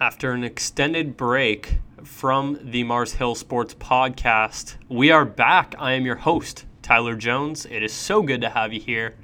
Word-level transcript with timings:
After 0.00 0.32
an 0.32 0.42
extended 0.42 1.16
break 1.16 1.78
from 2.02 2.58
the 2.60 2.82
Mars 2.82 3.12
Hill 3.12 3.36
Sports 3.36 3.74
Podcast, 3.74 4.74
we 4.88 5.12
are 5.12 5.24
back. 5.24 5.76
I 5.78 5.92
am 5.92 6.04
your 6.04 6.16
host, 6.16 6.66
Tyler 6.82 7.14
Jones. 7.14 7.64
It 7.64 7.80
is 7.84 7.92
so 7.92 8.20
good 8.20 8.40
to 8.40 8.48
have 8.48 8.72
you 8.72 8.80
here. 8.80 9.14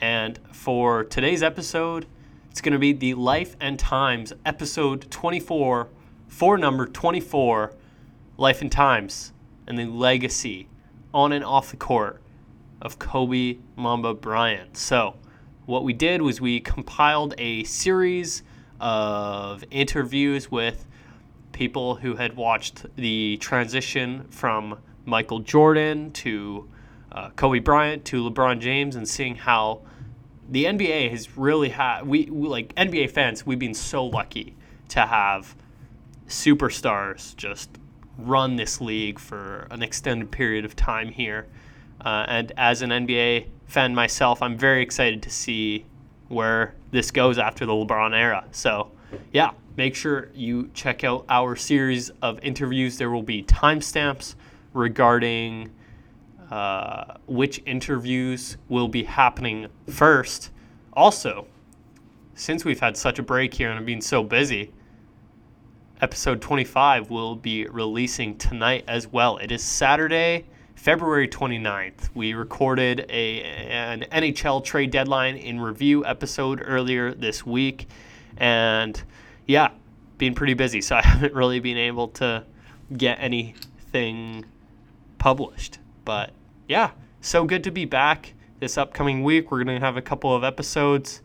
And 0.00 0.40
for 0.50 1.04
today's 1.04 1.40
episode, 1.40 2.06
it's 2.50 2.60
going 2.60 2.72
to 2.72 2.80
be 2.80 2.92
the 2.92 3.14
Life 3.14 3.56
and 3.60 3.78
Times 3.78 4.32
episode 4.44 5.08
24, 5.08 5.88
for 6.26 6.58
number 6.58 6.86
24, 6.86 7.74
Life 8.36 8.60
and 8.60 8.72
Times 8.72 9.32
and 9.68 9.78
the 9.78 9.86
legacy 9.86 10.68
on 11.14 11.30
and 11.30 11.44
off 11.44 11.70
the 11.70 11.76
court 11.76 12.20
of 12.82 12.98
Kobe 12.98 13.58
Mamba 13.76 14.14
Bryant. 14.14 14.76
So, 14.76 15.14
what 15.64 15.84
we 15.84 15.92
did 15.92 16.22
was 16.22 16.40
we 16.40 16.58
compiled 16.58 17.34
a 17.38 17.62
series 17.62 18.42
of 18.80 19.64
interviews 19.70 20.50
with 20.50 20.86
people 21.52 21.96
who 21.96 22.16
had 22.16 22.36
watched 22.36 22.86
the 22.96 23.36
transition 23.38 24.26
from 24.30 24.78
Michael 25.04 25.40
Jordan 25.40 26.12
to 26.12 26.68
uh, 27.10 27.30
Kobe 27.30 27.58
Bryant 27.58 28.04
to 28.06 28.30
LeBron 28.30 28.60
James 28.60 28.94
and 28.96 29.08
seeing 29.08 29.34
how 29.34 29.80
the 30.48 30.64
NBA 30.64 31.10
has 31.10 31.36
really 31.36 31.70
had 31.70 32.02
we, 32.06 32.26
we 32.30 32.48
like 32.48 32.74
NBA 32.74 33.10
fans 33.10 33.44
we've 33.44 33.58
been 33.58 33.74
so 33.74 34.04
lucky 34.04 34.54
to 34.88 35.00
have 35.00 35.54
superstars 36.28 37.34
just 37.36 37.70
run 38.18 38.56
this 38.56 38.80
league 38.80 39.18
for 39.18 39.66
an 39.70 39.82
extended 39.82 40.30
period 40.30 40.64
of 40.64 40.74
time 40.76 41.10
here. 41.10 41.46
Uh, 42.00 42.24
and 42.28 42.52
as 42.56 42.82
an 42.82 42.90
NBA 42.90 43.46
fan 43.66 43.94
myself, 43.94 44.42
I'm 44.42 44.56
very 44.56 44.82
excited 44.82 45.22
to 45.22 45.30
see 45.30 45.86
where 46.28 46.74
this 46.90 47.10
goes 47.10 47.38
after 47.38 47.66
the 47.66 47.72
LeBron 47.72 48.14
era. 48.14 48.44
So, 48.50 48.90
yeah, 49.32 49.50
make 49.76 49.94
sure 49.94 50.30
you 50.34 50.70
check 50.74 51.04
out 51.04 51.24
our 51.28 51.56
series 51.56 52.10
of 52.22 52.38
interviews. 52.42 52.98
There 52.98 53.10
will 53.10 53.22
be 53.22 53.42
timestamps 53.42 54.34
regarding 54.72 55.70
uh, 56.50 57.14
which 57.26 57.62
interviews 57.66 58.56
will 58.68 58.88
be 58.88 59.04
happening 59.04 59.66
first. 59.88 60.50
Also, 60.92 61.46
since 62.34 62.64
we've 62.64 62.80
had 62.80 62.96
such 62.96 63.18
a 63.18 63.22
break 63.22 63.52
here 63.54 63.70
and 63.70 63.78
I've 63.78 63.86
been 63.86 64.00
so 64.00 64.22
busy, 64.22 64.72
episode 66.00 66.40
25 66.40 67.10
will 67.10 67.34
be 67.34 67.66
releasing 67.66 68.36
tonight 68.38 68.84
as 68.88 69.08
well. 69.08 69.36
It 69.38 69.52
is 69.52 69.62
Saturday, 69.62 70.46
February 70.78 71.26
29th. 71.26 72.08
We 72.14 72.34
recorded 72.34 73.04
a 73.10 73.42
an 73.42 74.06
NHL 74.12 74.64
trade 74.64 74.92
deadline 74.92 75.34
in 75.34 75.60
review 75.60 76.06
episode 76.06 76.62
earlier 76.64 77.12
this 77.12 77.44
week 77.44 77.88
and 78.36 79.02
yeah, 79.44 79.70
been 80.18 80.34
pretty 80.34 80.54
busy, 80.54 80.80
so 80.80 80.94
I 80.96 81.02
haven't 81.02 81.34
really 81.34 81.58
been 81.58 81.76
able 81.76 82.08
to 82.08 82.44
get 82.96 83.18
anything 83.20 84.46
published. 85.18 85.80
But 86.04 86.30
yeah, 86.68 86.92
so 87.20 87.44
good 87.44 87.64
to 87.64 87.72
be 87.72 87.84
back 87.84 88.34
this 88.60 88.78
upcoming 88.78 89.24
week. 89.24 89.50
We're 89.50 89.64
going 89.64 89.80
to 89.80 89.84
have 89.84 89.96
a 89.96 90.02
couple 90.02 90.32
of 90.32 90.44
episodes 90.44 91.22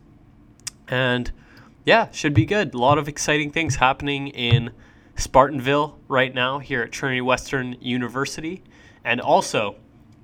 and 0.88 1.30
yeah, 1.84 2.10
should 2.10 2.34
be 2.34 2.44
good. 2.44 2.74
A 2.74 2.78
lot 2.78 2.98
of 2.98 3.06
exciting 3.06 3.52
things 3.52 3.76
happening 3.76 4.28
in 4.28 4.72
Spartanville 5.14 5.94
right 6.08 6.34
now 6.34 6.58
here 6.58 6.82
at 6.82 6.90
Trinity 6.90 7.20
Western 7.20 7.76
University. 7.80 8.64
And 9.04 9.20
also, 9.20 9.76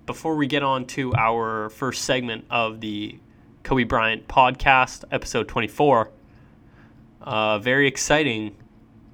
before 0.06 0.36
we 0.36 0.46
get 0.46 0.62
on 0.62 0.86
to 0.86 1.14
our 1.14 1.68
first 1.70 2.04
segment 2.04 2.44
of 2.50 2.80
the 2.80 3.18
Kobe 3.62 3.84
Bryant 3.84 4.26
podcast, 4.26 5.04
episode 5.10 5.48
24, 5.48 6.10
a 7.20 7.60
very 7.62 7.86
exciting 7.86 8.56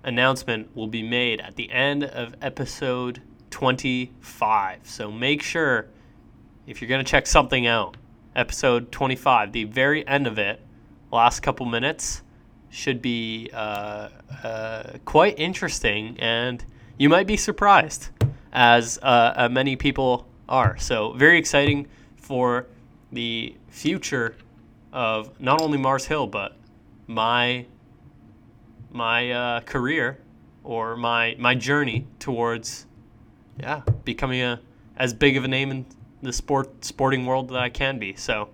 announcement 0.04 0.74
will 0.76 0.86
be 0.86 1.02
made 1.02 1.40
at 1.40 1.56
the 1.56 1.70
end 1.70 2.04
of 2.04 2.34
episode 2.40 3.20
25. 3.50 4.80
So 4.84 5.10
make 5.10 5.42
sure, 5.42 5.88
if 6.66 6.80
you're 6.80 6.88
going 6.88 7.04
to 7.04 7.10
check 7.10 7.26
something 7.26 7.66
out, 7.66 7.96
episode 8.36 8.92
25, 8.92 9.52
the 9.52 9.64
very 9.64 10.06
end 10.06 10.26
of 10.26 10.38
it, 10.38 10.60
last 11.10 11.40
couple 11.40 11.66
minutes, 11.66 12.22
should 12.70 13.02
be 13.02 13.50
uh, 13.52 14.08
uh, 14.44 14.92
quite 15.04 15.38
interesting, 15.38 16.16
and 16.20 16.64
you 16.98 17.08
might 17.08 17.26
be 17.26 17.36
surprised, 17.36 18.10
as 18.52 18.98
uh, 19.02 19.34
uh, 19.36 19.48
many 19.48 19.76
people 19.76 20.26
are. 20.48 20.76
So, 20.78 21.12
very 21.12 21.38
exciting 21.38 21.86
for 22.16 22.66
the 23.12 23.56
future 23.68 24.36
of 24.92 25.38
not 25.40 25.60
only 25.60 25.78
Mars 25.78 26.06
Hill, 26.06 26.26
but 26.26 26.56
my 27.06 27.66
my 28.90 29.30
uh, 29.30 29.60
career 29.60 30.18
or 30.64 30.96
my 30.96 31.36
my 31.38 31.54
journey 31.54 32.06
towards 32.18 32.86
yeah 33.60 33.82
becoming 34.04 34.40
a 34.42 34.60
as 34.96 35.12
big 35.12 35.36
of 35.36 35.44
a 35.44 35.48
name 35.48 35.70
in 35.70 35.86
the 36.22 36.32
sport 36.32 36.84
sporting 36.84 37.26
world 37.26 37.48
that 37.50 37.58
I 37.58 37.68
can 37.68 37.98
be. 37.98 38.14
So 38.16 38.48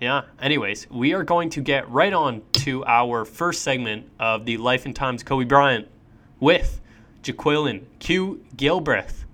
yeah. 0.00 0.22
Anyways, 0.40 0.88
we 0.90 1.14
are 1.14 1.24
going 1.24 1.50
to 1.50 1.60
get 1.60 1.88
right 1.88 2.12
on 2.12 2.42
to 2.52 2.84
our 2.84 3.24
first 3.24 3.62
segment 3.62 4.10
of 4.18 4.44
the 4.44 4.58
Life 4.58 4.84
and 4.86 4.94
Times 4.94 5.22
Kobe 5.22 5.44
Bryant 5.44 5.88
with 6.40 6.80
Ja'Qualyn 7.24 7.84
Q 8.00 8.44
Gilbreath. 8.54 9.24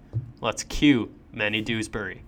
Let's 0.41 0.63
cue 0.63 1.11
Manny 1.33 1.61
Dewsbury. 1.61 2.23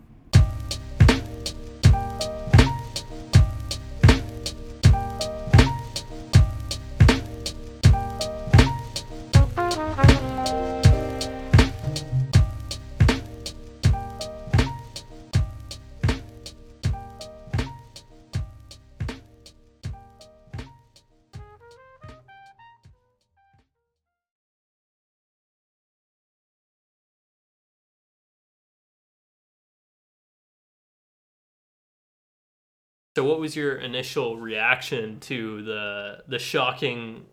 So, 33.23 33.29
what 33.29 33.39
was 33.39 33.55
your 33.55 33.77
initial 33.77 34.37
reaction 34.37 35.21
to 35.21 35.63
the 35.63 36.25
the 36.27 36.41
shocking 36.41 37.25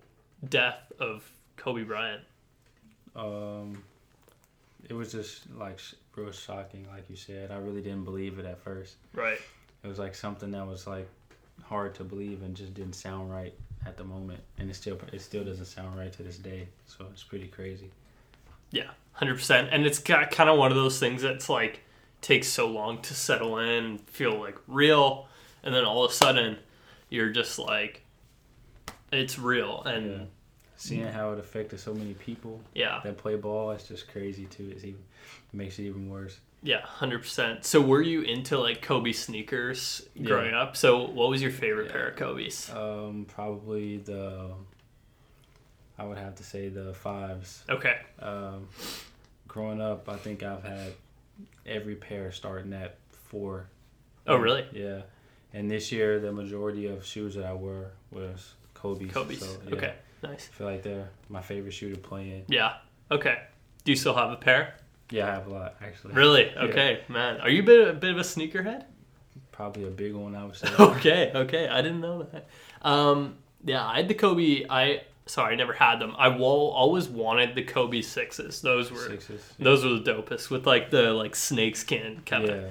death 0.47 0.91
of 1.00 1.27
Kobe 1.57 1.81
Bryant? 1.81 2.22
Um, 3.16 3.81
it 4.88 4.94
was 4.94 5.11
just 5.11 5.49
like 5.57 5.79
real 6.16 6.31
shocking, 6.31 6.85
like 6.94 7.09
you 7.09 7.16
said. 7.16 7.49
I 7.49 7.57
really 7.57 7.81
didn't 7.81 8.03
believe 8.03 8.38
it 8.38 8.45
at 8.45 8.59
first. 8.59 8.97
Right. 9.16 9.39
It 9.83 9.88
was 9.88 9.97
like 9.97 10.13
something 10.13 10.51
that 10.51 10.67
was 10.67 10.85
like 10.85 11.09
hard 11.63 11.95
to 11.95 12.03
believe 12.03 12.44
and 12.44 12.55
just 12.55 12.75
didn't 12.75 12.94
sound 12.94 13.31
right 13.31 13.55
at 13.88 13.97
the 13.97 14.03
moment, 14.03 14.41
and 14.59 14.69
it 14.69 14.75
still 14.75 14.99
it 15.11 15.22
still 15.22 15.44
doesn't 15.44 15.66
sound 15.66 15.97
right 15.97 16.13
to 16.13 16.22
this 16.22 16.38
day. 16.38 16.67
So 16.85 17.07
it's 17.11 17.23
pretty 17.23 17.47
crazy. 17.47 17.89
Yeah, 18.69 18.91
hundred 19.13 19.38
percent. 19.38 19.69
And 19.72 19.88
it's 19.88 19.97
got 19.97 20.29
kind 20.29 20.51
of 20.51 20.59
one 20.59 20.69
of 20.69 20.78
those 20.78 20.99
things 20.99 21.23
that's 21.23 21.49
like 21.49 21.79
takes 22.22 22.47
so 22.47 22.67
long 22.67 23.01
to 23.01 23.16
settle 23.16 23.57
in 23.57 23.69
and 23.69 24.01
feel 24.07 24.39
like 24.39 24.55
real 24.67 25.25
and 25.64 25.74
then 25.74 25.84
all 25.86 26.03
of 26.03 26.12
a 26.12 26.14
sudden 26.14 26.58
you're 27.09 27.30
just 27.30 27.58
like 27.59 28.03
it's 29.12 29.38
real 29.40 29.84
and 29.84 30.12
Yeah. 30.12 30.18
Seeing 30.81 31.08
how 31.08 31.34
it 31.34 31.40
affected 31.40 31.78
so 31.81 31.94
many 31.94 32.14
people 32.14 32.62
yeah 32.74 33.02
that 33.03 33.18
play 33.18 33.36
ball, 33.36 33.72
it's 33.72 33.88
just 33.88 34.08
crazy 34.09 34.46
too. 34.46 34.70
It's 34.74 34.86
even 34.86 35.02
it 35.52 35.53
makes 35.53 35.78
it 35.78 35.84
even 35.84 36.09
worse. 36.09 36.40
yeah 36.64 36.80
100% 37.00 37.66
so 37.66 37.81
were 37.81 38.02
you 38.02 38.22
into 38.22 38.58
like 38.58 38.81
kobe 38.81 39.12
sneakers 39.12 40.08
growing 40.24 40.53
up 40.53 40.78
so 40.78 41.06
what 41.08 41.30
was 41.30 41.42
your 41.42 41.52
favorite 41.52 41.88
Yeah. 41.88 41.91
pair 41.91 42.08
of 42.09 42.16
kobe's 42.16 42.70
Um, 42.70 43.26
probably 43.28 43.97
the 43.97 44.52
I 45.97 46.05
would 46.05 46.17
have 46.17 46.35
to 46.35 46.44
say 46.44 46.70
the 46.70 46.94
fives. 46.94 47.64
okay 47.70 47.97
Um, 48.20 48.70
growing 49.50 49.82
up, 49.82 50.08
I 50.08 50.16
think 50.16 50.44
I've 50.44 50.64
had 50.64 50.94
every 51.66 51.96
pair 51.96 52.32
starting 52.32 52.72
at 52.72 52.96
four. 53.12 53.67
oh 54.28 54.38
really 54.38 54.66
Yeah, 54.72 55.02
and 55.53 55.69
this 55.69 55.91
year 55.91 56.19
the 56.19 56.31
majority 56.31 56.87
of 56.87 57.05
shoes 57.05 57.35
that 57.35 57.46
I 57.46 57.53
wore 57.53 57.91
was 58.11 58.53
Kobe's. 58.73 59.11
kobe's 59.11 59.40
So, 59.40 59.57
yeah, 59.67 59.75
okay 59.75 59.93
nice 60.23 60.49
I 60.53 60.55
feel 60.57 60.67
like 60.67 60.84
they're 60.84 61.09
my 61.29 61.41
favorite 61.41 61.73
shoe 61.73 61.91
to 61.93 61.97
play 61.99 62.29
in. 62.31 62.43
yeah 62.47 62.73
okay 63.11 63.40
do 63.84 63.91
you 63.91 63.96
still 63.96 64.13
have 64.16 64.31
a 64.31 64.35
pair 64.35 64.75
Yeah, 65.09 65.28
I 65.28 65.31
have 65.34 65.47
a 65.47 65.49
lot 65.49 65.75
actually. 65.81 66.13
really 66.13 66.51
Yeah. 66.53 66.61
okay 66.63 67.01
man 67.07 67.40
are 67.41 67.49
you 67.49 67.61
a 67.61 67.66
bit, 67.66 67.87
a 67.87 67.93
bit 67.93 68.11
of 68.11 68.17
a 68.17 68.22
sneakerhead 68.22 68.85
Probably 69.51 69.84
a 69.84 69.91
big 69.91 70.13
one, 70.16 70.35
I 70.37 70.46
would 70.46 70.55
say. 70.55 70.69
okay, 70.79 71.34
okay. 71.35 71.67
I 71.67 71.81
didn't 71.81 71.99
know 71.99 72.23
that. 72.23 72.47
Um, 72.81 73.35
yeah, 73.66 73.85
I 73.85 73.97
had 73.97 74.07
the 74.07 74.13
Kobe. 74.13 74.63
I 74.69 75.02
sorry, 75.25 75.52
I 75.53 75.57
never 75.57 75.73
had 75.73 75.99
them. 75.99 76.16
I 76.17 76.29
always 76.37 77.09
wanted 77.09 77.55
the 77.55 77.63
Kobe 77.63 78.02
sixes. 78.02 78.61
Those 78.61 78.90
were 78.90 79.09
Sixes. 79.09 79.53
those 79.59 79.84
were 79.84 79.99
the 79.99 80.13
dopest 80.13 80.49
with 80.49 80.66
like 80.66 80.91
the 80.91 81.11
like 81.11 81.35
snakeskin 81.35 82.22
kind 82.25 82.45
of 82.49 82.55
Yeah, 82.61 82.69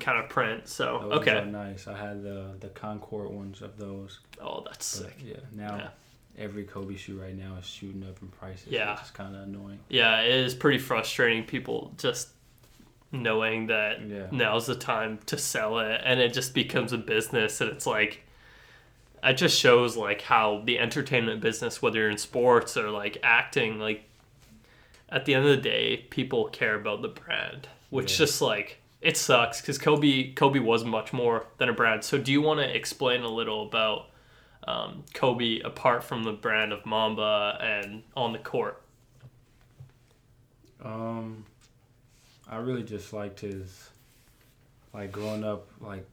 kind 0.00 0.18
of 0.18 0.28
print. 0.28 0.68
So 0.68 1.00
those 1.10 1.18
okay. 1.20 1.44
nice. 1.44 1.86
I 1.86 1.96
had 1.96 2.22
the 2.22 2.56
the 2.60 2.68
Concord 2.68 3.30
ones 3.30 3.62
of 3.62 3.76
those. 3.78 4.20
Oh, 4.40 4.62
that's 4.66 4.98
But, 5.00 5.06
sick. 5.08 5.16
yeah, 5.24 5.36
now 5.52 5.76
Yeah. 5.76 5.88
every 6.44 6.64
Kobe 6.64 6.96
shoe 6.96 7.20
right 7.20 7.34
now 7.36 7.56
is 7.58 7.66
shooting 7.66 8.02
up 8.02 8.20
in 8.22 8.28
prices. 8.28 8.66
Yeah. 8.68 8.92
which 8.94 9.02
is 9.04 9.10
kind 9.10 9.34
of 9.36 9.42
annoying. 9.42 9.78
Yeah, 9.88 10.20
it 10.20 10.34
is 10.34 10.54
pretty 10.54 10.78
frustrating. 10.78 11.44
People 11.44 11.92
just 11.98 12.28
knowing 13.12 13.66
that 13.68 14.00
Yeah. 14.02 14.26
now's 14.32 14.66
the 14.66 14.74
time 14.74 15.18
to 15.26 15.38
sell 15.38 15.78
it, 15.78 16.00
and 16.04 16.18
it 16.20 16.32
just 16.32 16.52
becomes 16.54 16.92
a 16.92 16.98
business, 16.98 17.60
and 17.60 17.70
it's 17.70 17.86
like. 17.86 18.20
It 19.26 19.38
just 19.38 19.58
shows 19.58 19.96
like 19.96 20.20
how 20.20 20.60
the 20.66 20.78
entertainment 20.78 21.40
business, 21.40 21.80
whether 21.80 21.98
you're 21.98 22.10
in 22.10 22.18
sports 22.18 22.76
or 22.76 22.90
like 22.90 23.16
acting, 23.22 23.78
like 23.78 24.04
at 25.08 25.24
the 25.24 25.32
end 25.34 25.46
of 25.46 25.50
the 25.56 25.62
day, 25.62 26.04
people 26.10 26.44
care 26.50 26.74
about 26.74 27.00
the 27.00 27.08
brand, 27.08 27.66
which 27.88 28.12
Yeah. 28.12 28.18
just 28.18 28.42
like 28.42 28.82
it 29.04 29.16
sucks 29.16 29.60
because 29.60 29.78
Kobe 29.78 30.32
Kobe 30.32 30.58
was 30.58 30.84
much 30.84 31.12
more 31.12 31.46
than 31.58 31.68
a 31.68 31.72
brand. 31.72 32.02
So 32.02 32.18
do 32.18 32.32
you 32.32 32.40
want 32.42 32.58
to 32.60 32.76
explain 32.76 33.22
a 33.22 33.28
little 33.28 33.66
about 33.66 34.06
um, 34.66 35.04
Kobe 35.12 35.60
apart 35.60 36.02
from 36.02 36.24
the 36.24 36.32
brand 36.32 36.72
of 36.72 36.84
Mamba 36.86 37.58
and 37.60 38.02
on 38.16 38.32
the 38.32 38.38
court? 38.38 38.80
Um, 40.82 41.44
I 42.48 42.56
really 42.56 42.82
just 42.82 43.12
liked 43.12 43.40
his, 43.40 43.90
like 44.92 45.12
growing 45.12 45.44
up, 45.44 45.66
like 45.80 46.06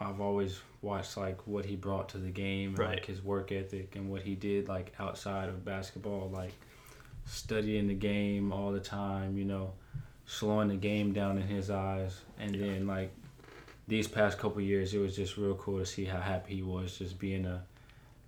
I've 0.00 0.20
always 0.20 0.60
watched 0.80 1.16
like 1.16 1.46
what 1.46 1.64
he 1.64 1.76
brought 1.76 2.08
to 2.10 2.18
the 2.18 2.30
game, 2.30 2.74
Right. 2.74 2.90
like 2.96 3.06
his 3.06 3.22
work 3.22 3.52
ethic 3.52 3.96
and 3.96 4.10
what 4.10 4.22
he 4.22 4.34
did 4.34 4.68
like 4.68 4.94
outside 4.98 5.48
of 5.48 5.64
basketball, 5.64 6.30
like 6.32 6.52
studying 7.26 7.88
the 7.88 7.94
game 7.94 8.52
all 8.52 8.72
the 8.72 8.80
time, 8.80 9.36
you 9.36 9.44
know, 9.44 9.72
slowing 10.28 10.68
the 10.68 10.76
game 10.76 11.12
down 11.12 11.38
in 11.38 11.48
his 11.48 11.70
eyes, 11.70 12.20
and 12.38 12.54
then 12.54 12.86
like 12.86 13.10
these 13.88 14.06
past 14.06 14.38
couple 14.38 14.60
years, 14.60 14.92
it 14.94 14.98
was 14.98 15.16
just 15.16 15.36
real 15.38 15.54
cool 15.54 15.78
to 15.78 15.86
see 15.86 16.04
how 16.04 16.20
happy 16.20 16.56
he 16.56 16.62
was 16.62 16.98
just 16.98 17.18
being 17.18 17.46
a 17.46 17.62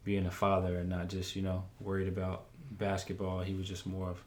being 0.03 0.25
a 0.25 0.31
father 0.31 0.79
and 0.79 0.89
not 0.89 1.09
just 1.09 1.37
you 1.37 1.43
know 1.43 1.63
worried 1.81 2.09
about 2.09 2.45
basketball. 2.73 3.41
He 3.43 3.55
was 3.55 3.69
just 3.69 3.87
more 3.87 4.09
of 4.11 4.25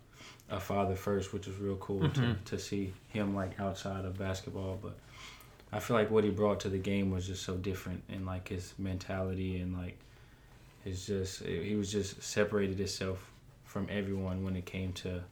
a 0.51 0.59
father 0.59 0.95
first, 0.95 1.33
which 1.33 1.47
was 1.47 1.57
real 1.57 1.77
cool 1.77 2.07
to, 2.09 2.21
Mhm. 2.21 2.43
to 2.45 2.59
see 2.59 2.93
him 3.09 3.33
like 3.35 3.59
outside 3.59 4.05
of 4.05 4.17
basketball. 4.19 4.77
But 4.79 4.95
I 5.71 5.79
feel 5.79 5.97
like 5.97 6.11
what 6.11 6.23
he 6.23 6.29
brought 6.29 6.59
to 6.61 6.69
the 6.69 6.77
game 6.77 7.09
was 7.09 7.25
just 7.25 7.41
so 7.43 7.55
different, 7.57 8.03
and 8.07 8.23
like 8.25 8.49
his 8.49 8.73
mentality 8.77 9.57
and 9.57 9.75
like 9.75 9.97
his 10.83 11.07
just 11.07 11.43
he 11.43 11.75
was 11.75 11.91
just 11.91 12.21
separated 12.21 12.77
himself 12.77 13.31
from 13.65 13.87
everyone 13.89 14.43
when 14.43 14.55
it 14.55 14.65
came 14.67 14.93
to 14.93 15.23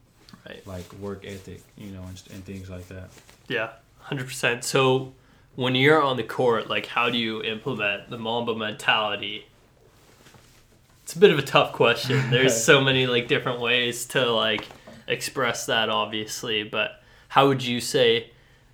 Right. 0.47 0.65
like 0.65 0.91
work 0.93 1.25
ethic, 1.25 1.61
you 1.77 1.91
know, 1.91 2.01
and, 2.03 2.21
and 2.33 2.43
things 2.45 2.69
like 2.69 2.87
that. 2.87 3.09
Yeah, 3.47 3.71
hundred 3.99 4.27
percent. 4.27 4.63
So 4.63 5.13
when 5.55 5.75
you're 5.75 6.01
on 6.01 6.17
the 6.17 6.23
court, 6.23 6.69
like 6.69 6.87
how 6.87 7.09
do 7.09 7.17
you 7.17 7.43
implement 7.43 8.09
the 8.09 8.17
Mamba 8.17 8.55
mentality? 8.55 9.45
It's 11.03 11.15
a 11.15 11.19
bit 11.19 11.31
of 11.31 11.39
a 11.39 11.43
tough 11.43 11.73
question. 11.73 12.29
There's 12.31 12.63
so 12.63 12.81
many 12.81 13.07
like 13.07 13.27
different 13.27 13.59
ways 13.59 14.05
to 14.07 14.25
like 14.31 14.67
express 15.07 15.65
that 15.67 15.89
obviously, 15.89 16.63
but 16.63 17.03
how 17.27 17.47
would 17.47 17.63
you 17.63 17.81
say 17.81 18.31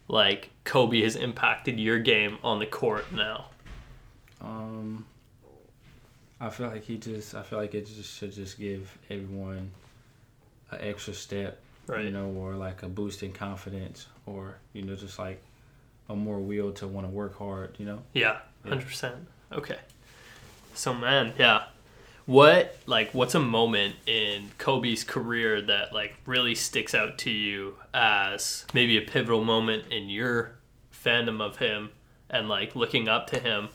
like 0.07 0.51
Kobe 0.63 1.01
has 1.01 1.15
impacted 1.15 1.80
your 1.80 2.00
game 2.00 2.38
on 2.44 2.59
the 2.59 2.65
court 2.65 3.12
now? 3.12 3.45
Um, 4.42 5.06
I 6.39 6.50
feel 6.50 6.68
like 6.68 6.83
he 6.83 6.98
just. 6.98 7.33
I 7.33 7.42
feel 7.42 7.59
like 7.59 7.74
it 7.74 7.88
just 7.88 8.15
should 8.18 8.31
just 8.31 8.59
give 8.59 8.95
everyone 9.09 9.71
an 10.72 10.80
extra 10.81 11.14
step, 11.14 11.60
Right. 11.88 12.06
you 12.06 12.12
know, 12.12 12.28
or 12.30 12.56
like 12.56 12.84
a 12.84 12.88
boost 12.90 13.24
in 13.24 13.31
confidence, 13.34 14.08
or 14.25 14.58
you 14.74 14.81
know, 14.81 14.96
just 14.96 15.18
like 15.19 15.42
a 16.10 16.16
more 16.16 16.40
will 16.40 16.72
to 16.74 16.88
want 16.88 17.06
to 17.08 17.12
work 17.12 17.38
hard, 17.38 17.75
you 17.78 17.86
know. 17.86 18.02
Yeah, 18.14 18.40
Yeah. 18.64 18.69
hundred 18.69 18.88
percent. 18.88 19.16
Okay. 19.52 19.78
So 20.74 20.94
man, 20.94 21.34
yeah. 21.38 21.64
What 22.25 22.75
like 22.86 23.14
what's 23.14 23.36
a 23.36 23.40
moment 23.40 23.96
in 24.06 24.52
Kobe's 24.58 25.04
career 25.06 25.62
that 25.62 25.94
like 25.94 26.16
really 26.25 26.56
sticks 26.56 26.94
out 26.94 27.18
to 27.19 27.31
you 27.31 27.75
as 27.94 28.66
maybe 28.74 28.98
a 28.98 29.02
pivotal 29.02 29.46
moment 29.46 29.86
in 29.92 30.10
your 30.10 30.52
fandom 30.94 31.40
of 31.42 31.58
him 31.60 31.92
and 32.30 32.50
like 32.50 32.75
looking 32.75 33.08
up 33.08 33.28
to 33.28 33.40
him 33.40 33.69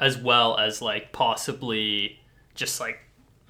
as 0.00 0.18
well 0.18 0.58
as 0.58 0.82
like 0.82 1.12
possibly 1.12 2.18
just 2.56 2.80
like 2.80 2.98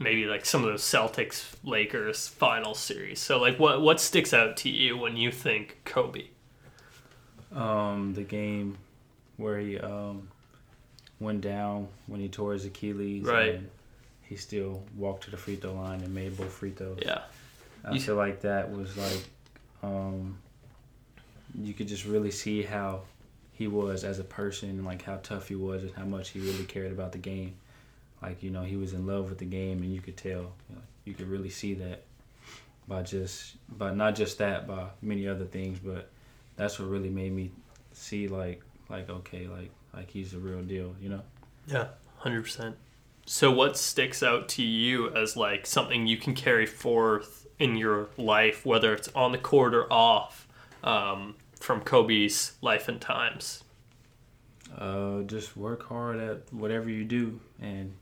maybe 0.02 0.24
like 0.26 0.44
some 0.44 0.62
of 0.64 0.70
those 0.70 0.82
Celtics 0.82 1.54
Lakers 1.64 2.28
final 2.28 2.74
series. 2.74 3.20
So 3.20 3.38
like 3.40 3.58
what 3.58 3.80
what 3.82 4.00
sticks 4.00 4.32
out 4.34 4.56
to 4.58 4.68
you 4.70 4.96
when 4.96 5.16
you 5.16 5.30
think 5.30 5.78
Kobe? 5.84 6.24
Um, 7.54 8.14
the 8.14 8.22
game 8.22 8.78
where 9.36 9.58
he 9.58 9.78
um 9.78 10.28
went 11.20 11.40
down 11.40 11.88
when 12.06 12.20
he 12.20 12.28
tore 12.28 12.52
his 12.54 12.64
Achilles, 12.64 13.24
Right. 13.24 13.54
And 13.56 13.70
he 14.22 14.36
still 14.36 14.82
walked 14.96 15.24
to 15.24 15.30
the 15.30 15.36
free 15.36 15.56
throw 15.56 15.74
line 15.74 16.00
and 16.00 16.14
made 16.14 16.36
both 16.36 16.52
free 16.52 16.70
throws. 16.70 16.98
Yeah. 17.02 17.20
I 17.84 17.92
You- 17.92 18.00
feel 18.00 18.16
like 18.16 18.40
that 18.42 18.70
was 18.70 18.96
like, 18.96 19.22
um, 19.82 20.38
you 21.60 21.74
could 21.74 21.86
just 21.88 22.06
really 22.06 22.30
see 22.30 22.62
how 22.62 23.02
he 23.52 23.66
was 23.68 24.02
as 24.04 24.18
a 24.18 24.24
person, 24.24 24.70
and 24.70 24.84
like 24.86 25.02
how 25.02 25.16
tough 25.22 25.48
he 25.48 25.54
was, 25.54 25.82
and 25.82 25.92
how 25.92 26.04
much 26.06 26.30
he 26.30 26.40
really 26.40 26.64
cared 26.64 26.90
about 26.92 27.12
the 27.12 27.18
game. 27.18 27.54
Like 28.22 28.42
you 28.42 28.50
know, 28.50 28.62
he 28.62 28.76
was 28.76 28.92
in 28.92 29.06
love 29.06 29.28
with 29.28 29.38
the 29.38 29.44
game, 29.44 29.82
and 29.82 29.92
you 29.92 30.00
could 30.00 30.16
tell. 30.16 30.52
You, 30.68 30.76
know, 30.76 30.82
you 31.04 31.14
could 31.14 31.28
really 31.28 31.50
see 31.50 31.74
that 31.74 32.04
by 32.86 33.02
just, 33.02 33.56
by 33.68 33.92
not 33.92 34.14
just 34.14 34.38
that, 34.38 34.66
by 34.66 34.86
many 35.00 35.26
other 35.26 35.44
things, 35.44 35.78
but 35.78 36.10
that's 36.56 36.78
what 36.78 36.88
really 36.88 37.10
made 37.10 37.32
me 37.32 37.50
see 37.92 38.28
like, 38.28 38.62
like 38.88 39.10
okay, 39.10 39.48
like 39.48 39.70
like 39.92 40.10
he's 40.10 40.34
a 40.34 40.38
real 40.38 40.62
deal. 40.62 40.94
You 41.00 41.08
know. 41.10 41.22
Yeah, 41.66 41.88
hundred 42.18 42.42
percent. 42.42 42.76
So, 43.26 43.50
what 43.50 43.76
sticks 43.76 44.22
out 44.22 44.48
to 44.50 44.62
you 44.62 45.14
as 45.14 45.36
like 45.36 45.66
something 45.66 46.06
you 46.06 46.16
can 46.16 46.34
carry 46.34 46.66
forth 46.66 47.46
in 47.58 47.76
your 47.76 48.08
life, 48.16 48.64
whether 48.66 48.92
it's 48.92 49.08
on 49.14 49.32
the 49.32 49.38
court 49.38 49.74
or 49.74 49.92
off, 49.92 50.48
um, 50.82 51.36
from 51.58 51.80
Kobe's 51.80 52.52
life 52.60 52.88
and 52.88 53.00
times? 53.00 53.62
Uh, 54.76 55.22
just 55.22 55.56
work 55.56 55.86
hard 55.86 56.18
at 56.18 56.52
whatever 56.52 56.88
you 56.88 57.04
do 57.04 57.38
and 57.60 57.94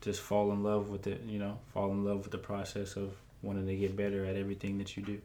just 0.00 0.20
fall 0.20 0.52
in 0.52 0.62
love 0.62 0.88
with 0.90 1.06
it, 1.06 1.22
you 1.26 1.38
know, 1.38 1.58
fall 1.72 1.90
in 1.90 2.04
love 2.04 2.18
with 2.18 2.30
the 2.30 2.38
process 2.38 2.96
of 2.96 3.12
wanting 3.42 3.66
to 3.66 3.76
get 3.76 3.96
better 3.96 4.24
at 4.24 4.36
everything 4.36 4.78
that 4.78 4.96
you 4.96 5.02
do. 5.02 5.20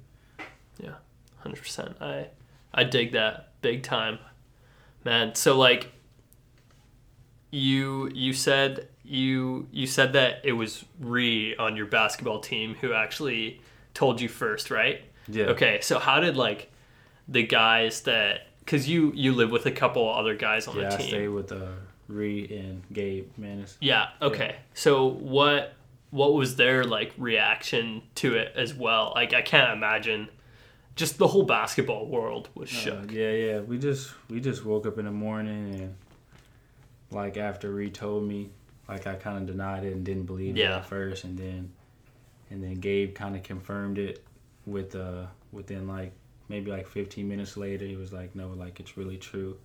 Yeah, 0.80 0.94
Hundred 1.40 1.60
percent. 1.62 1.96
I 2.02 2.28
I 2.74 2.84
dig 2.84 3.12
that 3.14 3.52
big 3.62 3.84
time, 3.84 4.18
man. 5.04 5.36
So 5.36 5.58
like, 5.58 5.92
you 7.52 8.10
you 8.14 8.34
said 8.34 8.88
you 9.04 9.68
you 9.72 9.86
said 9.86 10.14
that 10.14 10.42
it 10.44 10.54
was 10.54 10.86
Ree 11.00 11.56
on 11.58 11.76
your 11.76 11.86
basketball 11.86 12.40
team 12.40 12.76
who 12.82 12.94
actually 12.94 13.62
told 13.94 14.20
you 14.22 14.30
first, 14.30 14.72
right? 14.72 15.02
Yeah. 15.28 15.46
Okay, 15.46 15.80
so 15.82 16.00
how 16.00 16.20
did 16.20 16.36
like 16.36 16.72
the 17.28 17.44
guys 17.44 18.02
that 18.02 18.48
because 18.60 18.90
you 18.90 19.12
you 19.16 19.34
live 19.34 19.52
with 19.52 19.66
a 19.66 19.72
couple 19.72 20.10
other 20.12 20.36
guys 20.36 20.68
on 20.68 20.76
Yeah, 20.78 20.90
the 20.90 20.96
I 20.96 20.98
team? 20.98 21.08
stay 21.08 21.28
with 21.28 21.52
uh, 21.52 21.68
Ree 22.08 22.48
and 22.58 22.84
Gabe 22.92 23.30
Manis. 23.38 23.78
Yeah. 23.82 24.10
Okay. 24.22 24.58
So 24.74 25.08
what 25.08 25.74
what 26.12 26.34
was 26.34 26.56
their 26.58 26.84
like 26.84 27.14
reaction 27.18 28.04
to 28.16 28.36
it 28.36 28.54
as 28.56 28.74
well? 28.74 29.14
Like 29.16 29.34
I 29.34 29.42
can't 29.42 29.72
imagine. 29.72 30.30
Just 30.96 31.18
the 31.18 31.28
whole 31.28 31.42
basketball 31.44 32.06
world 32.06 32.50
was 32.54 32.70
Uh, 32.72 32.76
shook. 32.76 33.12
yeah, 33.12 33.32
yeah. 33.32 33.60
We 33.62 33.80
just 33.80 34.12
we 34.30 34.40
just 34.40 34.64
woke 34.64 34.86
up 34.86 35.00
in 35.00 35.06
the 35.06 35.12
morning 35.12 35.74
and 35.82 35.96
like 37.10 37.36
after 37.38 37.72
Ree 37.72 37.90
told 37.90 38.24
me, 38.28 38.50
like 38.88 39.08
I 39.08 39.16
kind 39.16 39.38
of 39.38 39.46
denied 39.48 39.86
it 39.86 39.94
and 39.94 40.04
didn't 40.06 40.26
believe 40.26 40.56
it 40.56 40.62
at 40.66 40.86
first, 40.86 41.24
and 41.24 41.38
then 41.38 41.72
and 42.52 42.64
then 42.64 42.76
Gabe 42.76 43.16
kind 43.16 43.36
of 43.36 43.42
confirmed 43.42 43.98
it 43.98 44.24
with 44.68 44.96
uh 44.96 45.26
within 45.52 45.88
like 45.88 46.12
maybe 46.50 46.70
like 46.70 46.88
15 46.88 47.28
minutes 47.28 47.58
later. 47.58 47.86
He 47.86 47.96
was 47.96 48.14
like, 48.14 48.36
no, 48.36 48.50
like 48.50 48.80
it's 48.80 48.96
really 48.98 49.18
true. 49.18 49.58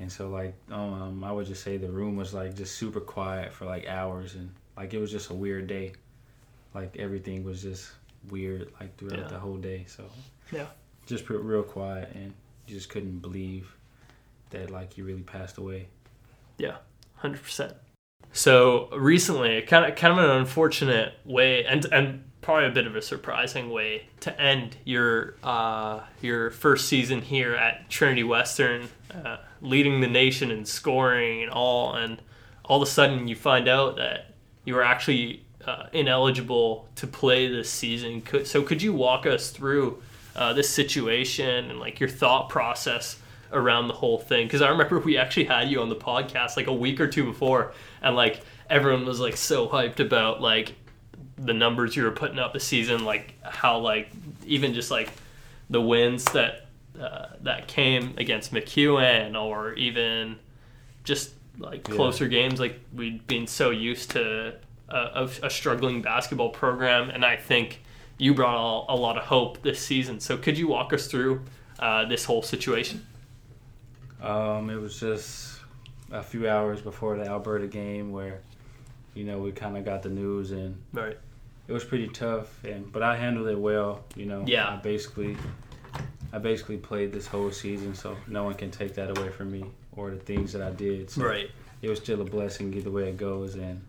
And 0.00 0.10
so 0.10 0.28
like 0.30 0.54
um 0.72 1.22
I 1.22 1.30
would 1.30 1.46
just 1.46 1.62
say 1.62 1.76
the 1.76 1.90
room 1.90 2.16
was 2.16 2.32
like 2.34 2.54
just 2.56 2.74
super 2.76 3.00
quiet 3.00 3.52
for 3.52 3.66
like 3.66 3.86
hours 3.86 4.34
and 4.34 4.50
like 4.76 4.94
it 4.94 4.98
was 4.98 5.10
just 5.10 5.30
a 5.30 5.34
weird 5.34 5.66
day. 5.66 5.92
Like 6.74 6.96
everything 6.98 7.44
was 7.44 7.62
just 7.62 7.92
weird 8.30 8.72
like 8.80 8.96
throughout 8.96 9.18
Yeah. 9.20 9.28
the 9.28 9.38
whole 9.38 9.56
day. 9.56 9.84
So 9.86 10.04
Yeah. 10.50 10.66
just 11.06 11.28
real 11.28 11.62
quiet 11.62 12.10
and 12.14 12.32
you 12.66 12.74
just 12.74 12.88
couldn't 12.88 13.18
believe 13.20 13.76
that 14.50 14.70
like 14.70 14.96
you 14.96 15.04
really 15.04 15.22
passed 15.22 15.58
away. 15.58 15.86
Yeah, 16.58 16.76
Hundred 17.16 17.42
percent. 17.42 17.74
So 18.32 18.88
recently, 18.96 19.60
kind 19.62 19.84
of 19.84 19.96
kind 19.96 20.12
of 20.18 20.24
an 20.24 20.30
unfortunate 20.36 21.14
way, 21.24 21.64
and 21.64 21.84
and 21.86 22.24
probably 22.42 22.66
a 22.68 22.70
bit 22.70 22.86
of 22.86 22.94
a 22.96 23.02
surprising 23.02 23.70
way 23.70 24.06
to 24.20 24.40
end 24.40 24.76
your 24.84 25.34
uh, 25.42 26.00
your 26.20 26.50
first 26.50 26.86
season 26.88 27.22
here 27.22 27.54
at 27.54 27.90
Trinity 27.90 28.22
Western, 28.24 28.88
uh, 29.12 29.38
leading 29.62 30.00
the 30.00 30.08
nation 30.08 30.50
in 30.50 30.64
scoring 30.64 31.42
and 31.42 31.50
all, 31.50 31.94
and 31.94 32.20
all 32.64 32.80
of 32.82 32.88
a 32.88 32.90
sudden 32.90 33.28
you 33.28 33.36
find 33.36 33.68
out 33.68 33.96
that 33.96 34.34
you 34.64 34.74
were 34.74 34.82
actually 34.82 35.44
uh, 35.66 35.86
ineligible 35.92 36.88
to 36.96 37.06
play 37.06 37.48
this 37.48 37.70
season. 37.70 38.22
So 38.44 38.62
could 38.62 38.82
you 38.82 38.92
walk 38.92 39.26
us 39.26 39.50
through 39.50 40.02
uh, 40.36 40.52
this 40.52 40.68
situation 40.68 41.70
and 41.70 41.80
like 41.80 42.00
your 42.00 42.08
thought 42.08 42.48
process 42.48 43.18
around 43.52 43.88
the 43.88 43.94
whole 43.94 44.18
thing? 44.18 44.46
Because 44.46 44.62
I 44.62 44.68
remember 44.68 44.98
we 45.00 45.16
actually 45.16 45.44
had 45.44 45.68
you 45.70 45.80
on 45.82 45.88
the 45.88 45.96
podcast 45.96 46.56
like 46.56 46.66
a 46.66 46.72
week 46.72 47.00
or 47.00 47.08
two 47.08 47.24
before, 47.24 47.72
and 48.02 48.16
like 48.16 48.42
everyone 48.68 49.04
was 49.04 49.20
like 49.20 49.36
so 49.36 49.68
hyped 49.68 50.00
about 50.00 50.40
like 50.40 50.74
the 51.36 51.54
numbers 51.54 51.96
you 51.96 52.04
were 52.04 52.10
putting 52.10 52.38
up 52.38 52.52
this 52.52 52.64
season, 52.64 53.04
like 53.04 53.34
how 53.42 53.78
like 53.78 54.10
even 54.46 54.72
just 54.72 54.90
like 54.90 55.10
the 55.68 55.80
wins 55.80 56.24
that 56.32 56.66
uh, 57.00 57.26
that 57.40 57.66
came 57.66 58.14
against 58.18 58.52
MacEwan 58.52 59.40
or 59.40 59.72
even 59.74 60.36
just 61.04 61.32
like 61.58 61.88
Yeah. 61.88 61.94
closer 61.94 62.28
games, 62.28 62.60
like 62.60 62.78
we'd 62.94 63.26
been 63.26 63.46
so 63.46 63.70
used 63.70 64.10
to 64.12 64.54
a, 64.88 65.28
a, 65.42 65.50
struggling 65.50 66.02
basketball 66.02 66.50
program, 66.50 67.10
and 67.10 67.24
I 67.24 67.36
think 67.36 67.80
you 68.18 68.34
brought 68.34 68.86
a, 68.88 68.92
a 68.92 68.96
lot 68.96 69.16
of 69.16 69.24
hope 69.24 69.62
this 69.62 69.78
season. 69.80 70.20
So 70.20 70.36
could 70.36 70.58
you 70.58 70.68
walk 70.68 70.92
us 70.92 71.06
through 71.06 71.42
uh, 71.78 72.04
this 72.06 72.24
whole 72.24 72.42
situation? 72.42 73.06
Um, 74.22 74.68
it 74.68 74.76
was 74.76 74.98
just 75.00 75.60
a 76.12 76.22
few 76.22 76.48
hours 76.48 76.80
before 76.82 77.16
the 77.16 77.24
Alberta 77.26 77.66
game 77.66 78.10
where, 78.12 78.40
you 79.14 79.24
know, 79.24 79.38
we 79.38 79.52
kind 79.52 79.76
of 79.76 79.84
got 79.84 80.02
the 80.02 80.08
news 80.10 80.50
and 80.50 80.76
Right. 80.92 81.16
it 81.68 81.72
was 81.72 81.84
pretty 81.84 82.08
tough. 82.08 82.62
And 82.64 82.90
but 82.92 83.02
I 83.02 83.16
handled 83.16 83.48
it 83.48 83.58
well. 83.58 84.04
You 84.16 84.26
know. 84.26 84.44
Yeah. 84.46 84.68
I 84.68 84.76
basically, 84.76 85.36
I 86.32 86.38
basically 86.38 86.76
played 86.76 87.12
this 87.12 87.26
whole 87.26 87.50
season, 87.50 87.94
so 87.94 88.16
no 88.28 88.44
one 88.44 88.54
can 88.54 88.70
take 88.70 88.94
that 88.94 89.16
away 89.18 89.30
from 89.30 89.50
me 89.50 89.64
or 89.96 90.10
the 90.10 90.16
things 90.16 90.52
that 90.52 90.62
I 90.62 90.70
did. 90.70 91.10
So 91.10 91.24
Right. 91.24 91.50
It 91.82 91.88
was 91.88 91.98
still 91.98 92.20
a 92.20 92.24
blessing 92.24 92.72
either 92.74 92.90
way 92.90 93.08
it 93.08 93.16
goes, 93.16 93.54
and 93.54 93.80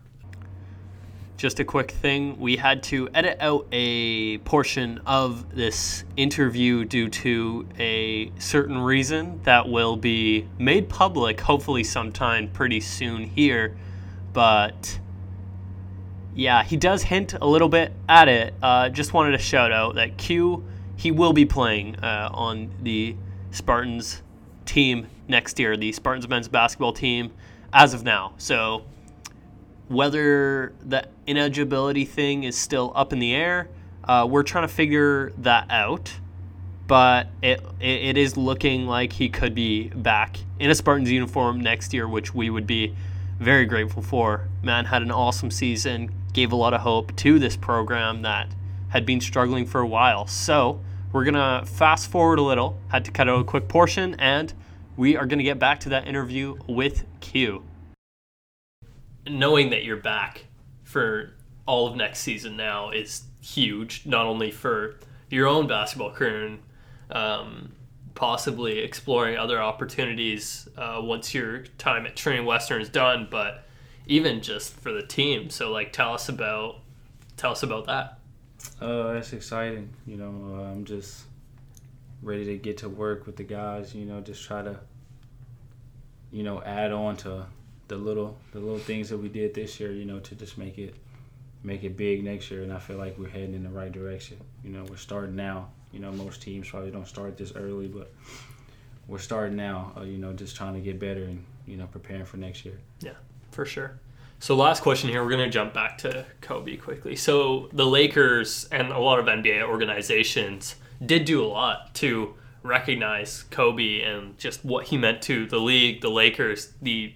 Just 1.36 1.60
a 1.60 1.64
quick 1.64 1.90
thing 1.90 2.38
we 2.38 2.56
had 2.56 2.82
to 2.84 3.08
edit 3.14 3.36
out 3.40 3.66
a 3.72 4.38
portion 4.38 5.00
of 5.06 5.54
this 5.54 6.04
interview 6.16 6.84
due 6.84 7.08
to 7.08 7.66
a 7.78 8.30
certain 8.38 8.78
reason 8.78 9.40
that 9.42 9.68
will 9.68 9.96
be 9.96 10.46
made 10.58 10.88
public 10.88 11.40
hopefully 11.40 11.82
sometime 11.84 12.48
pretty 12.48 12.80
soon 12.80 13.24
here. 13.24 13.76
But 14.32 15.00
yeah, 16.34 16.62
he 16.62 16.76
does 16.76 17.02
hint 17.02 17.34
a 17.34 17.46
little 17.46 17.68
bit 17.68 17.92
at 18.08 18.28
it. 18.28 18.54
Uh, 18.62 18.88
just 18.88 19.12
wanted 19.12 19.32
to 19.32 19.38
shout 19.38 19.72
out 19.72 19.96
that 19.96 20.16
Q, 20.16 20.64
he 20.96 21.10
will 21.10 21.32
be 21.32 21.44
playing 21.44 21.96
uh, 21.96 22.30
on 22.32 22.70
the 22.82 23.16
Spartans 23.50 24.22
team 24.64 25.08
next 25.28 25.58
year, 25.58 25.76
the 25.76 25.92
Spartans 25.92 26.28
men's 26.28 26.48
basketball 26.48 26.92
team, 26.92 27.32
as 27.72 27.94
of 27.94 28.04
now. 28.04 28.34
So 28.38 28.84
whether 29.88 30.72
the 30.80 31.06
ineligibility 31.26 32.04
thing 32.04 32.44
is 32.44 32.56
still 32.56 32.92
up 32.94 33.12
in 33.12 33.18
the 33.18 33.34
air, 33.34 33.68
uh, 34.04 34.26
we're 34.28 34.42
trying 34.42 34.66
to 34.66 34.72
figure 34.72 35.32
that 35.38 35.70
out. 35.70 36.12
But 36.86 37.28
it, 37.42 37.60
it 37.80 38.02
it 38.02 38.18
is 38.18 38.36
looking 38.36 38.86
like 38.86 39.12
he 39.12 39.28
could 39.28 39.54
be 39.54 39.88
back 39.88 40.38
in 40.58 40.70
a 40.70 40.74
Spartans 40.74 41.10
uniform 41.10 41.60
next 41.60 41.94
year, 41.94 42.08
which 42.08 42.34
we 42.34 42.50
would 42.50 42.66
be 42.66 42.94
very 43.38 43.66
grateful 43.66 44.02
for. 44.02 44.48
Man 44.62 44.84
had 44.84 45.02
an 45.02 45.10
awesome 45.10 45.50
season, 45.50 46.10
gave 46.32 46.52
a 46.52 46.56
lot 46.56 46.74
of 46.74 46.80
hope 46.80 47.14
to 47.16 47.38
this 47.38 47.56
program 47.56 48.22
that 48.22 48.48
had 48.92 49.04
been 49.04 49.20
struggling 49.20 49.66
for 49.66 49.80
a 49.80 49.86
while. 49.86 50.26
So 50.26 50.80
we're 51.12 51.24
gonna 51.24 51.64
fast 51.66 52.10
forward 52.10 52.38
a 52.38 52.42
little. 52.42 52.78
Had 52.88 53.04
to 53.04 53.10
cut 53.10 53.28
out 53.28 53.40
a 53.40 53.44
quick 53.44 53.68
portion, 53.68 54.14
and 54.18 54.54
we 54.96 55.16
are 55.16 55.26
gonna 55.26 55.42
get 55.42 55.58
back 55.58 55.80
to 55.80 55.88
that 55.90 56.06
interview 56.06 56.56
with 56.66 57.04
Q 57.20 57.64
knowing 59.28 59.70
that 59.70 59.84
you're 59.84 59.96
back 59.96 60.46
for 60.84 61.34
all 61.66 61.86
of 61.86 61.96
next 61.96 62.20
season 62.20 62.56
now 62.56 62.90
is 62.90 63.24
huge. 63.40 64.04
Not 64.04 64.26
only 64.26 64.50
for 64.50 64.96
your 65.30 65.46
own 65.46 65.66
basketball 65.66 66.10
career 66.10 66.46
and 66.46 66.58
um, 67.10 67.72
possibly 68.14 68.78
exploring 68.80 69.36
other 69.36 69.62
opportunities 69.62 70.68
uh, 70.76 71.00
once 71.02 71.34
your 71.34 71.64
time 71.78 72.06
at 72.06 72.16
Trinity 72.16 72.44
Western 72.44 72.82
is 72.82 72.88
done, 72.88 73.28
but 73.30 73.64
even 74.06 74.42
just 74.42 74.74
for 74.74 74.92
the 74.92 75.02
team. 75.02 75.50
So, 75.50 75.70
like, 75.70 75.92
tell 75.92 76.14
us 76.14 76.28
about 76.28 76.80
tell 77.36 77.52
us 77.52 77.62
about 77.62 77.86
that. 77.86 78.18
Uh, 78.80 79.14
it's 79.18 79.32
exciting. 79.32 79.90
You 80.06 80.16
know, 80.16 80.56
uh, 80.56 80.70
I'm 80.70 80.84
just 80.84 81.24
ready 82.22 82.44
to 82.46 82.56
get 82.56 82.78
to 82.78 82.88
work 82.88 83.26
with 83.26 83.36
the 83.36 83.44
guys. 83.44 83.94
You 83.94 84.04
know, 84.04 84.20
just 84.20 84.44
try 84.44 84.62
to, 84.62 84.78
you 86.30 86.42
know, 86.42 86.62
add 86.62 86.92
on 86.92 87.16
to 87.18 87.46
the 87.88 87.96
little 87.96 88.36
the 88.52 88.60
little 88.60 88.78
things 88.78 89.08
that 89.10 89.18
we 89.18 89.28
did 89.28 89.54
this 89.54 89.80
year. 89.80 89.92
You 89.92 90.04
know, 90.04 90.20
to 90.20 90.34
just 90.34 90.58
make 90.58 90.78
it 90.78 90.94
make 91.62 91.84
it 91.84 91.96
big 91.96 92.24
next 92.24 92.50
year. 92.50 92.62
And 92.62 92.72
I 92.72 92.78
feel 92.78 92.96
like 92.96 93.18
we're 93.18 93.28
heading 93.28 93.54
in 93.54 93.62
the 93.62 93.70
right 93.70 93.92
direction. 93.92 94.38
You 94.64 94.70
know, 94.70 94.84
we're 94.88 94.96
starting 94.96 95.36
now. 95.36 95.68
You 95.92 96.00
know, 96.00 96.10
most 96.12 96.42
teams 96.42 96.68
probably 96.68 96.90
don't 96.90 97.06
start 97.06 97.36
this 97.36 97.52
early, 97.54 97.86
but 97.86 98.12
we're 99.08 99.18
starting 99.18 99.56
now. 99.56 99.92
Uh, 99.96 100.02
you 100.02 100.18
know, 100.18 100.32
just 100.32 100.56
trying 100.56 100.74
to 100.74 100.80
get 100.80 100.98
better 100.98 101.24
and 101.24 101.44
you 101.66 101.76
know 101.76 101.86
preparing 101.86 102.24
for 102.24 102.36
next 102.38 102.64
year. 102.64 102.78
Yeah, 103.00 103.12
for 103.50 103.64
sure. 103.64 103.98
So 104.42 104.56
last 104.56 104.82
question 104.82 105.08
here, 105.08 105.22
we're 105.22 105.30
going 105.30 105.44
to 105.44 105.50
jump 105.50 105.72
back 105.72 105.98
to 105.98 106.26
Kobe 106.40 106.76
quickly. 106.76 107.14
So 107.14 107.68
the 107.72 107.86
Lakers 107.86 108.66
and 108.72 108.88
a 108.88 108.98
lot 108.98 109.20
of 109.20 109.26
NBA 109.26 109.62
organizations 109.62 110.74
did 111.06 111.26
do 111.26 111.44
a 111.44 111.46
lot 111.46 111.94
to 111.94 112.34
recognize 112.64 113.44
Kobe 113.52 114.00
and 114.00 114.36
just 114.36 114.64
what 114.64 114.86
he 114.86 114.96
meant 114.96 115.22
to 115.22 115.46
the 115.46 115.60
league, 115.60 116.00
the 116.00 116.10
Lakers, 116.10 116.72
the 116.82 117.14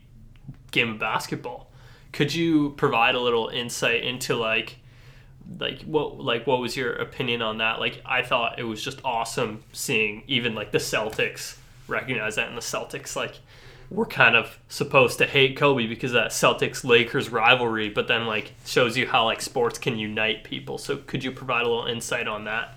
game 0.71 0.91
of 0.91 0.99
basketball. 1.01 1.73
Could 2.13 2.33
you 2.33 2.71
provide 2.77 3.17
a 3.17 3.21
little 3.21 3.49
insight 3.49 4.05
into 4.05 4.37
like 4.37 4.77
like 5.59 5.83
what 5.83 6.21
like 6.21 6.47
what 6.47 6.61
was 6.61 6.77
your 6.77 6.93
opinion 6.93 7.43
on 7.43 7.59
that? 7.59 7.81
Like 7.81 8.03
I 8.07 8.23
thought 8.23 8.61
it 8.61 8.65
was 8.65 8.81
just 8.81 9.01
awesome 9.05 9.65
seeing 9.73 10.23
even 10.29 10.55
like 10.55 10.71
the 10.71 10.79
Celtics 10.79 11.57
recognize 11.89 12.37
that 12.37 12.47
and 12.47 12.57
the 12.57 12.63
Celtics 12.63 13.17
like 13.17 13.41
we're 13.91 14.07
kind 14.07 14.35
of 14.37 14.59
supposed 14.69 15.19
to 15.19 15.27
hate 15.27 15.57
Kobe 15.57 15.87
because 15.87 16.13
of 16.13 16.23
that 16.23 16.31
Celtics 16.33 16.85
Lakers 16.85 17.31
rivalry, 17.31 17.89
but 17.89 18.09
then 18.09 18.27
like 18.27 18.53
shows 18.65 18.97
you 18.97 19.07
how 19.07 19.25
like 19.25 19.41
sports 19.41 19.79
can 19.79 19.99
unite 19.99 20.45
people. 20.45 20.79
So 20.79 20.97
could 20.97 21.23
you 21.23 21.31
provide 21.33 21.63
a 21.65 21.69
little 21.69 21.87
insight 21.87 22.27
on 22.27 22.45
that? 22.45 22.75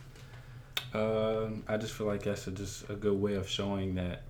Um, 0.94 1.64
I 1.68 1.78
just 1.78 1.94
feel 1.94 2.08
like 2.08 2.24
that's 2.24 2.48
a, 2.48 2.52
just 2.52 2.90
a 2.90 2.96
good 2.96 3.20
way 3.20 3.36
of 3.36 3.48
showing 3.48 3.96
that 3.96 4.24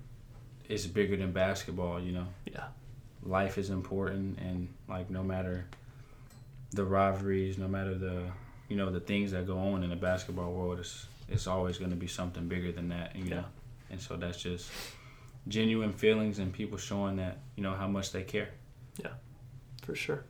it's 0.68 0.86
bigger 0.86 1.16
than 1.16 1.32
basketball. 1.32 2.00
You 2.02 2.12
know, 2.14 2.28
Yeah. 2.46 2.66
life 3.24 3.58
is 3.58 3.70
important, 3.70 4.40
and 4.40 4.68
like 4.88 5.10
no 5.10 5.24
matter 5.24 5.66
the 6.72 6.84
rivalries, 6.84 7.58
no 7.58 7.68
matter 7.68 7.96
the 7.96 8.24
you 8.68 8.76
know 8.76 8.90
the 8.92 9.00
things 9.00 9.32
that 9.32 9.48
go 9.48 9.58
on 9.58 9.84
in 9.84 9.90
the 9.90 9.96
basketball 9.96 10.52
world, 10.54 10.80
it's 10.80 11.08
it's 11.30 11.48
always 11.48 11.78
going 11.78 11.92
to 11.92 11.98
be 11.98 12.08
something 12.08 12.48
bigger 12.48 12.72
than 12.72 12.90
that. 12.90 13.16
You 13.16 13.26
Yeah. 13.26 13.36
know, 13.36 13.46
and 13.92 14.02
so 14.02 14.16
that's 14.18 14.42
just 14.42 14.70
genuine 15.50 15.92
feelings 15.92 16.40
and 16.40 16.54
people 16.54 16.78
showing 16.78 17.18
that 17.18 17.40
you 17.56 17.64
know 17.64 17.74
how 17.74 17.88
much 17.88 18.12
they 18.12 18.24
care. 18.24 18.50
Yeah, 19.02 19.12
for 19.84 19.96
sure. 19.96 20.24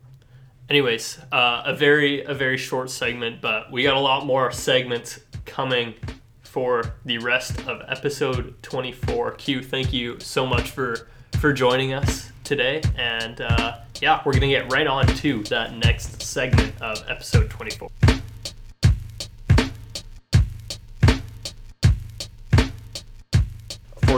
Anyways, 0.69 1.19
uh, 1.31 1.63
a 1.65 1.75
very 1.75 2.23
a 2.23 2.33
very 2.33 2.57
short 2.57 2.89
segment, 2.89 3.41
but 3.41 3.71
we 3.71 3.83
got 3.83 3.97
a 3.97 3.99
lot 3.99 4.25
more 4.25 4.51
segments 4.51 5.19
coming 5.45 5.93
for 6.41 6.95
the 7.05 7.17
rest 7.19 7.59
of 7.67 7.81
episode 7.87 8.55
24. 8.63 9.31
Q, 9.33 9.63
thank 9.63 9.93
you 9.93 10.19
so 10.19 10.45
much 10.45 10.71
for 10.71 11.07
for 11.39 11.53
joining 11.53 11.93
us 11.93 12.31
today, 12.43 12.81
and 12.97 13.41
uh, 13.41 13.77
yeah, 14.01 14.21
we're 14.25 14.33
gonna 14.33 14.47
get 14.47 14.71
right 14.71 14.87
on 14.87 15.05
to 15.07 15.43
that 15.43 15.75
next 15.75 16.21
segment 16.21 16.73
of 16.81 17.03
episode 17.07 17.49
24. 17.49 17.89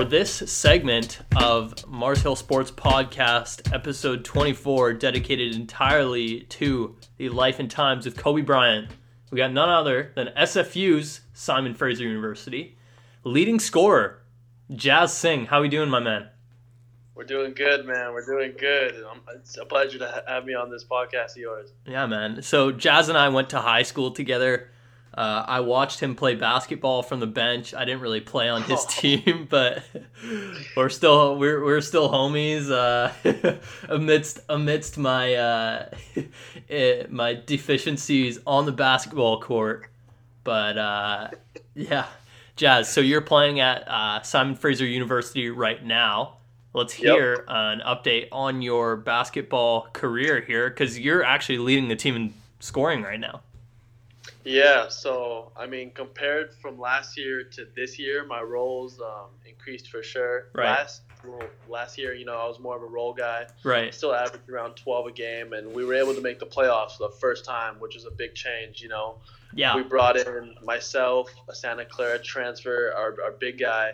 For 0.02 0.08
this 0.08 0.32
segment 0.52 1.20
of 1.36 1.88
Mars 1.88 2.24
Hill 2.24 2.36
Sports 2.36 2.72
Podcast, 2.72 3.72
episode 3.72 4.26
24, 4.26 4.94
dedicated 4.94 5.54
entirely 5.54 6.40
to 6.40 6.96
the 7.18 7.30
life 7.30 7.60
and 7.60 7.70
times 7.70 8.08
of 8.08 8.18
Kobe 8.18 8.42
Bryant, 8.42 8.90
we 9.30 9.38
got 9.38 9.54
none 9.54 9.70
other 9.70 10.12
than 10.16 10.30
SFU's 10.36 11.22
Simon 11.34 11.76
Fraser 11.76 12.04
University, 12.04 12.80
leading 13.24 13.60
scorer, 13.60 14.24
Jas 14.72 15.16
Singh. 15.16 15.46
How 15.46 15.62
we 15.62 15.70
doing, 15.70 15.92
my 15.92 16.00
man? 16.00 16.30
We're 17.14 17.26
doing 17.26 17.54
good, 17.54 17.86
man. 17.86 18.12
We're 18.12 18.26
doing 18.26 18.56
good. 18.58 19.06
It's 19.36 19.56
a 19.60 19.66
pleasure 19.66 20.00
to 20.00 20.24
have 20.28 20.46
me 20.46 20.56
on 20.56 20.72
this 20.72 20.84
podcast 20.84 21.34
of 21.34 21.38
yours. 21.38 21.74
Yeah, 21.86 22.08
man. 22.08 22.42
So 22.42 22.72
Jas 22.72 23.08
and 23.08 23.20
I 23.20 23.30
went 23.30 23.52
to 23.52 23.60
high 23.60 23.84
school 23.84 24.10
together. 24.10 24.72
Uh, 25.14 25.44
I 25.46 25.60
watched 25.60 26.00
him 26.00 26.16
play 26.16 26.36
basketball 26.36 27.04
from 27.04 27.20
the 27.20 27.28
bench. 27.28 27.74
I 27.74 27.84
didn't 27.84 28.00
really 28.00 28.22
play 28.22 28.48
on 28.48 28.64
his 28.64 28.86
team, 28.90 29.48
but 29.50 29.84
we're 30.76 30.90
still 30.90 31.38
we're, 31.38 31.64
we're 31.64 31.82
still 31.82 32.10
homies. 32.10 32.72
Uh, 32.72 33.12
amidst 33.90 34.40
amidst 34.48 34.98
my 34.98 35.34
uh, 35.36 35.90
eh, 36.70 37.04
my 37.10 37.34
deficiencies 37.46 38.40
on 38.48 38.66
the 38.66 38.72
basketball 38.72 39.42
court, 39.42 39.88
but 40.46 40.78
uh, 40.78 41.28
yeah, 41.76 42.06
Jas. 42.56 42.90
So 42.90 43.02
you're 43.02 43.20
playing 43.22 43.60
at 43.60 43.86
uh, 43.90 44.22
Simon 44.22 44.56
Fraser 44.56 44.86
University 44.86 45.50
right 45.50 45.84
now. 45.84 46.38
Let's 46.74 46.98
Yep. 46.98 47.14
hear 47.14 47.46
an 47.50 47.82
update 47.82 48.30
on 48.32 48.62
your 48.62 48.96
basketball 48.96 49.88
career 49.92 50.40
here, 50.40 50.70
because 50.70 50.98
you're 50.98 51.22
actually 51.22 51.58
leading 51.58 51.90
the 51.90 51.98
team 51.98 52.16
in 52.16 52.34
scoring 52.62 53.02
right 53.04 53.20
now. 53.20 53.42
Yeah, 54.44 54.88
so 54.90 55.52
I 55.56 55.68
mean, 55.68 55.92
compared 55.92 56.54
from 56.56 56.80
last 56.80 57.18
year 57.18 57.44
to 57.44 57.68
this 57.76 58.00
year, 58.00 58.26
my 58.26 58.42
roles 58.42 59.00
um, 59.00 59.30
increased 59.48 59.90
for 59.90 60.02
sure. 60.04 60.48
Right. 60.54 60.66
Last 60.66 61.02
Well, 61.24 61.42
last 61.70 61.98
year, 61.98 62.14
you 62.14 62.26
know, 62.26 62.36
I 62.38 62.48
was 62.48 62.60
more 62.60 62.76
of 62.76 62.82
a 62.82 62.88
role 62.88 63.14
guy. 63.14 63.46
Right. 63.64 63.94
Still 63.94 64.14
averaged 64.16 64.50
around 64.50 64.76
12 64.76 65.08
a 65.08 65.12
game, 65.12 65.54
and 65.54 65.74
we 65.74 65.86
were 65.86 65.94
able 65.94 66.16
to 66.16 66.22
make 66.22 66.40
the 66.40 66.48
playoffs 66.48 66.98
for 66.98 67.08
the 67.10 67.16
first 67.16 67.46
time, 67.46 67.76
which 67.80 67.96
was 67.96 68.06
a 68.06 68.12
big 68.12 68.34
change. 68.34 68.82
You 68.82 68.90
know, 68.90 69.18
Yeah. 69.54 69.76
we 69.76 69.84
brought 69.84 70.18
in 70.18 70.56
myself, 70.64 71.30
a 71.48 71.54
Santa 71.54 71.86
Clara 71.86 72.18
transfer, 72.20 72.94
our, 72.98 73.16
our 73.24 73.32
big 73.32 73.60
guy, 73.60 73.94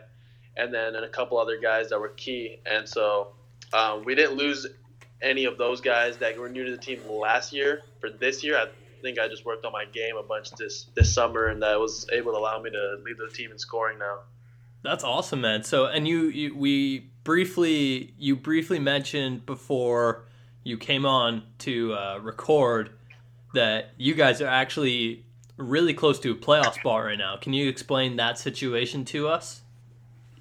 and 0.56 0.74
then 0.74 0.96
and 0.96 1.04
a 1.04 1.10
couple 1.10 1.38
other 1.38 1.58
guys 1.60 1.90
that 1.90 2.00
were 2.00 2.10
key. 2.10 2.60
And 2.66 2.88
so 2.88 3.34
um, 3.74 4.04
we 4.06 4.16
didn't 4.16 4.38
lose 4.38 4.66
any 5.22 5.46
of 5.46 5.58
those 5.58 5.82
guys 5.82 6.18
that 6.18 6.38
were 6.38 6.48
new 6.50 6.64
to 6.64 6.72
the 6.72 6.78
team 6.78 7.02
last 7.10 7.52
year. 7.52 7.82
For 8.00 8.10
this 8.10 8.44
year, 8.44 8.58
I 8.58 8.68
think 9.02 9.20
I 9.20 9.28
just 9.28 9.46
worked 9.46 9.66
on 9.66 9.72
my 9.72 9.86
game 9.86 10.18
a 10.18 10.24
bunch 10.24 10.52
this 10.52 10.88
this 10.96 11.14
summer, 11.14 11.48
and 11.48 11.62
that 11.64 11.80
was 11.80 12.08
able 12.12 12.32
to 12.34 12.38
allow 12.38 12.62
me 12.62 12.70
to 12.72 12.98
lead 13.04 13.18
the 13.18 13.34
team 13.34 13.52
in 13.52 13.60
scoring 13.60 14.00
now. 14.00 14.20
That's 14.84 15.04
awesome, 15.04 15.42
man. 15.42 15.64
So, 15.64 15.88
and 15.88 16.08
you, 16.08 16.28
you, 16.28 16.56
we 16.56 17.10
briefly, 17.24 18.14
you 18.18 18.36
briefly 18.36 18.80
mentioned 18.80 19.46
before 19.46 20.26
you 20.64 20.78
came 20.78 21.06
on 21.06 21.44
to 21.60 21.94
uh, 21.94 22.20
record 22.22 22.92
that 23.54 23.92
you 23.98 24.14
guys 24.14 24.42
are 24.42 24.48
actually 24.48 25.26
really 25.58 25.94
close 25.94 26.20
to 26.20 26.32
a 26.32 26.36
playoff 26.36 26.76
spot 26.76 27.04
right 27.04 27.18
now. 27.18 27.36
Can 27.38 27.54
you 27.54 27.68
explain 27.68 28.18
that 28.18 28.38
situation 28.38 29.04
to 29.06 29.28
us? 29.28 29.62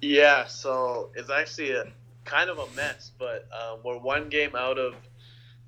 Yeah, 0.01 0.45
so 0.45 1.09
it's 1.15 1.29
actually 1.29 1.71
a 1.71 1.85
kind 2.23 2.49
of 2.49 2.59
a 2.59 2.75
mess, 2.75 3.11
but 3.17 3.47
um, 3.51 3.79
we're 3.83 3.97
one 3.97 4.29
game 4.29 4.55
out 4.55 4.77
of 4.77 4.95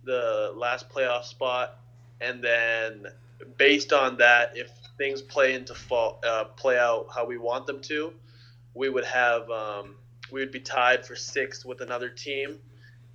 the 0.04 0.54
last 0.56 0.90
playoff 0.90 1.24
spot, 1.24 1.80
and 2.22 2.44
then 2.44 3.06
based 3.58 3.94
on 3.94 4.18
that, 4.18 4.52
if 4.56 4.70
things 4.98 5.22
play 5.22 5.54
into 5.54 5.74
fall, 5.74 6.20
uh, 6.26 6.46
play 6.58 6.78
out 6.78 7.08
how 7.14 7.26
we 7.26 7.38
want 7.38 7.66
them 7.66 7.80
to, 7.82 8.14
we 8.74 8.90
would 8.90 9.06
have 9.06 9.50
um, 9.50 9.96
we 10.32 10.40
would 10.42 10.52
be 10.52 10.60
tied 10.60 11.06
for 11.06 11.16
sixth 11.16 11.66
with 11.66 11.82
another 11.82 12.10
team, 12.10 12.60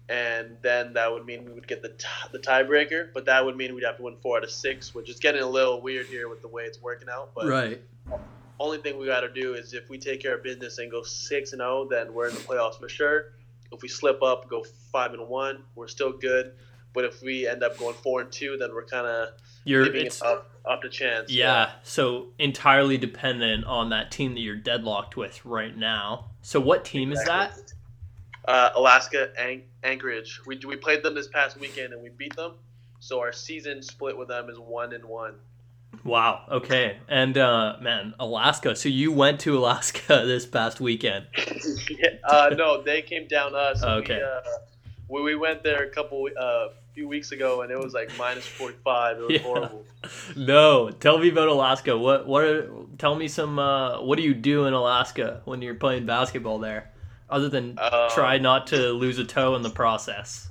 and 0.08 0.56
then 0.62 0.94
that 0.94 1.12
would 1.12 1.24
mean 1.24 1.44
we 1.44 1.52
would 1.52 1.68
get 1.68 1.82
the 1.82 1.90
t- 1.90 2.06
the 2.32 2.38
tiebreaker. 2.38 3.08
But 3.12 3.26
that 3.26 3.44
would 3.44 3.56
mean 3.56 3.74
we'd 3.74 3.84
have 3.84 3.96
to 3.98 4.02
win 4.02 4.16
four 4.22 4.38
out 4.38 4.44
of 4.44 4.50
six, 4.50 4.94
which 4.94 5.08
is 5.10 5.18
getting 5.18 5.42
a 5.42 5.48
little 5.48 5.80
weird 5.80 6.06
here 6.06 6.28
with 6.28 6.42
the 6.42 6.48
way 6.48 6.64
it's 6.64 6.80
working 6.80 7.08
out. 7.08 7.30
But 7.34 7.46
Right. 7.48 7.80
only 8.58 8.78
thing 8.78 8.98
we 8.98 9.06
got 9.06 9.20
to 9.20 9.28
do 9.28 9.54
is 9.54 9.74
if 9.74 9.88
we 9.90 9.98
take 9.98 10.20
care 10.20 10.34
of 10.34 10.42
business 10.42 10.78
and 10.78 10.90
go 10.90 11.02
six 11.02 11.52
and 11.52 11.60
zero, 11.60 11.86
then 11.88 12.12
we're 12.14 12.28
in 12.28 12.34
the 12.34 12.40
playoffs 12.40 12.78
for 12.78 12.88
sure. 12.88 13.26
If 13.72 13.82
we 13.82 13.88
slip 13.88 14.22
up, 14.22 14.48
go 14.48 14.64
five 14.92 15.12
and 15.12 15.28
one, 15.28 15.64
we're 15.74 15.88
still 15.88 16.12
good. 16.12 16.52
But 16.94 17.04
if 17.04 17.22
we 17.22 17.46
end 17.46 17.62
up 17.62 17.76
going 17.76 17.94
four 17.96 18.22
and 18.22 18.32
two, 18.32 18.56
then 18.56 18.72
we're 18.72 18.84
kind 18.86 19.06
of 19.06 19.28
You're 19.64 19.84
it's 19.94 20.20
it 20.22 20.26
up 20.26 20.50
up 20.64 20.80
to 20.82 20.88
chance. 20.88 21.30
yeah. 21.30 21.72
So 21.82 22.28
entirely 22.38 22.96
dependent 22.96 23.64
on 23.66 23.90
that 23.90 24.10
team 24.10 24.34
that 24.34 24.40
you're 24.40 24.56
deadlocked 24.56 25.16
with 25.16 25.44
right 25.44 25.76
now. 25.76 26.30
So 26.40 26.60
what 26.60 26.84
team 26.84 27.12
is 27.12 27.22
that? 27.24 27.58
Uh, 28.46 28.70
Alaska 28.76 29.30
An- 29.38 29.64
Anchorage. 29.82 30.40
We 30.46 30.58
we 30.66 30.76
played 30.76 31.02
them 31.02 31.14
this 31.14 31.28
past 31.28 31.58
weekend 31.58 31.92
and 31.92 32.02
we 32.02 32.10
beat 32.10 32.34
them. 32.36 32.54
So 33.00 33.20
our 33.20 33.32
season 33.32 33.82
split 33.82 34.16
with 34.16 34.28
them 34.28 34.48
is 34.48 34.58
one 34.58 34.92
and 34.94 35.04
one. 35.04 35.34
Wow. 36.04 36.44
Okay. 36.50 36.98
And 37.08 37.36
uh, 37.38 37.76
man, 37.80 38.14
Alaska. 38.18 38.76
So 38.76 38.88
you 38.88 39.12
went 39.12 39.40
to 39.40 39.58
Alaska 39.58 40.22
this 40.26 40.46
past 40.46 40.80
weekend. 40.80 41.26
yeah, 41.90 42.08
uh, 42.24 42.54
no, 42.56 42.82
they 42.82 43.02
came 43.02 43.26
down 43.26 43.54
us. 43.54 43.82
Okay. 43.84 44.16
We, 44.16 44.22
uh, 44.22 44.40
we, 45.08 45.22
we 45.22 45.34
went 45.36 45.62
there 45.62 45.82
a 45.84 45.90
couple 45.90 46.26
uh, 46.38 46.68
few 46.94 47.08
weeks 47.08 47.32
ago 47.32 47.62
and 47.62 47.72
it 47.72 47.78
was 47.78 47.92
like 47.92 48.10
minus 48.16 48.46
forty 48.46 48.76
five. 48.84 49.18
It 49.18 49.22
was 49.22 49.30
Yeah. 49.34 49.38
horrible. 49.42 49.84
No, 50.36 50.90
tell 50.90 51.18
me 51.18 51.28
about 51.30 51.48
Alaska. 51.48 51.96
What 51.98 52.26
what 52.26 52.44
are, 52.44 52.70
tell 52.98 53.14
me 53.14 53.28
some 53.28 53.58
uh, 53.58 54.00
what 54.02 54.16
do 54.16 54.22
you 54.22 54.34
do 54.34 54.66
in 54.66 54.72
Alaska 54.74 55.40
when 55.44 55.60
you're 55.62 55.74
playing 55.74 56.06
basketball 56.06 56.58
there? 56.58 56.90
Other 57.28 57.48
than 57.48 57.78
Um, 57.78 58.10
try 58.10 58.38
not 58.38 58.66
to 58.68 58.92
lose 58.92 59.18
a 59.18 59.24
toe 59.24 59.56
in 59.56 59.62
the 59.62 59.70
process. 59.70 60.50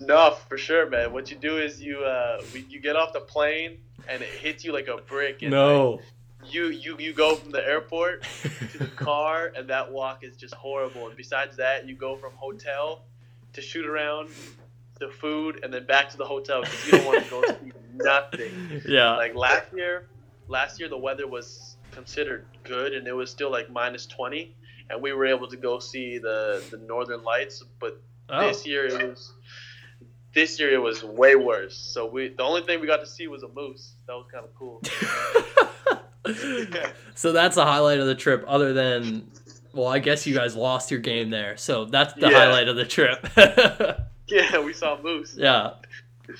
No, 0.00 0.36
for 0.48 0.56
sure, 0.58 0.88
man. 0.88 1.12
What 1.12 1.30
you 1.30 1.36
do 1.36 1.58
is 1.58 1.80
you 1.82 1.98
uh, 2.04 2.42
you 2.68 2.80
get 2.80 2.96
off 2.96 3.12
the 3.12 3.20
plane 3.20 3.78
and 4.08 4.22
it 4.22 4.28
hits 4.28 4.64
you 4.64 4.72
like 4.72 4.88
a 4.88 4.96
brick. 4.98 5.42
And 5.42 5.50
No. 5.50 5.90
like, 5.92 6.00
you 6.52 6.66
you 6.68 6.96
you 6.98 7.12
go 7.12 7.34
from 7.36 7.50
the 7.52 7.66
airport 7.66 8.22
to 8.72 8.78
the 8.78 8.86
car, 8.96 9.52
and 9.56 9.68
that 9.68 9.90
walk 9.90 10.22
is 10.24 10.36
just 10.36 10.54
horrible. 10.54 11.06
And 11.08 11.16
besides 11.16 11.56
that, 11.56 11.86
you 11.88 11.94
go 11.94 12.16
from 12.16 12.32
hotel 12.34 13.02
to 13.54 13.62
shoot 13.62 13.86
around 13.86 14.28
to 15.06 15.10
food, 15.10 15.60
and 15.62 15.72
then 15.72 15.86
back 15.86 16.10
to 16.10 16.16
the 16.16 16.24
hotel 16.24 16.62
because 16.62 16.86
you 16.86 16.92
don't 16.92 17.06
want 17.06 17.24
to 17.24 17.30
go 17.30 17.42
see 17.48 17.72
nothing. 17.94 18.82
yeah. 18.88 19.16
Like 19.16 19.34
last 19.34 19.72
year, 19.74 20.08
last 20.48 20.80
year 20.80 20.88
the 20.88 20.98
weather 20.98 21.26
was 21.26 21.76
considered 21.92 22.46
good, 22.64 22.92
and 22.92 23.06
it 23.06 23.12
was 23.12 23.30
still 23.30 23.50
like 23.50 23.70
minus 23.70 24.06
twenty, 24.06 24.56
and 24.90 25.00
we 25.00 25.12
were 25.12 25.26
able 25.26 25.48
to 25.48 25.56
go 25.56 25.78
see 25.78 26.18
the 26.18 26.62
the 26.70 26.78
northern 26.78 27.22
lights. 27.22 27.62
But 27.78 28.00
oh. 28.28 28.48
this 28.48 28.66
year 28.66 28.86
it 28.86 29.08
was 29.08 29.32
this 30.34 30.58
year 30.58 30.72
it 30.74 30.78
was 30.82 31.04
way 31.04 31.36
worse. 31.36 31.76
So 31.76 32.06
we 32.06 32.28
the 32.28 32.42
only 32.42 32.62
thing 32.62 32.80
we 32.80 32.86
got 32.86 33.00
to 33.00 33.06
see 33.06 33.28
was 33.28 33.42
a 33.42 33.48
moose. 33.48 33.94
That 34.06 34.14
was 34.14 34.26
kind 34.32 34.44
of 34.44 34.54
cool. 34.54 34.82
so 37.14 37.32
that's 37.32 37.54
the 37.56 37.64
highlight 37.64 38.00
of 38.00 38.06
the 38.06 38.14
trip. 38.14 38.44
Other 38.46 38.72
than, 38.72 39.30
well, 39.72 39.88
I 39.88 39.98
guess 39.98 40.26
you 40.26 40.34
guys 40.34 40.56
lost 40.56 40.90
your 40.90 41.00
game 41.00 41.30
there. 41.30 41.56
So 41.56 41.84
that's 41.84 42.14
the 42.14 42.28
Yeah. 42.30 42.38
highlight 42.38 42.68
of 42.68 42.76
the 42.76 42.84
trip. 42.84 43.26
yeah, 44.28 44.58
we 44.60 44.72
saw 44.72 45.00
moose. 45.02 45.34
yeah, 45.36 45.74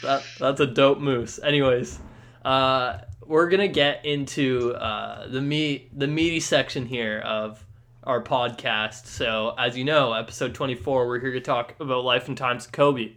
that 0.03 0.23
that's 0.39 0.61
a 0.61 0.67
dope 0.67 0.99
moose. 0.99 1.39
Anyways, 1.43 1.99
uh, 2.45 2.99
we're 3.27 3.49
gonna 3.49 3.69
get 3.69 4.05
into 4.05 4.73
uh, 4.75 5.29
the 5.29 5.41
meat 5.41 5.99
the 5.99 6.07
meaty 6.07 6.41
section 6.41 6.87
here 6.87 7.21
of 7.21 7.65
our 8.05 8.23
podcast. 8.23 9.07
So 9.07 9.55
as 9.59 9.77
you 9.77 9.85
know, 9.85 10.13
episode 10.13 10.55
twenty 10.55 10.75
four, 10.75 11.07
we're 11.07 11.21
here 11.21 11.33
to 11.33 11.41
talk 11.41 11.75
about 11.81 12.05
life 12.05 12.29
and 12.29 12.37
times 12.37 12.67
of 12.67 12.73
Kobe. 12.73 13.13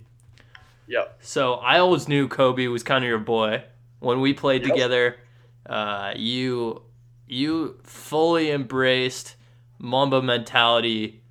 Yep. 0.88 1.17
So 1.21 1.56
I 1.56 1.80
always 1.80 2.08
knew 2.08 2.27
Kobe 2.27 2.67
was 2.67 2.84
kind 2.84 3.03
of 3.03 3.08
your 3.10 3.19
boy. 3.19 3.63
When 3.99 4.21
we 4.21 4.34
played 4.34 4.62
Yep. 4.62 4.71
together, 4.71 5.17
uh, 5.65 6.13
you 6.15 6.84
you 7.27 7.80
fully 7.84 8.51
embraced 8.51 9.36
Mamba 9.80 10.21
mentality 10.21 11.21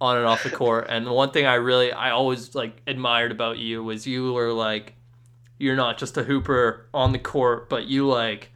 on 0.00 0.16
and 0.16 0.26
off 0.26 0.42
the 0.42 0.50
court. 0.50 0.86
And 0.88 1.06
the 1.06 1.12
one 1.12 1.30
thing 1.30 1.46
I 1.46 1.54
really 1.54 1.92
I 1.92 2.10
always 2.10 2.54
like 2.54 2.82
admired 2.86 3.32
about 3.32 3.58
you 3.58 3.82
was 3.84 4.06
you 4.06 4.32
were 4.32 4.52
like 4.52 4.94
you're 5.58 5.76
not 5.76 5.98
just 5.98 6.16
a 6.16 6.22
hooper 6.24 6.86
on 6.92 7.12
the 7.12 7.18
court, 7.18 7.68
but 7.68 7.86
you 7.86 8.06
like 8.08 8.50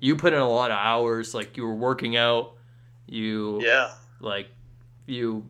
you 0.00 0.16
put 0.16 0.32
in 0.32 0.38
a 0.40 0.48
lot 0.48 0.70
of 0.70 0.78
hours. 0.78 1.34
Like 1.34 1.56
you 1.56 1.64
were 1.66 1.74
working 1.74 2.16
out. 2.16 2.54
You 3.06 3.60
Yeah. 3.62 3.90
like 4.20 4.48
you 5.06 5.46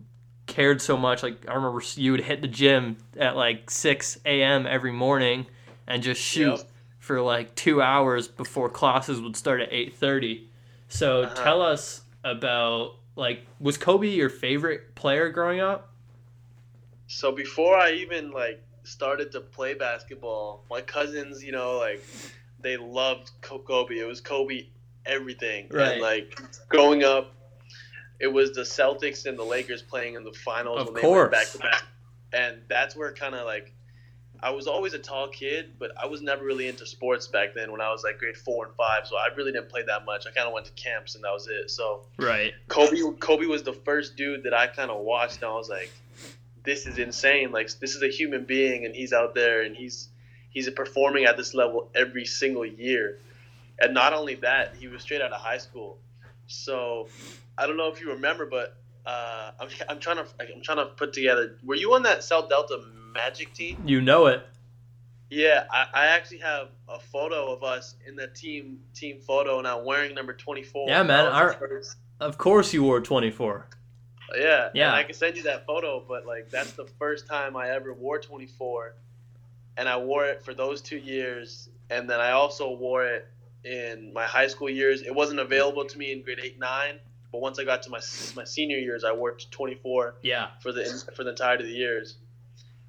cared 0.47 0.81
so 0.81 0.97
much 0.97 1.23
like 1.23 1.47
i 1.47 1.53
remember 1.53 1.83
you 1.97 2.11
would 2.13 2.23
hit 2.23 2.41
the 2.41 2.49
gym 2.49 2.97
at 3.19 3.37
like 3.37 3.71
6 3.71 4.19
a.m 4.25 4.67
every 4.67 4.93
morning 4.93 5.45
and 5.87 6.03
just 6.03 6.23
shoot 6.23 6.57
Yep. 6.57 6.71
for 7.01 7.21
like 7.21 7.55
two 7.55 7.83
hours 7.83 8.29
before 8.29 8.71
classes 8.71 9.21
would 9.21 9.37
start 9.37 9.61
at 9.61 9.71
8.30 9.71 10.47
so 10.89 11.25
Uh-huh. 11.25 11.35
tell 11.35 11.61
us 11.61 12.01
about 12.25 12.95
like 13.19 13.47
was 13.61 13.77
kobe 13.77 14.09
your 14.09 14.31
favorite 14.31 14.95
player 14.95 15.29
growing 15.31 15.61
up 15.61 15.91
So 17.07 17.33
before 17.33 17.77
I 17.77 17.93
even 17.93 18.31
like 18.31 18.63
started 18.85 19.33
to 19.33 19.41
play 19.41 19.75
basketball, 19.75 20.65
my 20.71 20.81
cousins, 20.81 21.43
you 21.43 21.53
know, 21.53 21.79
like 21.79 22.03
they 22.61 22.77
loved 22.77 23.31
Kobe. 23.41 23.99
It 23.99 24.05
was 24.07 24.21
Kobe 24.21 24.67
everything. 25.07 25.69
Right. 25.71 25.93
And 25.93 26.01
like 26.03 26.39
growing 26.69 27.05
up, 27.05 27.35
it 28.21 28.29
was 28.29 28.53
the 28.53 28.63
Celtics 28.63 29.27
and 29.27 29.39
the 29.39 29.45
Lakers 29.45 29.83
playing 29.83 30.15
in 30.15 30.25
the 30.25 30.33
finals 30.33 30.81
Of 30.81 30.87
when 30.89 30.95
they 30.95 31.01
course. 31.01 31.31
went 31.31 31.33
back 31.33 31.53
to 31.53 31.59
back. 31.59 31.83
And 32.33 32.63
that's 32.69 32.97
where 32.97 33.13
kind 33.13 33.35
of 33.35 33.47
like 33.47 33.73
I 34.43 34.51
was 34.51 34.67
always 34.67 34.95
a 34.95 34.99
tall 34.99 35.29
kid, 35.29 35.73
but 35.79 35.91
I 36.01 36.07
was 36.07 36.23
never 36.23 36.45
really 36.45 36.69
into 36.69 36.87
sports 36.87 37.27
back 37.27 37.55
then 37.55 37.73
when 37.73 37.81
I 37.81 37.91
was 37.91 38.05
like 38.05 38.19
grade 38.19 38.37
4 38.37 38.67
and 38.67 38.75
5, 38.75 39.07
so 39.07 39.17
I 39.17 39.29
really 39.37 39.53
didn't 39.53 39.69
play 39.69 39.83
that 39.83 40.05
much. 40.05 40.27
I 40.27 40.31
kind 40.31 40.47
of 40.47 40.53
went 40.53 40.67
to 40.67 40.73
camps 40.73 41.15
and 41.15 41.25
that 41.25 41.33
was 41.33 41.49
it. 41.49 41.71
So 41.71 42.03
right 42.19 42.53
Kobe 42.69 42.97
Kobe 43.19 43.47
was 43.47 43.63
the 43.63 43.73
first 43.73 44.17
dude 44.17 44.45
that 44.45 44.55
I 44.55 44.67
kind 44.69 44.91
of 44.91 45.01
watched 45.01 45.37
and 45.37 45.45
I 45.45 45.55
was 45.55 45.69
like 45.69 45.91
this 46.65 46.87
is 46.87 46.99
insane 46.99 47.51
like 47.51 47.71
this 47.81 47.95
is 47.95 48.03
a 48.03 48.09
human 48.09 48.45
being 48.45 48.85
and 48.85 48.95
he's 48.95 49.13
out 49.13 49.35
there 49.35 49.63
and 49.63 49.75
he's 49.75 50.09
he's 50.51 50.69
performing 50.71 51.25
at 51.25 51.37
this 51.37 51.55
level 51.55 51.89
every 51.95 52.27
single 52.27 52.67
year 52.67 53.19
and 53.81 53.95
not 53.95 54.13
only 54.13 54.35
that 54.35 54.75
he 54.77 54.87
was 54.87 55.03
straight 55.03 55.23
out 55.23 55.33
of 55.33 55.41
high 55.41 55.59
school 55.59 55.99
so 56.47 57.09
I 57.57 57.67
don't 57.67 57.77
know 57.77 57.89
if 57.89 58.01
you 58.01 58.13
remember 58.13 58.45
but 58.45 58.77
uh, 59.07 59.53
I'm, 59.59 59.69
I'm 59.89 59.99
trying 59.99 60.17
to 60.17 60.27
I'm 60.41 60.61
trying 60.63 60.79
to 60.79 60.87
put 60.87 61.15
together 61.15 61.57
were 61.65 61.75
you 61.75 61.95
on 61.95 62.03
that 62.03 62.23
South 62.23 62.51
Delta 62.51 62.83
Magic 63.13 63.53
team 63.55 63.83
you 63.87 64.01
know 64.01 64.27
it 64.27 64.47
yeah 65.31 65.65
I, 65.71 65.87
I 65.95 66.07
actually 66.07 66.39
have 66.39 66.69
a 66.89 66.99
photo 66.99 67.53
of 67.53 67.63
us 67.63 67.95
in 68.07 68.17
the 68.17 68.29
team 68.29 68.81
team 68.95 69.19
photo 69.21 69.59
and 69.59 69.67
I'm 69.67 69.85
wearing 69.85 70.15
number 70.15 70.33
24 70.33 70.89
Yeah, 70.89 71.03
man, 71.03 71.07
That 71.07 71.25
was 71.25 71.57
the 71.59 71.97
our- 72.25 72.29
of 72.29 72.39
course 72.39 72.73
you 72.73 72.83
wore 72.83 73.01
24 73.01 73.67
Yeah, 74.37 74.69
Yeah. 74.75 74.93
I 74.95 75.03
can 75.05 75.15
send 75.15 75.37
you 75.37 75.43
that 75.45 75.67
photo, 75.67 76.05
but 76.07 76.27
like 76.27 76.51
that's 76.51 76.73
the 76.73 76.87
first 76.99 77.27
time 77.27 77.57
I 77.57 77.71
ever 77.71 77.93
wore 77.95 78.19
24, 78.19 78.95
and 79.77 79.89
I 79.89 79.97
wore 79.97 80.27
it 80.27 80.43
for 80.45 80.53
those 80.55 80.83
two 80.83 80.99
years, 80.99 81.69
and 81.89 82.11
then 82.11 82.21
I 82.21 82.33
also 82.33 82.75
wore 82.77 83.07
it 83.07 83.27
in 83.65 84.13
my 84.13 84.25
high 84.25 84.47
school 84.49 84.69
years. 84.69 85.01
It 85.03 85.15
wasn't 85.15 85.41
available 85.41 85.85
to 85.87 85.97
me 85.99 86.13
in 86.13 86.23
grade 86.23 86.41
eight, 86.43 86.59
nine, 86.59 86.99
But 87.33 87.41
once 87.41 87.59
I 87.59 87.65
got 87.65 87.83
to 87.85 87.91
my 87.91 88.01
my 88.37 88.45
senior 88.45 88.79
years, 88.79 89.03
I 89.05 89.13
worked 89.13 89.51
24 89.51 90.17
Yeah. 90.23 90.49
for 90.63 90.73
the 90.73 90.85
for 91.17 91.25
the 91.25 91.31
entirety 91.31 91.65
of 91.65 91.71
the 91.71 91.77
years. 91.77 92.17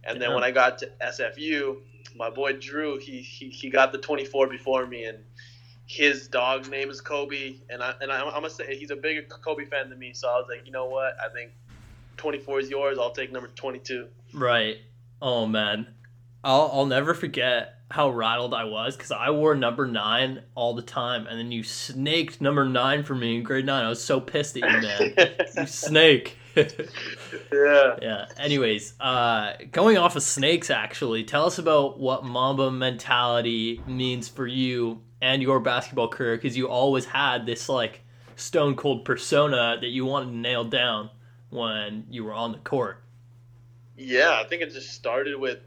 And 0.03 0.21
then 0.21 0.29
Yeah. 0.29 0.35
when 0.35 0.43
I 0.43 0.51
got 0.51 0.79
to 0.79 0.91
SFU, 1.01 1.77
my 2.15 2.29
boy 2.29 2.53
Drew, 2.53 2.97
he, 2.97 3.21
he 3.21 3.49
he 3.49 3.69
got 3.69 3.91
the 3.91 3.97
24 3.97 4.47
before 4.47 4.85
me, 4.85 5.05
and 5.05 5.19
his 5.85 6.27
dog's 6.27 6.69
name 6.69 6.89
is 6.89 7.01
Kobe, 7.01 7.55
and 7.69 7.81
I 7.83 7.93
and 8.01 8.12
I, 8.12 8.21
I'm 8.21 8.31
gonna 8.31 8.49
say 8.49 8.75
he's 8.77 8.91
a 8.91 8.95
bigger 8.95 9.23
Kobe 9.23 9.65
fan 9.65 9.89
than 9.89 9.99
me. 9.99 10.13
So 10.13 10.29
I 10.29 10.38
was 10.38 10.47
like, 10.49 10.65
you 10.65 10.71
know 10.71 10.85
what? 10.85 11.15
I 11.23 11.33
think 11.33 11.51
24 12.17 12.59
is 12.59 12.69
yours. 12.69 12.97
I'll 12.97 13.12
take 13.12 13.31
number 13.31 13.49
22. 13.49 14.07
Right. 14.33 14.77
Oh 15.21 15.45
man, 15.45 15.88
I'll 16.43 16.69
I'll 16.73 16.85
never 16.85 17.13
forget 17.13 17.75
how 17.91 18.09
rattled 18.09 18.53
I 18.53 18.65
was 18.65 18.95
because 18.95 19.12
I 19.12 19.31
wore 19.31 19.55
number 19.55 19.88
nine 19.88 20.43
all 20.53 20.73
the 20.75 20.81
time, 20.81 21.27
and 21.27 21.39
then 21.39 21.51
you 21.51 21.63
snaked 21.63 22.39
number 22.39 22.65
nine 22.65 23.03
for 23.03 23.15
me 23.15 23.38
in 23.38 23.43
grade 23.43 23.65
nine. 23.65 23.83
I 23.83 23.89
was 23.89 24.03
so 24.03 24.19
pissed 24.19 24.57
at 24.57 24.63
you, 24.63 24.81
man. 24.81 25.13
you 25.57 25.65
snake. 25.65 26.38
Yeah. 27.51 27.95
yeah. 28.01 28.25
Anyways, 28.37 28.93
uh, 28.99 29.53
going 29.71 29.97
off 29.97 30.15
of 30.15 30.23
snakes, 30.23 30.69
actually, 30.69 31.23
tell 31.23 31.45
us 31.45 31.57
about 31.57 31.99
what 31.99 32.23
Mamba 32.23 32.71
mentality 32.71 33.81
means 33.87 34.27
for 34.27 34.47
you 34.47 35.01
and 35.21 35.41
your 35.41 35.59
basketball 35.59 36.07
career 36.07 36.35
because 36.35 36.55
you 36.55 36.67
always 36.67 37.05
had 37.05 37.45
this 37.45 37.69
like 37.69 38.01
stone 38.35 38.75
cold 38.75 39.05
persona 39.05 39.77
that 39.81 39.89
you 39.89 40.05
wanted 40.05 40.27
to 40.27 40.37
nail 40.37 40.63
down 40.63 41.09
when 41.49 42.05
you 42.09 42.23
were 42.23 42.33
on 42.33 42.51
the 42.51 42.57
court. 42.59 43.03
Yeah, 43.97 44.39
I 44.43 44.47
think 44.47 44.61
it 44.61 44.71
just 44.71 44.93
started 44.93 45.37
with 45.37 45.59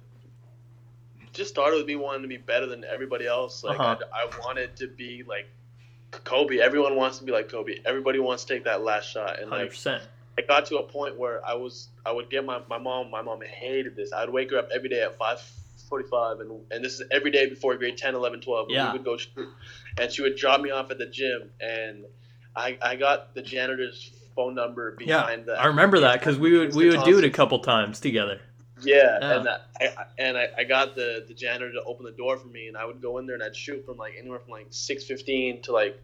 just 1.33 1.51
started 1.51 1.77
with 1.77 1.87
me 1.87 1.97
wanting 1.97 2.23
to 2.23 2.29
be 2.29 2.37
better 2.37 2.67
than 2.67 2.85
everybody 2.85 3.27
else. 3.27 3.65
Like 3.65 3.79
Uh-huh. 3.81 3.97
I, 4.13 4.25
I 4.25 4.39
wanted 4.45 4.77
to 4.77 4.87
be 4.87 5.23
like 5.27 5.49
Kobe. 6.11 6.59
Everyone 6.59 6.97
wants 6.97 7.19
to 7.19 7.25
be 7.25 7.33
like 7.33 7.49
Kobe. 7.49 7.79
Everybody 7.85 8.19
wants 8.19 8.45
to 8.45 8.55
take 8.55 8.65
that 8.65 8.83
last 8.83 9.11
shot. 9.11 9.39
And 9.39 9.49
Hundred 9.49 9.63
like 9.63 9.71
percent. 9.71 10.03
I 10.39 10.43
got 10.43 10.67
to 10.67 10.79
a 10.79 10.83
point 10.83 11.19
where 11.19 11.45
I 11.47 11.55
was 11.55 11.89
I 12.07 12.13
would 12.13 12.31
get 12.31 12.45
my, 12.45 12.61
my 12.69 12.79
mom 12.79 13.11
my 13.11 13.23
mom 13.23 13.41
hated 13.43 13.97
this. 13.97 14.13
I'd 14.13 14.31
wake 14.31 14.51
her 14.51 14.59
up 14.59 14.69
every 14.75 14.89
day 14.89 15.03
at 15.03 15.19
five 15.19 15.41
forty 15.89 16.09
five 16.09 16.41
and 16.41 16.61
and 16.71 16.85
this 16.85 17.01
is 17.01 17.03
every 17.11 17.31
day 17.31 17.49
before 17.49 17.77
grade 17.77 17.99
10, 17.99 18.15
11, 18.15 18.41
12. 18.41 18.67
Yeah. 18.71 18.93
We 18.93 18.99
would 18.99 19.05
go 19.05 19.17
shoot. 19.17 19.49
And 19.99 20.11
she 20.11 20.23
would 20.23 20.37
drop 20.37 20.61
me 20.61 20.71
off 20.71 20.91
at 20.91 20.99
the 20.99 21.07
gym 21.07 21.51
and 21.61 22.05
I, 22.57 22.79
I 22.83 22.97
got 22.97 23.35
the 23.35 23.43
janitor's 23.43 24.11
phone 24.35 24.55
number 24.55 24.97
Yeah, 25.01 25.21
behind 25.23 25.47
the 25.47 25.61
I 25.61 25.67
remember 25.67 26.01
that 26.01 26.21
because 26.21 26.39
we 26.39 26.59
would 26.59 26.75
we 26.75 26.89
would 26.89 27.05
do 27.05 27.19
it 27.19 27.25
a 27.25 27.31
couple 27.31 27.59
times 27.59 28.01
together. 28.01 28.41
Yeah, 28.83 29.19
Yeah. 29.21 29.39
and 29.39 29.49
I, 29.49 29.59
I 29.81 30.05
and 30.19 30.37
I, 30.39 30.49
I 30.59 30.65
got 30.65 30.95
the 30.95 31.25
the 31.29 31.35
janitor 31.35 31.73
to 31.73 31.83
open 31.85 32.05
the 32.05 32.13
door 32.13 32.37
for 32.37 32.49
me, 32.49 32.69
and 32.69 32.77
I 32.77 32.85
would 32.85 33.01
go 33.01 33.19
in 33.19 33.27
there 33.27 33.35
and 33.35 33.43
I'd 33.45 33.55
shoot 33.55 33.85
from 33.87 33.97
like 33.97 34.15
anywhere 34.19 34.39
from 34.41 34.51
like 34.51 34.67
six 34.71 35.05
fifteen 35.05 35.63
to 35.63 35.73
like 35.73 36.01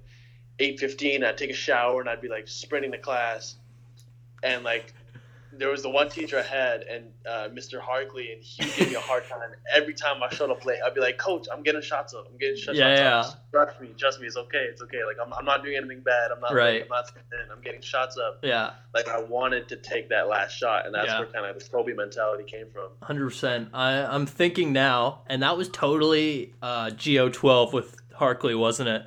eight 0.59 0.79
fifteen. 0.79 1.25
I'd 1.25 1.38
take 1.38 1.51
a 1.51 1.55
shower 1.55 2.01
and 2.01 2.09
I'd 2.09 2.21
be 2.21 2.29
like 2.29 2.47
sprinting 2.49 2.93
to 2.93 2.99
class, 2.99 3.57
and 4.42 4.64
like 4.64 4.94
there 5.51 5.70
was 5.70 5.83
the 5.83 5.88
one 5.88 6.11
teacher 6.11 6.38
I 6.38 6.42
had, 6.42 6.83
and 6.83 7.07
uh, 7.27 7.48
Mr. 7.48 7.81
Harkley, 7.81 8.35
and 8.35 8.42
he 8.42 8.62
give 8.77 8.90
me 8.90 8.94
a 8.96 9.01
hard 9.01 9.27
time 9.27 9.40
every 9.74 9.94
time 9.94 10.22
I 10.22 10.29
showed 10.33 10.51
up 10.51 10.62
late. 10.66 10.79
I'd 10.85 10.94
be 10.94 11.01
like, 11.01 11.16
Coach, 11.16 11.46
I'm 11.51 11.62
getting 11.62 11.81
shots 11.81 12.12
up. 12.12 12.27
I'm 12.31 12.37
getting 12.37 12.57
shots 12.57 12.77
Yeah, 12.77 12.88
up. 12.88 12.98
yeah. 12.98 13.31
Trust 13.64 13.81
me, 13.81 13.88
trust 13.98 14.20
me, 14.20 14.27
it's 14.27 14.37
okay, 14.37 14.66
it's 14.70 14.83
okay. 14.83 14.98
Like 15.07 15.16
I'm, 15.24 15.33
I'm 15.33 15.46
not 15.46 15.64
doing 15.64 15.79
anything 15.79 16.01
bad. 16.01 16.31
I'm 16.33 16.40
not 16.40 16.53
Right. 16.53 16.74
late. 16.74 16.83
I'm 16.83 16.88
not 16.88 17.11
in. 17.33 17.51
I'm 17.51 17.62
getting 17.62 17.81
shots 17.81 18.18
up. 18.18 18.40
Yeah, 18.42 18.72
Like 18.94 19.09
I 19.09 19.20
wanted 19.22 19.68
to 19.70 19.77
take 19.77 20.11
that 20.11 20.29
last 20.29 20.53
shot, 20.53 20.85
and 20.85 20.94
that's 20.94 21.07
Yeah. 21.07 21.18
where 21.20 21.29
kind 21.29 21.46
of 21.46 21.59
the 21.59 21.68
Kobe 21.70 21.94
mentality 21.94 22.44
came 22.44 22.66
from. 22.70 22.90
hundred 23.03 23.24
percent. 23.24 23.70
I 23.72 24.05
I'm 24.05 24.27
thinking 24.27 24.74
now, 24.74 25.22
and 25.29 25.42
that 25.42 25.57
was 25.57 25.70
totally 25.70 26.53
uh, 26.61 26.90
Go 26.90 27.31
twelve 27.31 27.72
with 27.72 27.96
Harkley, 28.12 28.57
wasn't 28.57 28.90
it? 28.90 29.03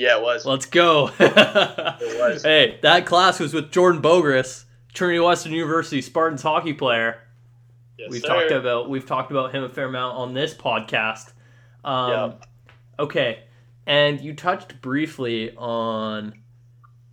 Yeah, 0.00 0.16
it 0.16 0.22
was. 0.22 0.46
Let's 0.46 0.64
go. 0.64 1.10
It 1.20 2.18
was. 2.18 2.42
Hey, 2.42 2.78
that 2.80 3.04
class 3.04 3.38
was 3.38 3.52
with 3.52 3.70
Jordan 3.70 4.00
Bogerus, 4.00 4.64
Trinity 4.94 5.20
Western 5.20 5.52
University 5.52 6.00
Spartans 6.00 6.40
hockey 6.40 6.72
player. 6.72 7.20
Yes, 7.98 8.08
we've 8.10 8.22
sir. 8.22 8.28
talked 8.28 8.50
about 8.50 8.88
we've 8.88 9.04
talked 9.04 9.30
about 9.30 9.54
him 9.54 9.62
a 9.62 9.68
fair 9.68 9.86
amount 9.88 10.16
on 10.16 10.32
this 10.32 10.54
podcast. 10.54 11.32
Um, 11.84 12.10
Yeah. 12.10 12.32
Okay, 12.98 13.42
and 13.86 14.20
you 14.22 14.34
touched 14.34 14.80
briefly 14.80 15.54
on 15.56 16.32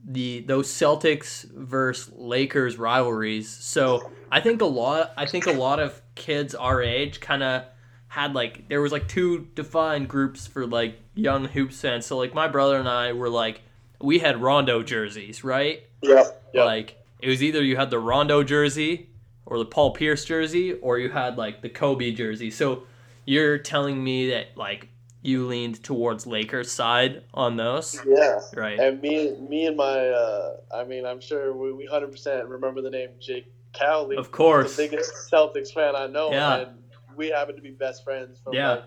the 0.06 0.42
those 0.48 0.70
Celtics 0.70 1.44
versus 1.52 2.14
Lakers 2.16 2.78
rivalries. 2.78 3.50
So 3.50 4.10
I 4.32 4.40
think 4.40 4.62
a 4.62 4.66
lot 4.66 5.12
I 5.18 5.26
think 5.26 5.46
a 5.46 5.52
lot 5.52 5.80
of 5.82 6.02
kids 6.16 6.56
our 6.56 6.82
age 6.82 7.20
kind 7.20 7.44
of 7.44 7.64
had 8.08 8.34
like 8.34 8.70
there 8.70 8.82
was 8.82 8.94
like 8.94 9.10
two 9.10 9.50
defined 9.56 10.08
groups 10.08 10.48
for 10.48 10.66
like 10.66 11.00
young 11.18 11.46
hoops 11.46 11.82
fans. 11.82 12.06
So 12.06 12.18
like 12.18 12.34
my 12.34 12.48
brother 12.48 12.78
and 12.78 12.88
I 12.88 13.14
were 13.14 13.30
like 13.30 13.62
we 14.00 14.20
had 14.20 14.42
Rondo 14.42 14.84
jerseys, 14.84 15.44
right? 15.44 15.84
Yeah. 16.02 16.24
Yep. 16.54 16.66
Like 16.66 17.04
it 17.20 17.30
was 17.30 17.42
either 17.42 17.64
you 17.64 17.76
had 17.76 17.90
the 17.90 18.00
Rondo 18.00 18.44
jersey 18.44 19.10
or 19.46 19.58
the 19.58 19.66
Paul 19.66 19.92
Pierce 19.92 20.26
jersey 20.26 20.74
or 20.74 21.00
you 21.00 21.10
had 21.10 21.38
like 21.38 21.62
the 21.62 21.70
Kobe 21.70 22.12
jersey. 22.12 22.52
So 22.52 22.84
you're 23.26 23.58
telling 23.58 24.04
me 24.04 24.30
that 24.32 24.56
like 24.56 24.90
you 25.24 25.48
leaned 25.48 25.84
towards 25.84 26.28
Lakers 26.28 26.72
side 26.72 27.24
on 27.34 27.58
those, 27.58 28.00
yeah. 28.08 28.40
right? 28.56 28.80
And 28.80 29.02
me, 29.02 29.36
me 29.50 29.66
and 29.66 29.76
my, 29.76 30.10
uh, 30.10 30.58
I 30.74 30.84
mean, 30.84 31.06
I'm 31.06 31.20
sure 31.20 31.54
we, 31.54 31.74
we 31.74 31.88
100% 31.88 32.50
remember 32.50 32.82
the 32.82 32.90
name 32.90 33.10
Jake 33.20 33.52
Cowley. 33.74 34.16
Of 34.16 34.32
course. 34.32 34.76
The 34.78 34.88
biggest 34.88 35.12
Celtics 35.32 35.74
fan 35.74 35.96
I 35.96 36.08
know. 36.08 36.32
Yeah. 36.32 36.58
And 36.58 36.72
we 37.18 37.30
happen 37.30 37.56
to 37.56 37.62
be 37.62 37.72
best 37.72 38.04
friends 38.04 38.40
from 38.42 38.54
Yeah. 38.54 38.70
like 38.70 38.84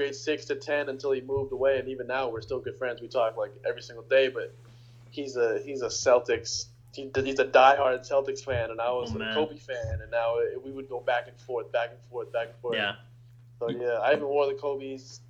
grade 0.00 0.14
six 0.14 0.46
to 0.46 0.54
10 0.54 0.88
until 0.88 1.12
he 1.12 1.20
moved 1.20 1.52
away. 1.52 1.78
And 1.78 1.86
even 1.88 2.06
now, 2.06 2.26
we're 2.30 2.40
still 2.40 2.58
good 2.58 2.78
friends. 2.78 3.02
We 3.02 3.08
talk 3.08 3.36
like 3.36 3.52
every 3.68 3.82
single 3.82 4.04
day, 4.04 4.28
but 4.28 4.54
he's 5.10 5.36
a, 5.36 5.60
he's 5.62 5.82
a 5.82 5.88
Celtics. 5.88 6.66
He, 6.94 7.10
he's 7.22 7.38
a 7.38 7.44
diehard 7.44 8.08
Celtics 8.08 8.42
fan, 8.42 8.70
and 8.70 8.80
I 8.80 8.90
was 8.92 9.12
Oh, 9.12 9.16
a 9.16 9.18
man. 9.18 9.34
Kobe 9.34 9.58
fan, 9.58 10.00
and 10.00 10.10
now 10.10 10.36
we 10.64 10.70
would 10.70 10.88
go 10.88 11.00
back 11.00 11.28
and 11.28 11.38
forth, 11.40 11.70
back 11.70 11.90
and 11.90 11.98
forth, 12.10 12.32
back 12.32 12.48
and 12.48 12.56
forth. 12.62 12.76
Yeah. 12.76 12.94
So 13.58 13.68
yeah, 13.68 13.98
I 14.02 14.12
even 14.12 14.24
wore 14.24 14.46
the 14.46 14.54
Kobe's, 14.54 15.20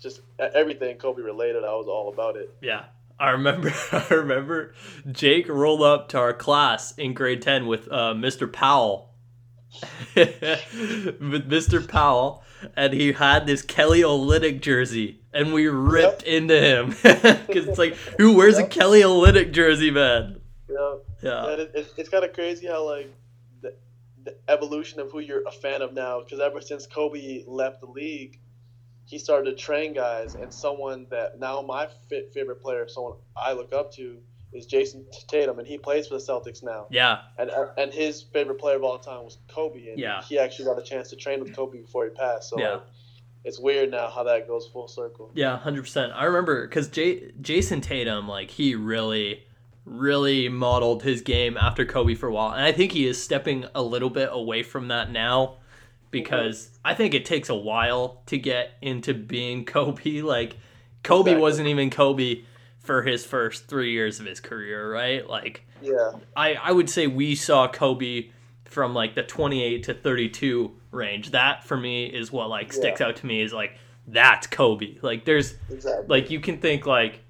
just 0.00 0.20
everything 0.38 0.96
Kobe 0.98 1.20
related. 1.20 1.64
I 1.64 1.74
was 1.74 1.88
all 1.88 2.08
about 2.08 2.36
it. 2.36 2.54
Yeah. 2.62 2.84
I 3.18 3.30
remember 3.30 3.72
I 3.92 4.06
remember 4.14 4.72
Jake 5.10 5.48
rolled 5.48 5.82
up 5.82 6.08
to 6.10 6.18
our 6.18 6.32
class 6.32 6.96
in 6.96 7.12
grade 7.12 7.42
10 7.42 7.66
with 7.66 7.88
uh, 7.90 8.14
Mr. 8.14 8.50
Powell. 8.50 9.10
with 10.14 11.50
Mr. 11.50 11.86
Powell 11.86 12.42
and 12.76 12.92
he 12.92 13.12
had 13.12 13.46
this 13.46 13.62
Kelly 13.62 14.00
Olynyk 14.02 14.60
jersey 14.60 15.20
and 15.32 15.52
we 15.52 15.66
ripped 15.68 16.22
into 16.22 16.60
him 16.60 16.92
cuz 16.92 17.66
it's 17.68 17.78
like 17.78 17.94
who 18.18 18.32
wears 18.36 18.58
a 18.58 18.66
Kelly 18.66 19.00
Olynyk 19.02 19.52
jersey, 19.52 19.90
man? 19.90 20.40
Yeah, 20.68 20.94
Yeah. 21.22 21.46
it, 21.52 21.70
it, 21.74 21.92
it's 21.96 22.08
kind 22.08 22.24
of 22.24 22.32
crazy 22.32 22.66
how 22.66 22.84
like 22.84 23.12
the, 23.60 23.74
the 24.24 24.36
evolution 24.48 25.00
of 25.00 25.10
who 25.12 25.20
you're 25.20 25.46
a 25.46 25.52
fan 25.52 25.82
of 25.82 25.92
now. 25.92 26.20
Because 26.20 26.40
ever 26.40 26.60
since 26.60 26.86
Kobe 26.86 27.44
left 27.46 27.80
the 27.80 27.86
league, 27.86 28.38
he 29.04 29.18
started 29.18 29.50
to 29.50 29.56
train 29.56 29.92
guys, 29.92 30.34
and 30.34 30.52
someone 30.54 31.06
that 31.10 31.38
now 31.38 31.60
my 31.60 31.88
fa- 32.08 32.30
favorite 32.32 32.62
player, 32.62 32.88
someone 32.88 33.14
I 33.36 33.52
look 33.52 33.72
up 33.74 33.92
to, 33.94 34.18
is 34.52 34.66
Jayson 34.66 35.04
Tatum, 35.28 35.58
and 35.58 35.66
he 35.66 35.78
plays 35.78 36.06
for 36.08 36.14
the 36.14 36.20
Celtics 36.20 36.62
now. 36.62 36.86
Yeah. 36.90 37.20
And 37.38 37.50
uh, 37.50 37.68
and 37.78 37.92
his 37.92 38.22
favorite 38.22 38.58
player 38.58 38.76
of 38.76 38.84
all 38.84 38.98
time 38.98 39.24
was 39.24 39.38
Kobe, 39.48 39.88
and 39.88 39.98
Yeah. 39.98 40.22
he 40.22 40.38
actually 40.38 40.66
got 40.66 40.78
a 40.78 40.82
chance 40.82 41.10
to 41.10 41.16
train 41.16 41.40
with 41.40 41.54
Kobe 41.54 41.80
before 41.80 42.04
he 42.04 42.10
passed. 42.10 42.50
So 42.50 42.58
Yeah. 42.58 42.70
like, 42.72 42.82
it's 43.44 43.58
weird 43.58 43.90
now 43.90 44.08
how 44.08 44.22
that 44.24 44.46
goes 44.46 44.68
full 44.72 44.88
circle. 44.88 45.30
Yeah, 45.34 45.56
hundred 45.58 45.82
percent. 45.82 46.12
I 46.14 46.24
remember 46.24 46.66
because 46.66 46.88
J- 46.88 47.32
Jayson 47.40 47.80
Tatum, 47.82 48.28
like 48.28 48.50
he 48.50 48.74
really, 48.74 49.44
really 49.84 50.48
modeled 50.48 51.02
his 51.02 51.22
game 51.22 51.56
after 51.56 51.84
Kobe 51.84 52.14
for 52.14 52.28
a 52.28 52.32
while, 52.32 52.52
and 52.52 52.62
I 52.62 52.72
think 52.72 52.92
he 52.92 53.06
is 53.06 53.22
stepping 53.22 53.64
a 53.74 53.82
little 53.82 54.10
bit 54.10 54.28
away 54.30 54.62
from 54.62 54.88
that 54.88 55.10
now 55.10 55.56
because 56.10 56.66
mm-hmm. 56.66 56.76
I 56.84 56.94
think 56.94 57.14
it 57.14 57.24
takes 57.24 57.48
a 57.48 57.54
while 57.54 58.22
to 58.26 58.38
get 58.38 58.72
into 58.80 59.14
being 59.14 59.64
Kobe. 59.64 60.20
Like 60.20 60.56
Kobe 61.02 61.30
Exactly. 61.30 61.42
wasn't 61.42 61.68
even 61.68 61.90
Kobe 61.90 62.42
for 62.82 63.02
his 63.02 63.24
first 63.24 63.68
three 63.68 63.92
years 63.92 64.20
of 64.20 64.26
his 64.26 64.40
career, 64.40 64.92
right? 64.92 65.26
Like 65.26 65.66
Yeah, 65.80 66.12
I, 66.36 66.54
I 66.54 66.72
would 66.72 66.90
say 66.90 67.06
we 67.06 67.34
saw 67.34 67.68
Kobe 67.68 68.30
from 68.64 68.94
like 68.94 69.14
the 69.14 69.22
28 69.22 69.84
to 69.84 69.94
32 69.94 70.72
range. 70.90 71.30
That 71.30 71.64
for 71.64 71.76
me 71.76 72.06
is 72.06 72.32
what 72.32 72.48
like 72.48 72.72
sticks 72.72 73.00
out 73.00 73.16
to 73.16 73.26
me 73.26 73.42
is 73.42 73.52
like 73.52 73.78
that's 74.06 74.46
Kobe. 74.46 74.96
Like 75.02 75.24
there's 75.24 75.54
exactly. 75.70 76.06
like 76.08 76.30
you 76.30 76.40
can 76.40 76.58
think 76.58 76.86
like 76.86 77.20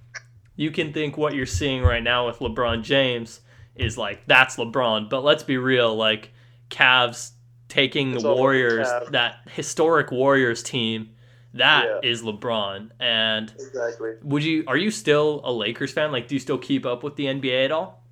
you 0.57 0.71
can 0.71 0.93
think 0.93 1.17
what 1.17 1.35
you're 1.35 1.47
seeing 1.47 1.83
right 1.83 2.03
now 2.03 2.27
with 2.27 2.39
LeBron 2.39 2.83
James 2.83 3.41
is 3.75 3.99
like 3.99 4.27
that's 4.27 4.57
LeBron, 4.57 5.09
but 5.11 5.25
let's 5.25 5.43
be 5.43 5.57
real, 5.57 5.95
like 5.95 6.31
Cavs 6.71 7.33
taking 7.69 8.13
It's 8.13 8.23
the 8.23 8.29
over 8.29 8.37
the 8.37 8.41
Warriors, 8.41 8.89
that 9.11 9.41
historic 9.51 10.11
Warriors 10.11 10.63
team, 10.63 11.11
that 11.55 12.05
is 12.05 12.23
Yeah. 12.23 12.33
LeBron. 12.33 12.91
And 13.01 13.51
exactly. 13.53 14.13
would 14.23 14.43
you 14.45 14.65
are 14.67 14.77
you 14.77 14.91
still 14.91 15.41
a 15.45 15.53
Lakers 15.53 15.93
fan? 15.93 16.13
Like 16.13 16.29
do 16.29 16.35
you 16.35 16.41
still 16.41 16.59
keep 16.59 16.87
up 16.87 17.03
with 17.03 17.17
the 17.17 17.27
NBA 17.27 17.65
at 17.67 17.73
all? 17.73 18.03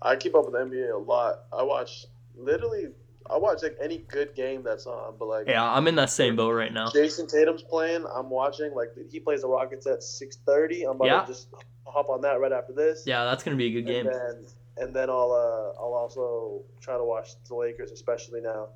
I 0.00 0.16
keep 0.16 0.34
up 0.34 0.44
with 0.44 0.54
the 0.54 0.58
NBA 0.60 0.92
a 0.94 0.98
lot. 0.98 1.44
I 1.52 1.62
watch 1.62 2.06
literally 2.36 2.88
I 3.30 3.36
watch 3.36 3.62
like 3.62 3.76
any 3.80 3.98
good 3.98 4.34
game 4.34 4.62
that's 4.62 4.86
on, 4.86 5.14
but 5.18 5.26
like 5.28 5.46
Yeah, 5.48 5.64
I'm 5.64 5.86
in 5.88 5.94
that 5.96 6.10
same 6.10 6.36
boat 6.36 6.50
right 6.52 6.72
now. 6.72 6.88
Jayson 6.88 7.28
Tatum's 7.28 7.62
playing, 7.62 8.04
I'm 8.12 8.28
watching. 8.30 8.74
Like 8.74 8.90
he 9.10 9.20
plays 9.20 9.42
the 9.42 9.48
Rockets 9.48 9.86
at 9.86 10.02
six 10.02 10.36
thirty. 10.44 10.82
I'm 10.84 10.96
about 10.96 11.06
Yeah. 11.06 11.20
to 11.22 11.26
just 11.28 11.48
hop 11.86 12.08
on 12.08 12.20
that 12.22 12.40
right 12.40 12.52
after 12.52 12.72
this. 12.72 13.04
Yeah, 13.06 13.24
that's 13.24 13.42
gonna 13.42 13.56
be 13.56 13.66
a 13.66 13.70
good 13.82 13.86
game. 13.86 14.06
And 14.06 14.14
then 14.14 14.46
and 14.78 14.94
then 14.96 15.08
I'll 15.10 15.30
uh, 15.32 15.80
I'll 15.80 15.94
also 15.94 16.62
try 16.80 16.96
to 16.96 17.04
watch 17.04 17.30
the 17.48 17.54
Lakers, 17.54 17.92
especially 17.92 18.40
now. 18.40 18.68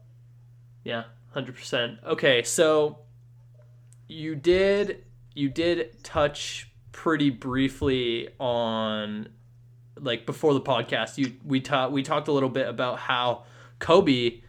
Yeah, 0.85 1.05
hundred 1.33 1.57
percent. 1.57 1.98
Okay, 2.07 2.42
so 2.44 2.98
you 4.09 4.35
did 4.35 5.05
you 5.35 5.49
did 5.49 6.03
touch 6.03 6.71
pretty 6.92 7.31
briefly 7.31 8.29
on 8.38 9.29
like 9.99 10.27
before 10.27 10.55
the 10.55 10.61
podcast. 10.61 11.19
You 11.19 11.33
we 11.45 11.61
ta- 11.61 11.88
we 11.88 12.03
talked 12.03 12.29
a 12.29 12.33
little 12.33 12.49
bit 12.49 12.69
about 12.69 12.99
how 12.99 13.45
Kobe, 13.79 14.40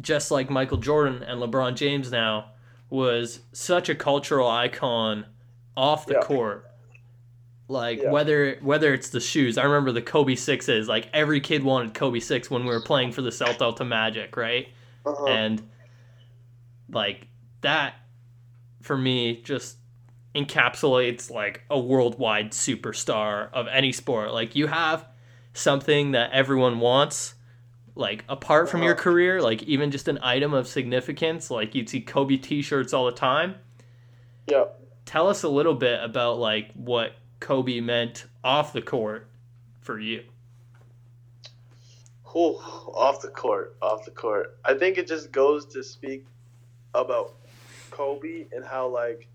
just 0.00 0.30
like 0.30 0.48
Michael 0.50 0.78
Jordan 0.78 1.22
and 1.22 1.40
LeBron 1.40 1.74
James 1.76 2.10
now, 2.10 2.52
was 2.88 3.40
such 3.52 3.88
a 3.88 3.94
cultural 3.94 4.48
icon 4.48 5.26
off 5.76 6.06
the 6.06 6.14
Yeah. 6.14 6.20
court. 6.22 6.66
Like 7.68 8.00
Yeah. 8.02 8.10
whether 8.10 8.56
whether 8.62 8.92
it's 8.94 9.10
the 9.10 9.20
shoes, 9.20 9.56
I 9.58 9.64
remember 9.64 9.92
the 9.92 10.02
Kobe 10.02 10.34
sixes. 10.34 10.88
Like 10.88 11.08
every 11.12 11.40
kid 11.40 11.62
wanted 11.62 11.94
Kobe 11.94 12.20
six 12.20 12.50
when 12.50 12.64
we 12.64 12.70
were 12.70 12.80
playing 12.80 13.12
for 13.12 13.22
the 13.22 13.32
South 13.32 13.58
Delta 13.58 13.84
Magic, 13.84 14.36
right? 14.36 14.68
Uh-huh. 15.06 15.24
and 15.28 15.62
like 16.90 17.26
that 17.62 17.94
for 18.80 18.96
me 18.96 19.40
just 19.42 19.76
encapsulates 20.34 21.30
like 21.30 21.62
a 21.70 21.78
worldwide 21.78 22.52
superstar 22.52 23.52
of 23.52 23.66
any 23.68 23.90
sport 23.90 24.32
like 24.32 24.54
you 24.54 24.66
have 24.68 25.04
something 25.54 26.12
that 26.12 26.30
everyone 26.32 26.78
wants 26.78 27.34
like 27.96 28.24
apart 28.28 28.68
from 28.68 28.82
your 28.82 28.94
career 28.94 29.42
like 29.42 29.62
even 29.64 29.90
just 29.90 30.06
an 30.06 30.18
item 30.22 30.54
of 30.54 30.68
significance 30.68 31.50
like 31.50 31.74
you'd 31.74 31.88
see 31.88 32.00
kobe 32.00 32.36
t-shirts 32.36 32.92
all 32.92 33.06
the 33.06 33.12
time 33.12 33.56
yeah. 34.48 34.64
tell 35.04 35.28
us 35.28 35.42
a 35.42 35.48
little 35.48 35.74
bit 35.74 36.02
about 36.02 36.38
like 36.38 36.70
what 36.74 37.12
kobe 37.40 37.80
meant 37.80 38.26
off 38.44 38.72
the 38.72 38.82
court 38.82 39.28
for 39.80 39.98
you 39.98 40.22
Whew, 42.32 42.58
off 42.94 43.20
the 43.20 43.28
court, 43.28 43.76
off 43.82 44.04
the 44.04 44.12
court. 44.12 44.56
I 44.64 44.74
think 44.74 44.98
it 44.98 45.08
just 45.08 45.32
goes 45.32 45.66
to 45.66 45.82
speak 45.82 46.26
about 46.94 47.34
Kobe 47.90 48.46
and 48.52 48.64
how 48.64 48.88
like 48.88 49.28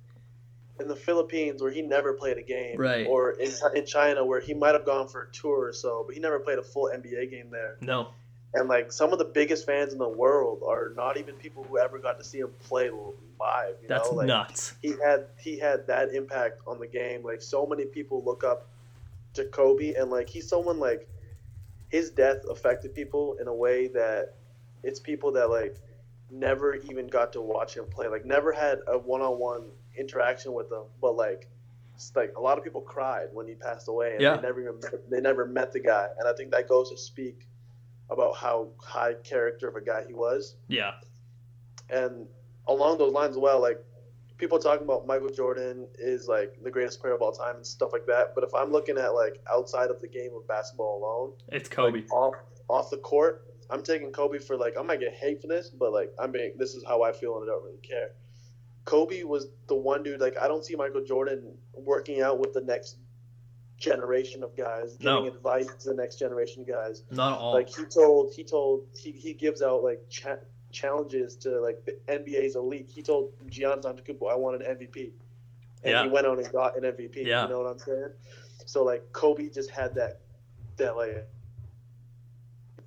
in 0.79 0.87
the 0.87 0.95
Philippines 0.95 1.61
where 1.61 1.71
he 1.71 1.81
never 1.81 2.13
played 2.13 2.37
a 2.37 2.41
game, 2.41 2.77
Right. 2.77 3.07
Or 3.07 3.31
in 3.31 3.51
in 3.75 3.85
China 3.85 4.25
where 4.25 4.39
he 4.39 4.53
might 4.53 4.73
have 4.73 4.85
gone 4.85 5.07
for 5.07 5.23
a 5.23 5.31
tour 5.31 5.67
or 5.67 5.73
so, 5.73 6.03
but 6.05 6.15
he 6.15 6.21
never 6.21 6.39
played 6.39 6.59
a 6.59 6.63
full 6.63 6.89
NBA 6.93 7.31
game 7.31 7.49
there. 7.49 7.77
no 7.81 8.09
And 8.53 8.67
like 8.67 8.91
some 8.91 9.13
of 9.13 9.19
the 9.19 9.25
biggest 9.25 9.65
fans 9.65 9.93
in 9.93 9.99
the 9.99 10.09
world 10.09 10.63
are 10.67 10.91
not 10.95 11.17
even 11.17 11.35
people 11.35 11.63
who 11.63 11.77
ever 11.77 11.99
got 11.99 12.17
to 12.19 12.25
see 12.25 12.39
him 12.39 12.51
play 12.63 12.89
live. 13.39 13.75
You 13.81 13.87
that's 13.87 14.09
know? 14.11 14.17
like, 14.17 14.27
nuts 14.27 14.73
he 14.81 14.95
had 15.03 15.27
he 15.39 15.59
had 15.59 15.87
that 15.87 16.13
impact 16.13 16.61
on 16.67 16.79
the 16.79 16.87
game. 16.87 17.23
Like 17.23 17.41
so 17.41 17.65
many 17.65 17.85
people 17.85 18.23
look 18.23 18.43
up 18.43 18.67
to 19.35 19.45
Kobe, 19.45 19.93
and 19.93 20.09
like 20.09 20.29
he's 20.29 20.47
someone 20.47 20.79
like 20.79 21.07
his 21.89 22.09
death 22.09 22.43
affected 22.49 22.93
people 22.93 23.37
in 23.39 23.47
a 23.47 23.53
way 23.53 23.87
that 23.87 24.33
it's 24.83 24.99
people 24.99 25.31
that 25.33 25.49
like 25.49 25.75
never 26.31 26.75
even 26.75 27.07
got 27.07 27.33
to 27.33 27.41
watch 27.41 27.75
him 27.77 27.85
play. 27.89 28.07
Like 28.07 28.25
never 28.25 28.51
had 28.51 28.79
a 28.87 28.97
one 28.97 29.21
on 29.21 29.39
one 29.39 29.69
interaction 29.97 30.53
with 30.53 30.71
him, 30.71 30.83
but 31.01 31.15
like. 31.15 31.49
Like 32.13 32.33
a 32.35 32.41
lot 32.41 32.57
of 32.57 32.63
people 32.65 32.81
cried 32.81 33.27
when 33.31 33.47
he 33.47 33.55
passed 33.55 33.87
away, 33.87 34.11
and 34.15 34.21
Yeah. 34.21 34.35
they 34.35 34.41
never 34.41 34.59
even 34.59 34.79
met, 34.81 35.09
they 35.09 35.21
never 35.21 35.45
met 35.45 35.71
the 35.71 35.79
guy, 35.79 36.09
and 36.19 36.27
I 36.27 36.33
think 36.33 36.51
that 36.51 36.67
goes 36.67 36.89
to 36.89 36.97
speak 36.97 37.47
about 38.09 38.35
how 38.35 38.67
high 38.81 39.13
character 39.23 39.69
of 39.69 39.77
a 39.77 39.81
guy 39.81 40.03
he 40.05 40.13
was 40.13 40.57
yeah 40.67 40.95
and 41.89 42.27
along 42.67 42.97
those 42.97 43.13
lines 43.13 43.31
as 43.31 43.39
well, 43.39 43.61
like 43.61 43.83
people 44.37 44.59
talking 44.59 44.83
about 44.83 45.07
Michael 45.07 45.29
Jordan 45.29 45.87
is 45.97 46.27
like 46.27 46.61
the 46.63 46.69
greatest 46.71 46.99
player 46.99 47.13
of 47.13 47.21
all 47.21 47.31
time 47.31 47.55
and 47.57 47.65
stuff 47.65 47.93
like 47.93 48.05
that. 48.07 48.33
But 48.35 48.43
if 48.43 48.53
I'm 48.53 48.71
looking 48.71 48.97
at 48.97 49.13
like 49.13 49.41
outside 49.49 49.89
of 49.89 50.01
the 50.01 50.07
game 50.07 50.31
of 50.35 50.47
basketball 50.47 50.97
alone, 50.99 51.33
it's 51.49 51.69
kobe 51.69 51.99
like, 52.01 52.11
off 52.11 52.33
off 52.67 52.89
the 52.89 52.97
court, 52.97 53.54
I'm 53.69 53.81
taking 53.83 54.11
Kobe 54.11 54.39
for 54.39 54.57
like 54.57 54.75
I 54.77 54.81
might 54.83 54.99
get 54.99 55.13
hate 55.13 55.41
for 55.41 55.47
this, 55.47 55.69
but 55.69 55.91
like 55.91 56.13
I'm 56.19 56.31
being 56.31 56.53
this 56.57 56.75
is 56.75 56.83
how 56.85 57.03
I 57.03 57.11
feel 57.11 57.35
and 57.37 57.43
I 57.49 57.53
don't 57.53 57.63
really 57.63 57.77
care. 57.77 58.11
Kobe 58.85 59.23
was 59.23 59.47
the 59.67 59.75
one 59.75 60.03
dude 60.03 60.21
like 60.21 60.37
I 60.37 60.47
don't 60.47 60.63
see 60.63 60.75
Michael 60.75 61.03
Jordan 61.03 61.57
working 61.73 62.21
out 62.21 62.39
with 62.39 62.53
the 62.53 62.61
next 62.61 62.97
generation 63.77 64.43
of 64.43 64.55
guys, 64.55 64.93
giving 64.97 65.25
No. 65.25 65.27
advice 65.27 65.67
to 65.83 65.89
the 65.89 65.95
next 65.95 66.17
generation 66.17 66.61
of 66.61 66.67
guys 66.67 67.03
not 67.11 67.37
all 67.39 67.53
like 67.53 67.67
he 67.67 67.83
told 67.85 68.33
he 68.33 68.43
told 68.43 68.85
he, 68.97 69.11
he 69.11 69.33
gives 69.33 69.61
out 69.61 69.83
like 69.83 70.01
cha- 70.09 70.37
challenges 70.71 71.35
to 71.37 71.59
like 71.59 71.83
the 71.85 71.97
NBA's 72.07 72.55
elite. 72.55 72.87
He 72.87 73.01
told 73.01 73.31
Giannis 73.49 73.83
Antetokounmpo, 73.83 74.31
"I 74.31 74.35
want 74.35 74.61
an 74.61 74.77
MVP," 74.77 75.11
and 75.83 75.91
Yeah. 75.91 76.03
he 76.03 76.09
went 76.09 76.25
on 76.27 76.37
and 76.39 76.51
got 76.51 76.77
an 76.77 76.83
MVP. 76.83 77.25
Yeah. 77.25 77.43
You 77.43 77.49
know 77.49 77.59
what 77.61 77.69
I'm 77.71 77.79
saying? 77.79 78.11
So 78.65 78.83
like 78.83 79.11
Kobe 79.11 79.49
just 79.49 79.69
had 79.69 79.95
that 79.95 80.19
that 80.77 80.95
like 80.95 81.27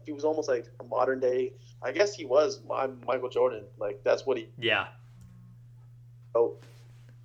he 0.09 0.14
was 0.14 0.25
almost 0.25 0.49
like 0.49 0.64
a 0.81 0.85
modern 0.85 1.21
day. 1.21 1.53
I 1.83 1.92
guess 1.92 2.14
he 2.14 2.25
was 2.25 2.62
my 2.66 2.88
Michael 3.07 3.29
Jordan. 3.29 3.64
Like 3.79 4.01
that's 4.03 4.25
what 4.25 4.38
he. 4.38 4.49
yeah 4.59 4.87
Oh, 6.35 6.57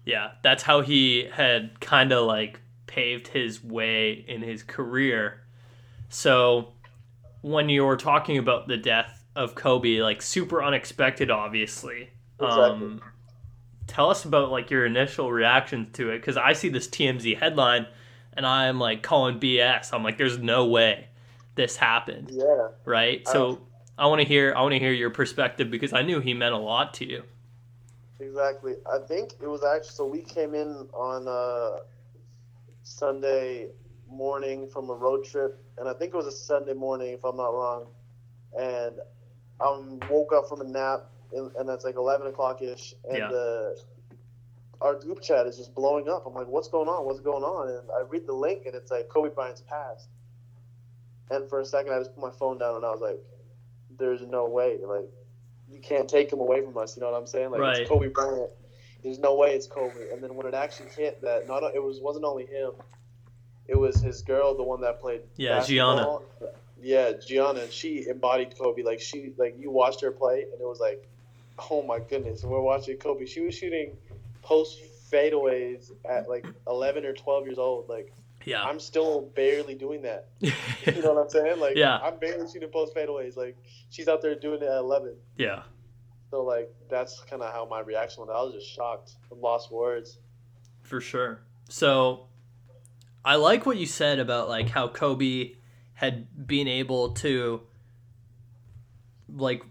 Yeah, 0.04 0.32
that's 0.44 0.64
how 0.64 0.82
he 0.82 1.30
had 1.32 1.80
kind 1.80 2.12
of 2.12 2.26
like 2.26 2.60
paved 2.86 3.30
his 3.30 3.64
way 3.64 4.26
in 4.28 4.42
his 4.42 4.64
career. 4.64 5.44
So 6.10 6.74
when 7.42 7.70
you 7.70 7.86
were 7.86 7.96
talking 7.96 8.38
about 8.38 8.68
the 8.68 8.76
death 8.76 9.24
of 9.34 9.56
Kobe, 9.56 10.02
like 10.02 10.22
super 10.22 10.62
unexpected, 10.62 11.32
obviously. 11.32 12.10
Um, 12.42 13.02
tell 13.88 14.10
us 14.10 14.26
about 14.26 14.52
like 14.52 14.70
your 14.70 14.86
initial 14.86 15.32
reactions 15.32 15.88
to 15.94 16.10
it, 16.10 16.18
because 16.20 16.36
I 16.36 16.52
see 16.52 16.68
this 16.68 16.90
TMZ 16.90 17.38
headline, 17.38 17.88
and 18.34 18.46
I'm 18.46 18.78
like 18.78 19.04
calling 19.04 19.40
BS. 19.40 19.94
I'm 19.94 20.04
like, 20.04 20.18
there's 20.18 20.38
no 20.38 20.66
way 20.66 21.08
this 21.56 21.76
happened, 21.76 22.32
yeah. 22.32 22.70
right? 22.86 23.28
So 23.28 23.62
I 23.98 24.08
want 24.08 24.22
to 24.22 24.28
hear, 24.28 24.54
I 24.56 24.62
want 24.62 24.74
to 24.74 24.80
hear 24.80 24.92
your 24.92 25.10
perspective 25.10 25.70
because 25.70 25.94
I 25.94 26.02
knew 26.02 26.20
he 26.20 26.34
meant 26.34 26.54
a 26.54 26.58
lot 26.58 26.94
to 26.96 27.06
you. 27.06 27.24
Exactly. 28.20 28.74
I 28.92 29.00
think 29.08 29.34
it 29.42 29.48
was 29.48 29.64
actually 29.64 29.92
so 29.92 30.06
we 30.06 30.22
came 30.22 30.56
in 30.56 30.88
on 30.94 31.28
uh, 31.28 31.80
Sunday 32.84 33.70
morning 34.08 34.68
from 34.68 34.90
a 34.90 34.94
road 34.94 35.26
trip, 35.26 35.64
and 35.78 35.88
I 35.88 35.94
think 35.94 36.14
it 36.14 36.18
was 36.18 36.28
a 36.28 36.32
Sunday 36.32 36.74
morning 36.74 37.14
if 37.14 37.24
I'm 37.24 37.38
not 37.38 37.50
wrong. 37.50 37.88
And 38.58 38.96
I 39.60 39.82
woke 40.10 40.32
up 40.34 40.48
from 40.48 40.62
a 40.62 40.66
nap, 40.66 41.10
and, 41.34 41.52
and 41.56 41.68
that's 41.68 41.84
like 41.86 41.96
11 41.96 42.28
o'clock 42.28 42.62
ish, 42.62 42.94
and 43.10 43.18
Yeah. 43.18 43.30
uh, 43.30 43.76
our 44.82 44.96
group 44.96 45.22
chat 45.22 45.48
is 45.48 45.58
just 45.58 45.74
blowing 45.74 46.10
up. 46.10 46.26
I'm 46.26 46.34
like, 46.34 46.48
"What's 46.48 46.68
going 46.68 46.90
on? 46.90 47.06
What's 47.06 47.22
going 47.22 47.44
on?" 47.44 47.70
And 47.70 47.90
I 47.92 48.02
read 48.02 48.28
the 48.28 48.34
link, 48.34 48.66
and 48.66 48.76
it's 48.76 48.92
like 48.92 49.08
Kobe 49.08 49.30
Bryant's 49.30 49.62
passed. 49.62 50.10
And 51.30 51.48
for 51.50 51.60
a 51.60 51.66
second, 51.66 51.94
I 51.94 52.00
just 52.00 52.14
put 52.14 52.22
my 52.22 52.32
phone 52.32 52.58
down, 52.58 52.76
and 52.76 52.86
I 52.86 52.92
was 52.92 53.02
like, 53.02 53.20
"There's 53.98 54.22
no 54.22 54.48
way!" 54.48 54.78
Like 54.84 55.10
you 55.70 55.80
can't 55.80 56.08
take 56.08 56.32
him 56.32 56.40
away 56.40 56.62
from 56.62 56.78
us. 56.78 56.96
You 56.96 57.02
know 57.02 57.12
what 57.12 57.18
I'm 57.18 57.28
saying? 57.28 57.52
Like 57.52 57.62
Right. 57.62 57.80
it's 57.80 57.90
Kobe 57.90 58.08
Bryant. 58.08 58.50
There's 59.04 59.20
no 59.20 59.36
way 59.36 59.54
it's 59.56 59.68
Kobe. 59.68 60.12
And 60.12 60.24
then 60.24 60.36
when 60.36 60.46
it 60.48 60.54
actually 60.54 60.90
hit, 60.90 61.22
that 61.22 61.48
not 61.48 61.64
it 61.74 61.84
was 61.84 62.00
wasn't 62.00 62.26
only 62.26 62.46
him. 62.46 62.72
It 63.68 63.76
was 63.76 64.02
his 64.02 64.22
girl, 64.22 64.56
the 64.56 64.64
one 64.64 64.82
that 64.82 65.00
played. 65.00 65.22
Yeah, 65.36 65.64
Gianna. 65.64 66.18
Yeah, 66.82 67.14
Gianna. 67.14 67.62
And 67.62 67.72
she 67.72 68.08
embodied 68.08 68.58
Kobe. 68.58 68.84
Like 68.84 69.00
she, 69.00 69.34
like 69.38 69.56
you 69.58 69.72
watched 69.72 70.02
her 70.02 70.12
play, 70.12 70.46
and 70.52 70.60
it 70.60 70.66
was 70.68 70.80
like, 70.80 71.08
oh 71.72 71.82
my 71.82 72.00
goodness. 72.00 72.44
And 72.44 72.52
we're 72.52 72.62
watching 72.62 72.98
Kobe. 72.98 73.26
She 73.26 73.42
was 73.42 73.56
shooting 73.56 73.98
post 74.42 74.80
fadeaways 75.12 75.92
at 76.10 76.28
like 76.28 76.46
11 76.68 77.06
or 77.06 77.14
12 77.14 77.46
years 77.46 77.58
old. 77.58 77.88
Like 77.88 78.14
Yeah. 78.46 78.64
I'm 78.64 78.80
still 78.80 79.32
barely 79.36 79.76
doing 79.76 80.02
that. 80.04 80.28
You 80.42 81.02
know 81.02 81.14
what 81.14 81.24
I'm 81.24 81.30
saying? 81.30 81.60
Like 81.60 81.76
Yeah. 81.78 81.98
I'm 81.98 82.18
barely 82.20 82.46
shooting 82.52 82.70
post 82.70 82.94
fadeaways. 82.96 83.38
Like 83.38 83.56
she's 83.90 84.08
out 84.08 84.22
there 84.22 84.36
doing 84.36 84.62
it 84.62 84.68
at 84.68 84.78
11. 84.80 85.16
yeah. 85.38 85.64
So 86.30 86.42
like 86.44 86.74
that's 86.90 87.22
kind 87.30 87.42
of 87.42 87.54
how 87.54 87.66
my 87.70 87.80
reaction 87.82 88.22
was. 88.26 88.30
I 88.30 88.42
was 88.42 88.54
just 88.56 88.68
shocked, 88.76 89.12
and 89.32 89.40
lost 89.40 89.72
words. 89.72 90.18
For 90.82 91.00
sure. 91.00 91.42
So 91.70 92.26
I 93.24 93.36
like 93.36 93.66
what 93.66 93.78
you 93.78 93.86
said 93.86 94.20
about 94.20 94.50
like 94.50 94.68
how 94.70 94.88
Kobe 94.88 95.52
had 95.94 96.48
been 96.48 96.68
able 96.68 97.12
to 97.12 97.62
like 99.30 99.64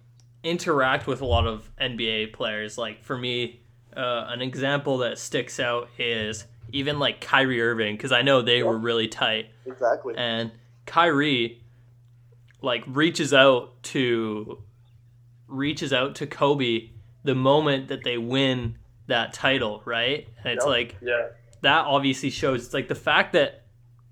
interact 0.43 1.07
with 1.07 1.21
a 1.21 1.27
lot 1.27 1.47
of 1.47 1.71
NBA 1.81 2.33
players. 2.33 2.79
Like 2.79 3.03
for 3.03 3.19
me, 3.19 3.61
uh, 3.97 4.27
an 4.29 4.41
example 4.41 4.99
that 4.99 5.19
sticks 5.19 5.61
out 5.61 5.89
is 5.99 6.47
even 6.73 6.99
like 6.99 7.21
Kyrie 7.21 7.61
Irving 7.61 7.97
because 7.97 8.13
I 8.13 8.23
know 8.23 8.43
they 8.43 8.63
were 8.63 8.79
really 8.79 9.09
tight 9.09 9.47
Exactly. 9.67 10.15
and 10.17 10.51
Kyrie 10.87 11.63
like 12.63 12.83
reaches 12.87 13.33
out 13.35 13.83
to 13.85 14.63
reaches 15.49 15.93
out 15.93 16.15
to 16.17 16.27
Kobe 16.27 16.91
the 17.25 17.35
moment 17.35 17.89
that 17.89 18.05
they 18.05 18.19
win 18.19 18.79
that 19.07 19.33
title, 19.33 19.83
right? 19.85 20.27
And 20.45 20.55
it's 20.55 20.65
Yep. 20.65 20.71
like 20.71 20.97
yeah. 21.03 21.29
that 21.61 21.87
obviously 21.87 22.31
shows 22.31 22.65
it's 22.65 22.75
like 22.75 22.89
the 22.89 22.95
fact 22.95 23.33
that 23.35 23.67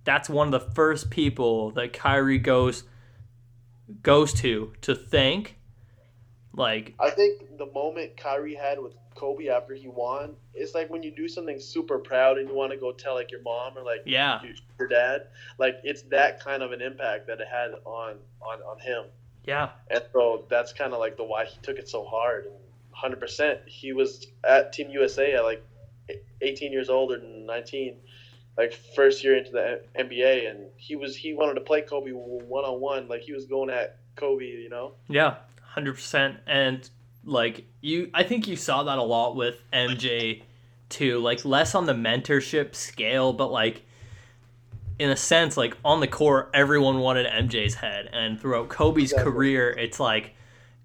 that's 0.05 0.29
one 0.29 0.53
of 0.53 0.53
the 0.53 0.73
first 0.75 1.11
people 1.11 1.70
that 1.73 1.92
Kyrie 1.92 2.38
goes 2.38 2.85
goes 4.03 4.33
to 4.35 4.73
to 4.83 4.94
thank 4.94 5.57
Like, 6.52 6.94
I 6.98 7.10
think 7.10 7.58
the 7.58 7.66
moment 7.66 8.16
Kyrie 8.16 8.54
had 8.54 8.80
with 8.80 8.94
Kobe 9.14 9.48
after 9.48 9.74
he 9.74 9.86
won, 9.86 10.34
it's 10.54 10.74
like 10.74 10.90
when 10.90 11.02
you 11.02 11.10
do 11.10 11.28
something 11.28 11.60
super 11.60 11.98
proud 11.98 12.38
and 12.38 12.48
you 12.48 12.54
want 12.54 12.72
to 12.72 12.78
go 12.78 12.90
tell 12.92 13.14
like 13.14 13.30
your 13.30 13.42
mom 13.42 13.78
or 13.78 13.82
like 13.82 14.02
yeah, 14.04 14.42
your, 14.42 14.54
your 14.78 14.88
dad. 14.88 15.28
Like 15.58 15.76
it's 15.84 16.02
that 16.04 16.42
kind 16.42 16.62
of 16.62 16.72
an 16.72 16.80
impact 16.82 17.26
that 17.28 17.40
it 17.40 17.46
had 17.48 17.72
on 17.84 18.16
on 18.40 18.62
on 18.62 18.78
him. 18.80 19.04
yeah, 19.46 19.70
And 19.88 20.02
so 20.12 20.44
that's 20.48 20.72
kind 20.72 20.92
of 20.92 20.98
like 20.98 21.16
the 21.16 21.24
why 21.24 21.44
he 21.44 21.58
took 21.62 21.78
it 21.78 21.88
so 21.88 22.04
hard. 22.04 22.46
And 22.46 22.54
100%, 23.20 23.66
he 23.66 23.92
was 23.92 24.26
at 24.44 24.72
Team 24.72 24.90
USA 24.90 25.34
at 25.34 25.44
like 25.44 25.64
18 26.40 26.72
years 26.72 26.88
old 26.88 27.12
or 27.12 27.18
19, 27.18 27.96
like 28.56 28.74
first 28.94 29.22
year 29.22 29.36
into 29.36 29.52
the 29.52 29.82
NBA, 29.98 30.50
and 30.50 30.66
he 30.76 30.96
was 30.96 31.14
he 31.16 31.32
wanted 31.34 31.54
to 31.54 31.60
play 31.60 31.82
Kobe 31.82 32.10
one 32.10 32.64
on 32.64 32.80
one, 32.80 33.08
like 33.08 33.22
he 33.22 33.32
was 33.32 33.46
going 33.46 33.70
at 33.70 33.98
Kobe, 34.16 34.44
you 34.44 34.68
know. 34.68 34.92
yeah, 35.08 35.36
hundred 35.74 35.94
percent. 35.94 36.38
And 36.46 36.88
like 37.24 37.64
you, 37.80 38.11
I 38.14 38.22
think 38.22 38.46
you 38.48 38.56
saw 38.56 38.83
that 38.85 38.98
a 38.98 39.02
lot 39.02 39.37
with 39.37 39.62
MJ 39.72 40.42
too. 40.88 41.18
Like 41.20 41.44
less 41.44 41.74
on 41.74 41.87
the 41.87 41.92
mentorship 41.94 42.74
scale, 42.74 43.33
but 43.33 43.50
like 43.50 43.83
in 44.98 45.11
a 45.11 45.16
sense, 45.16 45.56
like 45.56 45.76
on 45.85 46.00
the 46.00 46.06
court, 46.06 46.50
everyone 46.52 46.98
wanted 46.98 47.26
MJ's 47.26 47.74
head, 47.74 48.09
and 48.12 48.38
throughout 48.40 48.68
Kobe's 48.68 49.12
Exactly. 49.12 49.33
career, 49.33 49.70
it's 49.70 49.98
like 49.98 50.35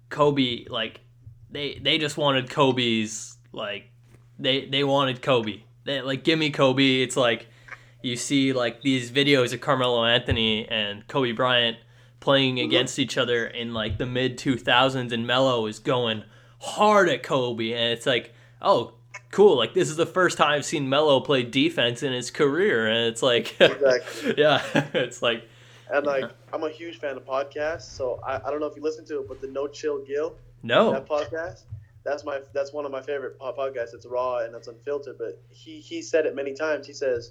Kobe, 0.08 0.64
like 0.68 1.00
they 1.50 1.78
they 1.82 1.98
just 1.98 2.16
wanted 2.16 2.48
Kobe's 2.48 3.36
like 3.52 3.90
they 4.38 4.66
they 4.66 4.84
wanted 4.84 5.20
Kobe. 5.22 5.60
They 5.84 6.00
like 6.00 6.24
give 6.24 6.38
me 6.38 6.50
Kobe. 6.50 7.02
It's 7.02 7.16
like 7.16 7.46
you 8.02 8.16
see 8.16 8.52
like 8.52 8.82
these 8.82 9.10
videos 9.10 9.52
of 9.52 9.60
Carmelo 9.60 10.04
Anthony 10.04 10.66
and 10.68 11.06
Kobe 11.08 11.32
Bryant 11.32 11.76
playing 12.26 12.56
mm-hmm. 12.56 12.66
against 12.66 12.98
each 12.98 13.16
other 13.16 13.46
in 13.46 13.72
like 13.72 13.98
the 13.98 14.04
mid 14.04 14.36
2000s 14.36 15.12
and 15.12 15.28
Melo 15.28 15.66
is 15.66 15.78
going 15.78 16.24
hard 16.60 17.08
at 17.08 17.22
Kobe 17.22 17.70
and 17.70 17.92
it's 17.92 18.04
like 18.04 18.34
oh 18.60 18.94
cool 19.30 19.56
like 19.56 19.74
this 19.74 19.88
is 19.88 19.94
the 19.94 20.06
first 20.06 20.36
time 20.36 20.50
I've 20.50 20.64
seen 20.64 20.88
Melo 20.88 21.20
play 21.20 21.44
defense 21.44 22.02
in 22.02 22.12
his 22.12 22.32
career 22.32 22.88
and 22.88 23.06
it's 23.06 23.22
like 23.22 23.54
Exactly. 23.60 24.34
yeah 24.36 24.60
it's 24.94 25.22
like 25.22 25.48
And 25.88 26.04
like 26.04 26.28
I'm 26.52 26.64
a 26.64 26.68
huge 26.70 26.98
fan 26.98 27.16
of 27.16 27.24
podcasts, 27.24 27.82
so 27.82 28.18
I, 28.26 28.40
I 28.44 28.50
don't 28.50 28.58
know 28.58 28.66
if 28.66 28.74
you 28.74 28.82
listen 28.82 29.04
to 29.04 29.20
it, 29.20 29.28
but 29.28 29.40
the 29.40 29.46
No 29.46 29.68
Chill 29.68 30.04
Gill 30.04 30.34
no 30.64 30.90
that 30.90 31.08
podcast. 31.08 31.62
That's 32.02 32.24
my 32.24 32.40
that's 32.52 32.72
one 32.72 32.84
of 32.84 32.90
my 32.90 33.02
favorite 33.02 33.38
po- 33.38 33.52
podcasts. 33.52 33.94
It's 33.94 34.04
raw 34.04 34.38
and 34.38 34.52
it's 34.56 34.66
unfiltered, 34.66 35.16
but 35.16 35.40
he 35.50 35.78
he 35.78 36.02
said 36.02 36.26
it 36.26 36.34
many 36.34 36.54
times. 36.54 36.88
He 36.88 36.92
says, 36.92 37.30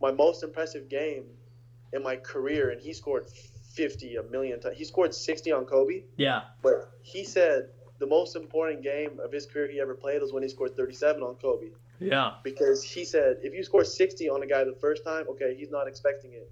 "My 0.00 0.12
most 0.12 0.42
impressive 0.42 0.88
game 0.88 1.24
in 1.92 2.02
my 2.02 2.16
career," 2.16 2.70
and 2.70 2.80
he 2.80 2.94
scored 2.94 3.26
fifty 3.74 4.16
a 4.16 4.22
million 4.22 4.60
times. 4.60 4.76
He 4.76 4.84
scored 4.84 5.14
sixty 5.14 5.52
on 5.52 5.64
Kobe, 5.64 6.02
yeah 6.16 6.42
but 6.62 6.90
he 7.02 7.24
said 7.24 7.68
the 7.98 8.06
most 8.06 8.36
important 8.36 8.82
game 8.82 9.20
of 9.24 9.30
his 9.32 9.46
career 9.46 9.68
he 9.70 9.80
ever 9.80 9.94
played 9.94 10.20
was 10.20 10.32
when 10.32 10.42
he 10.42 10.48
scored 10.48 10.76
thirty 10.76 10.94
seven 10.94 11.22
on 11.22 11.34
Kobe 11.36 11.70
yeah 12.00 12.32
because 12.42 12.82
he 12.82 13.04
said 13.04 13.38
if 13.42 13.54
you 13.54 13.62
score 13.62 13.84
sixty 13.84 14.28
on 14.28 14.42
a 14.42 14.46
guy 14.46 14.64
the 14.64 14.78
first 14.80 15.04
time, 15.04 15.24
okay, 15.30 15.54
he's 15.58 15.70
not 15.70 15.86
expecting 15.88 16.32
it. 16.32 16.50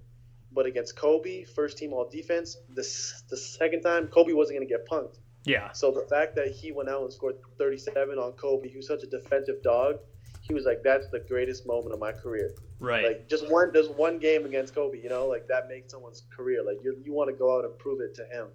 But 0.55 0.67
against 0.67 0.95
Kobe, 0.95 1.43
first 1.43 1.77
team 1.79 1.93
all 1.93 2.07
defense, 2.07 2.57
the, 2.69 2.87
the 3.29 3.37
second 3.37 3.81
time, 3.81 4.07
Kobe 4.07 4.33
wasn't 4.33 4.59
going 4.59 4.67
to 4.67 4.71
get 4.71 4.87
punked. 4.87 5.17
yeah 5.45 5.71
So 5.71 5.91
the 5.91 6.05
fact 6.07 6.35
that 6.35 6.49
he 6.49 6.71
went 6.71 6.89
out 6.89 7.01
and 7.01 7.11
scored 7.11 7.37
37 7.57 8.19
on 8.19 8.33
Kobe, 8.33 8.69
was 8.75 8.87
such 8.87 9.01
a 9.03 9.07
defensive 9.07 9.63
dog. 9.63 9.97
He 10.43 10.53
was 10.53 10.65
like, 10.65 10.83
"That's 10.83 11.07
the 11.07 11.19
greatest 11.19 11.65
moment 11.65 11.93
of 11.93 11.99
my 11.99 12.11
career." 12.11 12.53
right 12.79 13.05
Like 13.05 13.29
just 13.29 13.49
one, 13.49 13.71
there's 13.71 13.87
one 13.87 14.19
game 14.19 14.45
against 14.45 14.75
Kobe, 14.75 15.01
you 15.01 15.09
know, 15.09 15.25
like 15.25 15.47
that 15.47 15.69
makes 15.69 15.91
someone's 15.91 16.23
career. 16.35 16.61
Like 16.63 16.83
you, 16.83 16.97
you 17.03 17.13
want 17.13 17.29
to 17.29 17.35
go 17.35 17.57
out 17.57 17.63
and 17.63 17.77
prove 17.79 18.01
it 18.01 18.13
to 18.15 18.25
him. 18.25 18.47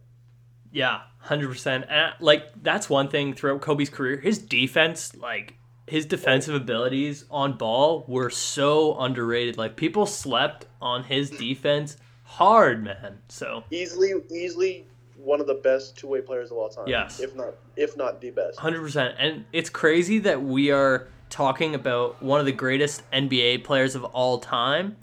Yeah, 0.70 1.01
hundred 1.18 1.48
percent. 1.48 1.87
Like 2.20 2.62
that's 2.62 2.90
one 2.90 3.09
thing 3.09 3.35
throughout 3.35 3.62
Kobe's 3.62 3.88
career. 3.88 4.18
His 4.18 4.38
defense, 4.38 5.16
like 5.16 5.55
his 5.87 6.05
defensive 6.05 6.55
abilities 6.55 7.24
on 7.31 7.57
ball, 7.57 8.05
were 8.07 8.29
so 8.29 8.98
underrated. 8.98 9.57
Like 9.57 9.77
people 9.77 10.05
slept 10.05 10.66
on 10.83 11.05
his 11.05 11.31
defense 11.31 11.96
hard, 12.24 12.85
man. 12.85 13.18
So 13.29 13.64
Easily, 13.70 14.12
easily 14.31 14.85
one 15.16 15.40
of 15.40 15.46
the 15.46 15.55
best 15.55 15.96
two 15.96 16.07
way 16.07 16.20
players 16.20 16.51
of 16.51 16.59
all 16.59 16.68
time. 16.68 16.87
Yes. 16.87 17.20
if 17.20 17.35
not, 17.35 17.55
if 17.77 17.96
not 17.96 18.20
the 18.20 18.31
best. 18.31 18.59
hundred 18.59 18.83
percent. 18.83 19.14
And 19.18 19.46
it's 19.53 19.70
crazy 19.70 20.18
that 20.20 20.42
we 20.42 20.70
are 20.70 21.09
talking 21.31 21.75
about 21.75 22.23
one 22.23 22.41
of 22.41 22.47
the 22.47 22.53
greatest 22.53 23.03
NBA 23.12 23.64
players 23.64 23.95
of 23.95 24.05
all 24.05 24.38
time, 24.38 24.97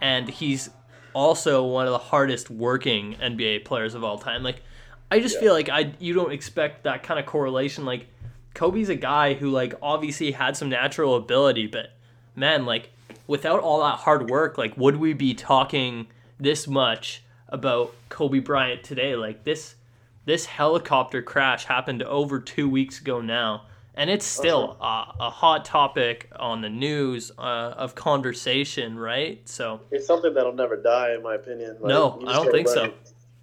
and 0.00 0.28
he's 0.28 0.70
also 1.14 1.64
one 1.64 1.86
of 1.86 1.92
the 1.92 1.98
hardest 1.98 2.50
working 2.50 3.14
NBA 3.16 3.64
players 3.64 3.94
of 3.94 4.02
all 4.04 4.18
time. 4.18 4.42
Like, 4.42 4.62
I 5.10 5.20
just 5.20 5.36
Yeah. 5.36 5.42
feel 5.42 5.52
like 5.52 5.68
I 5.68 5.92
you 5.98 6.12
don't 6.14 6.32
expect 6.32 6.84
that 6.84 7.02
kind 7.02 7.20
of 7.20 7.26
correlation. 7.26 7.84
Like, 7.84 8.08
Kobe's 8.54 8.88
a 8.88 8.94
guy 8.94 9.34
who 9.34 9.50
like 9.50 9.74
obviously 9.82 10.32
had 10.32 10.56
some 10.56 10.68
natural 10.68 11.16
ability, 11.16 11.66
but 11.66 11.90
man, 12.34 12.64
like 12.66 12.90
without 13.26 13.60
all 13.60 13.80
that 13.80 13.98
hard 14.00 14.30
work, 14.30 14.58
like 14.58 14.76
would 14.76 14.96
we 14.96 15.12
be 15.12 15.34
talking 15.34 16.06
this 16.38 16.66
much 16.66 17.22
about 17.48 17.94
Kobe 18.08 18.38
Bryant 18.40 18.82
today? 18.82 19.14
Like 19.16 19.44
this 19.44 19.76
this 20.24 20.46
helicopter 20.46 21.20
crash 21.20 21.64
happened 21.66 22.02
over 22.02 22.40
two 22.40 22.68
weeks 22.68 23.00
ago 23.00 23.20
now, 23.20 23.66
and 23.94 24.10
it's 24.10 24.26
still 24.26 24.76
a, 24.80 25.14
a 25.20 25.30
hot 25.30 25.64
topic 25.64 26.28
on 26.36 26.60
the 26.60 26.68
news 26.68 27.30
uh, 27.38 27.74
of 27.76 27.94
conversation, 27.94 28.98
right? 28.98 29.48
So 29.48 29.80
It's 29.90 30.06
something 30.06 30.34
that'll 30.34 30.52
never 30.52 30.76
die, 30.76 31.14
in 31.14 31.22
my 31.22 31.36
opinion. 31.36 31.76
Like, 31.80 31.88
No, 31.88 32.22
I 32.26 32.32
don't 32.32 32.50
think 32.50 32.68
so. 32.68 32.92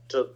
To 0.10 0.30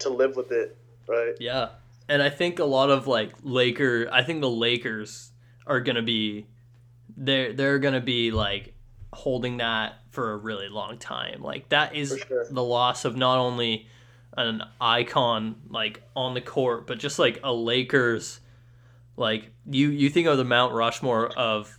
to 0.00 0.08
live 0.10 0.36
with 0.36 0.52
it, 0.52 0.76
right? 1.06 1.34
yeah, 1.40 1.70
and 2.08 2.22
I 2.22 2.30
think 2.30 2.58
a 2.58 2.64
lot 2.64 2.90
of 2.90 3.06
like 3.06 3.32
Laker, 3.42 4.08
I 4.10 4.22
think 4.22 4.40
the 4.40 4.50
Lakers 4.50 5.32
are 5.66 5.80
gonna 5.80 6.02
be, 6.02 6.46
they're 7.16 7.52
they're 7.52 7.78
gonna 7.78 8.00
be 8.00 8.30
like 8.30 8.74
holding 9.12 9.58
that 9.58 9.94
for 10.10 10.32
a 10.32 10.36
really 10.36 10.68
long 10.68 10.98
time. 10.98 11.42
Like 11.42 11.68
that 11.68 11.94
is 11.94 12.18
sure. 12.26 12.46
the 12.50 12.62
loss 12.62 13.04
of 13.04 13.16
not 13.16 13.38
only 13.38 13.86
an 14.36 14.62
icon 14.80 15.56
like 15.68 16.02
on 16.16 16.32
the 16.34 16.40
court, 16.40 16.86
but 16.86 16.98
just 16.98 17.18
like 17.18 17.40
a 17.42 17.52
Lakers. 17.52 18.40
Like 19.18 19.50
you, 19.68 19.90
you 19.90 20.08
think 20.10 20.26
of 20.28 20.38
the 20.38 20.44
Mount 20.44 20.72
Rushmore 20.72 21.26
of 21.36 21.76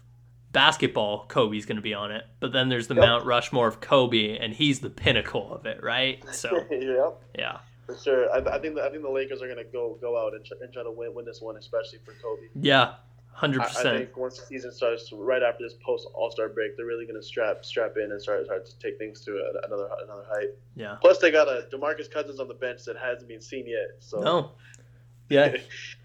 basketball, 0.52 1.26
Kobe's 1.28 1.66
going 1.66 1.78
to 1.78 1.82
be 1.82 1.94
on 1.94 2.12
it, 2.12 2.26
but 2.40 2.52
then 2.52 2.68
there's 2.70 2.88
the 2.88 2.96
Yep. 2.96 3.04
Mount 3.06 3.26
Rushmore 3.26 3.68
of 3.68 3.80
Kobe, 3.82 4.38
and 4.38 4.54
he's 4.54 4.80
the 4.82 4.90
pinnacle 4.90 5.54
of 5.54 5.66
it, 5.66 5.82
right? 5.82 6.24
So 6.34 6.50
yeah, 6.70 7.10
yeah, 7.38 7.58
for 7.86 7.96
sure. 7.98 8.30
I, 8.32 8.40
I 8.56 8.60
think 8.60 8.76
the, 8.76 8.84
I 8.84 8.90
think 8.90 9.04
the 9.04 9.10
Lakers 9.10 9.42
are 9.42 9.48
gonna 9.48 9.64
go 9.64 9.98
go 10.02 10.20
out 10.20 10.34
and, 10.34 10.44
try, 10.46 10.58
and 10.62 10.74
try 10.74 10.84
to 10.84 10.92
win 10.92 11.14
win 11.14 11.24
this 11.26 11.42
one, 11.42 11.56
especially 11.56 12.00
for 12.04 12.12
Kobe. 12.22 12.42
yeah, 12.60 12.96
hundred 13.32 13.62
I, 13.62 13.66
I 13.66 13.68
percent. 13.68 13.98
think 14.00 14.18
once 14.18 14.38
the 14.40 14.46
season 14.46 14.72
starts, 14.74 15.10
right 15.14 15.42
after 15.44 15.64
this 15.64 15.76
post 15.86 16.08
All 16.14 16.32
Star 16.32 16.50
break, 16.50 16.76
they're 16.76 16.86
really 16.88 17.06
gonna 17.06 17.24
strap 17.24 17.64
strap 17.64 17.96
in 17.98 18.12
and 18.12 18.22
start 18.22 18.44
start 18.46 18.66
to 18.66 18.78
take 18.80 18.98
things 18.98 19.22
to 19.26 19.32
a- 19.38 19.66
another 19.68 19.88
another 20.04 20.26
height. 20.30 20.50
Yeah. 20.76 20.98
Plus, 21.00 21.20
they 21.20 21.32
got 21.32 21.48
a 21.48 21.68
DeMarcus 21.72 22.12
Cousins 22.12 22.40
on 22.42 22.48
the 22.50 22.54
bench 22.56 22.84
that 22.86 22.98
hasn't 22.98 23.30
been 23.30 23.42
seen 23.42 23.66
yet. 23.66 23.92
So 24.00 24.20
No. 24.20 24.52
Yeah, 25.30 25.56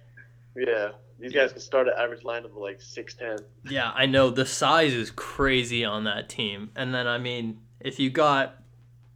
yeah, 0.57 0.90
these 1.25 1.33
guys 1.33 1.53
can 1.53 1.61
start 1.61 1.89
at 1.89 1.95
average 1.99 2.23
line 2.25 2.45
of 2.45 2.55
like 2.55 2.81
six 2.81 3.15
ten. 3.15 3.39
yeah, 3.69 3.91
I 3.95 4.07
know 4.07 4.31
the 4.31 4.47
size 4.47 4.93
is 4.93 5.11
crazy 5.11 5.85
on 5.85 6.05
that 6.05 6.29
team, 6.29 6.71
and 6.77 6.95
then 6.95 7.07
I 7.07 7.19
mean, 7.19 7.61
if 7.81 7.99
you 7.99 8.11
got, 8.11 8.57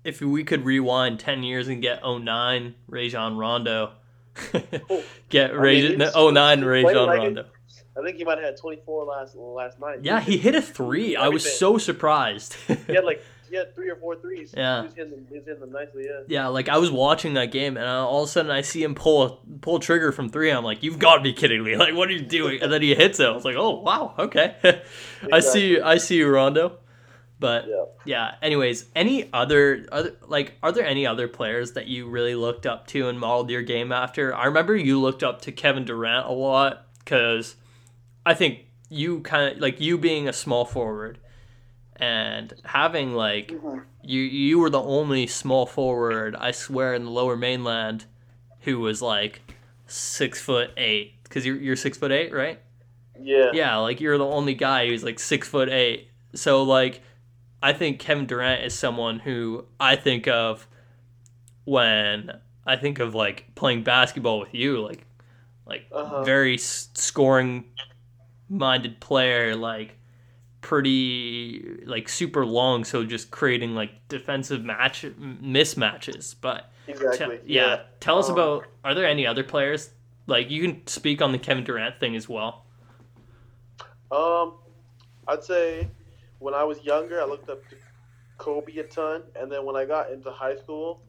if 0.04 0.20
we 0.20 0.42
could 0.44 0.64
rewind 0.64 1.20
ten 1.20 1.42
years 1.42 1.68
and 1.68 1.82
get 1.82 2.00
09 2.02 2.74
Rajon 2.88 3.36
Rondo, 3.36 3.92
oh, 4.54 5.04
get 5.28 5.52
mean, 5.52 5.60
Rajon 5.60 6.00
he's- 6.00 6.14
09 6.16 6.58
he's 6.58 6.66
Rajon 6.66 6.92
playing 6.92 7.06
like 7.06 7.18
it. 7.18 7.24
Rondo. 7.24 7.44
I 7.98 8.04
think 8.04 8.16
he 8.16 8.24
might 8.24 8.38
have 8.38 8.44
had 8.46 8.56
twenty 8.56 8.80
four 8.86 9.04
last 9.04 9.34
last 9.34 9.80
night. 9.80 9.98
Yeah, 10.02 10.20
he 10.20 10.38
hit 10.38 10.54
a 10.54 10.62
three. 10.62 11.16
I 11.16 11.28
was 11.28 11.58
so 11.58 11.78
surprised. 11.78 12.54
He 12.86 12.94
had 12.94 13.04
like 13.04 13.22
he 13.48 13.56
had 13.56 13.74
three 13.74 13.90
or 13.90 13.96
four 13.96 14.16
threes. 14.16 14.54
Yeah. 14.56 14.80
he 14.82 14.86
was 14.86 14.94
hitting 14.94 15.10
them, 15.12 15.26
he 15.28 15.36
was 15.38 15.44
hitting 15.46 15.60
them 15.60 15.72
nicely. 15.72 16.04
Yeah. 16.06 16.20
yeah, 16.28 16.46
like 16.48 16.68
I 16.68 16.78
was 16.78 16.90
watching 16.90 17.34
that 17.34 17.50
game, 17.52 17.76
and 17.76 17.86
all 17.86 18.22
of 18.22 18.28
a 18.28 18.32
sudden 18.32 18.50
I 18.50 18.60
see 18.62 18.82
him 18.82 18.94
pull 18.94 19.22
a 19.22 19.36
pull 19.60 19.78
trigger 19.78 20.12
from 20.12 20.28
three. 20.28 20.50
I'm 20.50 20.64
like, 20.64 20.82
"You've 20.82 20.98
got 20.98 21.16
to 21.16 21.22
be 21.22 21.32
kidding 21.32 21.62
me! 21.64 21.76
Like, 21.78 21.94
what 21.94 22.08
are 22.08 22.12
you 22.12 22.22
doing?" 22.22 22.60
And 22.62 22.72
then 22.72 22.82
he 22.82 22.94
hits 22.94 23.20
it. 23.20 23.26
I 23.26 23.30
was 23.30 23.44
like, 23.44 23.56
"Oh 23.56 23.80
wow, 23.80 24.14
okay." 24.18 24.56
I 25.32 25.40
see, 25.40 25.72
you, 25.72 25.82
I 25.84 25.98
see 25.98 26.16
you, 26.16 26.28
Rondo. 26.28 26.78
But 27.40 27.66
Yeah. 27.68 27.84
yeah. 28.04 28.34
Anyways, 28.42 28.86
any 28.96 29.32
other 29.32 29.86
other 29.92 30.16
like, 30.26 30.54
are 30.62 30.72
there 30.72 30.84
any 30.84 31.06
other 31.06 31.28
players 31.28 31.72
that 31.72 31.86
you 31.86 32.08
really 32.08 32.34
looked 32.34 32.66
up 32.66 32.86
to 32.88 33.08
and 33.08 33.18
modeled 33.20 33.50
your 33.50 33.62
game 33.62 33.92
after? 33.92 34.34
I 34.34 34.46
remember 34.46 34.74
you 34.76 35.00
looked 35.00 35.22
up 35.22 35.42
to 35.42 35.52
Kevin 35.52 35.84
Durant 35.84 36.26
a 36.26 36.32
lot 36.32 36.86
because 36.98 37.54
I 38.26 38.34
think 38.34 38.64
you 38.90 39.20
kind 39.20 39.52
of 39.54 39.60
like 39.60 39.80
you 39.80 39.98
being 39.98 40.26
a 40.28 40.32
small 40.32 40.64
forward 40.64 41.18
and 41.98 42.52
having 42.64 43.14
like 43.14 43.52
you 44.02 44.20
you 44.22 44.58
were 44.58 44.70
the 44.70 44.82
only 44.82 45.26
small 45.26 45.66
forward 45.66 46.36
I 46.36 46.50
swear 46.52 46.94
in 46.94 47.04
the 47.04 47.10
Lower 47.10 47.36
Mainland 47.36 48.04
who 48.60 48.78
was 48.80 49.02
like 49.02 49.40
six 49.86 50.40
foot 50.40 50.70
eight 50.76 51.14
because 51.24 51.44
you're 51.46 51.56
you're 51.56 51.76
six 51.76 51.98
foot 51.98 52.12
eight 52.12 52.32
right 52.32 52.60
Yeah. 53.20 53.50
yeah 53.52 53.76
like 53.76 54.00
you're 54.00 54.18
the 54.18 54.26
only 54.26 54.54
guy 54.54 54.86
who's 54.86 55.02
like 55.02 55.18
six 55.18 55.48
foot 55.48 55.68
eight 55.68 56.08
so 56.34 56.62
like 56.62 57.02
I 57.62 57.72
think 57.72 57.98
Kevin 57.98 58.26
Durant 58.26 58.64
is 58.64 58.78
someone 58.78 59.18
who 59.18 59.64
I 59.80 59.96
think 59.96 60.28
of 60.28 60.66
when 61.64 62.30
I 62.66 62.76
think 62.76 62.98
of 62.98 63.14
like 63.14 63.46
playing 63.54 63.82
basketball 63.82 64.38
with 64.40 64.54
you 64.54 64.80
like 64.80 65.04
like 65.66 65.86
Uh-huh. 65.92 66.22
very 66.24 66.54
s- 66.54 66.88
scoring 66.94 67.64
minded 68.48 69.00
player, 69.00 69.54
like 69.54 69.97
pretty 70.60 71.80
like 71.86 72.08
super 72.08 72.44
long, 72.44 72.84
so 72.84 73.04
just 73.04 73.30
creating 73.30 73.74
like 73.74 73.90
defensive 74.08 74.64
match 74.64 75.02
mismatches. 75.02 76.34
But 76.40 76.70
Exactly. 76.86 77.40
yeah. 77.44 77.82
tell 78.00 78.18
us 78.18 78.28
Um, 78.28 78.34
about. 78.34 78.66
Are 78.84 78.94
there 78.94 79.06
any 79.06 79.26
other 79.26 79.44
players? 79.44 79.90
Like 80.26 80.50
you 80.50 80.62
can 80.62 80.86
speak 80.86 81.22
on 81.22 81.32
the 81.32 81.38
Kevin 81.38 81.64
Durant 81.64 81.98
thing 82.00 82.16
as 82.16 82.28
well. 82.28 82.64
Um, 84.10 84.54
I'd 85.26 85.44
say 85.44 85.88
when 86.38 86.54
I 86.54 86.64
was 86.64 86.82
younger, 86.84 87.20
I 87.20 87.24
looked 87.24 87.50
up 87.50 87.66
to 87.70 87.76
Kobe 88.38 88.76
a 88.78 88.84
ton, 88.84 89.22
and 89.36 89.50
then 89.50 89.64
when 89.64 89.76
I 89.76 89.84
got 89.84 90.10
into 90.10 90.30
high 90.30 90.56
school, 90.56 91.02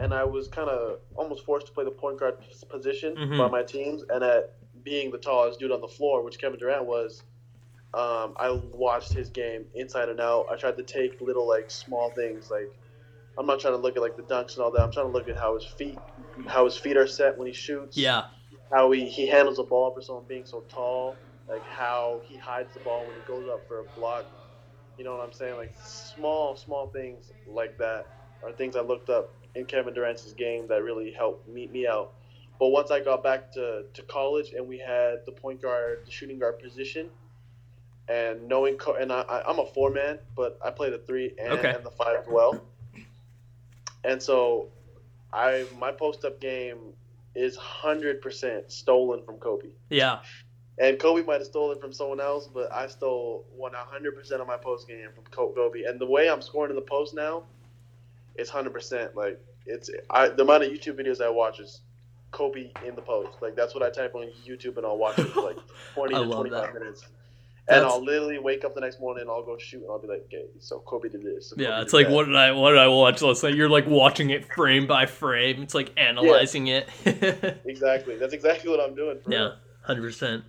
and 0.00 0.14
I 0.14 0.22
was 0.24 0.46
kind 0.48 0.68
of 0.68 1.00
almost 1.16 1.44
forced 1.44 1.66
to 1.66 1.72
play 1.72 1.84
the 1.84 1.90
point 1.90 2.18
guard 2.20 2.36
position 2.68 3.16
Mhm. 3.16 3.38
by 3.38 3.48
my 3.48 3.62
teams, 3.62 4.04
and 4.10 4.22
at 4.22 4.54
being 4.84 5.10
the 5.10 5.18
tallest 5.18 5.58
dude 5.58 5.72
on 5.72 5.80
the 5.80 5.88
floor, 5.88 6.22
which 6.22 6.38
Kevin 6.38 6.58
Durant 6.58 6.84
was, 6.84 7.22
um, 7.94 8.34
I 8.38 8.60
watched 8.72 9.12
his 9.12 9.30
game 9.30 9.64
inside 9.74 10.08
and 10.08 10.20
out. 10.20 10.46
I 10.52 10.56
tried 10.56 10.76
to 10.76 10.82
take 10.82 11.20
little 11.20 11.48
like 11.48 11.70
small 11.70 12.10
things 12.10 12.50
like. 12.50 12.70
I'm 13.38 13.46
not 13.46 13.60
trying 13.60 13.74
to 13.74 13.78
look 13.78 13.96
at 13.96 14.02
like 14.02 14.16
the 14.16 14.24
dunks 14.24 14.56
and 14.56 14.64
all 14.64 14.72
that. 14.72 14.82
I'm 14.82 14.90
trying 14.90 15.06
to 15.06 15.12
look 15.12 15.28
at 15.28 15.36
how 15.36 15.54
his 15.54 15.64
feet, 15.64 15.96
how 16.48 16.64
his 16.64 16.76
feet 16.76 16.96
are 16.96 17.06
set 17.06 17.38
when 17.38 17.46
he 17.46 17.52
shoots 17.52 17.96
Yeah, 17.96 18.24
how 18.72 18.90
he, 18.90 19.08
he 19.08 19.28
handles 19.28 19.58
the 19.58 19.62
ball 19.62 19.94
for 19.94 20.02
someone 20.02 20.24
being 20.28 20.44
so 20.44 20.64
tall, 20.68 21.16
like 21.48 21.64
how 21.68 22.20
he 22.26 22.36
hides 22.36 22.74
the 22.74 22.80
ball 22.80 23.06
when 23.06 23.14
he 23.16 23.22
goes 23.22 23.48
up 23.48 23.66
for 23.68 23.78
a 23.80 23.84
block. 23.94 24.26
You 24.96 25.04
know 25.04 25.16
what 25.16 25.24
I'm 25.24 25.32
saying? 25.32 25.56
Like 25.56 25.74
small, 25.80 26.56
small 26.56 26.88
things 26.88 27.30
like 27.46 27.78
that 27.78 28.06
are 28.42 28.52
things 28.52 28.74
I 28.76 28.80
looked 28.80 29.08
up 29.08 29.30
in 29.54 29.66
Kevin 29.66 29.94
Durant's 29.94 30.32
game 30.32 30.66
that 30.68 30.82
really 30.82 31.12
helped 31.12 31.48
meet 31.48 31.70
me 31.72 31.86
out. 31.86 32.12
But 32.58 32.68
once 32.70 32.90
I 32.90 33.00
got 33.00 33.22
back 33.22 33.52
to, 33.52 33.84
to 33.94 34.02
college 34.02 34.52
and 34.56 34.66
we 34.66 34.78
had 34.78 35.18
the 35.26 35.32
point 35.32 35.62
guard, 35.62 35.98
the 36.04 36.10
shooting 36.10 36.40
guard 36.40 36.58
position, 36.58 37.08
and 38.08 38.48
knowing, 38.48 38.76
co- 38.76 38.94
and 38.94 39.12
I, 39.12 39.20
I, 39.22 39.50
I'm 39.50 39.58
a 39.58 39.66
four 39.66 39.90
man, 39.90 40.18
but 40.36 40.58
I 40.64 40.70
play 40.70 40.90
the 40.90 40.98
three 40.98 41.34
and, 41.38 41.52
Okay. 41.58 41.74
and 41.74 41.84
the 41.84 41.90
five 41.90 42.18
as 42.20 42.26
well. 42.28 42.60
And 44.04 44.22
so 44.22 44.68
I 45.32 45.66
my 45.78 45.92
post 45.92 46.24
up 46.24 46.40
game 46.40 46.78
is 47.34 47.56
hundred 47.56 48.22
percent 48.22 48.70
stolen 48.72 49.22
from 49.24 49.36
Kobe. 49.36 49.68
yeah, 49.90 50.20
And 50.78 50.98
Kobe 50.98 51.22
might 51.22 51.34
have 51.40 51.44
stolen 51.46 51.78
from 51.80 51.92
someone 51.92 52.20
else, 52.20 52.48
but 52.52 52.72
I 52.72 52.86
stole 52.86 53.44
one 53.56 53.72
hundred 53.74 54.14
percent 54.16 54.40
of 54.40 54.46
my 54.46 54.56
post 54.56 54.88
game 54.88 55.08
from 55.14 55.24
Kobe. 55.24 55.82
And 55.82 56.00
the 56.00 56.06
way 56.06 56.28
I'm 56.30 56.40
scoring 56.42 56.70
in 56.70 56.76
the 56.76 56.82
post 56.82 57.14
now, 57.14 57.44
it's 58.36 58.50
hundred 58.50 58.72
percent. 58.72 59.14
Like 59.16 59.38
it's 59.66 59.90
I 60.10 60.28
the 60.28 60.42
amount 60.42 60.64
of 60.64 60.70
YouTube 60.72 60.98
videos 60.98 61.20
I 61.20 61.28
watch 61.28 61.60
is 61.60 61.82
Kobe 62.30 62.70
in 62.86 62.94
the 62.94 63.02
post. 63.02 63.42
Like 63.42 63.54
that's 63.56 63.74
what 63.74 63.82
I 63.82 63.90
type 63.90 64.14
on 64.14 64.28
YouTube 64.46 64.76
and 64.78 64.86
I'll 64.86 64.96
watch 64.98 65.18
it 65.18 65.26
for 65.28 65.42
like 65.42 65.58
twenty 65.94 66.14
to 66.14 66.24
twenty 66.24 66.50
five 66.50 66.72
that. 66.72 66.80
minutes. 66.80 67.04
And 67.68 67.84
I'll 67.84 68.02
literally 68.02 68.38
wake 68.38 68.64
up 68.64 68.74
the 68.74 68.80
next 68.80 68.98
morning 69.00 69.22
and 69.22 69.30
I'll 69.30 69.44
go 69.44 69.58
shoot 69.58 69.82
and 69.82 69.90
I'll 69.90 69.98
be 69.98 70.08
like, 70.08 70.22
okay, 70.26 70.46
so 70.58 70.80
Kobe 70.80 71.08
did 71.08 71.22
this. 71.22 71.50
so 71.50 71.56
yeah. 71.58 71.68
Kobe 71.68 71.82
It's 71.82 71.92
like 71.92 72.06
that." 72.06 72.14
what 72.14 72.26
did 72.26 72.36
I 72.36 72.52
what 72.52 72.70
did 72.70 72.78
I 72.78 72.88
watch 72.88 73.20
last 73.20 73.42
night? 73.42 73.54
You're 73.54 73.68
like 73.68 73.86
watching 73.86 74.30
it 74.30 74.50
frame 74.52 74.86
by 74.86 75.06
frame. 75.06 75.62
It's 75.62 75.74
like 75.74 75.92
analyzing 75.96 76.68
it. 76.68 76.88
Exactly. 77.64 78.16
That's 78.16 78.32
exactly 78.32 78.70
what 78.70 78.80
I'm 78.80 78.94
doing. 78.94 79.18
For 79.20 79.30
Yeah, 79.30 79.52
hundred 79.82 80.02
percent. 80.02 80.44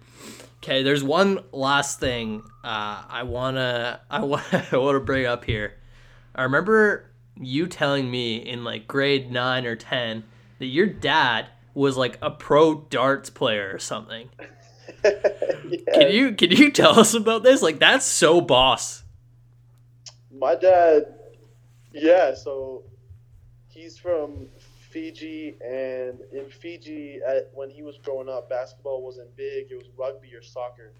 Okay, 0.57 0.83
there's 0.83 1.03
one 1.03 1.39
last 1.51 1.99
thing 1.99 2.41
uh, 2.63 3.03
I 3.07 3.23
wanna 3.23 4.01
I 4.09 4.21
want 4.21 4.43
I 4.53 4.77
wanna 4.77 4.99
bring 4.99 5.25
up 5.25 5.45
here. 5.45 5.73
I 6.35 6.43
remember 6.43 7.11
you 7.35 7.67
telling 7.67 8.09
me 8.09 8.37
in 8.37 8.63
like 8.63 8.87
grade 8.87 9.31
nine 9.31 9.65
or 9.65 9.75
ten 9.75 10.23
that 10.59 10.65
your 10.67 10.85
dad 10.85 11.47
was 11.73 11.97
like 11.97 12.17
a 12.21 12.29
pro 12.31 12.75
darts 12.75 13.29
player 13.29 13.71
or 13.73 13.79
something. 13.79 14.29
yeah. 15.03 15.77
Can 15.93 16.11
you 16.11 16.33
can 16.33 16.51
you 16.51 16.71
tell 16.71 16.99
us 16.99 17.13
about 17.13 17.43
this? 17.43 17.61
Like 17.61 17.79
that's 17.79 18.05
so 18.05 18.41
boss. 18.41 19.03
My 20.31 20.55
dad, 20.55 21.13
yeah, 21.91 22.33
so 22.33 22.83
he's 23.67 23.97
from 23.97 24.47
Fiji, 24.89 25.55
and 25.63 26.19
in 26.31 26.49
Fiji, 26.49 27.19
at, 27.27 27.51
when 27.53 27.69
he 27.69 27.83
was 27.83 27.97
growing 27.97 28.29
up, 28.29 28.49
basketball 28.49 29.03
wasn't 29.03 29.35
big. 29.35 29.71
It 29.71 29.75
was 29.75 29.87
rugby 29.97 30.33
or 30.33 30.41
soccer. 30.41 30.93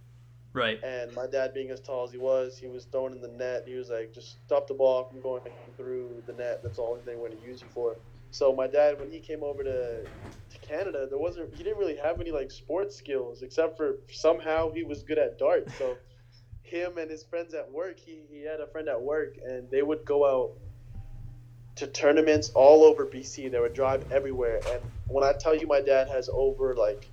Right. 0.51 0.83
And 0.83 1.13
my 1.13 1.27
dad, 1.27 1.53
being 1.53 1.69
as 1.69 1.79
tall 1.79 2.05
as 2.05 2.11
he 2.11 2.17
was, 2.17 2.57
he 2.57 2.67
was 2.67 2.85
throwing 2.85 3.13
in 3.13 3.21
the 3.21 3.27
net. 3.27 3.63
He 3.67 3.75
was 3.75 3.89
like, 3.89 4.13
just 4.13 4.37
stop 4.45 4.67
the 4.67 4.73
ball 4.73 5.05
from 5.05 5.21
going 5.21 5.43
through 5.77 6.23
the 6.25 6.33
net. 6.33 6.61
That's 6.63 6.79
all 6.79 6.97
they 7.05 7.15
want 7.15 7.39
to 7.39 7.47
use 7.47 7.61
you 7.61 7.67
for. 7.73 7.97
So 8.31 8.53
my 8.55 8.67
dad, 8.67 8.99
when 8.99 9.11
he 9.11 9.19
came 9.19 9.43
over 9.43 9.63
to, 9.63 10.01
to 10.51 10.59
Canada, 10.67 11.07
there 11.09 11.19
wasn't 11.19 11.53
he 11.53 11.63
didn't 11.63 11.79
really 11.79 11.97
have 11.97 12.19
any 12.21 12.31
like 12.31 12.51
sports 12.51 12.95
skills 12.95 13.41
except 13.41 13.77
for 13.77 13.97
somehow 14.11 14.71
he 14.71 14.83
was 14.83 15.03
good 15.03 15.17
at 15.17 15.37
darts. 15.39 15.77
So 15.77 15.97
him 16.63 16.97
and 16.97 17.09
his 17.09 17.23
friends 17.23 17.53
at 17.53 17.71
work, 17.71 17.99
he, 17.99 18.19
he 18.29 18.43
had 18.45 18.59
a 18.59 18.67
friend 18.67 18.87
at 18.87 19.01
work, 19.01 19.35
and 19.43 19.69
they 19.71 19.81
would 19.81 20.05
go 20.05 20.25
out 20.25 20.51
to 21.77 21.87
tournaments 21.87 22.51
all 22.53 22.83
over 22.83 23.05
BC. 23.05 23.51
They 23.51 23.59
would 23.59 23.73
drive 23.73 24.03
everywhere. 24.11 24.61
And 24.73 24.81
when 25.07 25.23
I 25.23 25.33
tell 25.39 25.55
you, 25.55 25.65
my 25.67 25.81
dad 25.81 26.07
has 26.09 26.29
over 26.31 26.75
like 26.75 27.09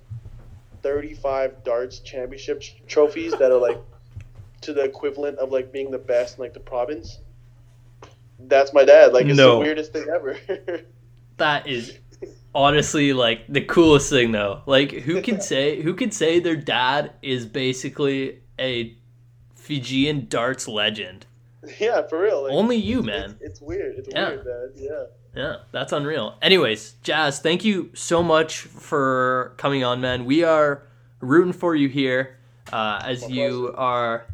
35 0.83 1.63
darts 1.63 1.99
championship 1.99 2.61
trophies 2.87 3.31
that 3.33 3.51
are 3.51 3.59
like 3.59 3.79
to 4.61 4.73
the 4.73 4.83
equivalent 4.83 5.39
of 5.39 5.51
like 5.51 5.71
being 5.71 5.91
the 5.91 5.97
best 5.97 6.37
in 6.37 6.43
like 6.43 6.53
the 6.53 6.59
province. 6.59 7.19
That's 8.39 8.73
my 8.73 8.85
dad. 8.85 9.13
Like 9.13 9.25
it's 9.25 9.37
No. 9.37 9.53
the 9.53 9.59
weirdest 9.59 9.93
thing 9.93 10.05
ever. 10.13 10.37
That 11.37 11.67
is 11.67 11.97
honestly 12.55 13.13
like 13.13 13.41
the 13.47 13.61
coolest 13.61 14.09
thing 14.09 14.31
though. 14.31 14.61
Like 14.65 14.91
who 14.91 15.21
can 15.27 15.39
say 15.41 15.81
who 15.81 15.93
can 15.93 16.11
say 16.11 16.39
their 16.39 16.55
dad 16.55 17.13
is 17.21 17.45
basically 17.45 18.39
a 18.59 18.95
Fijian 19.55 20.27
darts 20.29 20.67
legend? 20.67 21.25
yeah, 21.79 22.07
for 22.07 22.21
real. 22.21 22.43
Like, 22.43 22.53
Only 22.53 22.77
you, 22.77 23.01
man. 23.03 23.31
It's, 23.31 23.59
it's 23.59 23.61
weird. 23.61 23.95
It's 23.97 24.07
Yeah. 24.11 24.29
weird, 24.29 24.45
man. 24.45 24.69
Yeah. 24.75 25.03
Yeah, 25.35 25.55
that's 25.71 25.91
unreal. 25.91 26.35
Anyways, 26.41 26.95
Jas, 27.03 27.39
thank 27.39 27.63
you 27.63 27.91
so 27.93 28.23
much 28.23 28.61
for 28.61 29.53
coming 29.57 29.83
on, 29.83 30.01
man. 30.01 30.25
We 30.25 30.43
are 30.43 30.81
rooting 31.19 31.53
for 31.53 31.75
you 31.75 31.89
here 31.89 32.37
uh, 32.73 33.01
as 33.03 33.21
My 33.21 33.27
you 33.27 33.49
pleasure. 33.67 33.77
are 33.77 34.25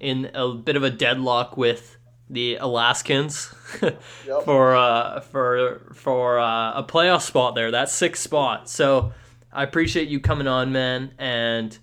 in 0.00 0.30
a 0.32 0.54
bit 0.54 0.76
of 0.76 0.84
a 0.84 0.90
deadlock 0.90 1.56
with 1.58 1.97
the 2.30 2.56
Alaskans 2.56 3.52
Yep. 3.82 4.44
for 4.44 4.74
uh, 4.76 5.20
for 5.20 5.80
for 5.94 6.38
uh, 6.38 6.72
a 6.74 6.84
playoff 6.84 7.22
spot 7.22 7.54
there. 7.54 7.70
That 7.70 7.88
sixth 7.90 8.22
spot. 8.22 8.68
So 8.68 9.12
I 9.52 9.62
appreciate 9.62 10.08
you 10.08 10.20
coming 10.20 10.46
on, 10.46 10.72
man, 10.72 11.12
and 11.18 11.76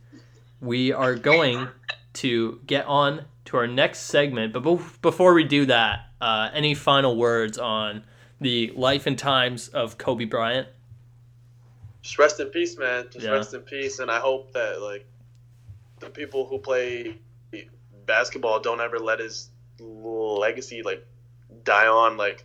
we 0.61 0.91
are 0.91 1.15
going 1.15 1.67
to 2.13 2.59
get 2.65 2.85
on 2.85 3.25
to 3.45 3.57
our 3.57 3.67
next 3.67 3.99
segment. 4.01 4.53
But 4.53 4.63
bef- 4.63 5.01
before 5.01 5.33
we 5.33 5.43
do 5.43 5.65
that, 5.65 6.07
uh, 6.21 6.49
any 6.53 6.73
final 6.75 7.15
words 7.17 7.57
on 7.57 8.03
the 8.39 8.71
life 8.75 9.05
and 9.07 9.17
times 9.17 9.67
of 9.69 9.97
Kobe 9.97 10.25
Bryant? 10.25 10.67
Just 12.01 12.19
rest 12.19 12.39
in 12.39 12.47
peace, 12.47 12.77
man. 12.77 13.05
Just 13.11 13.25
Yeah. 13.25 13.31
rest 13.31 13.53
in 13.53 13.61
peace, 13.61 13.99
and 13.99 14.11
I 14.11 14.19
hope 14.19 14.53
that 14.53 14.81
like 14.81 15.05
the 15.99 16.09
people 16.09 16.45
who 16.45 16.59
play 16.59 17.17
basketball 18.05 18.59
don't 18.59 18.79
ever 18.81 18.99
let 18.99 19.19
his 19.19 19.49
legacy 19.79 20.81
like 20.83 21.05
die 21.63 21.87
on. 21.87 22.17
Like, 22.17 22.43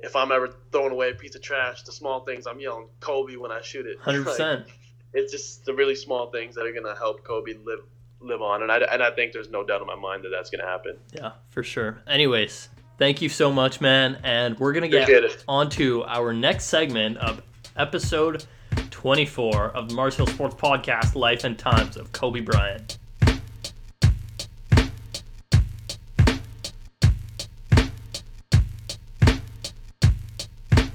if 0.00 0.16
I'm 0.16 0.32
ever 0.32 0.54
throwing 0.70 0.92
away 0.92 1.10
a 1.10 1.14
piece 1.14 1.34
of 1.34 1.42
trash, 1.42 1.82
the 1.82 1.92
small 1.92 2.20
things 2.20 2.46
I'm 2.46 2.60
yelling 2.60 2.88
Kobe 3.00 3.36
when 3.36 3.50
I 3.52 3.60
shoot 3.60 3.86
it. 3.86 3.98
Hundred 4.00 4.24
percent. 4.24 4.66
Like, 4.66 4.78
it's 5.14 5.32
just 5.32 5.64
the 5.64 5.74
really 5.74 5.94
small 5.94 6.30
things 6.30 6.54
that 6.54 6.66
are 6.66 6.72
gonna 6.72 6.96
help 6.96 7.24
Kobe 7.24 7.54
live 7.64 7.80
live 8.20 8.40
on, 8.40 8.62
and 8.62 8.70
I 8.70 8.78
and 8.78 9.02
I 9.02 9.10
think 9.10 9.32
there's 9.32 9.50
no 9.50 9.64
doubt 9.64 9.80
in 9.80 9.86
my 9.86 9.96
mind 9.96 10.24
that 10.24 10.30
that's 10.30 10.50
gonna 10.50 10.66
happen. 10.66 10.96
Yeah, 11.12 11.32
for 11.50 11.62
sure. 11.62 12.02
Anyways, 12.06 12.68
thank 12.98 13.20
you 13.20 13.28
so 13.28 13.52
much, 13.52 13.80
man, 13.80 14.18
and 14.22 14.58
we're 14.58 14.72
gonna 14.72 14.88
get 14.88 15.02
Appreciate 15.02 15.24
it. 15.24 15.44
on 15.48 15.68
to 15.70 16.04
our 16.04 16.32
next 16.32 16.64
segment 16.66 17.18
of 17.18 17.42
episode 17.76 18.44
24 18.90 19.70
of 19.70 19.88
the 19.88 19.94
Mars 19.94 20.16
Hill 20.16 20.26
Sports 20.26 20.54
Podcast, 20.54 21.14
Life 21.14 21.44
and 21.44 21.58
Times 21.58 21.96
of 21.96 22.12
Kobe 22.12 22.40
Bryant. 22.40 22.98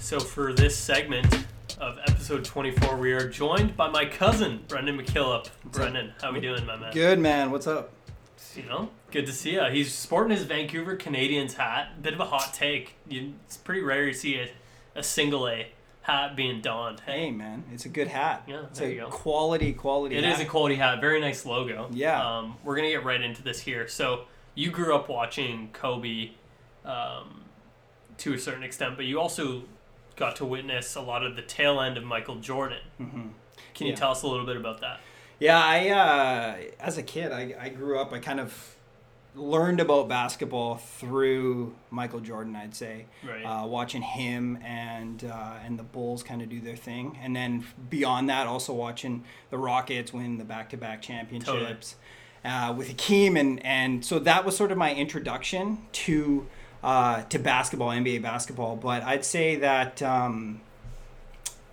So 0.08 0.22
for 0.22 0.54
this 0.54 0.78
segment 0.78 1.28
of 1.82 2.00
episode 2.08 2.46
24, 2.46 2.96
we 2.96 3.12
are 3.12 3.28
joined 3.28 3.76
by 3.76 3.90
my 3.90 4.06
cousin, 4.06 4.64
Brendyn 4.70 4.98
McKillop. 4.98 5.50
Brendyn, 5.70 6.14
how 6.22 6.30
are 6.30 6.34
we 6.34 6.40
doing, 6.40 6.66
my 6.66 6.78
man? 6.78 6.94
Good 6.94 7.20
man, 7.20 7.52
what's 7.52 7.68
up? 7.68 7.92
You 8.56 8.64
know, 8.64 8.90
good 9.12 9.26
to 9.26 9.34
see 9.34 9.56
you. 9.56 9.66
He's 9.66 9.94
sporting 9.94 10.32
his 10.32 10.46
Vancouver 10.46 10.96
Canadians 10.96 11.56
hat. 11.56 12.02
Bit 12.02 12.14
of 12.14 12.22
a 12.22 12.26
hot 12.26 12.54
take. 12.54 12.96
You, 13.10 13.34
it's 13.48 13.58
pretty 13.58 13.82
rare 13.82 14.06
to 14.06 14.14
see 14.14 14.40
a, 14.40 14.50
a 14.96 15.04
single 15.04 15.46
A 15.46 15.68
hat 16.04 16.38
being 16.38 16.62
donned. 16.62 17.02
Hey 17.02 17.30
man, 17.30 17.66
it's 17.74 17.84
a 17.84 17.90
good 17.90 18.08
hat. 18.08 18.44
Yeah, 18.48 18.64
it's 18.70 18.80
there 18.80 18.88
a 18.88 18.92
you 18.94 19.02
go. 19.02 19.10
quality, 19.10 19.74
quality. 19.74 20.16
It 20.16 20.24
hat. 20.24 20.36
is 20.36 20.40
a 20.40 20.46
quality 20.46 20.76
hat. 20.76 21.02
Very 21.02 21.20
nice 21.20 21.46
logo. 21.46 21.90
Yeah. 21.92 22.26
Um, 22.26 22.56
we're 22.64 22.78
gonna 22.78 22.92
get 22.92 23.04
right 23.04 23.22
into 23.22 23.44
this 23.44 23.60
here. 23.60 23.90
So 23.90 24.22
you 24.56 24.72
grew 24.72 24.96
up 24.96 25.10
watching 25.10 25.68
Kobe, 25.74 26.32
um, 26.86 27.42
to 28.20 28.34
a 28.34 28.40
certain 28.40 28.64
extent, 28.64 28.96
but 28.96 29.06
you 29.06 29.20
also 29.20 29.64
got 30.18 30.36
to 30.38 30.46
witness 30.46 30.96
a 30.96 31.02
lot 31.02 31.24
of 31.26 31.36
the 31.38 31.42
tail 31.42 31.80
end 31.80 31.98
of 31.98 32.04
Michael 32.04 32.36
Jordan. 32.36 32.80
Mhm. 33.00 33.30
Can 33.74 33.88
you 33.88 33.94
Yeah. 33.94 33.96
tell 33.96 34.12
us 34.12 34.24
a 34.24 34.28
little 34.28 34.46
bit 34.46 34.58
about 34.58 34.82
that? 34.82 35.00
Yeah, 35.40 35.64
I 35.64 35.90
uh, 35.90 36.56
as 36.80 36.98
a 36.98 37.04
kid, 37.04 37.32
I, 37.32 37.56
I 37.60 37.70
grew 37.70 38.00
up. 38.00 38.12
I 38.12 38.20
kind 38.20 38.40
of 38.40 38.76
learned 39.36 39.80
about 39.80 40.08
basketball 40.10 40.78
through 40.78 41.76
Michael 41.92 42.20
Jordan. 42.20 42.56
I'd 42.56 42.74
say, 42.76 43.06
Right. 43.24 43.44
uh, 43.44 43.68
watching 43.68 44.02
him 44.02 44.58
and 44.64 45.24
uh, 45.24 45.54
and 45.64 45.78
the 45.78 45.84
Bulls 45.84 46.24
kind 46.24 46.42
of 46.42 46.50
do 46.50 46.60
their 46.60 46.76
thing, 46.76 47.20
and 47.22 47.36
then 47.36 47.64
beyond 47.90 48.30
that, 48.30 48.48
also 48.48 48.74
watching 48.74 49.24
the 49.52 49.60
Rockets 49.60 50.12
win 50.12 50.40
the 50.40 50.44
back 50.44 50.70
to 50.72 50.78
back 50.78 51.04
championships 51.04 51.96
uh, 52.44 52.74
with 52.76 52.88
Hakeem, 52.88 53.38
and 53.38 53.64
and 53.64 54.04
so 54.04 54.18
that 54.18 54.44
was 54.44 54.58
sort 54.58 54.72
of 54.72 54.78
my 54.80 54.92
introduction 54.96 55.86
to 55.92 56.48
uh, 56.88 57.22
to 57.24 57.38
basketball, 57.40 57.90
NBA 57.90 58.22
basketball. 58.22 58.76
But 58.78 59.04
I'd 59.04 59.26
say 59.26 59.58
that. 59.58 60.02
Um, 60.02 60.62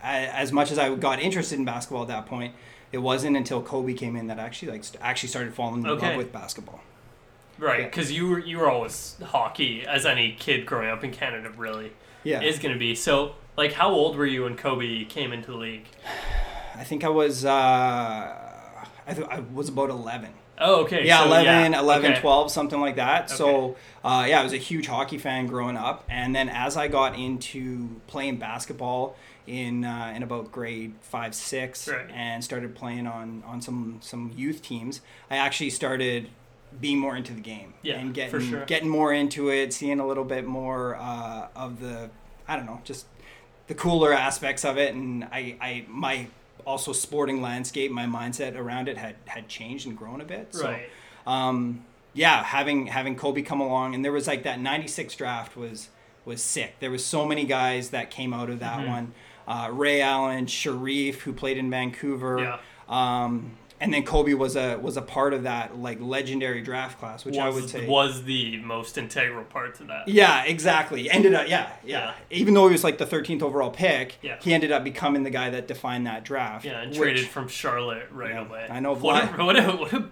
I, 0.03 0.27
as 0.27 0.53
much 0.53 0.71
as 0.71 0.79
I 0.79 0.95
got 0.95 1.19
interested 1.19 1.59
in 1.59 1.65
basketball 1.65 2.03
at 2.03 2.09
that 2.09 2.27
point, 2.27 2.53
it 2.93 2.99
wasn't 2.99 3.39
until 3.39 3.63
Kobe 3.63 3.95
came 3.95 4.17
in 4.17 4.27
that 4.27 4.39
I 4.39 4.43
actually 4.43 4.73
like 4.73 4.85
actually 5.01 5.31
started 5.31 5.55
falling 5.55 5.81
in 5.83 5.87
Okay. 5.89 6.09
love 6.09 6.17
with 6.19 6.31
basketball. 6.33 6.81
Right, 7.59 7.81
Yeah. 7.81 7.85
because 7.87 8.13
you 8.13 8.29
were 8.29 8.39
you 8.41 8.59
were 8.59 8.69
always 8.69 9.17
hockey, 9.25 9.87
as 9.87 10.05
any 10.05 10.33
kid 10.39 10.67
growing 10.67 10.91
up 10.91 11.05
in 11.05 11.11
Canada 11.13 11.49
really 11.57 11.93
Yeah, 12.23 12.43
is 12.43 12.59
going 12.59 12.75
to 12.75 12.79
be. 12.79 12.95
So, 12.95 13.37
like, 13.57 13.73
how 13.73 13.91
old 13.93 14.17
were 14.17 14.27
you 14.27 14.43
when 14.43 14.57
Kobe 14.57 15.05
came 15.05 15.33
into 15.33 15.53
the 15.53 15.57
league? 15.57 15.87
I 16.77 16.85
think 16.85 17.03
I 17.05 17.09
was 17.09 17.45
uh, 17.47 17.51
I, 17.51 19.15
th- 19.15 19.29
I 19.31 19.41
was 19.55 19.69
about 19.71 19.89
eleven. 19.91 20.33
Oh, 20.59 20.83
okay. 20.85 21.07
Yeah, 21.07 21.21
so, 21.21 21.27
11, 21.27 21.73
yeah, 21.73 21.81
11 21.81 22.13
okay. 22.13 22.21
12, 22.21 22.51
something 22.51 22.81
like 22.81 22.97
that. 22.97 23.29
So, 23.31 23.77
uh, 24.05 24.25
yeah, 24.29 24.41
I 24.41 24.45
was 24.45 24.53
a 24.53 24.57
huge 24.59 24.87
hockey 24.87 25.19
fan 25.19 25.47
growing 25.47 25.77
up. 25.77 26.05
And 26.09 26.35
then 26.35 26.49
as 26.49 26.77
I 26.77 26.89
got 26.89 27.19
into 27.19 28.01
playing 28.07 28.37
basketball 28.37 29.17
in 29.47 29.85
uh, 29.85 30.13
in 30.17 30.23
about 30.23 30.53
grade 30.53 30.95
five, 31.03 31.35
six, 31.35 31.89
Right. 31.89 32.07
and 32.15 32.43
started 32.43 32.75
playing 32.75 33.07
on, 33.07 33.43
on 33.47 33.61
some, 33.61 33.99
some 34.01 34.33
youth 34.37 34.63
teams, 34.63 35.01
I 35.31 35.37
actually 35.37 35.71
started 35.71 36.29
being 36.81 36.99
more 36.99 37.15
into 37.17 37.33
the 37.33 37.41
game 37.41 37.75
Yeah, 37.83 37.99
and 37.99 38.13
getting 38.15 38.31
for 38.31 38.41
sure. 38.41 38.65
getting 38.65 38.89
more 38.89 39.13
into 39.13 39.49
it, 39.51 39.73
seeing 39.73 40.01
a 40.01 40.07
little 40.07 40.25
bit 40.25 40.45
more 40.47 40.97
uh, 40.97 41.49
of 41.55 41.81
the 41.81 42.11
I 42.49 42.57
don't 42.57 42.67
know, 42.67 42.81
just 42.85 43.07
the 43.69 43.75
cooler 43.75 44.13
aspects 44.13 44.65
of 44.65 44.77
it, 44.77 44.95
and 44.95 45.25
I, 45.25 45.57
I 45.61 45.85
my 45.89 46.27
also 46.67 46.93
sporting 46.93 47.41
landscape, 47.43 47.91
my 47.91 48.07
mindset 48.07 48.57
around 48.57 48.89
it 48.89 48.97
had 48.99 49.17
had 49.27 49.49
changed 49.49 49.87
and 49.87 49.97
grown 49.97 50.21
a 50.21 50.25
bit. 50.25 50.49
So, 50.55 50.65
Right. 50.69 50.89
um, 51.27 51.85
yeah, 52.13 52.43
having 52.45 52.87
having 52.89 53.17
Kobe 53.17 53.43
come 53.43 53.61
along, 53.61 53.95
and 53.95 54.05
there 54.05 54.13
was 54.13 54.27
like 54.27 54.43
that 54.45 54.61
'96 54.61 55.15
draft 55.17 55.57
was 55.57 55.89
was 56.25 56.41
sick. 56.43 56.77
There 56.81 56.91
was 56.91 57.05
so 57.05 57.27
many 57.27 57.45
guys 57.45 57.91
that 57.91 58.11
came 58.11 58.33
out 58.33 58.49
of 58.49 58.59
that 58.61 58.79
Mhm. 58.81 58.89
one. 58.89 59.15
Uh, 59.47 59.69
Ray 59.71 60.01
Allen, 60.01 60.47
Shareef, 60.47 61.17
who 61.21 61.33
played 61.35 61.59
in 61.59 61.69
Vancouver. 61.71 62.41
Yeah. 62.41 62.59
Um, 62.89 63.59
and 63.85 63.95
then 63.95 64.03
Kobe 64.03 64.35
was 64.35 64.57
a 64.57 64.77
was 64.79 64.97
a 64.97 65.03
part 65.03 65.33
of 65.35 65.45
that 65.45 65.79
like 65.79 66.01
legendary 66.01 66.63
draft 66.63 66.99
class, 66.99 67.25
which 67.25 67.37
was, 67.37 67.45
I 67.45 67.49
would 67.51 67.69
say 67.69 67.87
was 67.87 68.25
the 68.25 68.57
most 68.59 68.99
integral 68.99 69.45
part 69.45 69.77
to 69.77 69.85
that. 69.85 70.09
yeah, 70.09 70.43
exactly. 70.45 71.09
Ended 71.11 71.35
up, 71.35 71.49
yeah, 71.49 71.71
yeah, 71.85 72.15
Even 72.31 72.55
though 72.55 72.67
he 72.67 72.73
was 72.73 72.83
like 72.83 72.99
the 72.99 73.07
13th 73.07 73.43
overall 73.43 73.71
pick, 73.71 74.19
Yeah. 74.23 74.39
he 74.43 74.53
ended 74.55 74.73
up 74.73 74.83
becoming 74.83 75.23
the 75.23 75.31
guy 75.31 75.51
that 75.51 75.69
defined 75.69 76.07
that 76.07 76.25
draft. 76.25 76.65
Yeah, 76.65 76.81
and 76.81 76.91
which- 76.91 76.99
traded 76.99 77.27
from 77.29 77.47
Charlotte 77.49 78.09
right 78.11 78.31
Yeah, 78.31 78.47
away. 78.47 78.67
I 78.71 78.81
know 78.81 78.95
What 79.05 79.23
a, 79.39 79.45
what, 79.45 79.57
a, 79.57 79.73
what 79.77 79.93
a 79.93 80.09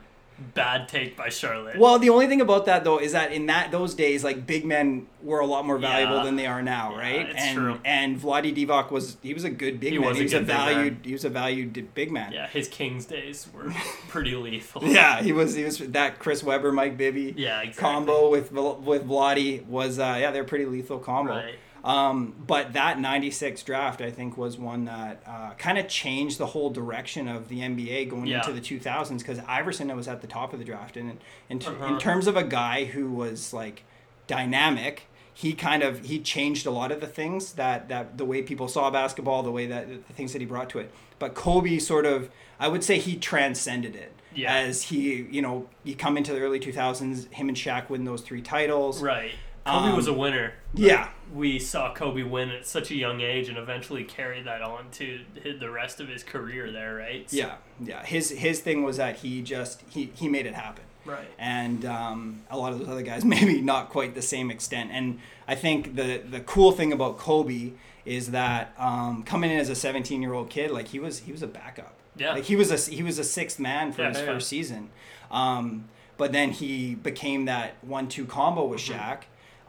bad 0.55 0.89
take 0.89 1.17
by 1.17 1.29
Charlotte. 1.29 1.79
Well, 1.79 1.99
the 1.99 2.11
only 2.11 2.27
thing 2.27 2.41
about 2.41 2.67
that 2.67 2.85
though 2.85 2.99
is 2.99 3.13
that 3.13 3.33
in 3.33 3.47
that 3.47 3.71
those 3.71 3.95
days, 3.95 4.23
like 4.25 4.47
big 4.47 4.65
men 4.65 5.07
were 5.23 5.41
a 5.41 5.47
lot 5.47 5.65
more 5.65 5.79
valuable 5.79 6.17
Yeah. 6.19 6.25
than 6.25 6.37
they 6.37 6.47
are 6.47 6.63
now, 6.63 6.93
Yeah, 6.93 6.99
right? 6.99 7.29
it's 7.31 7.43
and 7.43 7.57
true. 7.57 7.79
and 7.85 8.21
Vlade 8.21 8.55
Divac 8.57 8.91
was 8.91 9.17
he 9.23 9.33
was 9.35 9.45
a 9.45 9.51
good 9.51 9.79
big 9.81 9.93
He 9.93 9.99
man. 9.99 10.09
was 10.09 10.17
he 10.19 10.25
was 10.25 10.33
a 10.33 10.37
man. 10.41 10.47
valued 10.47 10.97
he 11.05 11.13
was 11.13 11.25
a 11.25 11.31
valued 11.31 11.95
big 11.95 12.11
man. 12.11 12.33
yeah, 12.33 12.47
his 12.49 12.69
Kings 12.69 13.07
days 13.07 13.49
were 13.55 13.73
pretty 14.09 14.35
lethal. 14.35 14.83
Yeah, 14.85 15.23
he 15.23 15.33
was 15.33 15.55
he 15.55 15.65
was 15.65 15.79
that 15.79 16.19
Chris 16.19 16.43
Webber, 16.43 16.73
Mike 16.73 16.97
Bibby 16.97 17.35
Yeah, 17.37 17.61
exactly. 17.61 17.81
combo 17.81 18.29
with 18.31 18.53
with 18.53 19.07
Vlade 19.07 19.67
was 19.67 19.99
uh, 19.99 20.17
yeah 20.21 20.31
they're 20.31 20.45
pretty 20.45 20.67
lethal 20.67 20.99
combo. 20.99 21.33
Right. 21.37 21.55
Um, 21.85 22.35
but 22.47 22.75
that 22.75 23.01
96 23.01 23.63
draft, 23.65 24.01
I 24.01 24.11
think, 24.11 24.37
was 24.37 24.57
one 24.57 24.85
that 24.85 25.23
uh, 25.27 25.51
kind 25.55 25.79
of 25.79 25.89
changed 25.89 26.39
the 26.39 26.47
whole 26.47 26.71
direction 26.71 27.27
of 27.27 27.49
the 27.49 27.59
NBA 27.61 28.09
going 28.09 28.27
Yeah. 28.27 28.39
into 28.39 28.53
the 28.53 28.61
2000s 28.61 29.19
because 29.19 29.41
Iverson 29.49 29.95
was 29.97 30.07
at 30.07 30.21
the 30.21 30.29
top 30.29 30.53
of 30.53 30.59
the 30.61 30.65
draft. 30.65 30.97
And 30.97 31.11
in, 31.11 31.19
in, 31.61 31.67
Uh-huh. 31.67 31.87
in 31.87 31.99
terms 31.99 32.27
of 32.29 32.37
a 32.37 32.45
guy 32.45 32.85
who 32.85 33.11
was 33.11 33.53
like 33.53 33.83
dynamic, 34.29 35.05
he 35.35 35.55
kind 35.55 35.83
of 35.83 36.05
he 36.05 36.21
changed 36.21 36.67
a 36.67 36.71
lot 36.71 36.93
of 36.93 37.01
the 37.01 37.07
things 37.07 37.55
that, 37.55 37.89
that 37.89 38.17
the 38.19 38.25
way 38.25 38.43
people 38.43 38.69
saw 38.69 38.91
basketball, 38.91 39.43
the 39.43 39.51
way 39.51 39.67
that 39.67 39.89
the 40.07 40.13
things 40.15 40.33
that 40.35 40.41
he 40.41 40.47
brought 40.47 40.71
to 40.71 40.79
it. 40.79 40.93
But 41.19 41.35
Kobe 41.35 41.79
sort 41.79 42.07
of, 42.07 42.31
I 42.61 42.69
would 42.69 42.85
say 42.85 42.99
he 42.99 43.17
transcended 43.17 43.97
it. 43.97 44.13
Yeah. 44.35 44.55
As 44.55 44.85
he, 44.85 45.27
you 45.31 45.43
know, 45.43 45.69
you 45.85 45.95
come 45.97 46.17
into 46.17 46.33
the 46.33 46.41
early 46.41 46.61
2000s, 46.61 47.31
him 47.33 47.49
and 47.49 47.57
Shaq 47.57 47.89
win 47.91 48.05
those 48.05 48.23
three 48.23 48.41
titles. 48.41 49.03
Right. 49.03 49.33
Kobe 49.67 49.89
Um, 49.91 49.97
was 49.97 50.07
a 50.07 50.13
winner. 50.13 50.55
Yeah. 50.75 51.09
We 51.35 51.59
saw 51.59 51.95
Kobe 51.95 52.23
win 52.23 52.51
at 52.51 52.67
such 52.67 52.91
a 52.91 52.95
young 52.95 53.21
age 53.21 53.49
and 53.49 53.57
eventually 53.57 54.05
carry 54.05 54.43
that 54.43 54.61
on 54.63 54.91
to 54.93 55.21
the 55.59 55.71
rest 55.71 56.01
of 56.01 56.09
his 56.09 56.23
career 56.23 56.71
there, 56.71 56.95
right? 56.95 57.29
So- 57.31 57.37
Yeah, 57.37 57.55
yeah. 57.83 58.05
His 58.05 58.31
his 58.31 58.61
thing 58.61 58.83
was 58.83 58.97
that 58.99 59.17
he 59.17 59.41
just 59.43 59.83
he 59.89 60.11
he 60.15 60.29
made 60.29 60.47
it 60.47 60.55
happen, 60.55 60.85
Right. 61.07 61.29
and 61.39 61.85
um, 61.87 62.43
a 62.51 62.59
lot 62.59 62.73
of 62.73 62.81
those 62.81 62.89
other 62.89 63.03
guys 63.03 63.25
maybe 63.37 63.61
not 63.61 63.89
quite 63.89 64.15
the 64.15 64.23
same 64.23 64.51
extent. 64.51 64.91
And 64.93 65.21
I 65.49 65.55
think 65.55 65.97
the 65.97 66.19
the 66.19 66.41
cool 66.41 66.73
thing 66.73 66.93
about 66.93 67.19
Kobe 67.19 67.73
is 68.05 68.33
that 68.33 68.75
um, 68.79 69.23
coming 69.23 69.51
in 69.51 69.59
as 69.59 69.69
a 69.69 69.75
17 69.77 70.21
year 70.23 70.35
old 70.35 70.51
kid, 70.51 70.71
like 70.71 70.89
he 70.89 70.99
was 70.99 71.21
he 71.21 71.33
was 71.33 71.43
a 71.43 71.47
backup. 71.47 71.95
Yeah. 72.17 72.33
Like 72.35 72.45
he 72.45 72.57
was 72.57 72.71
a 72.71 72.91
he 72.95 73.03
was 73.03 73.19
a 73.19 73.25
sixth 73.25 73.59
man 73.59 73.93
for 73.93 74.03
Yeah, 74.03 74.09
his 74.11 74.19
yeah. 74.19 74.27
first 74.27 74.49
season, 74.49 74.91
um, 75.31 75.89
but 76.19 76.33
then 76.33 76.51
he 76.51 76.95
became 76.95 77.47
that 77.47 77.77
one 77.83 78.07
two 78.09 78.27
combo 78.27 78.67
with 78.67 78.81
Mm-hmm. 78.81 79.01
Shaq. 79.01 79.19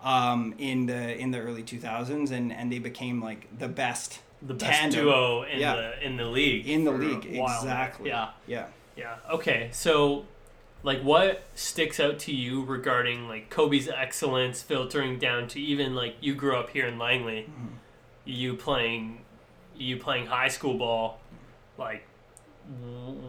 Um, 0.04 0.54
in 0.58 0.86
the 0.88 1.18
in 1.18 1.32
the 1.32 1.40
early 1.40 1.64
2000s, 1.64 2.30
and, 2.32 2.52
and 2.52 2.70
they 2.72 2.80
became 2.80 3.22
like 3.22 3.48
the 3.58 3.70
best 3.70 4.20
The 4.42 4.54
best 4.54 4.72
tandem 4.80 5.06
duo 5.06 5.44
in 5.44 5.60
Yeah. 5.62 5.76
the 5.76 6.06
in 6.06 6.18
the 6.18 6.26
league. 6.26 6.68
in 6.68 6.84
the 6.84 6.92
league. 6.92 7.26
Exactly. 7.26 8.10
Yeah. 8.10 8.32
Yeah. 8.46 8.66
Yeah. 8.98 9.16
Okay. 9.32 9.70
So, 9.72 10.26
like, 10.84 11.02
what 11.02 11.44
sticks 11.56 12.00
out 12.02 12.20
to 12.20 12.34
you 12.34 12.64
regarding 12.66 13.30
like 13.30 13.50
Kobe's 13.50 13.88
excellence, 13.88 14.62
filtering 14.62 15.20
down 15.20 15.48
to 15.50 15.62
even 15.62 15.96
like 15.96 16.16
you 16.20 16.36
grew 16.36 16.58
up 16.58 16.72
here 16.72 16.86
in 16.88 17.00
Langley, 17.00 17.48
Mm-hmm. 17.50 17.68
you 18.26 18.56
playing, 18.56 19.22
you 19.78 19.96
playing 19.98 20.26
high 20.28 20.50
school 20.50 20.78
ball, 20.78 21.20
like. 21.78 22.04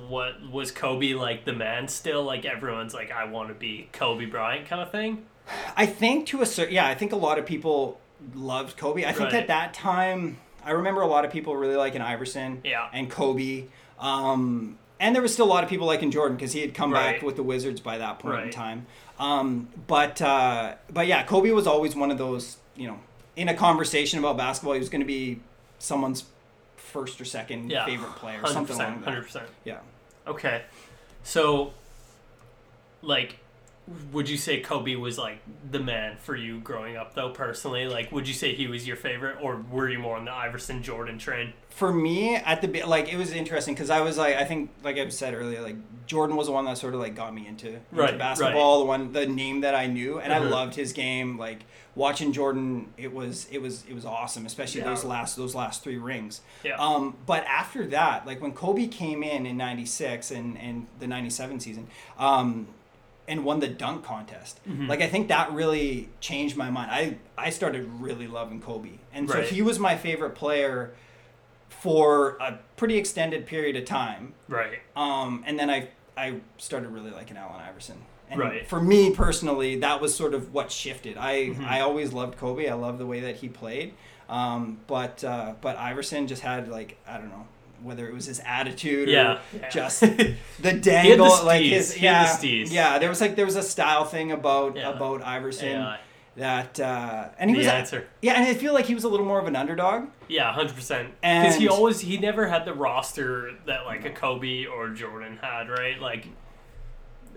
What 0.09 0.49
was 0.49 0.71
Kobe 0.71 1.15
like 1.15 1.45
the 1.45 1.53
man 1.53 1.89
still? 1.89 2.23
Like 2.23 2.45
everyone's 2.45 2.95
like, 2.95 3.11
I 3.11 3.25
want 3.25 3.49
to 3.49 3.55
be 3.55 3.89
Kobe 3.93 4.27
Bryant 4.27 4.67
kind 4.69 4.81
of 4.81 4.93
thing. 4.93 5.27
I 5.77 5.87
think 5.87 6.27
to 6.29 6.43
a 6.43 6.47
certain 6.47 6.75
yeah, 6.75 6.87
I 6.87 6.95
think 6.95 7.13
a 7.13 7.17
lot 7.17 7.39
of 7.39 7.47
people 7.47 8.01
loved 8.35 8.77
Kobe. 8.77 9.05
I 9.05 9.13
think 9.13 9.33
Right. 9.33 9.43
at 9.43 9.49
that 9.49 9.75
time, 9.75 10.39
I 10.65 10.71
remember 10.71 11.03
a 11.03 11.07
lot 11.07 11.25
of 11.25 11.31
people 11.31 11.55
really 11.57 11.77
liking 11.77 12.01
Iverson 12.01 12.61
Yeah. 12.65 12.89
and 12.93 13.11
Kobe. 13.11 13.65
Um, 13.99 14.79
and 14.99 15.15
there 15.15 15.23
was 15.23 15.33
still 15.35 15.47
a 15.47 15.53
lot 15.53 15.63
of 15.65 15.69
people 15.71 15.87
liking 15.87 16.11
Jordan 16.11 16.37
because 16.37 16.53
he 16.53 16.61
had 16.61 16.73
come 16.75 16.93
Right. 16.93 17.15
back 17.17 17.23
with 17.23 17.37
the 17.37 17.43
Wizards 17.43 17.81
by 17.81 17.99
that 17.99 18.19
point 18.19 18.41
in 18.45 18.51
time. 18.51 18.87
Um, 19.19 19.69
but 19.87 20.23
uh, 20.23 20.75
but 20.91 21.07
yeah, 21.07 21.23
Kobe 21.25 21.51
was 21.51 21.67
always 21.67 21.95
one 21.95 22.11
of 22.11 22.19
those 22.19 22.57
you 22.77 22.87
know 22.89 22.99
in 23.37 23.49
a 23.49 23.55
conversation 23.55 24.19
about 24.19 24.37
basketball, 24.37 24.73
he 24.75 24.79
was 24.79 24.89
going 24.89 25.01
to 25.03 25.07
be 25.07 25.41
someone's 25.79 26.25
first 26.77 27.21
or 27.21 27.25
second 27.25 27.71
Yeah. 27.71 27.85
favorite 27.85 28.15
player, 28.17 28.41
something 28.47 28.67
percent. 28.77 29.01
that. 29.01 29.05
Hundred 29.05 29.23
percent. 29.25 29.47
Yeah. 29.65 29.79
Okay. 30.27 30.63
So, 31.25 31.73
like, 33.03 33.39
would 34.13 34.29
you 34.29 34.37
say 34.39 34.61
Kobe 34.61 34.95
was 34.97 35.19
like 35.19 35.39
the 35.71 35.79
man 35.81 36.17
for 36.17 36.35
you 36.35 36.59
growing 36.61 36.97
up, 36.97 37.15
though, 37.15 37.31
personally? 37.31 37.87
Like, 37.87 38.11
would 38.13 38.27
you 38.27 38.33
say 38.35 38.55
he 38.55 38.67
was 38.67 38.87
your 38.87 38.97
favorite, 38.97 39.37
or 39.43 39.57
were 39.71 39.89
you 39.91 39.99
more 39.99 40.17
on 40.17 40.25
the 40.25 40.33
Iverson 40.33 40.83
Jordan 40.83 41.19
train? 41.19 41.53
for 41.71 41.93
me 41.93 42.37
at 42.37 42.63
the 42.63 42.85
like 42.85 43.13
it 43.13 43.17
was 43.17 43.33
interesting 43.33 43.75
because 43.75 43.91
I 43.91 44.01
was 44.01 44.17
like 44.17 44.37
I 44.37 44.45
think 44.45 44.71
like 44.85 44.97
I 44.97 45.09
said 45.09 45.35
earlier 45.35 45.61
like 45.61 45.75
Jordan 46.07 46.37
was 46.37 46.47
the 46.47 46.53
one 46.53 46.65
that 46.67 46.79
sort 46.79 46.95
of 46.95 47.01
like 47.01 47.17
got 47.17 47.35
me 47.35 47.49
into, 47.49 47.67
into 47.67 47.81
Right, 47.91 48.17
basketball 48.17 48.79
the 48.79 48.85
one 48.85 49.13
the 49.13 49.27
name 49.27 49.63
that 49.63 49.75
I 49.75 49.89
knew 49.89 50.21
and 50.21 50.33
Mhm. 50.33 50.37
I 50.37 50.39
loved 50.39 50.77
his 50.77 50.93
game 50.93 51.37
like 51.37 51.65
watching 51.97 52.33
Jordan 52.33 52.93
it 52.97 53.13
was 53.13 53.49
it 53.51 53.59
was 53.61 53.85
it 53.89 53.93
was 53.97 54.05
awesome 54.05 54.47
especially 54.47 54.83
Yeah. 54.83 54.91
those 54.91 55.05
last 55.05 55.37
those 55.37 55.57
last 55.57 55.83
three 55.83 55.97
rings 55.99 56.43
Yeah. 56.63 56.77
um 56.79 57.17
but 57.27 57.45
after 57.47 57.85
that 57.89 58.25
like 58.25 58.41
when 58.41 58.53
Kobe 58.53 58.87
came 58.87 59.25
in 59.25 59.45
in 59.45 59.57
96 59.57 60.31
and 60.31 60.57
and 60.57 60.87
the 61.01 61.09
97 61.09 61.59
season 61.59 61.89
um 62.21 62.69
and 63.27 63.45
won 63.45 63.61
the 63.61 63.69
dunk 63.69 64.05
contest. 64.05 64.61
Mm-hmm. 64.69 64.87
Like 64.89 65.01
I 65.01 65.07
think 65.09 65.29
that 65.29 65.53
really 65.53 66.09
changed 66.21 66.57
my 66.57 66.71
mind. 66.71 66.91
I 66.91 67.17
I 67.39 67.51
started 67.51 67.87
really 68.01 68.27
loving 68.27 68.61
Kobe, 68.61 68.99
and 69.13 69.29
so 69.29 69.39
Right. 69.39 69.49
he 69.49 69.63
was 69.63 69.79
my 69.79 69.97
favorite 69.97 70.35
player 70.35 70.95
for 71.69 72.37
a 72.41 72.59
pretty 72.77 72.97
extended 72.97 73.47
period 73.47 73.77
of 73.77 73.85
time. 73.85 74.35
Right. 74.49 74.79
Um, 74.97 75.43
and 75.47 75.59
then 75.59 75.71
I 75.71 75.89
I 76.17 76.37
started 76.59 76.91
really 76.91 77.11
liking 77.11 77.37
Allen 77.37 77.61
Iverson. 77.61 77.99
And 78.31 78.41
Right. 78.41 78.67
for 78.67 78.81
me 78.81 79.13
personally, 79.15 79.77
that 79.81 80.01
was 80.01 80.15
sort 80.15 80.33
of 80.33 80.55
what 80.55 80.71
shifted. 80.71 81.17
I 81.19 81.49
Mhm. 81.51 81.65
I 81.67 81.81
always 81.81 82.13
loved 82.13 82.39
Kobe. 82.39 82.69
I 82.69 82.75
loved 82.75 82.99
the 82.99 83.07
way 83.07 83.21
that 83.21 83.37
he 83.37 83.49
played. 83.49 83.95
Um, 84.29 84.79
but 84.87 85.23
uh, 85.25 85.55
but 85.61 85.77
Iverson 85.77 86.27
just 86.27 86.43
had 86.43 86.69
like 86.69 86.97
I 87.07 87.19
don't 87.19 87.29
know 87.29 87.47
whether 87.85 88.09
it 88.09 88.15
was 88.15 88.27
his 88.27 88.41
attitude 88.47 89.09
Yeah. 89.09 89.35
or 89.35 89.39
Yeah. 89.61 89.69
just 89.69 90.01
the 90.61 90.73
dangle, 90.73 91.29
like 91.45 91.63
his 91.65 91.93
He 91.95 92.07
had 92.07 92.23
yeah, 92.23 92.37
the 92.41 92.49
yeah. 92.75 92.99
There 92.99 93.09
was 93.09 93.21
like 93.21 93.37
there 93.37 93.45
was 93.47 93.57
a 93.57 93.63
style 93.63 94.05
thing 94.05 94.33
about 94.33 94.77
Yeah. 94.77 94.89
about 94.91 95.23
Iverson 95.23 95.69
Yeah. 95.69 95.97
that, 96.37 96.81
uh, 96.81 97.29
and 97.39 97.51
he 97.51 97.55
The 97.57 97.59
was 97.65 97.69
answer. 97.69 98.09
yeah, 98.23 98.33
and 98.35 98.45
I 98.45 98.55
feel 98.55 98.73
like 98.75 98.87
he 98.87 98.95
was 98.95 99.05
a 99.05 99.09
little 99.09 99.27
more 99.27 99.39
of 99.39 99.47
an 99.47 99.55
underdog. 99.55 100.09
Yeah, 100.29 100.53
hundred 100.53 100.75
percent. 100.75 101.11
Because 101.21 101.57
he 101.57 101.69
always 101.69 102.01
he 102.01 102.17
never 102.19 102.49
had 102.49 102.65
the 102.65 102.75
roster 102.75 103.53
that 103.67 103.85
like 103.87 104.05
a 104.05 104.11
Kobe 104.11 104.65
or 104.67 104.89
Jordan 104.89 105.39
had, 105.43 105.69
right? 105.69 106.01
Like, 106.01 106.27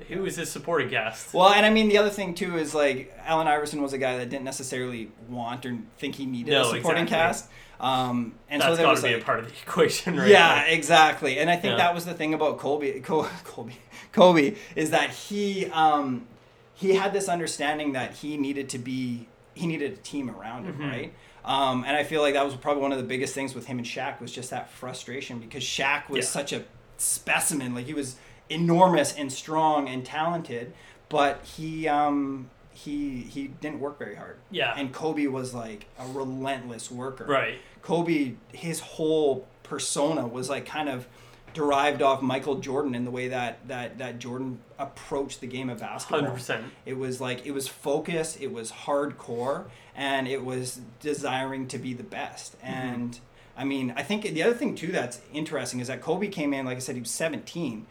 who 0.07 0.21
was 0.21 0.35
his 0.35 0.49
supporting 0.51 0.89
cast? 0.89 1.33
Well, 1.33 1.49
and 1.49 1.65
I 1.65 1.69
mean 1.69 1.89
the 1.89 1.97
other 1.97 2.09
thing 2.11 2.33
too 2.35 2.57
is 2.57 2.73
like 2.73 3.13
Allen 3.25 3.47
Iverson 3.47 3.81
was 3.81 3.93
a 3.93 3.97
guy 3.97 4.17
that 4.17 4.29
didn't 4.29 4.45
necessarily 4.45 5.11
want 5.27 5.65
or 5.65 5.77
think 5.97 6.15
he 6.15 6.25
needed 6.25 6.51
No, 6.51 6.61
a 6.61 6.65
supporting 6.75 7.03
exactly. 7.03 7.07
cast. 7.17 7.49
Um, 7.79 8.33
and 8.49 8.61
That's 8.61 8.71
so 8.71 8.75
there 8.75 8.85
got 8.85 8.91
was 8.91 9.01
to 9.01 9.07
be 9.07 9.13
like, 9.13 9.21
a 9.21 9.25
part 9.25 9.39
of 9.39 9.45
the 9.45 9.51
equation, 9.63 10.17
right? 10.17 10.27
Yeah, 10.29 10.55
Like, 10.63 10.71
exactly. 10.71 11.37
And 11.39 11.49
I 11.49 11.55
think 11.55 11.73
Yeah. 11.73 11.77
that 11.77 11.93
was 11.93 12.05
the 12.05 12.13
thing 12.13 12.33
about 12.33 12.57
Kobe, 12.57 12.99
Kobe, 13.01 13.29
Kobe, 13.43 13.73
Kobe 14.11 14.55
is 14.75 14.89
that 14.91 15.11
he 15.11 15.67
um, 15.67 16.25
he 16.73 16.95
had 16.95 17.13
this 17.13 17.27
understanding 17.29 17.93
that 17.93 18.13
he 18.15 18.37
needed 18.37 18.69
to 18.69 18.77
be 18.79 19.27
he 19.53 19.65
needed 19.67 19.93
a 19.93 19.97
team 19.97 20.29
around 20.29 20.65
him, 20.65 20.77
Mhm. 20.79 20.91
right? 20.91 21.13
Um, 21.45 21.83
and 21.87 21.95
I 21.95 22.03
feel 22.03 22.21
like 22.21 22.33
that 22.33 22.43
was 22.45 22.55
probably 22.55 22.81
one 22.83 22.91
of 22.91 22.97
the 22.97 23.03
biggest 23.03 23.33
things 23.33 23.55
with 23.55 23.65
him 23.67 23.77
and 23.77 23.87
Shaq 23.87 24.19
was 24.19 24.31
just 24.31 24.49
that 24.49 24.69
frustration 24.69 25.39
because 25.39 25.63
Shaq 25.63 26.09
was 26.09 26.25
Yeah. 26.25 26.29
such 26.31 26.53
a 26.53 26.63
specimen, 26.97 27.73
like 27.75 27.85
he 27.85 27.93
was 27.93 28.17
enormous 28.49 29.13
and 29.15 29.31
strong 29.31 29.87
and 29.87 30.05
talented, 30.05 30.73
but 31.09 31.43
he 31.43 31.87
um, 31.87 32.49
he 32.77 33.21
he 33.21 33.47
didn't 33.47 33.79
work 33.79 33.97
very 33.97 34.15
hard. 34.15 34.37
Yeah. 34.51 34.73
And 34.77 34.93
Kobe 34.93 35.25
was 35.27 35.53
like 35.53 35.87
a 35.97 36.07
relentless 36.07 36.91
worker. 36.91 37.25
Right. 37.25 37.59
Kobe, 37.81 38.33
his 38.53 38.79
whole 38.79 39.47
persona 39.63 40.27
was 40.27 40.49
like 40.49 40.65
kind 40.65 40.87
of 40.87 41.07
derived 41.53 42.03
off 42.03 42.21
Michael 42.21 42.59
Jordan 42.59 42.93
in 42.93 43.03
the 43.03 43.09
way 43.09 43.29
that 43.29 43.67
that 43.67 43.97
that 43.97 44.19
Jordan 44.19 44.59
approached 44.77 45.41
the 45.41 45.47
game 45.47 45.69
of 45.69 45.79
basketball. 45.79 46.19
Hundred 46.19 46.35
percent. 46.35 46.65
It 46.85 46.97
was 46.97 47.19
like 47.19 47.47
it 47.47 47.51
was 47.51 47.67
focused, 47.67 48.39
it 48.41 48.51
was 48.51 48.71
hardcore, 48.71 49.65
and 49.95 50.27
it 50.27 50.45
was 50.45 50.79
desiring 50.99 51.67
to 51.69 51.79
be 51.79 51.93
the 51.93 52.03
best. 52.03 52.57
Mm-hmm. 52.59 52.67
And 52.67 53.19
I 53.57 53.63
mean, 53.63 53.91
I 53.97 54.03
think 54.03 54.21
the 54.21 54.43
other 54.43 54.53
thing 54.53 54.75
too 54.75 54.91
that's 54.91 55.19
interesting 55.33 55.79
is 55.79 55.87
that 55.87 56.01
Kobe 56.01 56.27
came 56.27 56.53
in, 56.53 56.65
like 56.65 56.77
I 56.77 56.79
said, 56.79 56.93
he 56.93 57.01
was 57.01 57.09
17. 57.09 57.87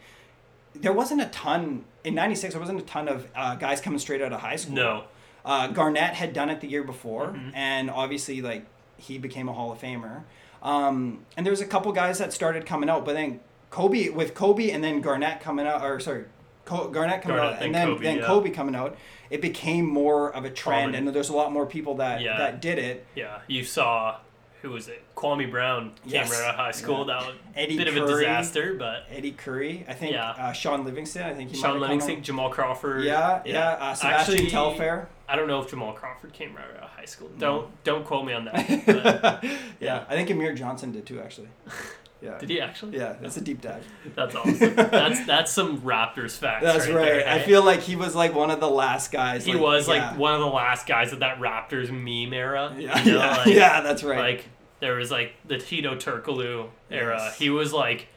There 0.81 0.93
wasn't 0.93 1.21
a 1.21 1.25
ton 1.27 1.85
in 2.03 2.15
'96. 2.15 2.53
There 2.53 2.61
wasn't 2.61 2.79
a 2.79 2.85
ton 2.85 3.07
of 3.07 3.27
uh, 3.35 3.55
guys 3.55 3.81
coming 3.81 3.99
straight 3.99 4.21
out 4.21 4.33
of 4.33 4.39
high 4.41 4.55
school. 4.55 4.75
No. 4.75 5.03
Uh, 5.45 5.67
Garnett 5.67 6.13
had 6.13 6.33
done 6.33 6.49
it 6.49 6.59
the 6.61 6.67
year 6.67 6.83
before, 6.83 7.27
Mhm. 7.27 7.51
and 7.55 7.89
obviously, 7.89 8.41
like 8.41 8.65
he 8.97 9.17
became 9.17 9.47
a 9.47 9.53
Hall 9.53 9.71
of 9.71 9.79
Famer. 9.79 10.23
Um, 10.61 11.25
and 11.37 11.45
there 11.45 11.51
was 11.51 11.61
a 11.61 11.65
couple 11.67 11.91
guys 11.91 12.17
that 12.17 12.33
started 12.33 12.65
coming 12.65 12.89
out, 12.89 13.05
but 13.05 13.13
then 13.13 13.39
Kobe 13.69 14.09
with 14.09 14.33
Kobe 14.33 14.71
and 14.71 14.83
then 14.83 15.01
Garnett 15.01 15.39
coming 15.39 15.67
out, 15.67 15.83
or 15.83 15.99
sorry, 15.99 16.25
Co- 16.65 16.89
Garnett 16.89 17.21
coming 17.21 17.37
Garnett, 17.37 17.57
out, 17.57 17.61
and 17.63 17.73
then 17.75 17.87
Kobe, 17.87 18.03
then 18.03 18.17
yeah. 18.17 18.25
Kobe 18.25 18.49
coming 18.49 18.75
out. 18.75 18.97
It 19.29 19.39
became 19.41 19.85
more 19.85 20.33
of 20.33 20.43
a 20.45 20.49
trend, 20.49 20.93
Common. 20.93 21.07
and 21.07 21.15
there's 21.15 21.29
a 21.29 21.35
lot 21.35 21.51
more 21.53 21.65
people 21.65 21.95
that 21.95 22.21
Yeah. 22.21 22.37
that 22.37 22.59
did 22.61 22.77
it. 22.79 23.05
Yeah. 23.15 23.39
You 23.47 23.63
saw 23.63 24.17
who 24.61 24.71
was 24.71 24.87
it? 24.87 25.03
Kwame 25.15 25.49
Brown 25.49 25.91
came 26.03 26.13
Yes. 26.13 26.31
right 26.31 26.43
out 26.45 26.49
of 26.51 26.55
high 26.55 26.71
school. 26.71 27.05
Yeah. 27.07 27.19
That 27.19 27.27
was 27.27 27.35
Eddie 27.55 27.75
a 27.75 27.77
bit 27.77 27.87
of 27.89 27.97
a 27.97 28.07
disaster, 28.07 28.73
but 28.73 29.05
Eddie 29.11 29.31
Curry, 29.31 29.85
I 29.87 29.93
think 29.93 30.13
Yeah. 30.13 30.29
uh, 30.31 30.51
Shaun 30.51 30.83
Livingston, 30.83 31.23
I 31.23 31.33
think 31.33 31.51
he 31.51 31.57
Shaun 31.57 31.79
Livingston. 31.79 32.23
Jamal 32.23 32.49
Crawford. 32.49 33.03
Yeah, 33.03 33.41
yeah, 33.45 33.69
uh, 33.79 33.93
Sebastian 33.93 34.33
Actually, 34.35 34.49
Telfair. 34.49 35.09
I 35.29 35.35
don't 35.35 35.47
know 35.47 35.61
if 35.61 35.69
Jamal 35.69 35.93
Crawford 35.93 36.33
came 36.33 36.55
right 36.55 36.65
out 36.77 36.83
of 36.83 36.89
high 36.89 37.05
school. 37.05 37.29
Don't 37.37 37.67
don't 37.83 38.05
quote 38.05 38.25
me 38.25 38.33
on 38.33 38.45
that. 38.45 38.65
But 38.85 39.43
yeah, 39.79 40.05
I 40.09 40.15
think 40.15 40.29
Amir 40.29 40.53
Johnson 40.53 40.91
did 40.91 41.05
too, 41.05 41.19
actually. 41.21 41.49
Yeah, 42.21 42.37
did 42.39 42.49
he 42.49 42.59
actually? 42.59 42.97
yeah, 42.97 43.15
that's 43.21 43.37
a 43.37 43.41
deep 43.41 43.61
dive. 43.61 43.87
That's 44.15 44.33
awesome. 44.35 44.75
That's 44.75 45.25
that's 45.25 45.51
some 45.51 45.81
Raptors 45.81 46.35
facts. 46.35 46.63
That's 46.63 46.87
right. 46.87 46.95
right. 46.95 47.05
there, 47.05 47.27
I 47.27 47.37
hey? 47.37 47.45
feel 47.45 47.63
like 47.63 47.81
he 47.81 47.95
was 47.95 48.15
like 48.15 48.33
one 48.33 48.49
of 48.49 48.59
the 48.59 48.69
last 48.69 49.11
guys. 49.11 49.45
he 49.45 49.53
like, 49.53 49.61
was 49.61 49.87
yeah. 49.87 50.09
like 50.09 50.17
one 50.17 50.33
of 50.33 50.39
the 50.39 50.47
last 50.47 50.87
guys 50.87 51.13
of 51.13 51.19
that 51.19 51.39
Raptors 51.39 51.91
meme 51.91 52.33
era. 52.33 52.75
Yeah, 52.77 53.03
you 53.03 53.11
know, 53.11 53.17
yeah, 53.19 53.37
like, 53.37 53.47
yeah, 53.47 53.81
that's 53.81 54.03
right. 54.03 54.19
Like 54.19 54.45
there 54.79 54.95
was 54.95 55.11
like 55.11 55.33
the 55.45 55.55
Hedo 55.55 55.95
Turkoglu 55.95 56.69
era. 56.89 57.17
Yes. 57.19 57.37
He 57.37 57.49
was 57.49 57.71
like 57.71 58.07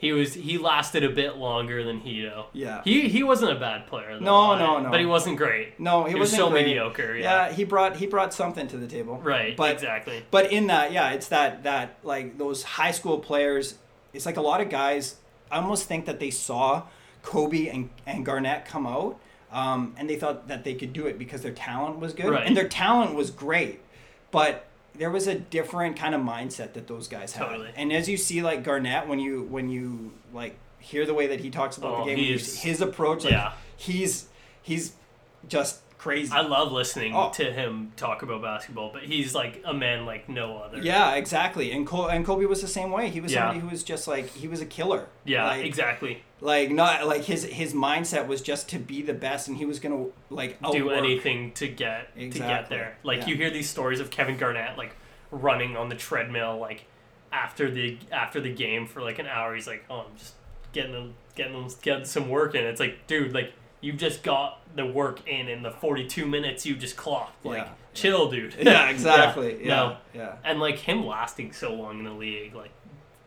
he 0.00 0.12
was 0.12 0.32
he 0.34 0.56
lasted 0.58 1.04
a 1.04 1.10
bit 1.10 1.36
longer 1.36 1.84
than 1.84 2.00
Hedo. 2.00 2.46
yeah. 2.54 2.80
He 2.84 3.08
he 3.08 3.22
wasn't 3.22 3.52
a 3.52 3.54
bad 3.60 3.86
player. 3.86 4.14
Though, 4.18 4.24
No, 4.24 4.58
no, 4.58 4.80
no. 4.80 4.90
But 4.90 5.00
he 5.00 5.06
wasn't 5.06 5.36
great. 5.36 5.78
no, 5.78 6.04
he, 6.04 6.14
He, 6.14 6.18
was 6.18 6.32
so 6.32 6.48
great. 6.50 6.64
mediocre. 6.66 7.14
Yeah. 7.16 7.48
Yeah, 7.48 7.52
he 7.52 7.64
brought 7.64 7.96
he 7.96 8.06
brought 8.06 8.32
something 8.32 8.66
to 8.68 8.76
the 8.78 8.86
table. 8.86 9.18
Right. 9.22 9.56
But 9.56 9.72
exactly. 9.74 10.24
but 10.30 10.50
in 10.50 10.68
that, 10.68 10.90
yeah, 10.92 11.10
it's 11.12 11.28
that 11.28 11.62
that 11.64 11.98
like 12.02 12.38
those 12.38 12.62
high 12.62 12.92
school 12.92 13.18
players. 13.18 13.76
It's 14.12 14.26
like 14.26 14.38
a 14.38 14.42
lot 14.42 14.60
of 14.60 14.68
guys. 14.70 15.16
I 15.50 15.56
almost 15.58 15.86
think 15.86 16.06
that 16.06 16.18
they 16.18 16.30
saw 16.30 16.84
Kobe 17.22 17.68
and 17.68 17.90
and 18.06 18.24
Garnett 18.24 18.64
come 18.64 18.86
out, 18.86 19.18
um, 19.52 19.94
and 19.98 20.08
they 20.08 20.16
thought 20.16 20.48
that 20.48 20.64
they 20.64 20.74
could 20.74 20.92
do 20.94 21.06
it 21.06 21.18
because 21.18 21.42
their 21.42 21.52
talent 21.52 21.98
was 21.98 22.14
good, 22.14 22.30
Right. 22.30 22.46
and 22.46 22.56
their 22.56 22.68
talent 22.68 23.14
was 23.14 23.30
great, 23.30 23.80
but 24.30 24.66
there 25.00 25.10
was 25.10 25.26
a 25.26 25.34
different 25.34 25.96
kind 25.96 26.14
of 26.14 26.20
mindset 26.20 26.74
that 26.74 26.86
those 26.86 27.08
guys 27.08 27.32
had. 27.32 27.46
Totally. 27.48 27.70
And 27.74 27.90
as 27.92 28.06
you 28.08 28.16
see, 28.18 28.42
like 28.42 28.62
Garnett, 28.62 29.08
when 29.08 29.18
you 29.18 29.42
when 29.44 29.68
you 29.70 30.12
like 30.32 30.56
hear 30.78 31.04
the 31.06 31.14
way 31.14 31.26
that 31.28 31.40
he 31.40 31.48
talks 31.50 31.76
about 31.78 31.92
Oh, 31.92 31.98
the 32.00 32.04
game, 32.10 32.16
when 32.18 32.24
you- 32.26 32.32
he's- 32.34 32.56
his 32.62 32.80
approach, 32.82 33.24
like 33.24 33.32
yeah. 33.32 33.52
he's 33.76 34.26
he's 34.62 34.92
just 35.48 35.80
crazy. 36.00 36.32
I 36.32 36.40
love 36.40 36.72
listening 36.72 37.14
Oh. 37.14 37.30
to 37.34 37.52
him 37.52 37.92
talk 37.96 38.22
about 38.22 38.40
basketball, 38.40 38.90
but 38.92 39.02
he's 39.02 39.34
like 39.34 39.62
a 39.66 39.74
man 39.74 40.06
like 40.06 40.28
no 40.30 40.56
other. 40.56 40.78
Yeah, 40.78 41.14
exactly. 41.14 41.70
And 41.72 41.86
Col- 41.86 42.08
and 42.08 42.24
Kobe 42.24 42.46
was 42.46 42.62
the 42.62 42.68
same 42.68 42.90
way. 42.90 43.10
He 43.10 43.20
was 43.20 43.32
Yeah. 43.32 43.40
somebody 43.40 43.60
who 43.60 43.68
was 43.68 43.82
just 43.84 44.08
like 44.08 44.28
he 44.30 44.48
was 44.48 44.60
a 44.62 44.66
killer. 44.66 45.06
Yeah, 45.24 45.46
like, 45.46 45.64
exactly. 45.64 46.22
Like 46.40 46.70
not 46.70 47.06
like 47.06 47.24
his 47.24 47.44
his 47.44 47.74
mindset 47.74 48.26
was 48.26 48.40
just 48.40 48.68
to 48.70 48.78
be 48.78 49.02
the 49.02 49.12
best, 49.12 49.46
and 49.48 49.58
he 49.58 49.66
was 49.66 49.78
gonna 49.78 50.06
like 50.30 50.58
Do 50.72 50.88
anything 50.90 51.52
to 51.52 51.68
get 51.68 52.14
to 52.16 52.28
get 52.30 52.70
there. 52.70 52.96
Like 53.02 53.20
Yeah. 53.20 53.26
you 53.26 53.36
hear 53.36 53.50
these 53.50 53.68
stories 53.68 54.00
of 54.00 54.10
Kevin 54.10 54.38
Garnett 54.38 54.78
like 54.78 54.96
running 55.30 55.76
on 55.76 55.90
the 55.90 55.94
treadmill 55.96 56.56
like 56.58 56.86
after 57.30 57.70
the 57.70 57.98
after 58.10 58.40
the 58.40 58.52
game 58.52 58.86
for 58.86 59.02
like 59.02 59.18
an 59.18 59.26
hour. 59.26 59.54
He's 59.54 59.66
like, 59.66 59.84
oh, 59.90 60.06
I'm 60.08 60.16
just 60.16 60.32
getting 60.72 60.92
them 60.92 61.14
getting 61.34 61.52
them 61.52 61.68
getting 61.82 62.06
some 62.06 62.28
work 62.30 62.54
in. 62.54 62.64
It's 62.64 62.80
like, 62.80 63.06
dude, 63.06 63.34
like 63.34 63.52
you've 63.80 63.96
just 63.96 64.22
got 64.22 64.60
the 64.76 64.86
work 64.86 65.26
in 65.28 65.48
in 65.48 65.62
the 65.62 65.70
42 65.70 66.26
minutes 66.26 66.64
you 66.66 66.76
just 66.76 66.96
clocked. 66.96 67.44
Like, 67.44 67.58
Yeah. 67.58 67.68
chill, 67.94 68.30
dude. 68.30 68.54
Yeah, 68.60 68.90
exactly. 68.94 69.58
yeah, 69.64 69.68
No. 69.68 69.96
yeah. 70.14 70.36
And 70.44 70.60
like 70.60 70.78
him 70.78 71.06
lasting 71.06 71.52
so 71.52 71.74
long 71.74 71.98
in 71.98 72.04
the 72.04 72.12
league, 72.12 72.54
like 72.54 72.70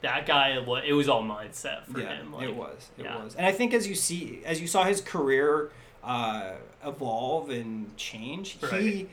that 0.01 0.25
guy, 0.25 0.49
it 0.85 0.93
was 0.93 1.07
all 1.09 1.23
mindset 1.23 1.85
for 1.85 1.99
yeah, 2.01 2.17
him. 2.17 2.33
Like, 2.33 2.49
it 2.49 2.55
was. 2.55 2.89
It 2.97 3.05
yeah. 3.05 3.23
was. 3.23 3.35
And 3.35 3.45
I 3.45 3.51
think 3.51 3.73
as 3.73 3.87
you 3.87 3.95
see, 3.95 4.41
as 4.45 4.59
you 4.61 4.67
saw 4.67 4.83
his 4.83 4.99
career 5.01 5.71
uh, 6.03 6.51
evolve 6.85 7.49
and 7.49 7.95
change, 7.95 8.57
he 8.71 9.07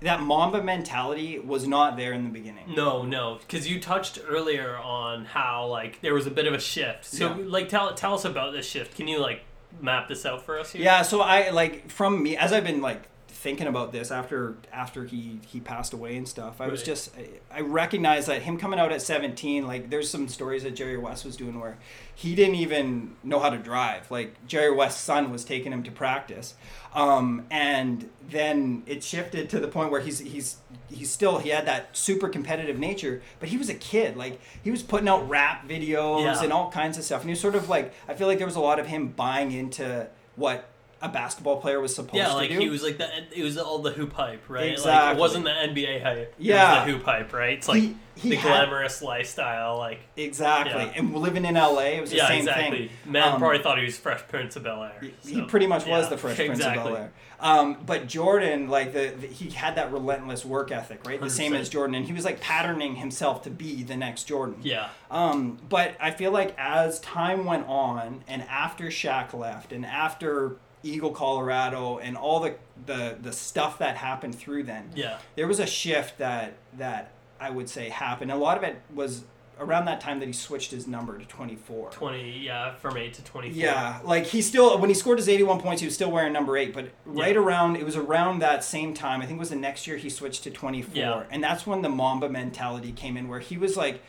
that 0.00 0.20
Mamba 0.20 0.62
mentality 0.62 1.38
was 1.38 1.66
not 1.66 1.96
there 1.96 2.12
in 2.12 2.24
the 2.24 2.30
beginning. 2.30 2.74
No, 2.76 3.02
no, 3.02 3.38
because 3.40 3.66
you 3.68 3.80
touched 3.80 4.20
earlier 4.28 4.76
on 4.76 5.24
how 5.24 5.66
like 5.66 6.00
there 6.02 6.14
was 6.14 6.26
a 6.26 6.30
bit 6.30 6.46
of 6.46 6.54
a 6.54 6.60
shift. 6.60 7.04
So 7.06 7.34
Yeah. 7.34 7.44
like 7.46 7.68
tell 7.68 7.92
tell 7.94 8.14
us 8.14 8.24
about 8.24 8.52
this 8.52 8.68
shift. 8.68 8.94
Can 8.96 9.08
you 9.08 9.18
like 9.20 9.42
map 9.80 10.08
this 10.08 10.26
out 10.26 10.42
for 10.42 10.58
us 10.58 10.72
here? 10.72 10.82
Yeah, 10.82 11.02
so 11.02 11.20
I 11.20 11.50
like 11.50 11.90
from 11.90 12.22
me 12.22 12.36
as 12.36 12.52
I've 12.52 12.64
been 12.64 12.80
like 12.80 13.02
thinking 13.46 13.68
about 13.68 13.92
this 13.92 14.10
after 14.10 14.56
after 14.72 15.04
he 15.04 15.38
he 15.46 15.60
passed 15.60 15.92
away 15.92 16.16
and 16.16 16.26
stuff. 16.28 16.60
I 16.60 16.66
was 16.66 16.82
just 16.82 17.12
I, 17.16 17.58
I 17.58 17.60
recognized 17.60 18.26
that 18.26 18.42
him 18.42 18.58
coming 18.58 18.80
out 18.80 18.90
at 18.90 19.00
17 19.00 19.64
like 19.64 19.88
there's 19.88 20.10
some 20.10 20.26
stories 20.26 20.64
that 20.64 20.74
Jerry 20.74 20.98
West 20.98 21.24
was 21.24 21.36
doing 21.36 21.60
where 21.60 21.78
he 22.12 22.34
didn't 22.34 22.56
even 22.56 23.14
know 23.22 23.38
how 23.38 23.50
to 23.50 23.56
drive. 23.58 24.10
Like 24.10 24.34
Jerry 24.48 24.74
West's 24.74 25.00
son 25.00 25.30
was 25.30 25.44
taking 25.44 25.72
him 25.72 25.84
to 25.84 25.92
practice. 25.92 26.54
Um, 26.92 27.46
and 27.48 28.10
then 28.28 28.82
it 28.86 29.04
shifted 29.04 29.48
to 29.50 29.60
the 29.60 29.68
point 29.68 29.92
where 29.92 30.00
he's 30.00 30.18
he's 30.18 30.56
he's 30.90 31.10
still 31.12 31.38
he 31.38 31.50
had 31.50 31.66
that 31.68 31.96
super 31.96 32.28
competitive 32.28 32.80
nature, 32.80 33.22
but 33.38 33.48
he 33.48 33.56
was 33.58 33.68
a 33.68 33.74
kid. 33.74 34.16
Like 34.16 34.40
he 34.64 34.72
was 34.72 34.82
putting 34.82 35.06
out 35.08 35.28
rap 35.28 35.68
videos 35.68 36.24
Yeah. 36.24 36.42
and 36.42 36.52
all 36.52 36.68
kinds 36.72 36.98
of 36.98 37.04
stuff. 37.04 37.20
And 37.20 37.30
he 37.30 37.32
was 37.34 37.40
sort 37.40 37.54
of 37.54 37.68
like 37.68 37.94
I 38.08 38.14
feel 38.14 38.26
like 38.26 38.38
there 38.38 38.46
was 38.48 38.56
a 38.56 38.60
lot 38.60 38.80
of 38.80 38.88
him 38.88 39.06
buying 39.08 39.52
into 39.52 40.08
what 40.34 40.68
a 41.06 41.12
basketball 41.12 41.60
player 41.60 41.80
was 41.80 41.94
supposed 41.94 42.14
Yeah, 42.14 42.28
to 42.28 42.34
like 42.34 42.50
do. 42.50 42.58
he 42.58 42.68
was 42.68 42.82
like 42.82 42.98
the 42.98 43.08
it 43.34 43.42
was 43.42 43.56
all 43.58 43.78
the 43.78 43.92
hoop 43.92 44.12
hype, 44.12 44.48
right? 44.48 44.64
Like 44.64 44.72
Exactly. 44.72 45.16
it 45.16 45.20
wasn't 45.20 45.44
the 45.44 45.50
NBA 45.50 46.02
hype. 46.02 46.34
Yeah. 46.38 46.54
it 46.54 46.78
was 46.78 46.86
the 46.86 46.92
hoop 46.92 47.04
hype, 47.04 47.32
right? 47.32 47.58
It's 47.58 47.68
like 47.68 47.80
He- 47.82 47.96
he 48.18 48.30
the 48.30 48.36
had- 48.36 48.68
glamorous 48.68 49.02
lifestyle, 49.02 49.76
like 49.76 50.00
exactly. 50.16 50.72
Yeah. 50.84 50.92
And 50.96 51.14
living 51.14 51.44
in 51.44 51.54
LA, 51.54 51.96
it 51.96 52.00
was 52.00 52.10
the 52.10 52.16
yeah, 52.16 52.28
same 52.28 52.38
exactly. 52.40 52.88
thing. 52.88 53.12
Man 53.12 53.34
Um, 53.34 53.38
probably 53.38 53.58
thought 53.58 53.78
he 53.78 53.84
was 53.84 53.98
Fresh 53.98 54.22
Prince 54.28 54.56
of 54.56 54.62
Bel 54.62 54.82
Air. 54.84 55.00
He 55.26 55.42
pretty 55.42 55.66
much 55.66 55.86
was 55.86 56.08
the 56.08 56.16
Fresh 56.16 56.36
Prince 56.36 56.58
exactly. 56.58 56.78
of 56.92 56.94
Bel 56.94 56.96
Air. 57.04 57.12
Um, 57.38 57.76
but 57.84 58.06
Jordan, 58.06 58.70
like 58.70 58.94
the, 58.94 59.12
the 59.20 59.26
he 59.26 59.50
had 59.50 59.74
that 59.76 59.92
relentless 59.92 60.46
work 60.46 60.72
ethic, 60.72 61.06
right? 61.06 61.20
The 61.20 61.28
same 61.28 61.52
100%. 61.52 61.58
as 61.60 61.68
Jordan, 61.68 61.94
and 61.94 62.06
he 62.06 62.14
was 62.14 62.24
like 62.24 62.40
patterning 62.40 62.96
himself 62.96 63.42
to 63.42 63.50
be 63.50 63.82
the 63.82 63.94
next 63.98 64.24
Jordan. 64.24 64.56
Yeah, 64.62 64.88
Um, 65.10 65.58
but 65.68 65.94
I 66.00 66.12
feel 66.12 66.30
like 66.30 66.54
as 66.56 66.98
time 67.00 67.44
went 67.44 67.66
on, 67.68 68.24
and 68.26 68.42
after 68.44 68.84
Shaq 68.86 69.34
left, 69.34 69.70
and 69.74 69.84
after 69.84 70.56
Eagle, 70.82 71.10
Colorado, 71.10 71.98
and 71.98 72.16
all 72.16 72.40
the 72.40 72.54
the 72.86 73.16
the 73.20 73.32
stuff 73.32 73.78
that 73.78 73.96
happened 73.96 74.34
through 74.34 74.62
then, 74.64 74.90
yeah, 74.94 75.18
there 75.34 75.46
was 75.46 75.58
a 75.60 75.66
shift 75.66 76.18
that 76.18 76.54
that 76.78 77.12
I 77.40 77.50
would 77.50 77.68
say 77.68 77.88
happened. 77.88 78.30
A 78.30 78.36
lot 78.36 78.56
of 78.56 78.62
it 78.62 78.80
was 78.94 79.24
around 79.58 79.86
that 79.86 80.00
time 80.02 80.20
that 80.20 80.26
he 80.26 80.34
switched 80.34 80.70
his 80.70 80.86
number 80.86 81.18
to 81.18 81.24
24. 81.24 81.88
20, 81.90 82.40
yeah, 82.44 82.74
from 82.74 82.94
8 82.94 83.14
to 83.14 83.24
24. 83.24 83.58
Yeah, 83.58 84.00
like 84.04 84.26
he 84.26 84.42
still 84.42 84.78
when 84.78 84.90
he 84.90 84.94
scored 84.94 85.18
his 85.18 85.30
81 85.30 85.60
points, 85.60 85.80
he 85.80 85.86
was 85.86 85.94
still 85.94 86.10
wearing 86.10 86.32
number 86.34 86.56
eight. 86.58 86.74
But 86.74 86.90
right 87.06 87.34
Yeah. 87.34 87.40
around 87.40 87.76
it 87.76 87.84
was 87.84 87.96
around 87.96 88.40
that 88.40 88.62
same 88.64 88.92
time. 88.92 89.22
I 89.22 89.26
think 89.26 89.38
it 89.38 89.40
was 89.40 89.48
the 89.50 89.56
next 89.56 89.86
year 89.86 89.96
he 89.96 90.10
switched 90.10 90.44
to 90.44 90.50
24, 90.50 90.94
Yeah. 90.94 91.22
and 91.30 91.42
that's 91.42 91.66
when 91.66 91.80
the 91.82 91.88
Mamba 91.88 92.28
mentality 92.28 92.92
came 92.92 93.16
in, 93.16 93.28
where 93.28 93.40
he 93.40 93.56
was 93.56 93.76
like, 93.78 94.02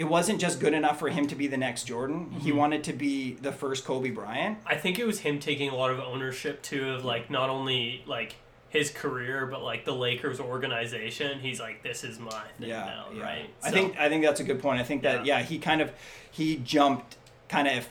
it 0.00 0.08
wasn't 0.08 0.40
just 0.40 0.60
good 0.60 0.72
enough 0.72 0.98
for 0.98 1.10
him 1.10 1.26
to 1.26 1.34
be 1.34 1.46
the 1.46 1.56
next 1.58 1.84
Jordan. 1.84 2.30
He 2.40 2.48
Mm-hmm. 2.48 2.58
wanted 2.58 2.84
to 2.84 2.92
be 2.94 3.34
the 3.34 3.52
first 3.52 3.84
Kobe 3.84 4.08
Bryant. 4.10 4.56
I 4.64 4.74
think 4.76 4.98
it 4.98 5.06
was 5.06 5.20
him 5.20 5.38
taking 5.38 5.68
a 5.68 5.76
lot 5.76 5.90
of 5.90 6.00
ownership 6.00 6.62
too 6.62 6.90
of 6.94 7.04
like 7.04 7.28
not 7.30 7.50
only 7.50 8.02
like 8.06 8.36
his 8.70 8.90
career 8.90 9.44
but 9.46 9.62
like 9.62 9.84
the 9.84 9.92
Lakers 9.94 10.40
organization. 10.40 11.38
He's 11.40 11.60
like, 11.60 11.82
this 11.82 12.02
is 12.02 12.18
my 12.18 12.30
thing 12.58 12.68
Yeah, 12.70 12.84
now, 12.86 13.04
yeah. 13.14 13.22
right? 13.22 13.50
I 13.62 13.68
So- 13.68 13.74
think 13.76 13.98
I 13.98 14.08
think 14.08 14.24
that's 14.24 14.40
a 14.40 14.44
good 14.44 14.60
point. 14.62 14.80
I 14.80 14.84
think 14.84 15.02
that 15.02 15.26
yeah, 15.26 15.42
he 15.42 15.58
kind 15.58 15.82
of 15.82 15.92
he 16.30 16.56
jumped 16.56 17.16
kind 17.48 17.68
of 17.68 17.86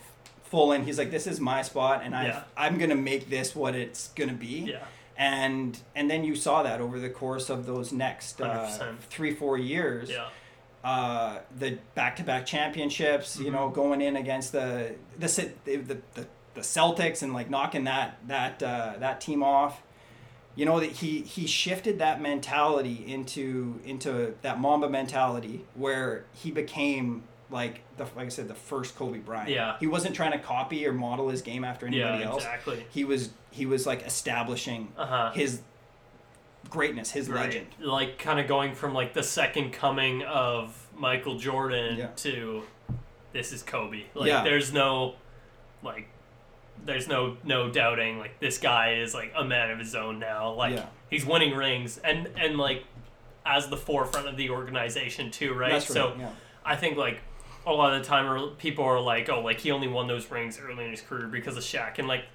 full 0.45 0.71
in. 0.71 0.85
He's 0.85 0.97
like, 0.97 1.11
this 1.11 1.27
is 1.27 1.39
my 1.39 1.61
spot, 1.61 2.01
and 2.03 2.15
I 2.15 2.25
Yeah. 2.25 2.43
I'm 2.57 2.79
gonna 2.79 2.95
make 2.95 3.29
this 3.29 3.55
what 3.55 3.75
it's 3.75 4.07
gonna 4.15 4.33
be. 4.33 4.71
yeah, 4.71 4.85
and 5.15 5.77
and 5.95 6.09
then 6.09 6.23
you 6.23 6.35
saw 6.35 6.63
that 6.63 6.81
over 6.81 6.97
the 6.99 7.09
course 7.09 7.51
of 7.51 7.67
those 7.67 7.91
next 7.91 8.41
uh, 8.41 8.93
three 9.11 9.35
four 9.35 9.59
years 9.59 10.09
yeah, 10.09 10.29
uh, 10.83 11.39
the 11.57 11.77
back-to-back 11.95 12.45
championships 12.45 13.37
you 13.39 13.51
know 13.51 13.69
going 13.69 14.01
in 14.01 14.15
against 14.15 14.51
the 14.51 14.95
the 15.17 15.27
the, 15.65 15.75
the, 15.77 15.97
the, 16.15 16.27
Celtics 16.61 17.21
and 17.23 17.33
like 17.33 17.49
knocking 17.49 17.85
that 17.85 18.17
that 18.27 18.61
uh, 18.61 18.93
that 18.99 19.21
team 19.21 19.41
off 19.43 19.81
you 20.55 20.65
know 20.65 20.79
that 20.81 20.91
he 20.91 21.21
he 21.21 21.47
shifted 21.47 21.99
that 21.99 22.21
mentality 22.21 23.03
into 23.07 23.79
into 23.85 24.33
that 24.41 24.59
Mamba 24.59 24.89
mentality 24.89 25.63
where 25.75 26.25
he 26.33 26.51
became 26.51 27.23
like 27.49 27.81
the 27.97 28.03
like 28.15 28.25
I 28.25 28.29
said 28.29 28.47
the 28.49 28.55
first 28.55 28.95
Kobe 28.97 29.19
Bryant 29.19 29.49
Yeah. 29.49 29.77
he 29.79 29.87
wasn't 29.87 30.15
trying 30.15 30.33
to 30.33 30.39
copy 30.39 30.85
or 30.85 30.91
model 30.91 31.29
his 31.29 31.41
game 31.41 31.63
after 31.63 31.85
anybody 31.87 32.19
yeah, 32.23 32.29
else 32.29 32.43
exactly. 32.43 32.85
he 32.89 33.05
was 33.05 33.29
he 33.51 33.65
was 33.65 33.85
like 33.87 34.01
establishing 34.03 34.91
Uh 34.97 35.05
huh. 35.05 35.31
his 35.31 35.61
greatness, 36.69 37.11
his 37.11 37.29
Right. 37.29 37.45
legend. 37.45 37.67
Like 37.79 38.17
kind 38.19 38.39
of 38.39 38.47
going 38.47 38.73
from 38.75 38.93
like 38.93 39.13
the 39.13 39.23
second 39.23 39.71
coming 39.71 40.23
of 40.23 40.87
Michael 40.95 41.37
Jordan 41.37 41.97
Yeah. 41.97 42.07
to 42.17 42.63
this 43.33 43.51
is 43.51 43.63
Kobe. 43.63 44.03
Like 44.13 44.27
Yeah. 44.27 44.43
there's 44.43 44.71
no 44.73 45.15
like 45.83 46.07
there's 46.85 47.07
no 47.07 47.37
no 47.43 47.69
doubting 47.69 48.19
like 48.19 48.39
this 48.39 48.57
guy 48.57 48.93
is 48.93 49.13
like 49.13 49.31
a 49.35 49.43
man 49.43 49.71
of 49.71 49.79
his 49.79 49.95
own 49.95 50.19
now. 50.19 50.51
Like 50.51 50.75
Yeah. 50.75 50.85
he's 51.09 51.25
winning 51.25 51.55
rings 51.55 51.97
and 51.99 52.27
and 52.37 52.57
like 52.57 52.83
as 53.45 53.69
the 53.69 53.77
forefront 53.77 54.27
of 54.27 54.37
the 54.37 54.49
organization 54.49 55.31
too, 55.31 55.53
right? 55.53 55.71
That's 55.71 55.89
right. 55.89 55.93
So 55.95 56.15
yeah. 56.19 56.29
I 56.65 56.75
think 56.75 56.97
like 56.97 57.21
a 57.65 57.71
lot 57.73 57.93
of 57.93 58.01
the 58.01 58.07
time 58.07 58.51
people 58.57 58.83
are 58.85 58.99
like, 58.99 59.29
oh, 59.29 59.41
like 59.41 59.59
he 59.59 59.71
only 59.71 59.87
won 59.87 60.07
those 60.07 60.29
rings 60.31 60.59
early 60.59 60.85
in 60.85 60.91
his 60.91 61.01
career 61.01 61.27
because 61.27 61.57
of 61.57 61.63
Shaq, 61.63 61.99
and 61.99 62.07
like 62.07 62.25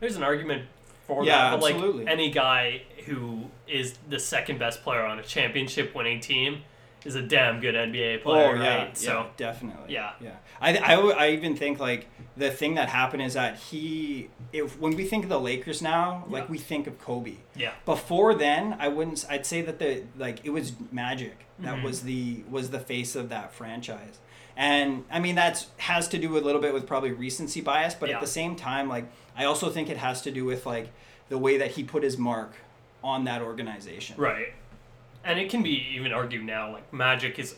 there's 0.00 0.16
an 0.16 0.22
argument 0.22 0.66
for 1.06 1.24
Yeah, 1.24 1.50
that. 1.50 1.60
But 1.60 1.72
absolutely. 1.72 2.04
like 2.04 2.12
any 2.12 2.30
guy 2.30 2.82
who 3.06 3.44
is 3.66 3.94
the 4.08 4.18
second 4.18 4.58
best 4.58 4.82
player 4.82 5.04
on 5.04 5.18
a 5.18 5.22
championship 5.22 5.94
winning 5.94 6.20
team 6.20 6.62
is 7.04 7.16
a 7.16 7.22
damn 7.22 7.58
good 7.60 7.74
NBA 7.74 8.22
player, 8.22 8.56
oh 8.56 8.62
yeah, 8.62 8.76
right? 8.84 8.96
So 8.96 9.12
yeah, 9.12 9.26
definitely. 9.36 9.92
Yeah. 9.92 10.12
yeah. 10.20 10.36
I, 10.60 10.76
I, 10.76 10.94
I 10.94 11.28
even 11.30 11.56
think 11.56 11.80
like 11.80 12.06
the 12.36 12.50
thing 12.50 12.74
that 12.76 12.88
happened 12.88 13.22
is 13.24 13.34
that 13.34 13.56
he, 13.58 14.28
if 14.52 14.78
when 14.78 14.94
we 14.94 15.04
think 15.04 15.24
of 15.24 15.28
the 15.30 15.40
Lakers 15.40 15.82
now, 15.82 16.24
like 16.28 16.44
Yeah. 16.44 16.50
we 16.50 16.58
think 16.58 16.86
of 16.86 17.00
Kobe. 17.00 17.34
yeah, 17.56 17.72
Before 17.84 18.34
then, 18.34 18.76
I 18.78 18.86
wouldn't. 18.88 19.26
I'd 19.28 19.44
say 19.46 19.62
that 19.62 19.80
the 19.80 20.04
like 20.16 20.44
it 20.44 20.50
was 20.50 20.74
Magic 20.92 21.44
that 21.58 21.78
Mhm. 21.78 21.82
was 21.82 22.02
the 22.02 22.44
was 22.48 22.70
the 22.70 22.78
face 22.78 23.16
of 23.16 23.28
that 23.30 23.52
franchise, 23.52 24.20
and 24.56 25.04
I 25.10 25.18
mean 25.18 25.34
that's 25.34 25.66
has 25.78 26.06
to 26.08 26.18
do 26.18 26.38
a 26.38 26.40
little 26.40 26.60
bit 26.60 26.72
with 26.72 26.86
probably 26.86 27.10
recency 27.10 27.60
bias, 27.60 27.94
but 27.94 28.08
Yeah. 28.10 28.14
at 28.16 28.20
the 28.20 28.26
same 28.28 28.54
time, 28.54 28.88
like 28.88 29.06
I 29.36 29.44
also 29.44 29.70
think 29.70 29.88
it 29.88 29.96
has 29.96 30.22
to 30.22 30.30
do 30.30 30.44
with 30.44 30.66
like 30.66 30.90
the 31.28 31.38
way 31.38 31.56
that 31.58 31.72
he 31.72 31.84
put 31.84 32.02
his 32.02 32.18
mark 32.18 32.52
on 33.02 33.24
that 33.24 33.42
organization. 33.42 34.16
right. 34.18 34.52
And 35.24 35.38
it 35.38 35.50
can 35.50 35.62
be 35.62 35.86
even 35.94 36.12
argued 36.12 36.44
now, 36.44 36.72
like 36.72 36.92
Magic 36.92 37.38
is 37.38 37.54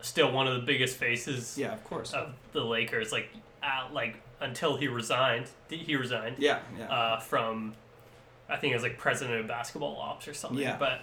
still 0.00 0.30
one 0.30 0.46
of 0.46 0.54
the 0.54 0.60
biggest 0.60 0.96
faces 0.96 1.58
Yeah, 1.58 1.72
of 1.72 1.82
course. 1.84 2.12
of 2.12 2.32
the 2.52 2.60
Lakers. 2.64 3.10
Like, 3.10 3.28
at, 3.60 3.92
like 3.92 4.20
until 4.40 4.76
he 4.76 4.86
resigned, 4.86 5.46
he 5.68 5.96
resigned. 5.96 6.36
yeah, 6.38 6.60
yeah. 6.78 6.86
uh, 6.88 7.18
from 7.20 7.74
I 8.48 8.56
think 8.56 8.70
it 8.72 8.76
was 8.76 8.82
like 8.82 8.98
president 8.98 9.40
of 9.40 9.46
basketball 9.48 9.96
ops 9.96 10.28
or 10.28 10.34
something. 10.34 10.60
Yeah. 10.60 10.76
But 10.78 11.00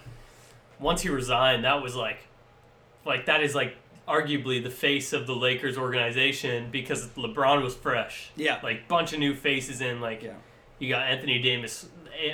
once 0.79 1.01
he 1.01 1.09
resigned, 1.09 1.63
that 1.65 1.81
was 1.83 1.95
like 1.95 2.19
like 3.05 3.25
that 3.25 3.43
is 3.43 3.53
like 3.53 3.75
arguably 4.07 4.61
the 4.63 4.69
face 4.69 5.13
of 5.13 5.25
the 5.27 5.35
Lakers 5.35 5.77
organization 5.77 6.69
because 6.71 7.07
LeBron 7.09 7.63
was 7.63 7.75
fresh. 7.75 8.29
Yeah. 8.35 8.59
Like 8.61 8.87
bunch 8.87 9.13
of 9.13 9.19
new 9.19 9.33
faces 9.35 9.81
in 9.81 9.99
like 10.01 10.21
yeah. 10.23 10.33
you 10.79 10.89
got 10.89 11.03
Anthony 11.07 11.39
Davis 11.39 11.87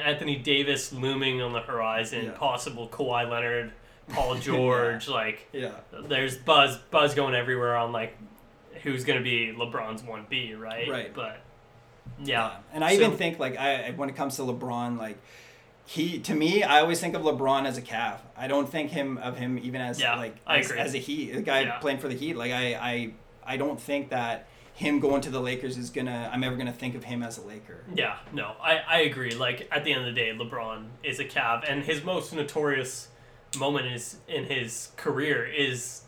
Anthony 0.04 0.36
Davis 0.36 0.92
looming 0.94 1.42
on 1.42 1.54
the 1.54 1.62
horizon, 1.62 2.26
Yeah. 2.26 2.32
possible 2.32 2.88
Kawhi 2.90 3.30
Leonard, 3.30 3.72
Paul 4.10 4.36
George, 4.40 5.08
like 5.08 5.48
Yeah. 5.54 5.72
there's 6.08 6.38
buzz 6.38 6.78
buzz 6.92 7.14
going 7.16 7.36
everywhere 7.36 7.76
on 7.76 7.92
like 7.92 8.18
who's 8.84 9.04
gonna 9.06 9.22
be 9.22 9.54
LeBron's 9.58 10.04
one 10.04 10.26
B, 10.30 10.54
right? 10.54 10.90
Right. 10.90 11.14
But 11.14 11.40
yeah. 12.24 12.58
And 12.74 12.84
I 12.84 12.96
So- 12.96 13.02
even 13.04 13.18
think 13.18 13.40
like 13.40 13.58
I 13.58 13.92
when 13.96 14.10
it 14.10 14.16
comes 14.16 14.36
to 14.36 14.42
LeBron, 14.42 14.98
like 15.00 15.18
he 15.86 16.20
to 16.20 16.34
me, 16.36 16.64
I 16.64 16.80
always 16.80 17.00
think 17.00 17.16
of 17.16 17.22
LeBron 17.24 17.66
as 17.66 17.78
a 17.78 17.82
Cav. 17.82 18.20
I 18.38 18.48
don't 18.48 18.70
think 18.70 18.92
him 18.92 19.18
of 19.18 19.38
him 19.38 19.58
even 19.60 19.82
as 19.82 20.00
Yeah, 20.00 20.16
like 20.16 20.36
as, 20.48 20.72
as 20.72 20.94
a 20.94 20.98
Heat, 21.00 21.32
a 21.36 21.42
guy 21.42 21.62
Yeah. 21.62 21.80
playing 21.80 22.00
for 22.00 22.08
the 22.08 22.16
Heat. 22.16 22.36
Like 22.36 22.52
I, 22.52 22.74
I 22.76 23.14
I 23.44 23.58
don't 23.58 23.80
think 23.80 24.10
that 24.10 24.48
him 24.74 25.00
going 25.00 25.22
to 25.22 25.30
the 25.30 25.40
Lakers 25.42 25.78
is 25.78 25.90
gonna 25.90 26.30
I'm 26.32 26.44
ever 26.44 26.56
gonna 26.56 26.72
think 26.72 26.96
of 26.96 27.04
him 27.04 27.24
as 27.24 27.38
a 27.38 27.42
Laker. 27.42 27.84
Yeah, 27.94 28.18
no, 28.32 28.54
I, 28.62 28.78
I 28.88 28.98
agree. 29.02 29.32
Like 29.32 29.68
at 29.72 29.84
the 29.84 29.92
end 29.94 30.08
of 30.08 30.14
the 30.14 30.20
day, 30.20 30.32
LeBron 30.34 30.86
is 31.04 31.20
a 31.20 31.26
Cav, 31.26 31.70
and 31.70 31.84
his 31.84 32.04
most 32.04 32.34
notorious 32.34 33.10
moment 33.58 33.88
is 33.88 34.18
in 34.30 34.46
his 34.46 34.92
career 34.96 35.46
is 35.46 36.04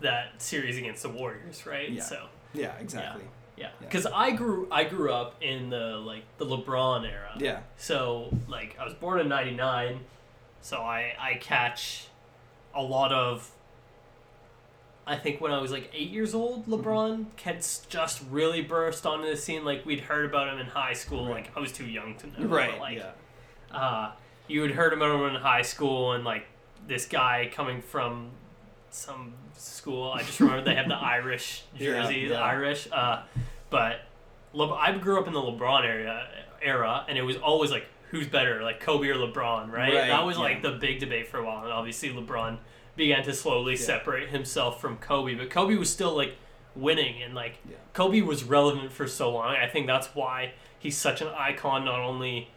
that 0.00 0.42
series 0.42 0.76
against 0.76 1.02
the 1.02 1.08
Warriors, 1.08 1.64
right? 1.64 1.88
Yeah. 1.90 2.02
So 2.02 2.26
Yeah, 2.52 2.74
exactly. 2.78 3.22
yeah, 3.24 3.30
Yeah. 3.56 3.70
because 3.80 4.06
I 4.06 4.32
grew 4.32 4.66
I 4.70 4.84
grew 4.84 5.12
up 5.12 5.36
in 5.42 5.70
the 5.70 5.96
like 5.98 6.24
the 6.38 6.46
LeBron 6.46 7.08
era. 7.08 7.32
Yeah. 7.38 7.60
So 7.76 8.36
like 8.48 8.76
I 8.80 8.84
was 8.84 8.94
born 8.94 9.20
in 9.20 9.28
'99, 9.28 10.00
so 10.60 10.78
I 10.78 11.14
I 11.18 11.34
catch 11.34 12.08
a 12.74 12.82
lot 12.82 13.12
of. 13.12 13.50
I 15.06 15.16
think 15.16 15.40
when 15.40 15.52
I 15.52 15.60
was 15.60 15.70
like 15.70 15.90
eight 15.92 16.10
years 16.10 16.34
old, 16.34 16.66
Mm-hmm. 16.66 16.74
LeBron 16.74 17.26
had 17.42 17.64
just 17.88 18.22
really 18.30 18.62
burst 18.62 19.04
onto 19.04 19.28
the 19.28 19.36
scene. 19.36 19.64
Like 19.64 19.84
we'd 19.84 20.00
heard 20.00 20.24
about 20.24 20.48
him 20.52 20.58
in 20.58 20.66
high 20.66 20.94
school. 20.94 21.26
Right. 21.26 21.44
Like 21.44 21.56
I 21.56 21.60
was 21.60 21.72
too 21.72 21.86
young 21.86 22.16
to 22.16 22.26
know. 22.40 22.48
Right. 22.48 22.70
But, 22.72 22.80
like 22.80 22.98
yeah. 22.98 23.10
uh, 23.70 24.12
you 24.48 24.62
had 24.62 24.72
heard 24.72 24.92
about 24.94 25.14
him 25.14 25.34
in 25.34 25.40
high 25.42 25.62
school, 25.62 26.12
and 26.12 26.24
like 26.24 26.46
this 26.88 27.06
guy 27.06 27.50
coming 27.52 27.82
from 27.82 28.30
some 28.90 29.34
school. 29.56 30.12
I 30.12 30.22
just 30.22 30.40
remember 30.40 30.62
they 30.64 30.74
have 30.74 30.88
the 30.88 30.94
Irish 31.00 31.62
Yeah, 31.76 32.02
jersey, 32.02 32.26
the 32.28 32.34
yeah. 32.34 32.40
Irish. 32.42 32.88
Uh, 32.90 33.22
but 33.70 34.00
Le- 34.52 34.74
I 34.74 34.96
grew 34.98 35.18
up 35.20 35.26
in 35.26 35.32
the 35.32 35.40
LeBron 35.40 35.84
area 35.84 36.26
era, 36.62 37.04
and 37.08 37.18
it 37.18 37.22
was 37.22 37.36
always 37.36 37.70
like, 37.70 37.86
who's 38.10 38.26
better, 38.28 38.62
like 38.62 38.80
Kobe 38.80 39.08
or 39.08 39.16
LeBron, 39.16 39.70
right? 39.72 39.92
Right, 39.94 40.06
that 40.08 40.24
was 40.24 40.36
yeah. 40.36 40.42
like 40.42 40.62
the 40.62 40.72
big 40.72 41.00
debate 41.00 41.28
for 41.28 41.38
a 41.38 41.44
while, 41.44 41.64
and 41.64 41.72
obviously 41.72 42.10
LeBron 42.10 42.58
began 42.96 43.24
to 43.24 43.32
slowly 43.32 43.74
separate 43.76 44.28
himself 44.30 44.80
from 44.80 44.96
Kobe, 44.98 45.34
but 45.34 45.50
Kobe 45.50 45.74
was 45.74 45.90
still 45.90 46.14
like 46.16 46.36
winning, 46.76 47.22
and 47.22 47.34
like 47.34 47.54
Yeah. 47.68 47.76
Kobe 47.92 48.20
was 48.20 48.44
relevant 48.44 48.92
for 48.92 49.06
so 49.08 49.32
long. 49.32 49.54
I 49.56 49.68
think 49.68 49.86
that's 49.88 50.08
why 50.14 50.52
he's 50.78 50.96
such 50.96 51.20
an 51.20 51.28
icon, 51.28 51.84
not 51.84 51.98
only 52.00 52.48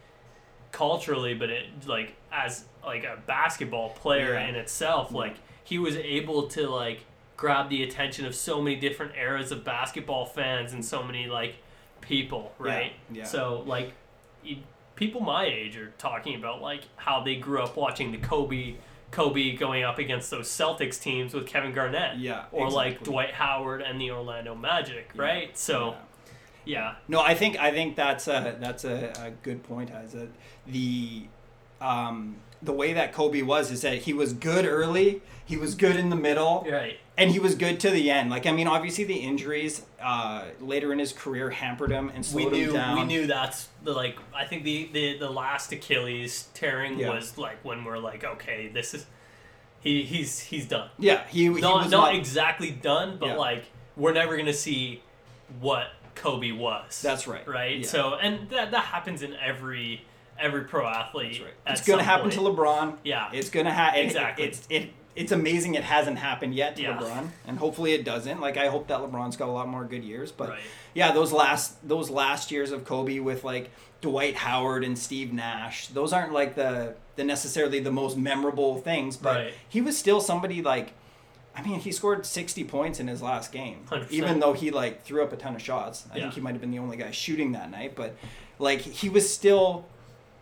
culturally, 0.72 1.34
but 1.34 1.50
it 1.50 1.66
like 1.86 2.14
as 2.30 2.64
like 2.84 3.04
a 3.04 3.18
basketball 3.26 3.90
player 3.90 4.34
Yeah. 4.34 4.48
in 4.48 4.54
itself. 4.54 5.08
Yeah. 5.10 5.16
Like 5.18 5.36
he 5.68 5.78
was 5.78 5.96
able 5.96 6.46
to 6.48 6.68
like 6.68 7.00
grab 7.36 7.68
the 7.68 7.82
attention 7.82 8.24
of 8.24 8.34
so 8.34 8.60
many 8.62 8.76
different 8.76 9.12
eras 9.16 9.52
of 9.52 9.64
basketball 9.64 10.24
fans 10.26 10.72
and 10.72 10.84
so 10.84 11.02
many 11.02 11.26
like 11.26 11.56
people, 12.00 12.52
right? 12.58 12.92
yeah. 13.12 13.24
So 13.24 13.62
like 13.66 13.92
you, 14.42 14.56
people 14.96 15.20
my 15.20 15.44
age 15.44 15.76
are 15.76 15.92
talking 15.98 16.34
about 16.36 16.62
like 16.62 16.82
how 16.96 17.22
they 17.22 17.36
grew 17.36 17.60
up 17.62 17.76
watching 17.76 18.12
the 18.12 18.18
Kobe 18.18 18.74
Kobe 19.10 19.52
going 19.56 19.84
up 19.84 19.98
against 19.98 20.30
those 20.30 20.48
Celtics 20.48 21.00
teams 21.00 21.32
with 21.34 21.46
Kevin 21.46 21.72
Garnett. 21.72 22.18
Yeah, 22.18 22.44
Or 22.52 22.70
like. 22.70 23.02
Dwight 23.02 23.32
Howard 23.32 23.80
and 23.82 23.98
the 24.00 24.10
Orlando 24.10 24.54
Magic, 24.54 25.10
Yeah. 25.14 25.22
right? 25.22 25.58
So 25.58 25.94
Yeah. 26.66 26.80
yeah. 26.80 26.94
No, 27.08 27.20
I 27.20 27.34
think 27.34 27.58
I 27.58 27.70
think 27.72 27.94
that's 27.96 28.26
a 28.28 28.56
that's 28.60 28.84
a, 28.84 29.12
a 29.18 29.30
good 29.42 29.62
point. 29.62 29.90
As 29.90 30.14
a, 30.14 30.28
the 30.66 31.26
um, 31.80 32.36
the 32.62 32.72
way 32.72 32.92
that 32.92 33.12
Kobe 33.12 33.42
was 33.42 33.70
is 33.70 33.82
that 33.82 33.98
he 33.98 34.12
was 34.12 34.32
good 34.32 34.64
early, 34.66 35.22
he 35.44 35.56
was 35.56 35.74
good 35.74 35.96
in 35.96 36.10
the 36.10 36.16
middle, 36.16 36.66
Right. 36.70 36.98
and 37.16 37.30
he 37.30 37.38
was 37.38 37.54
good 37.54 37.78
to 37.80 37.90
the 37.90 38.10
end. 38.10 38.30
Like 38.30 38.46
I 38.46 38.52
mean, 38.52 38.66
obviously 38.66 39.04
the 39.04 39.16
injuries 39.16 39.82
uh, 40.02 40.44
later 40.60 40.92
in 40.92 40.98
his 40.98 41.12
career 41.12 41.50
hampered 41.50 41.90
him 41.90 42.08
and 42.08 42.18
we 42.18 42.22
slowed 42.42 42.52
knew 42.52 42.66
him 42.68 42.72
down. 42.74 42.98
we 42.98 43.04
knew 43.04 43.26
that's 43.26 43.68
the 43.84 43.92
like 43.92 44.16
I 44.34 44.44
think 44.44 44.64
the 44.64 44.88
the, 44.92 45.18
the 45.18 45.30
last 45.30 45.72
Achilles 45.72 46.48
tearing 46.54 46.98
Yeah. 46.98 47.10
was 47.10 47.38
like 47.38 47.64
when 47.64 47.84
we're 47.84 47.98
like 47.98 48.24
okay 48.24 48.68
this 48.68 48.92
is 48.94 49.06
he 49.80 50.02
he's 50.02 50.40
he's 50.40 50.66
done. 50.66 50.90
Yeah, 50.98 51.24
he, 51.28 51.44
he 51.44 51.48
not 51.48 51.82
was 51.84 51.90
not 51.92 52.06
not. 52.12 52.14
exactly 52.16 52.70
done, 52.72 53.16
but 53.18 53.28
Yeah. 53.30 53.36
like 53.36 53.64
we're 53.96 54.12
never 54.12 54.36
gonna 54.36 54.52
see 54.52 55.02
what 55.60 55.88
Kobe 56.16 56.50
was. 56.52 57.00
That's 57.00 57.26
right. 57.28 57.46
Right. 57.46 57.78
Yeah. 57.78 57.86
So 57.86 58.14
and 58.16 58.50
that 58.50 58.72
that 58.72 58.84
happens 58.86 59.22
in 59.22 59.34
every 59.36 60.04
every 60.40 60.64
pro 60.64 60.86
athlete. 60.86 61.32
That's 61.32 61.40
right. 61.40 61.54
It's 61.78 61.86
gonna 61.86 62.02
happen 62.02 62.30
point. 62.30 62.34
to 62.34 62.40
LeBron. 62.40 62.96
Yeah. 63.04 63.30
It's 63.32 63.50
gonna 63.50 63.72
happen. 63.72 64.00
Exactly. 64.00 64.44
It's 64.44 64.66
it. 64.70 64.90
It's 65.16 65.32
amazing 65.32 65.74
it 65.74 65.82
hasn't 65.82 66.18
happened 66.18 66.54
yet 66.54 66.76
to 66.76 66.82
Yeah. 66.82 66.96
LeBron, 66.98 67.30
and 67.46 67.58
hopefully 67.58 67.92
it 67.92 68.04
doesn't. 68.04 68.40
Like 68.40 68.56
I 68.56 68.68
hope 68.68 68.86
that 68.86 69.00
LeBron's 69.00 69.36
got 69.36 69.48
a 69.48 69.52
lot 69.52 69.66
more 69.68 69.84
good 69.84 70.04
years, 70.04 70.30
but 70.30 70.50
Right. 70.50 70.60
yeah, 70.94 71.10
those 71.12 71.32
last 71.32 71.86
those 71.88 72.08
last 72.08 72.52
years 72.52 72.70
of 72.70 72.84
Kobe 72.84 73.18
with 73.18 73.42
like 73.42 73.70
Dwight 74.00 74.36
Howard 74.36 74.84
and 74.84 74.96
Steve 74.96 75.32
Nash, 75.32 75.88
those 75.88 76.12
aren't 76.12 76.32
like 76.32 76.54
the 76.54 76.94
the 77.16 77.24
necessarily 77.24 77.80
the 77.80 77.90
most 77.90 78.16
memorable 78.16 78.76
things, 78.80 79.16
but 79.16 79.36
Right. 79.36 79.54
he 79.68 79.80
was 79.80 79.98
still 79.98 80.20
somebody 80.20 80.62
like. 80.62 80.92
I 81.56 81.62
mean, 81.62 81.80
he 81.80 81.90
scored 81.90 82.24
60 82.24 82.62
points 82.62 83.00
in 83.00 83.08
his 83.08 83.20
last 83.20 83.50
game, 83.50 83.78
100%. 83.88 84.12
even 84.12 84.38
though 84.38 84.52
he 84.52 84.70
like 84.70 85.02
threw 85.02 85.24
up 85.24 85.32
a 85.32 85.36
ton 85.36 85.56
of 85.56 85.62
shots. 85.62 86.04
I 86.12 86.16
Yeah. 86.18 86.22
think 86.22 86.34
he 86.34 86.40
might 86.40 86.52
have 86.52 86.60
been 86.60 86.70
the 86.70 86.78
only 86.78 86.96
guy 86.96 87.10
shooting 87.10 87.50
that 87.52 87.68
night, 87.72 87.96
but 87.96 88.14
like 88.60 88.80
he 88.82 89.08
was 89.08 89.28
still 89.34 89.84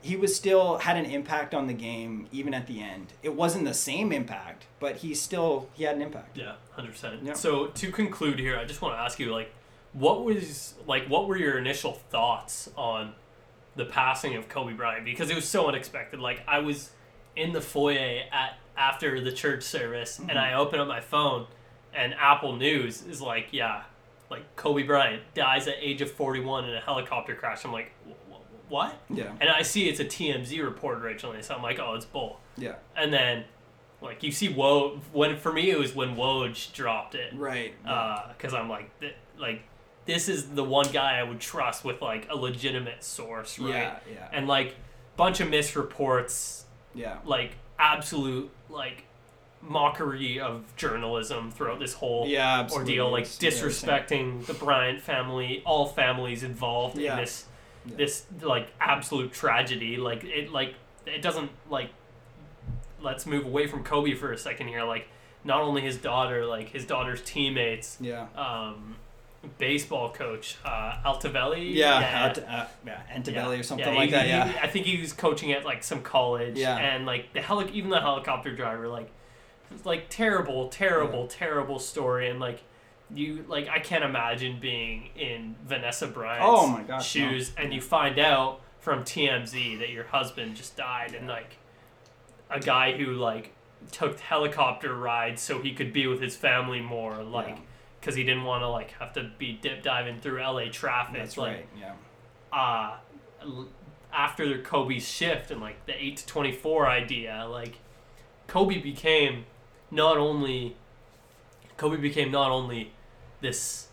he 0.02 0.16
was 0.16 0.34
still 0.36 0.78
had 0.78 0.96
an 0.96 1.06
impact 1.06 1.54
on 1.54 1.66
the 1.66 1.72
game 1.72 2.28
even 2.30 2.54
at 2.54 2.66
the 2.66 2.80
end. 2.80 3.12
It 3.22 3.34
wasn't 3.34 3.64
the 3.64 3.74
same 3.74 4.12
impact, 4.12 4.66
but 4.78 4.96
he 4.96 5.14
still 5.14 5.68
he 5.74 5.84
had 5.84 5.96
an 5.96 6.02
impact. 6.02 6.36
Yeah, 6.36 6.54
hundred 6.72 6.92
percent. 6.92 7.22
Yeah. 7.22 7.32
So 7.32 7.68
to 7.68 7.90
conclude 7.90 8.38
here, 8.38 8.56
I 8.56 8.64
just 8.64 8.82
want 8.82 8.94
to 8.94 9.00
ask 9.00 9.18
you, 9.18 9.32
like, 9.32 9.52
what 9.92 10.24
was 10.24 10.74
like, 10.86 11.08
what 11.08 11.26
were 11.26 11.36
your 11.36 11.58
initial 11.58 11.92
thoughts 11.92 12.70
on 12.76 13.14
the 13.74 13.84
passing 13.84 14.36
of 14.36 14.48
Kobe 14.48 14.74
Bryant? 14.74 15.04
Because 15.04 15.30
it 15.30 15.34
was 15.34 15.48
so 15.48 15.66
unexpected. 15.66 16.20
Like, 16.20 16.42
I 16.46 16.60
was 16.60 16.90
in 17.34 17.52
the 17.52 17.60
foyer 17.60 18.22
at 18.32 18.58
after 18.76 19.20
the 19.20 19.32
church 19.32 19.62
service, 19.62 20.18
and 20.18 20.30
mm-hmm. 20.30 20.38
I 20.38 20.54
open 20.54 20.80
up 20.80 20.88
my 20.88 21.00
phone, 21.00 21.46
and 21.94 22.14
Apple 22.14 22.56
News 22.56 23.02
is 23.02 23.20
like, 23.20 23.48
yeah, 23.52 23.84
like 24.30 24.56
Kobe 24.56 24.82
Bryant 24.82 25.22
dies 25.34 25.66
at 25.66 25.76
age 25.80 26.02
of 26.02 26.10
forty 26.10 26.40
one 26.40 26.64
in 26.64 26.74
a 26.74 26.80
helicopter 26.80 27.34
crash. 27.34 27.64
I'm 27.64 27.72
like, 27.72 27.92
"Wh- 28.06 28.10
wh- 28.10 28.25
what? 28.68 28.94
Yeah. 29.10 29.32
And 29.40 29.48
I 29.50 29.62
see 29.62 29.88
it's 29.88 30.00
a 30.00 30.04
TMZ 30.04 30.62
report 30.62 30.98
originally, 30.98 31.42
so 31.42 31.54
I'm 31.54 31.62
like, 31.62 31.78
oh, 31.78 31.94
it's 31.94 32.04
bull. 32.04 32.40
Yeah. 32.56 32.74
And 32.96 33.12
then, 33.12 33.44
like, 34.00 34.22
you 34.22 34.32
see 34.32 34.48
Woj, 34.52 35.00
when, 35.12 35.36
for 35.36 35.52
me, 35.52 35.70
it 35.70 35.78
was 35.78 35.94
when 35.94 36.16
Woj 36.16 36.72
dropped 36.72 37.14
it. 37.14 37.32
Right. 37.34 37.74
Uh, 37.86 38.28
because 38.28 38.54
I'm 38.54 38.68
like, 38.68 38.98
th- 39.00 39.14
like, 39.38 39.62
this 40.06 40.28
is 40.28 40.48
the 40.50 40.64
one 40.64 40.90
guy 40.92 41.18
I 41.18 41.22
would 41.22 41.40
trust 41.40 41.84
with, 41.84 42.00
like, 42.00 42.28
a 42.30 42.36
legitimate 42.36 43.02
source, 43.02 43.58
right? 43.58 43.68
Yeah, 43.70 43.96
yeah. 44.12 44.28
And, 44.32 44.46
like, 44.46 44.74
bunch 45.16 45.40
of 45.40 45.48
misreports, 45.48 46.62
yeah. 46.94 47.18
like, 47.24 47.52
absolute, 47.78 48.50
like, 48.70 49.04
mockery 49.62 50.38
of 50.38 50.62
journalism 50.76 51.50
throughout 51.50 51.80
this 51.80 51.94
whole 51.94 52.28
Yeah, 52.28 52.60
absolutely. 52.60 53.00
ordeal, 53.00 53.10
like 53.10 53.24
disrespecting 53.24 54.46
the 54.46 54.54
Bryant 54.54 55.00
family, 55.00 55.62
all 55.64 55.86
families 55.86 56.44
involved 56.44 56.96
Yeah. 56.98 57.12
in 57.14 57.20
this 57.24 57.45
Yeah. 57.86 57.96
this 57.96 58.26
like 58.42 58.68
absolute 58.80 59.32
tragedy. 59.32 59.96
Like 59.96 60.24
it 60.24 60.50
like 60.52 60.74
it 61.06 61.22
doesn't 61.22 61.50
like 61.70 61.90
let's 63.00 63.26
move 63.26 63.44
away 63.44 63.66
from 63.66 63.84
Kobe 63.84 64.14
for 64.14 64.32
a 64.32 64.38
second 64.38 64.68
here. 64.68 64.82
Like 64.84 65.08
not 65.44 65.60
only 65.62 65.82
his 65.82 65.96
daughter, 65.96 66.44
like 66.46 66.70
his 66.70 66.84
daughter's 66.84 67.22
teammates, 67.22 67.98
Yeah. 68.00 68.26
um, 68.36 68.96
baseball 69.58 70.10
coach 70.12 70.56
uh, 70.64 70.96
Altobelli. 71.04 71.72
Yeah, 71.74 71.98
Ant- 71.98 72.38
uh, 72.38 72.66
yeah, 72.84 73.00
Antebelly 73.14 73.60
or 73.60 73.62
something 73.62 73.86
Yeah, 73.86 73.94
like 73.94 74.06
he- 74.06 74.10
that. 74.12 74.24
he- 74.24 74.30
Yeah, 74.30 74.58
I 74.62 74.66
think 74.66 74.86
he 74.86 75.00
was 75.00 75.12
coaching 75.12 75.52
at 75.52 75.64
like 75.64 75.84
some 75.84 76.02
college. 76.02 76.56
Yeah. 76.58 76.76
And 76.76 77.06
like 77.06 77.32
the 77.32 77.42
heli- 77.42 77.70
even 77.72 77.90
the 77.90 78.00
helicopter 78.00 78.54
driver, 78.56 78.88
like, 78.88 79.08
it's, 79.70 79.86
like 79.86 80.06
terrible, 80.08 80.68
terrible, 80.68 81.28
terrible 81.28 81.78
story. 81.78 82.28
And 82.28 82.40
like, 82.40 82.62
you 83.14 83.44
like 83.48 83.68
I 83.68 83.78
can't 83.78 84.04
imagine 84.04 84.58
being 84.60 85.10
in 85.16 85.54
Vanessa 85.66 86.06
Bryant's 86.06 86.44
Oh 86.46 86.66
my 86.66 86.82
gosh, 86.82 87.14
no. 87.16 87.30
shoes, 87.30 87.52
and 87.56 87.72
you 87.72 87.80
find 87.80 88.18
out 88.18 88.60
from 88.80 89.02
TMZ 89.04 89.78
that 89.78 89.90
your 89.90 90.04
husband 90.04 90.56
just 90.56 90.76
died, 90.76 91.14
and 91.14 91.26
like, 91.28 91.56
a 92.50 92.60
guy 92.60 92.92
who 92.96 93.12
like 93.12 93.52
took 93.92 94.18
helicopter 94.20 94.94
rides 94.94 95.40
so 95.42 95.60
he 95.60 95.72
could 95.72 95.92
be 95.92 96.06
with 96.06 96.20
his 96.20 96.36
family 96.36 96.80
more, 96.80 97.22
like. 97.22 97.48
Yeah. 97.48 97.58
Because 97.98 98.14
he 98.14 98.22
didn't 98.22 98.44
want 98.44 98.62
to 98.62 98.68
like 98.68 98.92
have 99.00 99.12
to 99.14 99.30
be 99.36 99.58
dip 99.60 99.82
diving 99.82 100.20
through 100.20 100.40
LA 100.40 100.66
traffic. 100.70 101.16
that's 101.16 101.36
like, 101.36 101.56
right. 101.56 101.68
Yeah. 101.80 101.94
uh, 102.52 102.96
after 104.12 104.58
Kobe's 104.62 105.08
shift 105.08 105.50
and 105.50 105.60
like 105.60 105.84
the 105.86 105.94
eight 106.00 106.18
to 106.18 106.26
twenty 106.26 106.52
four 106.52 106.86
idea, 106.86 107.48
like 107.50 107.78
Kobe 108.46 108.78
became 108.78 109.44
not 109.90 110.18
only 110.18 110.76
Kobe 111.76 111.96
became 111.96 112.30
not 112.30 112.52
only 112.52 112.92
this 113.46 113.88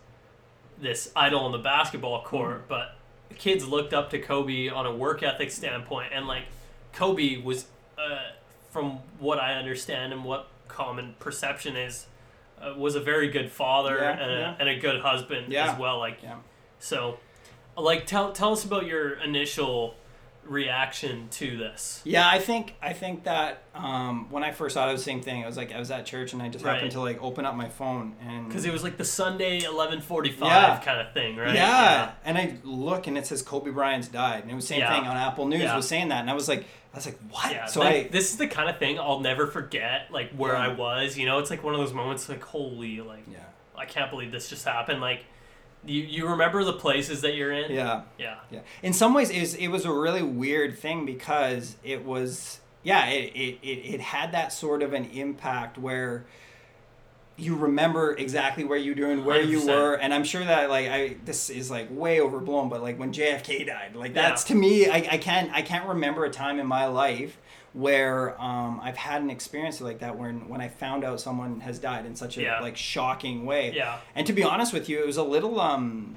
this 0.81 1.11
idol 1.15 1.41
on 1.41 1.51
the 1.51 1.57
basketball 1.59 2.23
court, 2.23 2.67
but 2.67 2.95
the 3.29 3.35
kids 3.35 3.65
looked 3.67 3.93
up 3.93 4.09
to 4.09 4.19
Kobe 4.19 4.67
on 4.69 4.85
a 4.85 4.93
work 4.93 5.23
ethic 5.23 5.51
standpoint, 5.51 6.11
and 6.13 6.27
like 6.27 6.43
Kobe 6.93 7.37
was, 7.41 7.67
uh, 7.97 8.31
from 8.71 8.99
what 9.19 9.39
I 9.39 9.53
understand 9.53 10.11
and 10.11 10.25
what 10.25 10.47
common 10.67 11.15
perception 11.19 11.77
is, 11.77 12.07
uh, 12.61 12.73
was 12.75 12.95
a 12.95 12.99
very 12.99 13.29
good 13.29 13.51
father 13.51 13.97
Yeah, 13.99 14.11
and, 14.11 14.31
a, 14.31 14.35
yeah. 14.39 14.55
and 14.59 14.69
a 14.69 14.77
good 14.79 15.01
husband 15.01 15.53
Yeah. 15.53 15.71
as 15.71 15.79
well. 15.79 15.99
Like 15.99 16.19
so, 16.79 17.19
like, 17.77 18.05
tell 18.05 18.31
tell 18.33 18.51
us 18.51 18.65
about 18.65 18.85
your 18.85 19.13
initial 19.21 19.95
reaction 20.45 21.27
to 21.31 21.57
this. 21.57 22.01
Yeah, 22.03 22.27
I 22.27 22.39
think 22.39 22.75
I 22.81 22.93
think 22.93 23.23
that 23.23 23.63
um, 23.75 24.27
when 24.29 24.43
I 24.43 24.51
first 24.51 24.75
saw 24.75 24.85
it, 24.85 24.89
it 24.89 24.93
was 24.93 25.01
the 25.01 25.05
same 25.11 25.21
thing. 25.21 25.43
I 25.43 25.47
was 25.47 25.57
like, 25.57 25.71
I 25.73 25.79
was 25.79 25.91
at 25.91 26.05
church 26.05 26.33
and 26.33 26.41
I 26.41 26.49
just 26.49 26.63
Right. 26.63 26.75
happened 26.75 26.91
to 26.93 27.01
like 27.01 27.21
open 27.21 27.45
up 27.45 27.55
my 27.55 27.69
phone 27.69 28.15
and 28.21 28.47
Because 28.47 28.65
it 28.65 28.71
was 28.73 28.83
like 28.83 28.97
the 28.97 29.05
Sunday 29.05 29.63
eleven 29.63 30.01
forty 30.01 30.31
five 30.31 30.47
Yeah. 30.49 30.79
kind 30.83 31.01
of 31.05 31.13
thing, 31.13 31.35
right? 31.37 31.55
Yeah. 31.55 32.11
and 32.25 32.37
I 32.37 32.55
look 32.63 33.07
and 33.07 33.17
it 33.17 33.25
says 33.27 33.41
Kobe 33.41 33.71
Bryant's 33.71 34.07
died, 34.07 34.43
and 34.43 34.51
it 34.51 34.55
was 34.55 34.65
the 34.65 34.69
same 34.75 34.79
Yeah. 34.81 34.93
thing 34.95 35.07
on 35.07 35.17
Apple 35.17 35.45
News 35.47 35.61
Yeah. 35.63 35.75
was 35.75 35.87
saying 35.87 36.09
that, 36.09 36.19
and 36.21 36.29
I 36.29 36.33
was 36.33 36.47
like, 36.47 36.65
I 36.93 36.97
was 36.97 37.05
like, 37.07 37.17
what? 37.29 37.51
Yeah, 37.51 37.65
so 37.65 37.79
like, 37.79 38.05
I 38.05 38.09
this 38.09 38.31
is 38.31 38.37
the 38.37 38.47
kind 38.47 38.69
of 38.69 38.77
thing 38.77 38.99
I'll 38.99 39.19
never 39.19 39.47
forget. 39.47 40.11
Like 40.11 40.31
where 40.33 40.53
Yeah. 40.53 40.65
I 40.65 40.67
was, 40.69 41.17
you 41.17 41.25
know, 41.25 41.39
it's 41.39 41.49
like 41.49 41.63
one 41.63 41.73
of 41.73 41.79
those 41.79 41.93
moments. 41.93 42.29
Like 42.29 42.43
holy, 42.43 43.01
like 43.01 43.23
yeah 43.31 43.39
I 43.75 43.85
can't 43.85 44.11
believe 44.11 44.31
this 44.31 44.49
just 44.49 44.65
happened. 44.65 45.01
Like 45.01 45.25
you 45.85 46.01
you 46.03 46.27
remember 46.27 46.63
the 46.63 46.73
places 46.73 47.21
that 47.21 47.35
you're 47.35 47.51
in? 47.51 47.71
yeah 47.71 48.01
yeah, 48.17 48.35
yeah. 48.51 48.59
In 48.81 48.93
some 48.93 49.13
ways, 49.13 49.29
it 49.29 49.39
was, 49.39 49.53
it 49.55 49.67
was 49.67 49.85
a 49.85 49.91
really 49.91 50.23
weird 50.23 50.77
thing 50.77 51.05
because 51.05 51.75
it 51.83 52.05
was 52.05 52.59
yeah 52.83 53.07
it, 53.07 53.33
it, 53.35 53.59
it, 53.61 53.93
it 53.95 54.01
had 54.01 54.31
that 54.33 54.51
sort 54.53 54.81
of 54.81 54.93
an 54.93 55.05
impact 55.05 55.77
where 55.77 56.25
you 57.35 57.55
remember 57.55 58.13
exactly 58.15 58.63
where 58.63 58.77
you 58.77 58.91
were 58.91 58.95
doing 58.95 59.25
where 59.25 59.41
you 59.41 59.59
100%. 59.61 59.67
were 59.67 59.93
and 59.95 60.13
i'm 60.13 60.23
sure 60.23 60.45
that 60.45 60.69
like 60.69 60.87
i 60.87 61.15
this 61.25 61.49
is 61.49 61.71
like 61.71 61.87
way 61.89 62.21
overblown 62.21 62.69
but 62.69 62.83
like 62.83 62.99
when 62.99 63.11
jfk 63.11 63.65
died 63.65 63.95
like 63.95 64.13
that's 64.13 64.43
Yeah. 64.43 64.53
to 64.53 64.55
me 64.59 64.87
I, 64.87 64.97
I 65.13 65.17
can't 65.17 65.51
i 65.51 65.63
can't 65.63 65.87
remember 65.87 66.25
a 66.25 66.29
time 66.29 66.59
in 66.59 66.67
my 66.67 66.85
life 66.85 67.37
where 67.73 68.39
um, 68.41 68.79
i've 68.83 68.95
had 68.97 69.21
an 69.21 69.29
experience 69.29 69.81
like 69.81 69.99
that 69.99 70.17
when 70.17 70.47
when 70.47 70.61
i 70.61 70.67
found 70.67 71.03
out 71.03 71.19
someone 71.19 71.59
has 71.59 71.79
died 71.79 72.05
in 72.05 72.15
such 72.15 72.37
a 72.37 72.41
Yeah. 72.41 72.59
like 72.61 72.77
shocking 72.77 73.45
way. 73.45 73.73
Yeah, 73.73 73.97
and 74.15 74.27
to 74.27 74.33
be 74.33 74.43
honest 74.43 74.73
with 74.73 74.87
you 74.89 74.99
it 75.01 75.07
was 75.07 75.17
a 75.17 75.23
little 75.23 75.59
um 75.59 76.15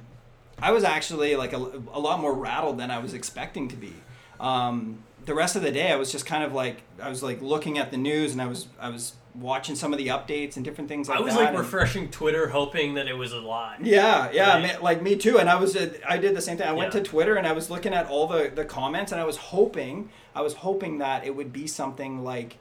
i 0.61 0.71
was 0.71 0.85
actually 0.85 1.35
like 1.37 1.53
a, 1.55 1.57
a 1.93 2.01
lot 2.01 2.21
more 2.21 2.35
rattled 2.35 2.79
than 2.79 2.91
i 2.91 2.99
was 2.99 3.15
expecting 3.15 3.69
to 3.69 3.77
be. 3.77 3.93
Um 4.41 4.99
the 5.25 5.35
rest 5.35 5.57
of 5.57 5.63
the 5.63 5.73
day 5.73 5.91
i 5.91 5.97
was 5.97 6.13
just 6.13 6.27
kind 6.27 6.45
of 6.45 6.53
like 6.53 6.83
i 7.03 7.09
was 7.09 7.23
like 7.23 7.41
looking 7.43 7.79
at 7.79 7.91
the 7.91 7.97
news 7.97 8.33
and 8.33 8.41
i 8.43 8.47
was 8.47 8.69
i 8.79 8.89
was 8.89 9.15
watching 9.41 9.75
some 9.77 9.93
of 9.93 9.99
the 9.99 10.09
updates 10.09 10.57
and 10.57 10.65
different 10.65 10.89
things 10.89 11.09
like 11.09 11.19
that. 11.19 11.23
I 11.23 11.25
was 11.25 11.35
that 11.35 11.41
like 11.41 11.49
and- 11.51 11.59
refreshing 11.59 12.11
Twitter, 12.11 12.49
hoping 12.49 12.95
that 12.95 13.07
it 13.07 13.15
was 13.15 13.33
a 13.33 13.41
lie. 13.41 13.77
yeah, 13.83 14.31
yeah, 14.33 14.59
Right? 14.63 14.83
like 14.83 15.03
me 15.03 15.17
too. 15.17 15.39
And 15.39 15.49
I 15.49 15.57
was, 15.57 15.77
uh, 15.77 15.93
I 16.09 16.17
did 16.19 16.35
the 16.35 16.41
same 16.41 16.57
thing. 16.57 16.67
I 16.67 16.73
went 16.73 16.93
to 16.93 17.03
Twitter 17.03 17.37
and 17.37 17.47
I 17.47 17.53
was 17.53 17.69
looking 17.71 17.93
at 17.95 18.07
all 18.07 18.27
the 18.27 18.51
the 18.55 18.65
comments, 18.65 19.13
and 19.13 19.21
I 19.21 19.25
was 19.25 19.37
hoping, 19.37 20.09
I 20.35 20.41
was 20.43 20.55
hoping 20.55 20.99
that 20.99 21.25
it 21.27 21.37
would 21.37 21.53
be 21.53 21.67
something 21.67 22.25
like, 22.25 22.59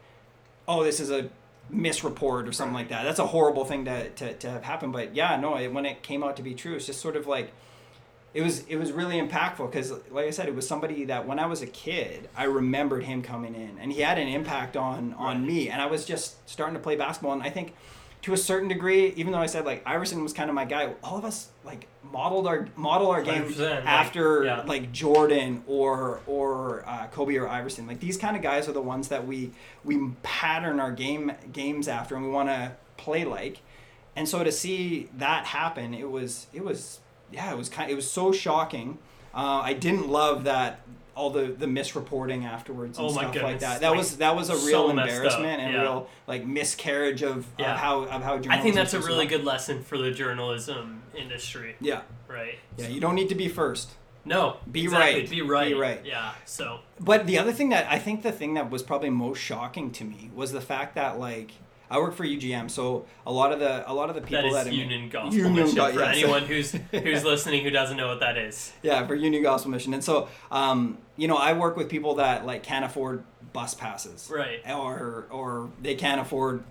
oh, 0.68 0.84
this 0.84 1.00
is 1.00 1.10
a 1.12 1.30
misreport 1.74 2.48
or 2.48 2.52
something 2.52 2.74
like 2.76 2.90
that. 2.90 3.04
That's 3.04 3.20
a 3.20 3.28
horrible 3.28 3.66
thing 3.66 3.86
to 3.86 4.10
to, 4.10 4.34
to 4.34 4.50
have 4.50 4.64
happened, 4.64 4.94
But 4.94 5.16
yeah, 5.16 5.36
no, 5.38 5.58
it, 5.58 5.74
when 5.74 5.86
it 5.86 6.04
came 6.04 6.24
out 6.24 6.36
to 6.38 6.44
be 6.44 6.54
true, 6.54 6.76
it's 6.76 6.86
just 6.88 7.02
sort 7.02 7.16
of 7.16 7.28
like. 7.28 7.52
It 8.36 8.44
was 8.44 8.66
it 8.68 8.76
was 8.76 8.92
really 8.92 9.16
impactful 9.20 9.72
because, 9.72 9.92
like 10.12 10.28
I 10.28 10.30
said, 10.30 10.48
it 10.48 10.56
was 10.56 10.68
somebody 10.68 11.06
that 11.06 11.26
when 11.26 11.40
I 11.40 11.46
was 11.46 11.62
a 11.62 11.68
kid, 11.68 12.30
I 12.36 12.44
remembered 12.44 13.06
him 13.06 13.24
coming 13.24 13.56
in, 13.56 13.78
and 13.80 13.92
he 13.92 14.02
had 14.02 14.18
an 14.18 14.28
impact 14.28 14.76
on 14.78 15.14
on 15.18 15.38
Right. 15.38 15.48
me. 15.48 15.70
And 15.70 15.82
I 15.82 15.86
was 15.88 16.06
just 16.06 16.48
starting 16.48 16.76
to 16.76 16.82
play 16.82 16.98
basketball, 16.98 17.32
and 17.32 17.42
I 17.42 17.50
think 17.50 17.74
to 18.24 18.34
a 18.34 18.38
certain 18.38 18.68
degree, 18.68 19.14
even 19.16 19.32
though 19.32 19.40
I 19.40 19.46
said 19.46 19.66
like 19.66 19.84
Iverson 19.86 20.22
was 20.22 20.34
kind 20.34 20.50
of 20.50 20.56
my 20.56 20.66
guy, 20.66 20.94
all 21.02 21.18
of 21.18 21.24
us 21.24 21.50
like 21.64 21.88
modeled 22.04 22.46
our 22.46 22.68
model 22.76 23.10
our 23.10 23.22
game 23.22 23.44
100%, 23.44 23.60
like, 23.60 23.86
after 23.86 24.44
yeah. 24.44 24.64
like 24.66 24.92
Jordan 24.92 25.64
or 25.66 26.20
or 26.28 26.84
uh, 26.88 27.08
Kobe 27.08 27.38
or 27.38 27.48
Iverson. 27.48 27.88
Like 27.88 28.02
these 28.02 28.18
kind 28.18 28.36
of 28.36 28.42
guys 28.42 28.68
are 28.68 28.74
the 28.74 28.82
ones 28.82 29.08
that 29.08 29.26
we 29.26 29.52
we 29.86 30.10
pattern 30.24 30.80
our 30.82 30.92
game 30.92 31.32
games 31.54 31.88
after, 31.88 32.16
and 32.16 32.26
we 32.26 32.32
want 32.32 32.50
to 32.50 32.74
play 32.98 33.24
like. 33.24 33.60
And 34.18 34.28
so 34.28 34.44
to 34.44 34.52
see 34.52 35.10
that 35.18 35.46
happen, 35.46 35.94
it 35.94 36.10
was 36.10 36.48
it 36.52 36.66
was 36.66 37.00
yeah, 37.32 37.52
it 37.52 37.58
was 37.58 37.70
kind 37.70 37.90
it 37.92 37.96
was 37.96 38.10
so 38.10 38.32
shocking. 38.32 38.98
Uh, 39.34 39.62
I 39.64 39.74
didn't 39.74 40.08
love 40.10 40.46
that 40.46 40.82
all 41.16 41.30
the 41.30 41.46
the 41.48 41.66
misreporting 41.66 42.44
afterwards 42.46 42.98
and 42.98 43.08
Oh 43.08 43.12
stuff 43.12 43.36
like 43.42 43.60
that. 43.60 43.82
That 43.82 43.90
Like, 43.90 43.98
was 43.98 44.18
that 44.18 44.36
was 44.36 44.50
a 44.50 44.58
real 44.68 44.86
up, 44.86 44.90
embarrassment 44.92 45.62
and 45.62 45.74
yeah. 45.74 45.82
real 45.82 46.10
like 46.28 46.46
miscarriage 46.46 47.22
of, 47.24 47.46
Yeah. 47.58 47.74
of 47.74 47.80
how 47.80 48.02
of 48.04 48.22
how 48.24 48.38
journalism. 48.38 48.52
I 48.52 48.60
think 48.62 48.76
that's 48.76 48.94
a 48.94 49.00
really 49.00 49.26
good 49.26 49.44
lesson 49.46 49.82
for 49.82 49.98
the 49.98 50.12
journalism 50.12 51.04
industry, 51.16 51.76
Yeah, 51.80 52.02
right? 52.28 52.60
yeah. 52.78 52.88
You 52.88 53.00
don't 53.00 53.16
need 53.16 53.30
to 53.30 53.36
be 53.36 53.48
first. 53.48 53.92
No, 54.28 54.58
Be 54.72 54.84
exactly, 54.86 55.22
right. 55.22 55.30
Be 55.30 55.42
right. 55.44 55.68
Be 55.70 55.74
right. 55.76 56.02
Yeah. 56.04 56.34
So 56.46 56.80
But 57.00 57.28
the 57.28 57.38
other 57.38 57.54
thing 57.54 57.70
that 57.70 57.86
I 57.90 58.00
think 58.00 58.24
the 58.24 58.32
thing 58.32 58.56
that 58.56 58.72
was 58.72 58.82
probably 58.82 59.12
most 59.12 59.38
shocking 59.40 59.92
to 59.92 60.04
me 60.04 60.32
was 60.34 60.52
the 60.52 60.62
fact 60.62 60.96
that 60.96 61.20
like 61.20 61.52
I 61.90 62.00
work 62.00 62.14
for 62.16 62.26
UGM, 62.26 62.70
so 62.72 63.06
a 63.28 63.32
lot 63.32 63.52
of 63.52 63.60
the 63.60 63.90
a 63.90 63.94
lot 63.94 64.10
of 64.10 64.16
the 64.16 64.22
people 64.22 64.52
that 64.54 64.60
is 64.60 64.66
that 64.66 64.74
Union 64.74 65.10
Gospel 65.10 65.36
Union 65.36 65.54
Mission 65.56 65.76
Go- 65.76 65.92
for 65.94 66.00
yes. 66.00 66.18
anyone 66.18 66.44
who's 66.44 66.72
who's 66.92 67.24
listening 67.24 67.64
who 67.64 67.70
doesn't 67.70 67.98
know 67.98 68.08
what 68.08 68.20
that 68.22 68.38
is. 68.38 68.74
yeah 68.82 69.06
for 69.06 69.16
Union 69.16 69.44
Gospel 69.44 69.72
Mission, 69.72 69.94
and 69.94 70.04
so 70.04 70.28
um, 70.52 70.98
you 71.18 71.28
know 71.28 71.38
I 71.38 71.54
work 71.54 71.78
with 71.78 71.90
people 71.90 72.16
that 72.16 72.46
like 72.46 72.64
can't 72.64 72.86
afford 72.86 73.24
bus 73.54 73.74
passes, 73.74 74.30
Right. 74.34 74.60
or 74.70 75.26
or 75.30 75.70
they 75.82 75.96
can't 75.96 76.20
afford 76.20 76.64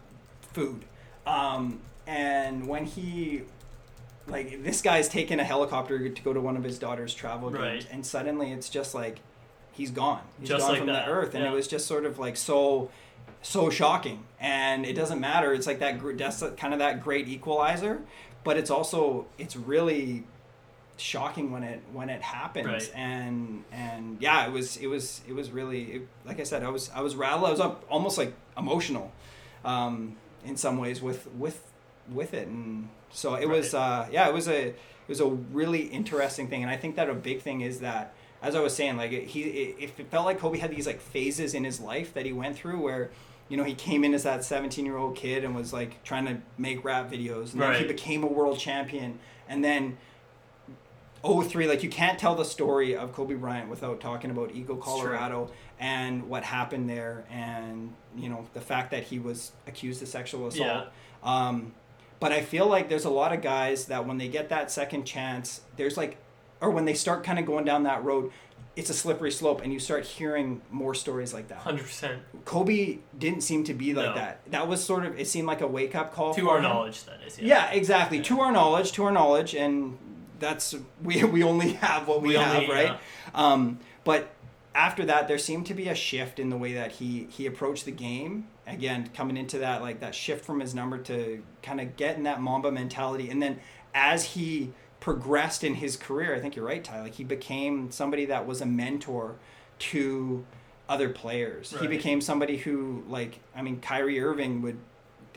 food, 0.52 0.84
um, 1.26 1.80
and 2.06 2.66
when 2.68 2.84
he 2.86 3.42
like 4.26 4.62
this 4.64 4.80
guy's 4.82 5.08
taking 5.08 5.38
a 5.38 5.44
helicopter 5.44 6.08
to 6.08 6.22
go 6.22 6.32
to 6.32 6.40
one 6.40 6.56
of 6.56 6.64
his 6.64 6.78
daughter's 6.78 7.14
travel 7.14 7.50
games, 7.50 7.62
Right. 7.62 7.86
and 7.90 8.04
suddenly 8.04 8.52
it's 8.52 8.68
just 8.68 8.94
like 8.94 9.18
he's 9.72 9.90
gone, 9.90 10.20
he's 10.40 10.48
Just 10.48 10.60
gone 10.62 10.70
like 10.70 10.78
from 10.78 10.86
that, 10.88 11.06
the 11.06 11.12
earth, 11.12 11.34
and 11.34 11.44
yeah. 11.44 11.50
it 11.50 11.54
was 11.54 11.68
just 11.68 11.86
sort 11.86 12.04
of 12.06 12.18
like 12.18 12.36
so 12.36 12.90
so 13.44 13.70
shocking. 13.70 14.24
And 14.40 14.84
it 14.84 14.94
doesn't 14.94 15.20
matter. 15.20 15.54
It's 15.54 15.66
like 15.66 15.78
that 15.78 16.00
that's 16.18 16.42
kind 16.56 16.72
of 16.72 16.80
that 16.80 17.02
great 17.02 17.28
equalizer 17.28 18.02
but 18.44 18.58
it's 18.58 18.70
also 18.70 19.26
it's 19.38 19.56
really 19.56 20.22
shocking 20.96 21.50
when 21.50 21.64
it 21.64 21.82
when 21.92 22.08
it 22.08 22.22
happens. 22.22 22.66
Right. 22.66 22.92
and 22.94 23.64
and 23.72 24.18
yeah 24.20 24.46
it 24.46 24.52
was 24.52 24.76
it 24.76 24.86
was 24.86 25.22
it 25.26 25.32
was 25.32 25.50
really 25.50 25.82
it, 25.82 26.08
like 26.24 26.38
i 26.38 26.44
said 26.44 26.62
i 26.62 26.68
was 26.68 26.90
i 26.94 27.00
was 27.00 27.16
rattled. 27.16 27.46
I 27.46 27.50
was 27.50 27.60
up 27.60 27.84
almost 27.90 28.18
like 28.18 28.34
emotional 28.56 29.10
um 29.64 30.16
in 30.44 30.56
some 30.56 30.78
ways 30.78 31.02
with 31.02 31.26
with 31.32 31.60
with 32.12 32.34
it. 32.34 32.46
And 32.46 32.90
so 33.10 33.34
it 33.34 33.48
was 33.48 33.74
uh 33.74 34.06
yeah 34.12 34.28
it 34.28 34.34
was 34.34 34.46
a 34.46 34.68
it 34.68 35.08
was 35.08 35.20
a 35.20 35.26
really 35.26 35.82
interesting 35.82 36.48
thing. 36.48 36.62
And 36.62 36.70
i 36.70 36.76
think 36.76 36.94
that 36.96 37.08
a 37.08 37.14
big 37.14 37.40
thing 37.40 37.62
is 37.62 37.80
that 37.80 38.14
as 38.42 38.54
i 38.54 38.60
was 38.60 38.76
saying 38.76 38.96
like 38.96 39.10
it, 39.10 39.24
he 39.24 39.42
it, 39.42 39.92
it 39.98 40.10
felt 40.10 40.26
like 40.26 40.38
kobe 40.38 40.58
had 40.58 40.70
these 40.70 40.86
like 40.86 41.00
phases 41.00 41.54
in 41.54 41.64
his 41.64 41.80
life 41.80 42.12
that 42.12 42.26
he 42.26 42.32
went 42.32 42.54
through 42.56 42.78
where 42.78 43.10
you 43.48 43.56
know 43.56 43.64
he 43.64 43.74
came 43.74 44.04
in 44.04 44.14
as 44.14 44.22
that 44.24 44.44
17 44.44 44.84
year 44.86 44.96
old 44.96 45.16
kid 45.16 45.44
and 45.44 45.54
was 45.54 45.72
like 45.72 46.02
trying 46.02 46.26
to 46.26 46.38
make 46.58 46.84
rap 46.84 47.10
videos. 47.10 47.52
And 47.52 47.60
then 47.60 47.72
he 47.82 47.86
became 47.86 48.22
a 48.22 48.26
world 48.26 48.58
champion. 48.58 49.18
And 49.48 49.62
then 49.64 49.98
03 51.22 51.66
like 51.68 51.82
you 51.82 51.88
can't 51.88 52.18
tell 52.18 52.34
the 52.34 52.44
story 52.44 52.94
of 52.94 53.12
kobe 53.12 53.34
bryant 53.34 53.70
without 53.70 53.98
talking 54.00 54.30
about 54.30 54.50
eagle 54.54 54.76
colorado 54.76 55.50
and 55.80 56.28
what 56.28 56.44
happened 56.44 56.88
there 56.88 57.24
and 57.30 57.94
you 58.14 58.28
know 58.28 58.46
the 58.52 58.60
fact 58.60 58.90
that 58.90 59.04
he 59.04 59.18
was 59.18 59.52
accused 59.66 60.02
of 60.02 60.08
sexual 60.08 60.46
assault. 60.48 60.66
Um, 61.22 61.72
but 62.20 62.30
i 62.32 62.42
feel 62.42 62.66
like 62.66 62.88
there's 62.90 63.06
a 63.06 63.10
lot 63.10 63.32
of 63.32 63.40
guys 63.40 63.86
that 63.86 64.06
when 64.06 64.18
they 64.18 64.28
get 64.28 64.50
that 64.50 64.70
second 64.70 65.04
chance 65.04 65.62
there's 65.76 65.96
like 65.96 66.18
or 66.60 66.70
when 66.70 66.84
they 66.84 66.94
start 66.94 67.24
kind 67.24 67.38
of 67.38 67.46
going 67.46 67.64
down 67.64 67.84
that 67.84 68.04
road 68.04 68.30
it's 68.76 68.90
a 68.90 68.94
slippery 68.94 69.30
slope 69.30 69.60
and 69.62 69.72
you 69.72 69.78
start 69.78 70.04
hearing 70.04 70.60
more 70.70 70.94
stories 70.94 71.32
like 71.32 71.48
that 71.48 71.58
Hundred 71.58 71.84
percent. 71.84 72.20
kobe 72.44 72.98
didn't 73.18 73.42
seem 73.42 73.62
to 73.64 73.74
be 73.74 73.94
like 73.94 74.06
No. 74.10 74.14
that 74.16 74.40
that 74.50 74.66
was 74.68 74.82
sort 74.82 75.04
of 75.04 75.18
it 75.18 75.26
seemed 75.28 75.46
like 75.46 75.60
a 75.60 75.66
wake-up 75.66 76.12
call 76.12 76.34
To 76.34 76.50
our 76.50 76.56
him. 76.58 76.64
knowledge, 76.64 77.04
that 77.04 77.20
is. 77.26 77.38
Yeah, 77.38 77.70
exactly. 77.70 78.20
To 78.22 78.40
our 78.40 78.50
knowledge, 78.52 78.92
to 78.92 79.04
our 79.04 79.12
knowledge, 79.12 79.54
and 79.54 79.96
that's 80.40 80.74
we 81.02 81.22
we 81.24 81.42
only 81.42 81.72
have 81.74 82.08
what 82.08 82.20
we, 82.22 82.28
We 82.30 82.34
have, 82.34 82.56
only- 82.56 82.68
right? 82.70 82.86
yeah. 82.88 82.98
Um, 83.34 83.78
but 84.04 84.30
after 84.74 85.04
that, 85.06 85.28
there 85.28 85.38
seemed 85.38 85.66
to 85.66 85.74
be 85.74 85.88
a 85.88 85.94
shift 85.94 86.40
in 86.40 86.50
the 86.50 86.56
way 86.56 86.72
that 86.74 86.92
he 86.92 87.28
he 87.30 87.46
approached 87.46 87.84
the 87.84 87.92
game. 87.92 88.48
Again, 88.66 89.10
coming 89.14 89.36
into 89.36 89.58
that 89.58 89.82
like 89.82 90.00
that 90.00 90.14
shift 90.14 90.44
from 90.44 90.58
his 90.58 90.74
number 90.74 90.98
to 90.98 91.42
kind 91.62 91.80
of 91.80 91.96
getting 91.96 92.24
that 92.24 92.40
Mamba 92.40 92.72
mentality, 92.72 93.30
and 93.30 93.40
then 93.40 93.60
as 93.94 94.24
he 94.24 94.72
progressed 95.04 95.62
in 95.62 95.74
his 95.74 95.98
career, 95.98 96.34
I 96.34 96.40
think 96.40 96.56
you're 96.56 96.64
right, 96.64 96.82
Ty. 96.82 97.02
Like 97.02 97.12
he 97.16 97.24
became 97.24 97.90
somebody 97.90 98.24
that 98.24 98.46
was 98.46 98.62
a 98.62 98.66
mentor 98.66 99.36
to 99.90 100.46
other 100.88 101.10
players. 101.10 101.74
He 101.78 101.86
became 101.86 102.22
somebody 102.22 102.56
who, 102.56 103.04
like, 103.06 103.40
I 103.54 103.60
mean, 103.60 103.80
Kyrie 103.82 104.18
Irving 104.18 104.62
would 104.62 104.78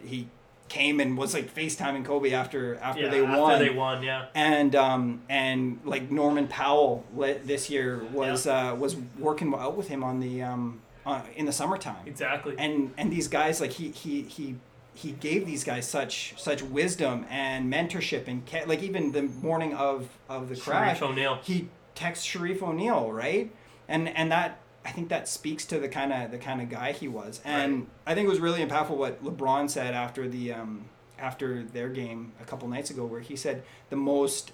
he 0.02 0.30
came 0.70 1.02
and 1.02 1.18
was 1.18 1.34
like 1.34 1.54
FaceTiming 1.54 2.06
Kobe 2.06 2.32
after 2.32 2.76
after 2.76 3.02
Yeah, 3.02 3.10
they 3.10 3.26
after 3.26 3.42
won. 3.42 3.60
they 3.60 3.70
won, 3.70 4.04
yeah. 4.04 4.28
and 4.34 4.74
um 4.74 5.22
and 5.28 5.82
like 5.84 6.10
Norman 6.12 6.48
Powell 6.48 7.04
this 7.14 7.70
year 7.70 8.02
was 8.14 8.48
uh 8.48 8.74
was 8.80 8.96
working 9.20 9.54
out 9.54 9.76
with 9.76 9.90
him 9.90 10.02
on 10.02 10.22
the 10.22 10.44
um 10.44 10.80
uh, 11.06 11.22
in 11.36 11.46
the 11.46 11.52
summertime. 11.54 12.06
Exactly. 12.06 12.56
And 12.58 12.94
and 12.98 13.12
these 13.12 13.28
guys 13.28 13.60
like 13.60 13.72
he 13.72 13.90
he 13.90 14.22
he 14.22 14.56
he 14.98 15.12
gave 15.12 15.46
these 15.46 15.64
guys 15.64 15.88
such 15.88 16.34
such 16.38 16.62
wisdom 16.64 17.26
and 17.30 17.72
mentorship 17.72 18.28
and 18.28 18.46
ca- 18.48 18.64
like 18.66 18.82
even 18.84 19.12
the 19.12 19.22
morning 19.24 19.74
of 19.76 20.10
of 20.28 20.50
the 20.50 20.56
crash 20.56 21.00
Shareef 21.00 21.10
O'Neal. 21.10 21.40
he 21.44 21.70
texts 21.96 22.26
Shareef 22.26 22.62
O'Neal, 22.62 23.12
right? 23.12 23.52
And 23.88 24.10
and 24.10 24.32
that 24.32 24.60
I 24.86 24.92
think 24.92 25.10
that 25.10 25.28
speaks 25.28 25.66
to 25.66 25.80
the 25.80 25.88
kind 25.90 26.12
of 26.14 26.32
the 26.32 26.38
kind 26.38 26.62
of 26.62 26.70
guy 26.70 26.94
he 26.94 27.08
was. 27.08 27.42
And 27.46 27.74
Right. 27.80 27.88
I 28.08 28.16
think 28.16 28.26
it 28.26 28.30
was 28.30 28.40
really 28.40 28.66
impactful 28.66 28.96
what 28.98 29.24
LeBron 29.24 29.70
said 29.70 29.94
after 29.94 30.28
the 30.28 30.54
um, 30.54 30.86
after 31.20 31.64
their 31.64 31.90
game 31.90 32.32
a 32.42 32.46
couple 32.46 32.68
nights 32.68 32.90
ago, 32.90 33.06
where 33.06 33.20
he 33.22 33.36
said 33.36 33.64
the 33.90 33.96
most 33.96 34.52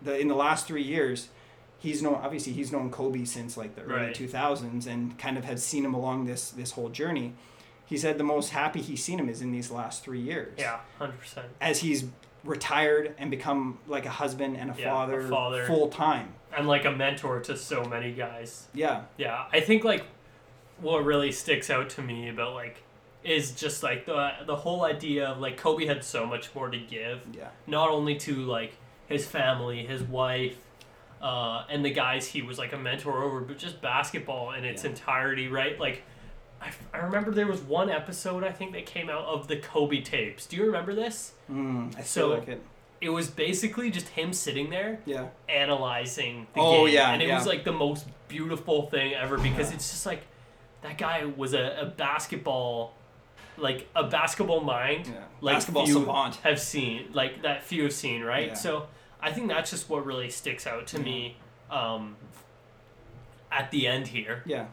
the 0.00 0.18
in 0.18 0.28
the 0.28 0.34
last 0.36 0.66
three 0.66 0.82
years. 0.82 1.28
He's 1.78 2.00
known 2.00 2.14
obviously 2.14 2.52
he's 2.52 2.70
known 2.70 2.90
Kobe 2.92 3.24
since 3.24 3.56
like 3.56 3.74
the 3.74 3.82
early 3.82 4.06
Right. 4.06 4.14
two 4.14 4.28
thousands 4.28 4.86
and 4.86 5.18
kind 5.18 5.36
of 5.36 5.44
has 5.44 5.64
seen 5.64 5.84
him 5.84 5.94
along 5.94 6.26
this 6.26 6.50
this 6.50 6.70
whole 6.72 6.88
journey. 6.88 7.34
He 7.86 7.96
said 7.98 8.16
the 8.18 8.24
most 8.24 8.50
happy 8.50 8.80
he's 8.80 9.04
seen 9.04 9.18
him 9.18 9.28
is 9.28 9.42
in 9.42 9.52
these 9.52 9.70
last 9.70 10.02
three 10.02 10.20
years 10.20 10.54
Yeah, 10.58 10.80
hundred 10.98 11.18
percent. 11.20 11.48
as 11.60 11.80
he's 11.80 12.04
retired 12.44 13.14
and 13.18 13.30
become 13.30 13.78
like 13.86 14.06
a 14.06 14.10
husband 14.10 14.56
and 14.56 14.70
a 14.70 14.74
Yeah, 14.78 14.88
a 14.88 14.90
father, 14.90 15.28
father. 15.28 15.66
full 15.66 15.88
time. 15.88 16.32
And 16.56 16.66
like 16.66 16.84
a 16.84 16.90
mentor 16.90 17.40
to 17.40 17.56
so 17.56 17.84
many 17.84 18.12
guys. 18.12 18.66
Yeah, 18.74 19.02
Yeah, 19.16 19.44
I 19.52 19.60
think 19.60 19.84
like 19.84 20.04
what 20.80 21.04
really 21.04 21.32
sticks 21.32 21.70
out 21.70 21.88
to 21.90 22.02
me 22.02 22.28
about 22.28 22.54
like 22.54 22.82
is 23.22 23.52
just 23.52 23.82
like 23.82 24.04
the 24.06 24.30
the 24.46 24.56
whole 24.56 24.84
idea 24.84 25.28
of 25.28 25.38
like 25.38 25.56
Kobe 25.56 25.86
had 25.86 26.02
so 26.02 26.26
much 26.26 26.52
more 26.54 26.68
to 26.70 26.78
give, 26.78 27.20
yeah, 27.32 27.48
not 27.66 27.88
only 27.90 28.16
to 28.16 28.34
like 28.36 28.72
his 29.06 29.24
family, 29.26 29.86
his 29.86 30.02
wife, 30.02 30.56
uh, 31.22 31.64
and 31.70 31.84
the 31.84 31.90
guys 31.90 32.26
he 32.26 32.42
was 32.42 32.58
like 32.58 32.72
a 32.72 32.78
mentor 32.78 33.22
over, 33.22 33.40
but 33.40 33.58
just 33.58 33.80
basketball 33.80 34.52
in 34.52 34.64
its 34.64 34.82
Yeah. 34.84 34.90
entirety, 34.90 35.48
right? 35.48 35.78
Like. 35.78 36.02
I, 36.62 36.70
I 36.94 36.98
remember 36.98 37.30
there 37.32 37.46
was 37.48 37.60
one 37.60 37.90
episode 37.90 38.44
I 38.44 38.52
think 38.52 38.72
that 38.72 38.86
came 38.86 39.10
out 39.10 39.24
of 39.24 39.48
the 39.48 39.56
Kobe 39.56 40.00
tapes. 40.00 40.46
Do 40.46 40.56
you 40.56 40.64
remember 40.64 40.94
this? 40.94 41.32
mm, 41.50 41.88
I 41.92 41.96
feel 41.96 42.04
So- 42.04 42.28
like 42.30 42.48
it. 42.48 42.62
It 43.00 43.08
was 43.08 43.28
basically 43.28 43.90
just 43.90 44.06
him 44.10 44.32
sitting 44.32 44.70
there 44.70 45.00
Yeah, 45.06 45.26
analyzing 45.48 46.46
the 46.54 46.60
Oh, 46.60 46.86
game. 46.86 46.94
yeah, 46.94 47.12
and 47.12 47.20
it 47.20 47.26
yeah. 47.26 47.36
was 47.36 47.46
like 47.48 47.64
the 47.64 47.72
most 47.72 48.06
beautiful 48.28 48.86
thing 48.90 49.12
ever 49.12 49.36
because 49.38 49.70
Yeah. 49.70 49.74
it's 49.74 49.90
just 49.90 50.06
like 50.06 50.22
that 50.82 50.98
guy 50.98 51.24
was 51.24 51.52
a, 51.52 51.78
a 51.80 51.86
basketball 51.86 52.94
like 53.56 53.88
a 53.96 54.04
basketball 54.04 54.60
mind 54.60 55.08
yeah. 55.08 55.24
like 55.40 55.56
Basketball 55.56 55.86
savant. 55.86 56.36
have 56.36 56.60
seen 56.60 57.08
like 57.12 57.42
that 57.42 57.62
few 57.64 57.82
have 57.82 57.92
seen 57.92 58.22
right 58.22 58.48
Yeah. 58.48 58.54
so 58.54 58.86
i 59.20 59.30
think 59.30 59.48
that's 59.48 59.70
just 59.70 59.90
what 59.90 60.06
really 60.06 60.30
sticks 60.30 60.66
out 60.66 60.86
to 60.88 60.98
me 60.98 61.36
um, 61.70 62.16
at 63.50 63.70
the 63.72 63.86
end 63.86 64.06
here 64.08 64.42
Yeah, 64.46 64.66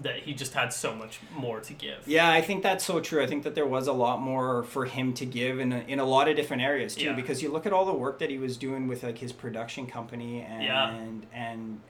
that 0.00 0.20
he 0.20 0.32
just 0.34 0.54
had 0.54 0.72
so 0.72 0.94
much 0.94 1.20
more 1.36 1.60
to 1.60 1.72
give 1.74 1.98
yeah. 2.06 2.30
I 2.30 2.40
think 2.40 2.62
that's 2.62 2.84
so 2.84 2.98
true. 3.00 3.22
I 3.22 3.26
think 3.26 3.44
that 3.44 3.54
there 3.54 3.66
was 3.66 3.86
a 3.86 3.92
lot 3.92 4.20
more 4.20 4.62
for 4.64 4.86
him 4.86 5.12
to 5.14 5.26
give 5.26 5.60
in 5.60 5.72
a, 5.72 5.80
in 5.80 5.98
a 6.00 6.04
lot 6.04 6.28
of 6.28 6.36
different 6.36 6.62
areas 6.62 6.94
too. 6.94 7.04
Yeah. 7.06 7.12
Because 7.12 7.42
you 7.42 7.50
look 7.52 7.66
at 7.66 7.72
all 7.72 7.84
the 7.84 7.92
work 7.92 8.18
that 8.20 8.30
he 8.30 8.38
was 8.38 8.56
doing 8.56 8.88
with 8.88 9.02
like 9.02 9.18
his 9.18 9.32
production 9.32 9.86
company 9.86 10.40
and 10.40 10.62
Yeah. 10.62 10.96
and 11.32 11.80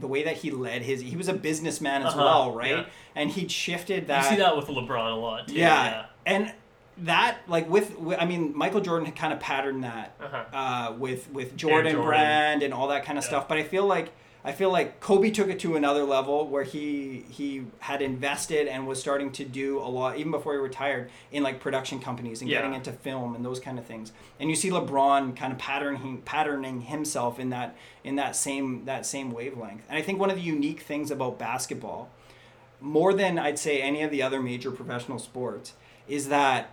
the 0.00 0.06
way 0.06 0.22
that 0.22 0.36
he 0.38 0.50
led 0.52 0.82
his. 0.82 1.00
He 1.00 1.16
was 1.16 1.26
a 1.28 1.34
businessman 1.34 2.02
as 2.02 2.14
Uh-huh, 2.14 2.22
well, 2.24 2.52
right? 2.52 2.70
yeah. 2.70 2.84
And 3.16 3.30
he'd 3.30 3.50
shifted 3.50 4.06
that 4.06 4.24
you 4.24 4.36
see 4.36 4.42
that 4.42 4.56
with 4.56 4.66
lebron 4.66 5.12
a 5.12 5.16
lot 5.16 5.48
too. 5.48 5.54
yeah. 5.54 6.06
and 6.24 6.52
that 6.98 7.38
like 7.48 7.68
with, 7.68 7.98
with 7.98 8.18
I 8.20 8.24
mean 8.24 8.56
Michael 8.56 8.80
Jordan 8.80 9.06
had 9.06 9.16
kind 9.16 9.32
of 9.32 9.40
patterned 9.40 9.84
that 9.84 10.14
Uh-huh. 10.20 10.56
uh, 10.56 10.92
with 10.96 11.30
with 11.32 11.56
Jordan, 11.56 11.92
Jordan. 11.92 12.08
brand 12.08 12.62
and 12.62 12.72
all 12.72 12.88
that 12.88 13.04
kind 13.04 13.18
of 13.18 13.24
Yeah. 13.24 13.28
stuff. 13.28 13.48
But 13.48 13.58
I 13.58 13.62
feel 13.64 13.86
like 13.86 14.12
I 14.48 14.52
feel 14.52 14.72
like 14.72 14.98
Kobe 15.00 15.30
took 15.30 15.48
it 15.50 15.58
to 15.58 15.76
another 15.76 16.04
level 16.04 16.48
where 16.48 16.62
he 16.64 17.22
he 17.28 17.66
had 17.80 18.00
invested 18.00 18.66
and 18.66 18.86
was 18.86 18.98
starting 18.98 19.30
to 19.32 19.44
do 19.44 19.78
a 19.78 19.84
lot 19.84 20.16
even 20.16 20.30
before 20.30 20.54
he 20.54 20.58
retired 20.58 21.10
in 21.30 21.42
like 21.42 21.60
production 21.60 22.00
companies 22.00 22.40
and 22.40 22.48
Yeah. 22.50 22.56
getting 22.60 22.72
into 22.72 22.90
film 22.92 23.34
and 23.34 23.44
those 23.44 23.60
kind 23.60 23.78
of 23.78 23.84
things. 23.84 24.10
And 24.40 24.48
you 24.48 24.56
see 24.56 24.70
LeBron 24.70 25.36
kind 25.36 25.52
of 25.52 25.58
patterning 25.58 26.22
patterning 26.24 26.80
himself 26.80 27.38
in 27.38 27.50
that 27.50 27.76
in 28.02 28.16
that 28.16 28.34
same 28.36 28.86
that 28.86 29.04
same 29.04 29.32
wavelength. 29.32 29.82
And 29.86 29.98
I 29.98 30.00
think 30.00 30.18
one 30.18 30.30
of 30.30 30.36
the 30.36 30.42
unique 30.42 30.80
things 30.80 31.10
about 31.10 31.38
basketball 31.38 32.08
more 32.80 33.12
than 33.12 33.38
I'd 33.38 33.58
say 33.58 33.82
any 33.82 34.00
of 34.02 34.10
the 34.10 34.22
other 34.22 34.40
major 34.40 34.70
professional 34.70 35.18
sports 35.18 35.74
is 36.08 36.30
that 36.30 36.70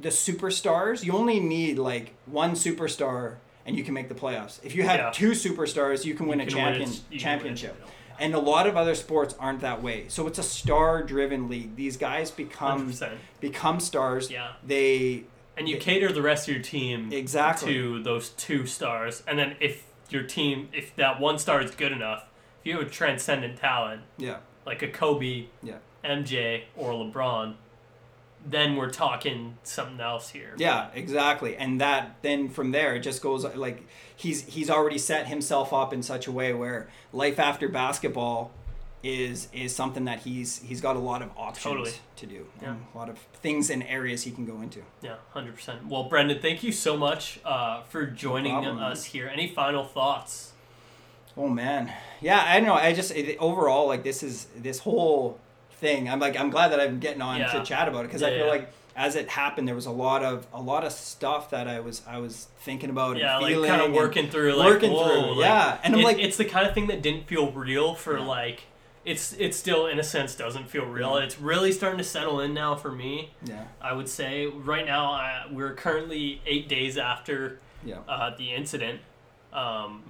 the 0.00 0.10
superstars 0.10 1.02
you 1.02 1.14
only 1.14 1.40
need 1.40 1.78
like 1.80 2.14
one 2.26 2.52
superstar 2.52 3.38
and 3.66 3.76
you 3.76 3.84
can 3.84 3.92
make 3.92 4.08
the 4.08 4.14
playoffs. 4.14 4.64
If 4.64 4.74
you 4.74 4.84
have 4.84 4.98
Yeah. 4.98 5.10
two 5.12 5.32
superstars, 5.32 6.04
you 6.04 6.14
can 6.14 6.26
win 6.26 6.38
You 6.40 6.46
a 6.46 6.48
can 6.48 6.56
win 6.56 6.64
champion 6.74 6.90
win 7.10 7.18
championship. 7.18 7.84
And 8.18 8.34
a 8.34 8.38
lot 8.38 8.66
of 8.66 8.76
other 8.78 8.94
sports 8.94 9.34
aren't 9.38 9.60
that 9.60 9.82
way. 9.82 10.06
So 10.08 10.26
it's 10.26 10.38
a 10.38 10.42
star-driven 10.42 11.48
league. 11.48 11.76
These 11.76 11.98
guys 11.98 12.30
become 12.30 12.86
100%. 12.92 13.18
become 13.40 13.78
stars. 13.80 14.30
Yeah. 14.30 14.52
They 14.66 15.24
And 15.58 15.68
you 15.68 15.76
cater 15.78 16.12
the 16.12 16.22
rest 16.22 16.48
of 16.48 16.54
your 16.54 16.62
team 16.62 17.12
Exactly. 17.12 17.72
to 17.74 18.02
those 18.02 18.30
two 18.30 18.66
stars. 18.66 19.22
And 19.26 19.38
then 19.38 19.56
if 19.60 19.84
your 20.10 20.22
team, 20.22 20.68
if 20.72 20.94
that 20.96 21.18
one 21.20 21.38
star 21.38 21.60
is 21.62 21.70
good 21.72 21.92
enough, 21.92 22.24
if 22.60 22.66
you 22.66 22.78
have 22.78 22.86
a 22.86 22.90
transcendent 22.90 23.58
talent 23.58 24.02
yeah 24.18 24.36
like 24.64 24.82
a 24.82 24.88
Kobe, 24.88 25.46
yeah 25.62 25.76
MJ, 26.04 26.64
or 26.76 26.92
LeBron, 26.92 27.54
then 28.48 28.76
we're 28.76 28.90
talking 28.90 29.58
something 29.64 30.00
else 30.00 30.30
here. 30.30 30.54
yeah 30.56 30.88
exactly. 30.94 31.56
And 31.56 31.80
that 31.80 32.16
then 32.22 32.48
from 32.48 32.70
there 32.70 32.94
it 32.94 33.00
just 33.00 33.20
goes 33.22 33.44
like 33.44 33.86
he's 34.14 34.44
he's 34.44 34.70
already 34.70 34.98
set 34.98 35.26
himself 35.26 35.72
up 35.72 35.92
in 35.92 36.02
such 36.02 36.26
a 36.26 36.32
way 36.32 36.52
where 36.52 36.88
life 37.12 37.38
after 37.38 37.68
basketball 37.68 38.52
is 39.02 39.48
is 39.52 39.74
something 39.74 40.04
that 40.06 40.20
he's 40.20 40.58
he's 40.62 40.80
got 40.80 40.96
a 40.96 40.98
lot 40.98 41.22
of 41.22 41.30
options 41.36 41.62
Totally. 41.64 41.92
to 42.16 42.26
do 42.26 42.46
Yeah. 42.62 42.70
and 42.70 42.84
a 42.94 42.98
lot 42.98 43.08
of 43.08 43.18
things 43.42 43.68
and 43.70 43.82
areas 43.84 44.22
he 44.24 44.30
can 44.30 44.46
go 44.46 44.60
into. 44.62 44.82
Yeah, 45.02 45.16
hundred 45.30 45.54
percent. 45.54 45.86
Well, 45.86 46.08
Brendyn, 46.08 46.40
thank 46.40 46.62
you 46.62 46.72
so 46.72 46.96
much 46.96 47.38
uh, 47.44 47.82
for 47.84 48.06
joining 48.06 48.52
problem, 48.52 48.76
man. 48.76 48.92
us 48.92 49.04
here. 49.04 49.28
Any 49.32 49.48
final 49.48 49.84
thoughts? 49.84 50.52
Oh 51.36 51.48
man, 51.48 51.92
yeah. 52.20 52.42
I 52.46 52.56
don't 52.58 52.66
know. 52.66 52.74
I 52.74 52.94
just 52.94 53.10
it, 53.12 53.36
overall 53.38 53.86
like 53.86 54.02
this 54.02 54.22
is 54.22 54.46
this 54.56 54.78
whole 54.80 55.38
thing. 55.76 56.08
I'm 56.08 56.18
like 56.20 56.38
I'm 56.38 56.50
glad 56.50 56.68
that 56.72 56.80
I'm 56.80 56.98
getting 57.00 57.22
on 57.22 57.38
Yeah. 57.40 57.52
to 57.52 57.64
chat 57.64 57.88
about 57.88 58.04
it 58.04 58.08
because 58.08 58.22
Yeah, 58.22 58.28
I 58.28 58.30
feel 58.32 58.46
yeah. 58.46 58.50
like 58.52 58.72
as 58.96 59.14
it 59.14 59.28
happened, 59.28 59.68
there 59.68 59.74
was 59.74 59.84
a 59.86 59.90
lot 59.90 60.22
of 60.24 60.46
a 60.54 60.60
lot 60.60 60.84
of 60.84 60.90
stuff 60.92 61.50
that 61.50 61.68
I 61.68 61.80
was 61.80 62.02
I 62.06 62.18
was 62.18 62.46
thinking 62.60 62.88
about. 62.90 63.16
Yeah, 63.18 63.38
and 63.38 63.60
like 63.60 63.68
kind 63.68 63.82
of 63.82 63.92
working 63.92 64.30
through, 64.30 64.54
like 64.54 64.66
working 64.68 64.90
whoa, 64.92 65.08
through. 65.08 65.30
like, 65.40 65.48
yeah, 65.48 65.78
and 65.84 65.94
I'm 65.94 66.00
it- 66.00 66.04
like, 66.04 66.18
it's 66.18 66.36
the 66.38 66.44
kind 66.46 66.66
of 66.66 66.72
thing 66.74 66.86
that 66.86 67.02
didn't 67.02 67.26
feel 67.26 67.50
real 67.52 67.94
for 67.94 68.18
like. 68.20 68.62
It's 69.04 69.34
it 69.34 69.54
still 69.54 69.86
in 69.86 70.00
a 70.00 70.02
sense 70.02 70.34
doesn't 70.34 70.68
feel 70.68 70.84
real. 70.84 71.16
It's 71.18 71.38
really 71.38 71.70
starting 71.70 71.98
to 71.98 72.02
settle 72.04 72.40
in 72.40 72.52
now 72.54 72.74
for 72.74 72.90
me. 72.90 73.30
yeah, 73.44 73.64
I 73.80 73.92
would 73.92 74.08
say 74.08 74.46
right 74.46 74.84
now 74.84 75.12
I, 75.12 75.44
we're 75.52 75.74
currently 75.74 76.40
eight 76.44 76.68
days 76.68 76.98
after 76.98 77.60
yeah, 77.84 77.98
uh, 78.08 78.34
the 78.36 78.52
incident, 78.52 79.00
um, 79.52 80.02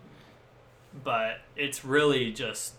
but 1.04 1.40
it's 1.56 1.84
really 1.84 2.32
just 2.32 2.72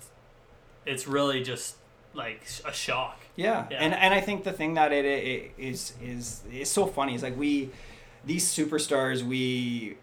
it's 0.88 1.07
really 1.07 1.43
just 1.43 1.75
like 2.14 2.41
a 2.66 2.72
shock. 2.74 3.20
yeah. 3.36 3.68
Yeah. 3.70 3.78
And 3.80 3.93
and 3.93 4.14
I 4.14 4.22
think 4.22 4.43
the 4.43 4.53
thing 4.53 4.74
that 4.76 4.91
it, 4.91 5.05
it 5.05 5.51
is 5.58 5.93
is 6.01 6.41
is 6.51 6.70
so 6.70 6.86
funny 6.88 7.16
is 7.16 7.24
like 7.24 7.38
we 7.38 7.70
these 8.26 8.45
superstars 8.45 9.22
we 9.24 9.97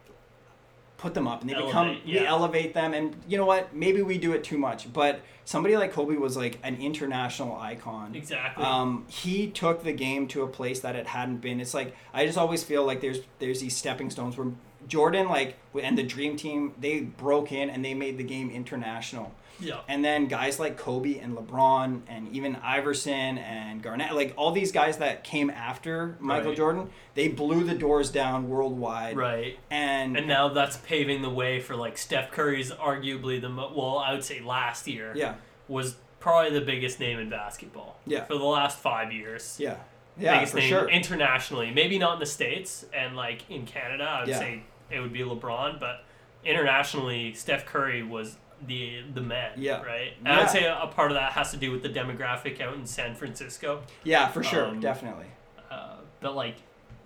put 0.97 1.13
them 1.13 1.29
up 1.29 1.43
and 1.43 1.51
they 1.51 1.55
become 1.55 1.89
Elevate, 1.89 2.07
we 2.07 2.19
elevate 2.19 2.73
them 2.75 2.95
and 2.95 3.15
you 3.29 3.37
know 3.37 3.45
what 3.45 3.75
maybe 3.75 4.01
we 4.01 4.17
do 4.17 4.33
it 4.33 4.43
too 4.43 4.57
much 4.57 4.91
but 4.91 5.21
somebody 5.45 5.77
like 5.77 5.93
kobe 5.93 6.15
was 6.17 6.35
like 6.35 6.59
an 6.63 6.77
international 6.81 7.55
icon 7.57 8.15
Exactly. 8.15 8.65
um, 8.65 9.05
he 9.09 9.49
took 9.49 9.83
the 9.83 9.93
game 9.93 10.27
to 10.29 10.43
a 10.45 10.47
place 10.47 10.81
that 10.81 10.97
it 10.97 11.07
hadn't 11.09 11.39
been 11.39 11.61
it's 11.61 11.75
like 11.75 11.95
i 12.15 12.25
just 12.25 12.39
always 12.39 12.63
feel 12.63 12.87
like 12.87 13.03
there's 13.03 13.19
there's 13.39 13.61
these 13.61 13.77
stepping 13.77 14.09
stones 14.09 14.39
where 14.39 14.47
jordan 14.89 15.29
like 15.29 15.57
and 15.83 15.99
the 15.99 16.03
dream 16.03 16.37
team 16.37 16.73
they 16.81 17.01
broke 17.01 17.53
in 17.53 17.69
and 17.69 17.85
they 17.85 17.93
made 17.93 18.17
the 18.17 18.25
game 18.25 18.49
international 18.51 19.31
yeah. 19.61 19.81
and 19.89 20.05
then 20.05 20.27
guys 20.27 20.59
like 20.59 20.77
Kobe 20.77 21.19
and 21.19 21.37
LeBron 21.37 22.03
and 22.09 22.29
even 22.35 22.57
Iverson 22.57 23.39
and 23.39 23.83
Garnett, 23.83 24.15
like 24.15 24.35
all 24.37 24.53
these 24.53 24.73
guys 24.73 24.99
that 24.99 25.25
came 25.25 25.51
after 25.51 26.17
Michael 26.21 26.49
Right. 26.51 26.57
Jordan, 26.57 26.91
they 27.15 27.29
blew 27.29 27.65
the 27.65 27.75
doors 27.75 28.11
down 28.11 28.49
worldwide. 28.49 29.17
Right. 29.17 29.59
And, 29.71 30.17
And 30.17 30.27
now 30.27 30.49
that's 30.49 30.77
paving 30.79 31.23
the 31.23 31.31
way 31.31 31.61
for 31.61 31.77
like 31.77 31.97
Steph 31.99 32.31
Curry's 32.33 32.71
arguably 32.73 33.41
the 33.41 33.49
mo- 33.49 33.73
well, 33.75 33.99
I 33.99 34.13
would 34.13 34.25
say 34.25 34.41
last 34.41 34.87
year 34.89 35.13
yeah, 35.17 35.35
was 35.69 35.97
probably 36.21 36.59
the 36.59 36.65
biggest 36.65 37.01
name 37.01 37.19
in 37.19 37.29
basketball. 37.29 37.99
Yeah. 38.07 38.25
For 38.25 38.35
the 38.39 38.45
last 38.45 38.79
five 38.79 39.13
years. 39.13 39.57
yeah, 39.61 39.77
yeah, 40.19 40.35
biggest 40.37 40.53
for 40.53 40.59
name 40.61 40.69
sure. 40.69 40.89
internationally. 40.89 41.71
Maybe 41.71 41.99
not 41.99 42.15
in 42.15 42.21
the 42.21 42.27
states 42.27 42.87
and 42.95 43.15
like 43.17 43.49
in 43.51 43.67
Canada, 43.67 44.05
I 44.05 44.21
would 44.21 44.29
Yeah. 44.29 44.39
say 44.39 44.63
it 44.91 45.01
would 45.01 45.13
be 45.13 45.21
LeBron, 45.21 45.79
but 45.81 46.05
internationally, 46.45 47.33
Steph 47.35 47.67
Curry 47.67 48.03
was 48.03 48.37
the 48.67 49.03
the 49.13 49.21
man. 49.21 49.53
Yeah. 49.57 49.83
Right. 49.83 50.13
And 50.19 50.27
Yeah. 50.29 50.41
I'd 50.41 50.51
say 50.51 50.65
a, 50.65 50.79
a 50.83 50.87
part 50.89 51.11
of 51.11 51.17
that 51.17 51.33
has 51.33 51.51
to 51.53 51.57
do 51.57 51.71
with 51.71 51.83
the 51.83 51.89
demographic 51.89 52.61
out 52.61 52.75
in 52.75 52.87
San 52.87 53.15
Francisco. 53.15 53.83
yeah, 54.05 54.29
for 54.29 54.43
sure, 54.43 54.67
um, 54.67 54.81
definitely. 54.81 55.27
Uh, 55.71 55.97
but 56.21 56.35
like, 56.35 56.57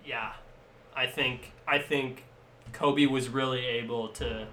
yeah, 0.04 0.32
I 0.96 1.06
think 1.06 1.52
I 1.66 1.78
think 1.78 2.24
Kobe 2.72 3.06
was 3.06 3.28
really 3.28 3.64
able 3.64 4.09
to 4.11 4.46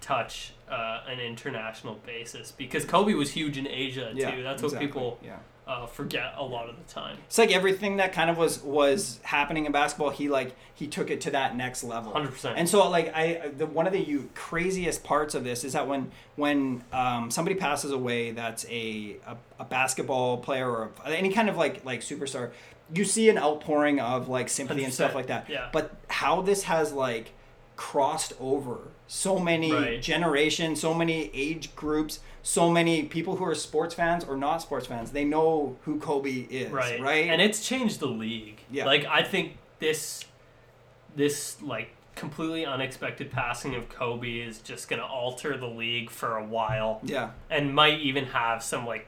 touch 0.00 0.52
uh, 0.70 1.00
an 1.08 1.18
international 1.20 1.94
basis 2.06 2.52
because 2.52 2.84
Kobe 2.84 3.14
was 3.14 3.30
huge 3.32 3.56
in 3.58 3.66
Asia 3.66 4.12
Yeah, 4.14 4.30
too. 4.30 4.42
That's 4.42 4.62
what 4.62 4.68
exactly, 4.68 4.86
people 4.86 5.18
Yeah, 5.22 5.38
uh, 5.68 5.84
forget 5.86 6.32
a 6.36 6.42
lot 6.42 6.68
of 6.70 6.76
the 6.76 6.92
time. 6.92 7.18
it's 7.26 7.36
like 7.36 7.52
everything 7.52 7.98
that 7.98 8.14
kind 8.14 8.30
of 8.30 8.38
was 8.38 8.62
was 8.62 9.20
happening 9.22 9.66
in 9.66 9.72
basketball. 9.72 10.08
He 10.08 10.28
like 10.28 10.56
he 10.74 10.86
took 10.86 11.10
it 11.10 11.20
to 11.22 11.30
that 11.32 11.56
next 11.56 11.84
level. 11.84 12.12
Hundred 12.12 12.32
percent. 12.32 12.56
And 12.56 12.66
so, 12.66 12.88
like, 12.88 13.14
I 13.14 13.50
the 13.54 13.66
one 13.66 13.86
of 13.86 13.92
the 13.92 14.00
you, 14.00 14.30
craziest 14.34 15.04
parts 15.04 15.34
of 15.34 15.44
this 15.44 15.64
is 15.64 15.74
that 15.74 15.86
when 15.86 16.10
when 16.36 16.82
um, 16.92 17.30
somebody 17.30 17.54
passes 17.54 17.92
away, 17.92 18.30
that's 18.30 18.64
a, 18.70 19.18
a 19.26 19.36
a 19.60 19.64
basketball 19.64 20.38
player 20.38 20.68
or 20.68 20.90
any 21.04 21.30
kind 21.30 21.50
of 21.50 21.56
like 21.58 21.84
like 21.84 22.00
superstar, 22.00 22.52
you 22.94 23.04
see 23.04 23.28
an 23.28 23.36
outpouring 23.36 24.00
of 24.00 24.28
like 24.28 24.48
sympathy 24.48 24.84
and 24.84 24.94
stuff 24.94 25.14
like 25.14 25.26
that. 25.26 25.50
yeah. 25.50 25.68
But 25.70 25.94
how 26.08 26.40
this 26.40 26.62
has 26.62 26.92
like 26.92 27.34
crossed 27.78 28.32
over 28.40 28.88
so 29.06 29.38
many 29.38 29.72
Right. 29.72 30.02
generations, 30.02 30.80
so 30.80 30.92
many 30.92 31.30
age 31.32 31.74
groups, 31.76 32.18
so 32.42 32.68
many 32.70 33.04
people 33.04 33.36
who 33.36 33.44
are 33.44 33.54
sports 33.54 33.94
fans 33.94 34.24
or 34.24 34.36
not 34.36 34.60
sports 34.60 34.86
fans, 34.88 35.12
they 35.12 35.24
know 35.24 35.76
who 35.84 35.98
Kobe 36.00 36.30
is, 36.50 36.70
right 36.72 37.00
right? 37.00 37.28
and 37.30 37.40
it's 37.40 37.66
changed 37.66 38.00
the 38.00 38.06
league 38.08 38.58
Yeah. 38.70 38.84
like 38.84 39.06
i 39.06 39.22
think 39.22 39.56
this 39.78 40.24
this 41.16 41.62
like 41.62 41.90
completely 42.16 42.66
unexpected 42.66 43.30
passing 43.30 43.74
of 43.76 43.88
kobe 43.88 44.38
is 44.40 44.58
just 44.58 44.88
going 44.88 45.00
to 45.00 45.06
alter 45.06 45.56
the 45.56 45.68
league 45.68 46.10
for 46.10 46.36
a 46.36 46.44
while 46.44 47.00
yeah, 47.04 47.30
and 47.48 47.72
might 47.74 48.00
even 48.00 48.24
have 48.26 48.60
some 48.62 48.84
like 48.84 49.06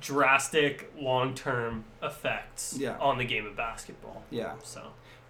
drastic 0.00 0.92
long-term 0.98 1.84
effects 2.02 2.76
Yeah. 2.78 2.96
on 3.00 3.16
the 3.18 3.24
game 3.24 3.46
of 3.46 3.56
basketball 3.56 4.22
yeah. 4.30 4.52
so 4.62 4.82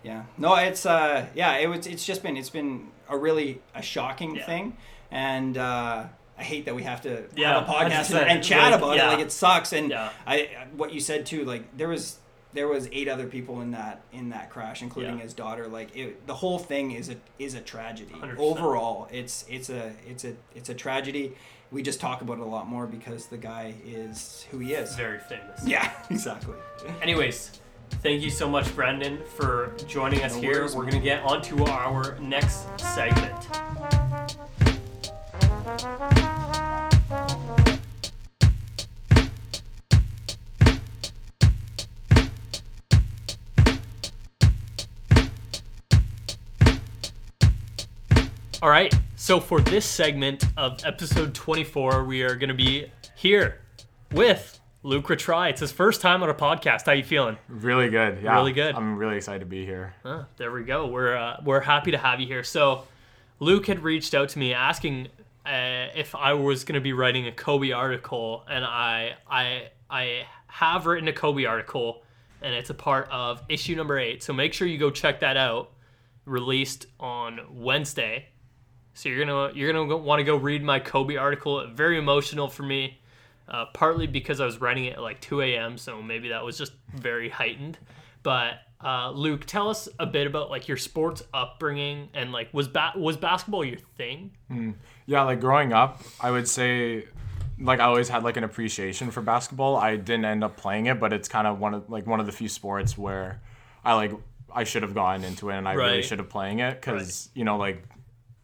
Yeah. 0.05 0.25
No, 0.39 0.55
it's 0.57 0.85
uh 0.87 1.27
yeah, 1.35 1.57
it 1.57 1.67
was 1.69 1.87
it's 1.87 2.05
just 2.05 2.23
been 2.23 2.37
it's 2.37 2.51
been 2.51 2.89
a 3.09 3.17
really 3.17 3.61
a 3.75 3.83
shocking 3.83 4.37
Yeah. 4.37 4.47
thing 4.47 4.77
and 5.11 5.57
uh 5.59 6.05
I 6.37 6.43
hate 6.43 6.65
that 6.67 6.75
we 6.75 6.83
have 6.83 7.01
to 7.03 7.25
Yeah, 7.37 7.55
have 7.61 7.69
a 7.69 7.73
podcast 7.73 8.11
and, 8.21 8.29
and 8.31 8.45
chat 8.45 8.73
Like, 8.73 8.81
about 8.81 8.97
yeah. 8.97 9.09
it 9.09 9.17
like 9.17 9.25
it 9.27 9.33
sucks 9.33 9.73
and 9.73 9.91
Yeah. 9.91 10.11
I 10.27 10.49
what 10.77 10.93
you 10.93 11.01
said 11.01 11.27
too 11.27 11.45
like 11.45 11.77
there 11.77 11.89
was 11.89 12.19
there 12.53 12.69
was 12.69 12.89
eight 12.93 13.09
other 13.09 13.27
people 13.27 13.61
in 13.63 13.73
that 13.73 14.03
in 14.13 14.29
that 14.31 14.51
crash 14.51 14.83
including 14.83 15.19
his 15.19 15.33
daughter 15.33 15.67
like 15.69 15.97
it, 15.97 16.27
the 16.27 16.35
whole 16.35 16.59
thing 16.59 16.93
is 16.93 17.09
a 17.09 17.17
is 17.39 17.55
a 17.55 17.61
tragedy 17.61 18.15
100%. 18.15 18.39
overall 18.39 19.09
it's 19.11 19.45
it's 19.49 19.71
a 19.71 19.93
it's 20.07 20.25
a 20.25 20.35
it's 20.55 20.69
a 20.69 20.75
tragedy 20.75 21.35
we 21.73 21.83
just 21.83 21.99
talk 22.01 22.21
about 22.21 22.35
it 22.39 22.43
a 22.43 22.47
lot 22.47 22.69
more 22.69 22.87
because 22.87 23.27
the 23.27 23.37
guy 23.39 23.75
is 23.85 24.47
who 24.51 24.59
he 24.61 24.73
is 24.75 24.95
very 24.95 25.19
famous 25.19 25.67
yeah 25.67 25.91
exactly 26.11 26.55
anyways 27.03 27.51
thank 27.91 28.23
you 28.23 28.31
so 28.31 28.49
much 28.49 28.67
Brendyn 28.75 29.25
for 29.25 29.75
joining 29.87 30.23
us 30.23 30.35
No 30.35 30.41
here 30.41 30.61
worries, 30.61 30.77
we're 30.77 30.83
going 30.83 30.95
to 30.95 31.01
get 31.01 31.23
on 31.23 31.43
to 31.43 31.65
our 31.65 32.19
next 32.21 32.67
segment 32.81 33.49
All 48.65 48.71
right. 48.71 48.95
So 49.17 49.41
for 49.41 49.61
this 49.61 49.85
segment 49.85 50.43
of 50.57 50.83
episode 50.87 51.35
24, 51.35 52.05
we 52.05 52.23
are 52.23 52.35
going 52.35 52.49
to 52.49 52.55
be 52.55 52.91
here 53.15 53.61
with 54.11 54.59
Luke 54.85 55.09
Rattray. 55.09 55.49
It's 55.49 55.61
his 55.61 55.73
first 55.73 56.03
time 56.03 56.23
on 56.23 56.29
a 56.29 56.35
podcast. 56.35 56.85
How 56.85 56.93
you 56.93 57.03
feeling? 57.03 57.39
Really 57.49 57.89
good. 57.89 58.23
Yeah. 58.23 58.35
Really 58.35 58.53
good. 58.53 58.75
I'm 58.75 58.99
really 58.99 59.17
excited 59.17 59.41
to 59.41 59.47
be 59.47 59.65
here. 59.65 59.95
Ah, 60.05 60.27
there 60.37 60.53
we 60.53 60.63
go. 60.63 60.87
We're 60.87 61.17
uh, 61.17 61.41
we're 61.43 61.61
happy 61.61 61.91
to 61.93 61.99
have 61.99 62.21
you 62.21 62.27
here. 62.27 62.45
So, 62.45 62.85
Luke 63.41 63.67
had 63.67 63.83
reached 63.83 64.13
out 64.15 64.29
to 64.29 64.39
me 64.39 64.53
asking 64.53 65.09
uh, 65.47 65.89
if 65.97 66.15
I 66.15 66.35
was 66.35 66.65
going 66.65 66.75
to 66.75 66.83
be 66.83 66.93
writing 66.93 67.27
a 67.27 67.33
Kobe 67.33 67.73
article, 67.73 68.45
and 68.47 68.63
I 68.63 69.15
I 69.29 69.69
I 69.89 70.27
have 70.49 70.85
written 70.85 71.09
a 71.09 71.15
Kobe 71.15 71.47
article, 71.47 72.03
and 72.43 72.55
it's 72.55 72.69
a 72.69 72.75
part 72.75 73.09
of 73.11 73.43
issue 73.49 73.75
number 73.77 73.99
eight. 73.99 74.23
So 74.23 74.35
make 74.35 74.53
sure 74.53 74.69
you 74.69 74.77
go 74.77 74.91
check 74.91 75.21
that 75.21 75.39
out. 75.39 75.71
Released 76.27 76.89
on 77.01 77.41
Wednesday. 77.51 78.29
So 78.93 79.09
you're 79.09 79.25
gonna 79.25 79.55
you're 79.55 79.73
gonna 79.73 79.97
want 79.97 80.21
to 80.21 80.25
go 80.25 80.37
read 80.37 80.63
my 80.63 80.79
Kobe 80.79 81.17
article. 81.17 81.67
Very 81.73 81.97
emotional 81.97 82.49
for 82.49 82.65
me, 82.65 83.01
uh, 83.49 83.67
partly 83.75 84.07
because 84.07 84.41
I 84.41 84.47
was 84.47 84.61
writing 84.61 84.87
it 84.87 84.95
at 84.95 85.03
like 85.03 85.21
2 85.21 85.43
a.m. 85.43 85.79
So 85.79 86.03
maybe 86.03 86.29
that 86.29 86.45
was 86.45 86.57
just 86.59 86.73
very 86.95 87.29
heightened. 87.29 87.79
But 88.23 88.55
uh, 88.83 89.11
Luke, 89.11 89.45
tell 89.47 89.69
us 89.69 89.89
a 89.99 90.07
bit 90.07 90.27
about 90.27 90.51
like 90.51 90.69
your 90.69 90.77
sports 90.77 91.23
upbringing 91.33 92.09
and 92.15 92.33
like 92.33 92.53
was 92.53 92.69
ba- 92.69 92.93
was 92.97 93.17
basketball 93.17 93.65
your 93.65 93.79
thing? 93.97 94.33
Yeah, 95.07 95.23
like 95.23 95.41
growing 95.41 95.73
up, 95.73 96.03
I 96.21 96.31
would 96.31 96.49
say 96.49 97.07
like 97.59 97.81
I 97.81 97.85
always 97.85 98.09
had 98.09 98.25
like 98.25 98.37
an 98.37 98.45
appreciation 98.45 99.11
for 99.11 99.21
basketball. 99.21 99.77
I 99.77 99.97
didn't 99.97 100.25
end 100.25 100.43
up 100.43 100.57
playing 100.57 100.87
it, 100.87 100.99
but 100.99 101.13
it's 101.13 101.29
kind 101.29 101.47
of 101.47 101.61
one 101.61 101.75
of 101.75 101.89
like 101.91 102.07
one 102.07 102.21
of 102.21 102.27
the 102.27 102.33
few 102.33 102.49
sports 102.49 102.99
where 102.99 103.41
I 103.85 103.95
like 103.95 104.13
I 104.53 104.65
should 104.65 104.83
have 104.83 104.95
gotten 104.95 105.25
into 105.25 105.51
it 105.51 105.57
and 105.57 105.69
I 105.69 105.75
really 105.75 106.03
should 106.03 106.19
have 106.19 106.29
playing 106.31 106.61
it 106.61 106.81
because 106.81 107.29
you 107.35 107.45
know 107.45 107.57
like 107.57 107.83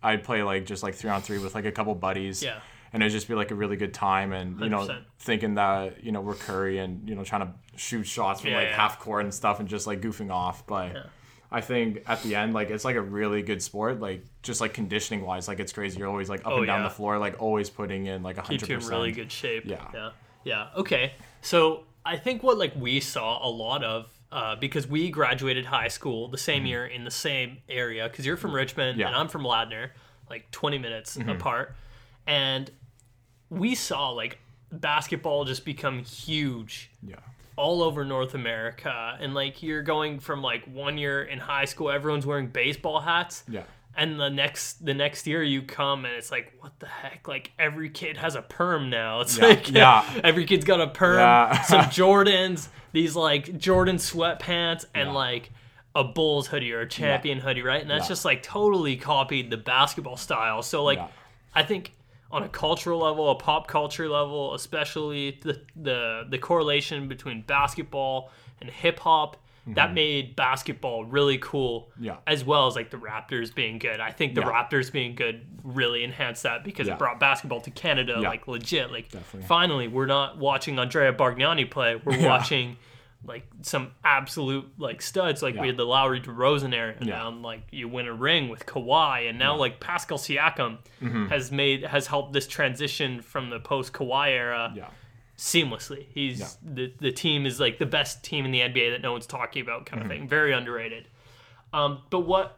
I'd 0.02 0.24
play 0.24 0.42
like 0.42 0.64
just 0.66 0.82
like 0.82 0.94
three 0.94 1.10
on 1.10 1.22
three 1.22 1.38
with 1.38 1.54
like 1.54 1.64
a 1.66 1.72
couple 1.72 1.94
buddies. 1.94 2.42
Yeah. 2.42 2.60
And 2.92 3.02
it'd 3.02 3.12
just 3.12 3.28
be 3.28 3.34
like 3.34 3.50
a 3.52 3.54
really 3.54 3.76
good 3.76 3.94
time, 3.94 4.32
and 4.32 4.58
you 4.60 4.68
know, 4.68 4.80
100%. 4.86 5.02
thinking 5.20 5.54
that 5.54 6.02
you 6.02 6.10
know 6.12 6.20
we're 6.20 6.34
Curry 6.34 6.78
and 6.78 7.08
you 7.08 7.14
know 7.14 7.22
trying 7.22 7.42
to 7.42 7.52
shoot 7.76 8.04
shots 8.04 8.40
from 8.40 8.50
Yeah, 8.50 8.56
like 8.58 8.68
yeah. 8.70 8.76
half 8.76 8.98
court 8.98 9.22
and 9.24 9.32
stuff, 9.32 9.60
and 9.60 9.68
just 9.68 9.86
like 9.86 10.00
goofing 10.00 10.32
off. 10.32 10.66
But 10.66 10.96
I 11.52 11.60
think 11.60 12.02
at 12.08 12.22
the 12.24 12.34
end, 12.34 12.52
like 12.52 12.70
it's 12.70 12.84
like 12.84 12.96
a 12.96 13.00
really 13.00 13.42
good 13.42 13.62
sport, 13.62 14.00
like 14.00 14.24
just 14.42 14.60
like 14.60 14.74
conditioning 14.74 15.24
wise, 15.24 15.46
like 15.46 15.60
it's 15.60 15.72
crazy. 15.72 15.98
You're 15.98 16.08
always 16.08 16.28
like 16.28 16.40
up 16.40 16.48
Oh, 16.52 16.56
and 16.58 16.66
down 16.66 16.80
yeah. 16.80 16.88
the 16.88 16.94
floor, 16.94 17.18
like 17.18 17.40
always 17.40 17.70
putting 17.70 18.06
in 18.06 18.22
like 18.24 18.36
keeps 18.36 18.48
hundred 18.48 18.68
you 18.68 18.74
in 18.74 18.80
percent. 18.80 18.92
really 18.96 19.12
good 19.12 19.30
shape. 19.32 19.64
Yeah. 19.66 19.86
Yeah. 19.94 20.10
Yeah. 20.44 20.66
Okay. 20.76 21.12
So 21.42 21.84
I 22.04 22.16
think 22.16 22.42
what 22.42 22.58
like 22.58 22.72
we 22.76 22.98
saw 22.98 23.46
a 23.46 23.50
lot 23.50 23.84
of 23.84 24.12
uh, 24.32 24.56
because 24.56 24.86
we 24.88 25.10
graduated 25.10 25.64
high 25.66 25.88
school 25.88 26.28
the 26.28 26.38
same 26.38 26.66
year 26.66 26.86
in 26.86 27.04
the 27.04 27.10
same 27.10 27.58
area 27.68 28.08
because 28.08 28.24
you're 28.26 28.36
from 28.36 28.52
Richmond 28.52 28.92
Mm-hmm. 28.92 29.00
Yeah. 29.00 29.06
Mm-hmm. 29.06 29.14
and 29.14 29.20
I'm 29.22 29.28
from 29.28 29.42
Ladner, 29.42 29.90
like 30.28 30.50
20 30.50 30.78
minutes 30.78 31.16
apart, 31.28 31.74
and 32.26 32.70
we 33.50 33.74
saw 33.74 34.10
like 34.10 34.38
basketball 34.72 35.44
just 35.44 35.64
become 35.64 36.04
huge 36.04 36.90
Yeah. 37.06 37.16
all 37.56 37.82
over 37.82 38.04
North 38.04 38.34
America 38.34 39.18
and 39.20 39.34
like 39.34 39.62
you're 39.62 39.82
going 39.82 40.20
from 40.20 40.42
like 40.42 40.64
one 40.66 40.96
year 40.98 41.22
in 41.22 41.38
high 41.38 41.64
school 41.64 41.90
everyone's 41.90 42.24
wearing 42.26 42.46
baseball 42.46 43.00
hats 43.00 43.42
Yeah. 43.48 43.64
and 43.96 44.18
the 44.20 44.30
next 44.30 44.84
the 44.84 44.94
next 44.94 45.26
year 45.26 45.42
you 45.42 45.62
come 45.62 46.04
and 46.04 46.14
it's 46.14 46.30
like 46.30 46.52
what 46.60 46.78
the 46.78 46.86
heck 46.86 47.26
like 47.26 47.50
every 47.58 47.90
kid 47.90 48.16
has 48.16 48.36
a 48.36 48.42
perm 48.42 48.88
now 48.90 49.20
it's 49.20 49.36
Yeah, 49.38 49.46
like 49.46 49.70
yeah. 49.70 50.20
every 50.24 50.44
kid's 50.44 50.64
got 50.64 50.80
a 50.80 50.86
perm 50.86 51.18
Yeah. 51.18 51.62
some 51.62 51.80
jordans 51.86 52.68
these 52.92 53.16
like 53.16 53.58
jordan 53.58 53.96
sweatpants 53.96 54.84
and 54.94 55.08
Yeah. 55.08 55.14
like 55.14 55.50
a 55.96 56.04
bulls 56.04 56.46
hoodie 56.46 56.72
or 56.72 56.82
a 56.82 56.88
champion 56.88 57.40
hoodie 57.40 57.62
right 57.62 57.80
and 57.82 57.90
that's 57.90 58.06
just 58.06 58.24
like 58.24 58.44
totally 58.44 58.96
copied 58.96 59.50
the 59.50 59.56
basketball 59.56 60.16
style 60.16 60.62
so 60.62 60.84
like 60.84 61.00
i 61.52 61.64
think 61.64 61.92
on 62.32 62.42
a 62.44 62.48
cultural 62.48 63.00
level 63.00 63.30
a 63.30 63.34
pop 63.34 63.66
culture 63.66 64.08
level 64.08 64.54
especially 64.54 65.38
the 65.42 65.60
the, 65.76 66.24
the 66.28 66.38
correlation 66.38 67.08
between 67.08 67.42
basketball 67.42 68.30
and 68.60 68.70
hip-hop 68.70 69.36
that 69.66 69.92
made 69.94 70.34
basketball 70.34 71.04
really 71.04 71.38
cool 71.38 71.90
Mm-hmm. 71.94 72.04
Yeah. 72.04 72.16
as 72.26 72.44
well 72.44 72.66
as 72.66 72.74
like 72.74 72.90
the 72.90 72.96
Raptors 72.96 73.54
being 73.54 73.78
good. 73.78 74.00
I 74.00 74.10
think 74.10 74.34
the 74.34 74.40
Yeah. 74.40 74.48
Raptors 74.50 74.90
being 74.90 75.14
good 75.14 75.46
really 75.62 76.02
enhanced 76.02 76.42
that 76.44 76.64
because 76.64 76.88
Yeah. 76.88 76.94
it 76.94 76.98
brought 76.98 77.20
basketball 77.20 77.60
to 77.60 77.70
Canada 77.70 78.18
like 78.20 78.48
legit. 78.48 78.90
Like 78.90 79.10
Definitely. 79.12 79.46
finally, 79.46 79.86
we're 79.86 80.06
not 80.06 80.38
watching 80.38 80.78
Andrea 80.78 81.12
Bargnani 81.12 81.70
play. 81.70 81.94
We're 81.96 82.26
watching 82.26 82.78
like 83.24 83.46
some 83.62 83.92
absolute 84.02 84.66
like 84.78 85.02
studs. 85.02 85.42
Like 85.42 85.54
Yeah. 85.54 85.60
we 85.62 85.66
had 85.68 85.76
the 85.76 85.84
Lowry 85.84 86.20
DeRozan 86.20 86.74
era, 86.74 86.94
and 86.98 87.06
Yeah. 87.08 87.16
now 87.18 87.30
like 87.30 87.62
you 87.70 87.86
win 87.88 88.06
a 88.06 88.12
ring 88.14 88.48
with 88.48 88.64
Kawhi, 88.66 89.28
and 89.28 89.38
now 89.38 89.56
like 89.56 89.78
Pascal 89.80 90.18
Siakam 90.18 90.78
Mm-hmm. 91.02 91.26
has 91.26 91.52
made 91.52 91.84
has 91.84 92.06
helped 92.06 92.32
this 92.32 92.46
transition 92.46 93.20
from 93.20 93.50
the 93.50 93.60
post 93.60 93.92
Kawhi 93.92 94.30
era 94.30 94.72
Yeah. 94.74 94.88
seamlessly. 95.36 96.06
He's 96.14 96.40
Yeah. 96.40 96.46
the 96.74 96.92
the 96.98 97.12
team 97.12 97.46
is 97.46 97.60
like 97.60 97.78
the 97.78 97.86
best 97.86 98.24
team 98.24 98.44
in 98.44 98.50
the 98.52 98.60
NBA 98.60 98.90
that 98.90 99.02
no 99.02 99.12
one's 99.12 99.26
talking 99.26 99.62
about, 99.62 99.86
kind 99.86 100.00
of 100.02 100.08
Mm-hmm. 100.08 100.20
thing. 100.20 100.28
Very 100.28 100.52
underrated. 100.52 101.08
Um, 101.72 102.02
but 102.10 102.20
what? 102.20 102.56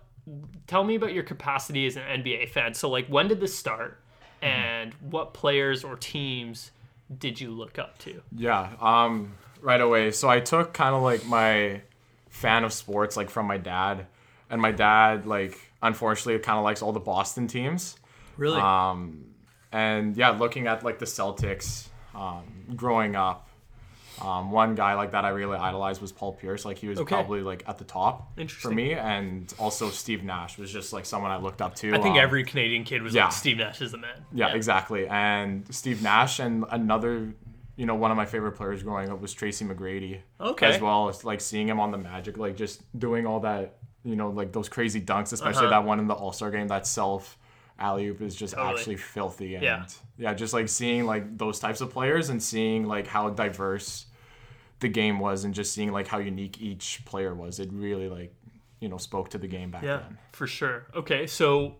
Tell 0.68 0.84
me 0.84 0.94
about 0.94 1.12
your 1.12 1.24
capacity 1.24 1.84
as 1.86 1.96
an 1.96 2.04
NBA 2.22 2.46
fan. 2.48 2.74
So 2.74 2.88
like, 2.88 3.08
when 3.08 3.26
did 3.28 3.40
this 3.40 3.56
start, 3.58 3.98
Mm-hmm. 4.40 4.44
and 4.46 4.94
what 5.00 5.34
players 5.34 5.82
or 5.84 5.96
teams 5.96 6.70
did 7.18 7.40
you 7.40 7.50
look 7.50 7.78
up 7.78 7.98
to? 7.98 8.22
Yeah. 8.36 8.70
Um. 8.80 9.34
Right 9.62 9.80
away. 9.80 10.10
So 10.10 10.28
I 10.28 10.40
took 10.40 10.74
kind 10.74 10.94
of 10.94 11.02
like 11.02 11.24
my 11.26 11.80
fan 12.28 12.64
of 12.64 12.72
sports 12.72 13.16
like 13.16 13.30
from 13.30 13.46
my 13.46 13.56
dad, 13.58 14.06
and 14.50 14.60
my 14.60 14.72
dad 14.72 15.24
like 15.26 15.56
unfortunately 15.82 16.38
kind 16.40 16.58
of 16.58 16.64
likes 16.64 16.82
all 16.82 16.92
the 16.92 17.00
Boston 17.00 17.46
teams. 17.46 17.96
Really? 18.36 18.60
Um, 18.60 19.24
and 19.70 20.16
yeah, 20.16 20.30
looking 20.30 20.66
at 20.66 20.82
like 20.84 20.98
the 20.98 21.06
Celtics, 21.06 21.86
um, 22.14 22.44
growing 22.76 23.14
up, 23.16 23.48
um, 24.20 24.50
one 24.50 24.74
guy 24.74 24.94
like 24.94 25.12
that 25.12 25.24
I 25.24 25.30
really 25.30 25.56
idolized 25.56 26.00
was 26.02 26.12
Paul 26.12 26.32
Pierce. 26.34 26.64
Like 26.64 26.78
he 26.78 26.88
was 26.88 26.98
Okay. 26.98 27.14
probably 27.14 27.40
like 27.40 27.64
at 27.66 27.78
the 27.78 27.84
top 27.84 28.38
for 28.48 28.70
me, 28.70 28.92
and 28.94 29.52
also 29.58 29.90
Steve 29.90 30.22
Nash 30.24 30.58
was 30.58 30.72
just 30.72 30.92
like 30.92 31.06
someone 31.06 31.30
I 31.30 31.38
looked 31.38 31.62
up 31.62 31.74
to. 31.76 31.88
I 31.94 31.98
think 32.02 32.16
Um, 32.16 32.20
every 32.20 32.44
Canadian 32.44 32.84
kid 32.84 33.02
was 33.02 33.14
yeah. 33.14 33.24
like 33.24 33.32
Steve 33.32 33.56
Nash 33.58 33.80
is 33.80 33.92
the 33.92 33.98
man. 33.98 34.24
yeah, 34.32 34.54
exactly. 34.54 35.06
And 35.08 35.72
Steve 35.74 36.02
Nash 36.02 36.38
and 36.38 36.64
another, 36.70 37.32
you 37.76 37.86
know, 37.86 37.94
one 37.94 38.10
of 38.10 38.16
my 38.16 38.26
favorite 38.26 38.52
players 38.52 38.82
growing 38.82 39.10
up 39.10 39.20
was 39.20 39.32
Tracy 39.32 39.64
McGrady. 39.64 40.20
Okay. 40.40 40.66
As 40.74 40.80
well 40.80 41.08
as 41.08 41.24
like 41.24 41.40
seeing 41.40 41.68
him 41.68 41.80
on 41.80 41.90
the 41.90 41.98
Magic, 41.98 42.36
like 42.36 42.56
just 42.56 42.82
doing 42.98 43.26
all 43.26 43.40
that, 43.40 43.78
you 44.04 44.14
know, 44.16 44.30
like 44.30 44.52
those 44.52 44.68
crazy 44.68 45.00
dunks, 45.00 45.32
especially 45.32 45.66
Uh-huh. 45.66 45.70
that 45.80 45.84
one 45.84 45.98
in 45.98 46.06
the 46.06 46.14
All 46.14 46.32
Star 46.32 46.50
game, 46.50 46.68
that 46.68 46.86
self 46.86 47.38
alley 47.78 48.06
oop 48.06 48.20
is 48.20 48.36
just 48.36 48.54
Totally. 48.54 48.74
actually 48.78 48.96
filthy. 48.96 49.54
And 49.54 49.64
Yeah. 49.64 49.86
yeah, 50.18 50.34
just 50.34 50.52
like 50.52 50.68
seeing 50.68 51.06
like 51.06 51.38
those 51.38 51.58
types 51.58 51.80
of 51.80 51.90
players 51.90 52.28
and 52.28 52.42
seeing 52.42 52.86
like 52.86 53.06
how 53.06 53.30
diverse 53.30 54.06
the 54.80 54.88
game 54.88 55.18
was 55.20 55.44
and 55.44 55.54
just 55.54 55.72
seeing 55.72 55.92
like 55.92 56.06
how 56.08 56.18
unique 56.18 56.60
each 56.60 57.02
player 57.06 57.34
was, 57.34 57.58
it 57.58 57.70
really 57.72 58.08
like, 58.08 58.34
you 58.80 58.88
know, 58.88 58.98
spoke 58.98 59.30
to 59.30 59.38
the 59.38 59.46
game 59.48 59.70
back 59.70 59.82
Yeah, 59.84 59.98
then. 59.98 60.18
for 60.32 60.46
sure. 60.46 60.86
Okay, 60.94 61.26
so 61.26 61.76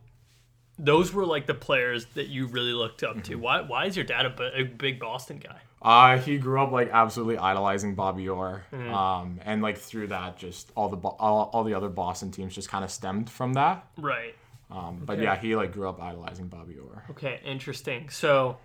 those 0.79 1.13
were 1.13 1.27
like 1.27 1.47
the 1.47 1.55
players 1.55 2.07
that 2.15 2.29
you 2.29 2.47
really 2.47 2.73
looked 2.73 3.03
up 3.03 3.13
Mm-hmm. 3.17 3.23
to. 3.23 3.35
Why? 3.37 3.61
Why 3.61 3.87
is 3.87 3.97
your 3.97 4.07
dad 4.07 4.27
a, 4.27 4.61
a 4.61 4.63
big 4.65 4.99
Boston 4.99 5.39
guy? 5.39 5.61
Uh, 5.83 6.19
he 6.19 6.39
grew 6.39 6.61
up 6.63 6.71
like 6.73 6.91
absolutely 6.93 7.39
idolizing 7.39 7.95
Bobby 7.95 8.29
Orr, 8.29 8.65
Mm-hmm. 8.73 8.95
um, 8.95 9.41
and 9.45 9.63
like 9.63 9.79
through 9.79 10.09
that, 10.09 10.37
just 10.39 10.71
all 10.77 10.89
the 10.89 10.97
Bo- 10.97 11.17
all, 11.19 11.51
all 11.53 11.65
the 11.65 11.75
other 11.75 11.89
Boston 11.89 12.31
teams 12.31 12.55
just 12.55 12.69
kind 12.69 12.85
of 12.85 12.91
stemmed 12.91 13.29
from 13.29 13.55
that. 13.55 13.87
Right. 13.99 14.35
Um, 14.71 15.03
but 15.05 15.15
Okay. 15.15 15.25
yeah, 15.25 15.37
he 15.37 15.55
like 15.57 15.73
grew 15.73 15.89
up 15.89 16.01
idolizing 16.01 16.47
Bobby 16.49 16.77
Orr. 16.79 17.05
Okay, 17.11 17.41
interesting. 17.45 18.09
So 18.11 18.57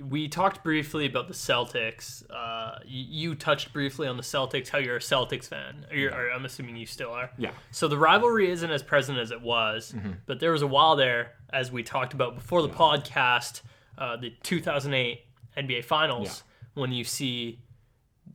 we 0.00 0.28
talked 0.28 0.62
briefly 0.62 1.06
about 1.06 1.26
the 1.26 1.34
Celtics. 1.34 2.22
Uh, 2.30 2.78
you, 2.86 3.30
you 3.30 3.34
touched 3.34 3.72
briefly 3.72 4.06
on 4.06 4.16
the 4.16 4.22
Celtics, 4.22 4.68
how 4.68 4.78
you're 4.78 4.94
a 4.96 5.00
Celtics 5.00 5.46
fan. 5.46 5.84
Or 5.90 5.96
you're, 5.96 6.12
or 6.14 6.30
I'm 6.30 6.44
assuming 6.44 6.76
you 6.76 6.86
still 6.86 7.10
are. 7.10 7.30
Yeah, 7.36 7.50
So 7.72 7.88
the 7.88 7.98
rivalry 7.98 8.48
isn't 8.50 8.70
as 8.70 8.82
present 8.84 9.18
as 9.18 9.32
it 9.32 9.40
was, 9.42 9.92
Mm-hmm. 9.96 10.12
but 10.26 10.38
there 10.38 10.52
was 10.52 10.62
a 10.62 10.68
while 10.68 10.94
there, 10.94 11.32
as 11.52 11.72
we 11.72 11.82
talked 11.82 12.12
about 12.12 12.36
before 12.36 12.62
the 12.62 12.68
podcast, 12.68 13.62
uh, 13.96 14.16
the 14.16 14.32
2008 14.44 15.24
NBA 15.56 15.84
Finals, 15.84 16.44
when 16.78 16.92
you 16.92 17.04
see, 17.04 17.58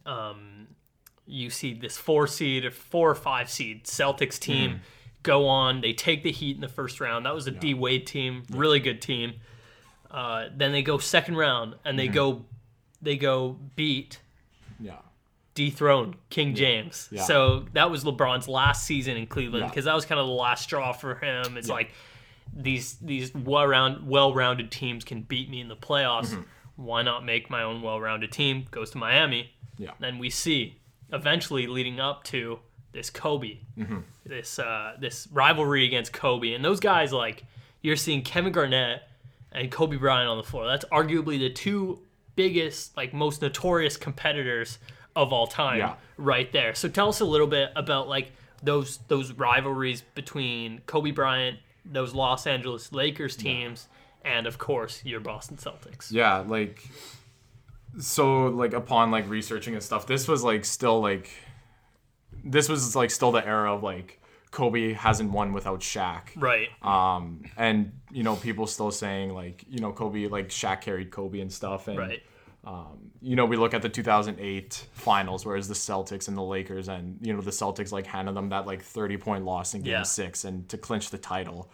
um, 0.05 0.67
you 1.25 1.49
see 1.49 1.73
this 1.73 1.97
four 1.97 2.27
seed 2.27 2.65
or 2.65 2.71
four 2.71 3.09
or 3.09 3.15
five 3.15 3.49
seed 3.49 3.85
Celtics 3.85 4.37
team 4.39 4.69
Mm-hmm. 4.71 4.77
go 5.23 5.47
on. 5.47 5.81
They 5.81 5.93
take 5.93 6.23
the 6.23 6.31
Heat 6.31 6.55
in 6.55 6.61
the 6.61 6.67
first 6.67 6.99
round. 6.99 7.25
That 7.25 7.33
was 7.33 7.47
a 7.47 7.51
D 7.51 7.73
Wade 7.73 8.05
team, 8.05 8.43
really 8.51 8.79
good 8.79 9.01
team. 9.01 9.33
Uh, 10.11 10.47
then 10.55 10.71
they 10.73 10.83
go 10.83 10.97
second 10.97 11.35
round 11.37 11.75
and 11.85 11.97
Mm-hmm. 11.97 11.97
they 11.97 12.07
go, 12.09 12.45
they 13.01 13.17
go 13.17 13.57
beat 13.75 14.19
yeah, 14.79 14.97
dethrone 15.55 16.15
King 16.29 16.55
James. 16.55 17.07
Yeah. 17.11 17.23
So 17.23 17.65
that 17.73 17.89
was 17.89 18.03
LeBron's 18.03 18.47
last 18.47 18.85
season 18.85 19.15
in 19.17 19.27
Cleveland 19.27 19.63
Yeah. 19.63 19.69
because 19.69 19.85
that 19.85 19.95
was 19.95 20.05
kind 20.05 20.19
of 20.19 20.27
the 20.27 20.33
last 20.33 20.63
straw 20.63 20.91
for 20.93 21.15
him. 21.15 21.57
It's 21.57 21.69
like 21.69 21.91
these 22.55 22.95
these 23.01 23.33
well 23.33 23.65
round 23.65 24.07
well 24.07 24.33
rounded 24.33 24.71
teams 24.71 25.03
can 25.05 25.21
beat 25.21 25.49
me 25.49 25.61
in 25.61 25.69
the 25.69 25.75
playoffs. 25.77 26.31
Mm-hmm. 26.31 26.41
Why 26.75 27.01
not 27.03 27.23
make 27.25 27.49
my 27.49 27.63
own 27.63 27.81
well 27.81 27.99
rounded 27.99 28.31
team? 28.31 28.65
Goes 28.71 28.91
to 28.91 28.97
Miami. 28.97 29.51
yeah, 29.77 29.91
Then 29.99 30.17
we 30.19 30.29
see 30.29 30.79
eventually 31.11 31.67
leading 31.67 31.99
up 31.99 32.23
to 32.25 32.59
this 32.91 33.09
Kobe, 33.09 33.57
Mm-hmm. 33.77 33.99
this 34.25 34.59
uh, 34.59 34.95
this 34.99 35.27
rivalry 35.31 35.85
against 35.85 36.13
Kobe, 36.13 36.53
and 36.53 36.63
those 36.63 36.79
guys 36.79 37.11
like 37.13 37.43
you're 37.81 37.95
seeing 37.95 38.21
Kevin 38.21 38.51
Garnett 38.51 39.03
and 39.51 39.69
Kobe 39.71 39.97
Bryant 39.97 40.29
on 40.29 40.37
the 40.37 40.43
floor. 40.43 40.65
That's 40.65 40.85
arguably 40.85 41.37
the 41.39 41.49
two 41.49 41.99
biggest, 42.35 42.95
like 42.97 43.13
most 43.13 43.41
notorious 43.41 43.97
competitors 43.97 44.79
of 45.15 45.31
all 45.33 45.45
time, 45.47 45.77
Yeah. 45.79 45.95
right 46.17 46.51
there. 46.51 46.73
So 46.73 46.87
tell 46.89 47.09
us 47.09 47.19
a 47.19 47.25
little 47.25 47.45
bit 47.47 47.71
about 47.75 48.07
like 48.07 48.31
those 48.63 48.97
those 49.09 49.31
rivalries 49.33 50.01
between 50.15 50.81
Kobe 50.87 51.11
Bryant, 51.11 51.59
those 51.85 52.13
Los 52.15 52.47
Angeles 52.47 52.91
Lakers 52.91 53.35
teams, 53.35 53.87
and 54.23 54.47
of 54.47 54.57
course 54.57 55.03
your 55.05 55.19
Boston 55.19 55.57
Celtics. 55.57 56.11
yeah. 56.11 56.37
Like, 56.39 56.83
so 57.99 58.47
like 58.47 58.73
upon 58.73 59.11
like 59.11 59.29
researching 59.29 59.73
and 59.75 59.83
stuff, 59.83 60.07
this 60.07 60.27
was 60.27 60.43
like 60.43 60.65
still 60.65 61.01
like, 61.01 61.29
this 62.43 62.67
was 62.69 62.95
like 62.95 63.11
still 63.11 63.31
the 63.31 63.45
era 63.45 63.73
of 63.73 63.83
like 63.83 64.19
Kobe 64.51 64.93
hasn't 64.93 65.31
won 65.31 65.53
without 65.53 65.81
Shaq. 65.81 66.29
Right. 66.35 66.69
Um, 66.81 67.43
and 67.57 67.91
you 68.11 68.23
know 68.23 68.35
people 68.35 68.67
still 68.67 68.91
saying 68.91 69.33
like 69.33 69.63
you 69.69 69.79
know 69.79 69.91
Kobe 69.91 70.27
like 70.27 70.49
Shaq 70.49 70.81
carried 70.81 71.11
Kobe 71.11 71.39
and 71.39 71.51
stuff 71.51 71.87
and 71.87 71.97
Right. 71.97 72.21
um, 72.63 73.11
you 73.21 73.35
know 73.35 73.45
we 73.45 73.57
look 73.57 73.73
at 73.73 73.81
the 73.81 73.89
2008 73.89 74.87
finals 74.93 75.45
whereas 75.45 75.67
the 75.67 75.73
Celtics 75.73 76.27
and 76.27 76.37
the 76.37 76.41
Lakers 76.43 76.87
and 76.89 77.17
you 77.21 77.33
know 77.33 77.41
the 77.41 77.51
Celtics 77.51 77.91
like 77.91 78.05
handed 78.07 78.35
them 78.35 78.49
that 78.49 78.65
like 78.67 78.83
30 78.83 79.17
point 79.17 79.45
loss 79.45 79.73
in 79.73 79.81
game 79.81 79.91
Yeah. 79.93 80.03
six 80.03 80.45
and 80.45 80.67
to 80.69 80.77
clinch 80.77 81.09
the 81.09 81.17
title 81.17 81.71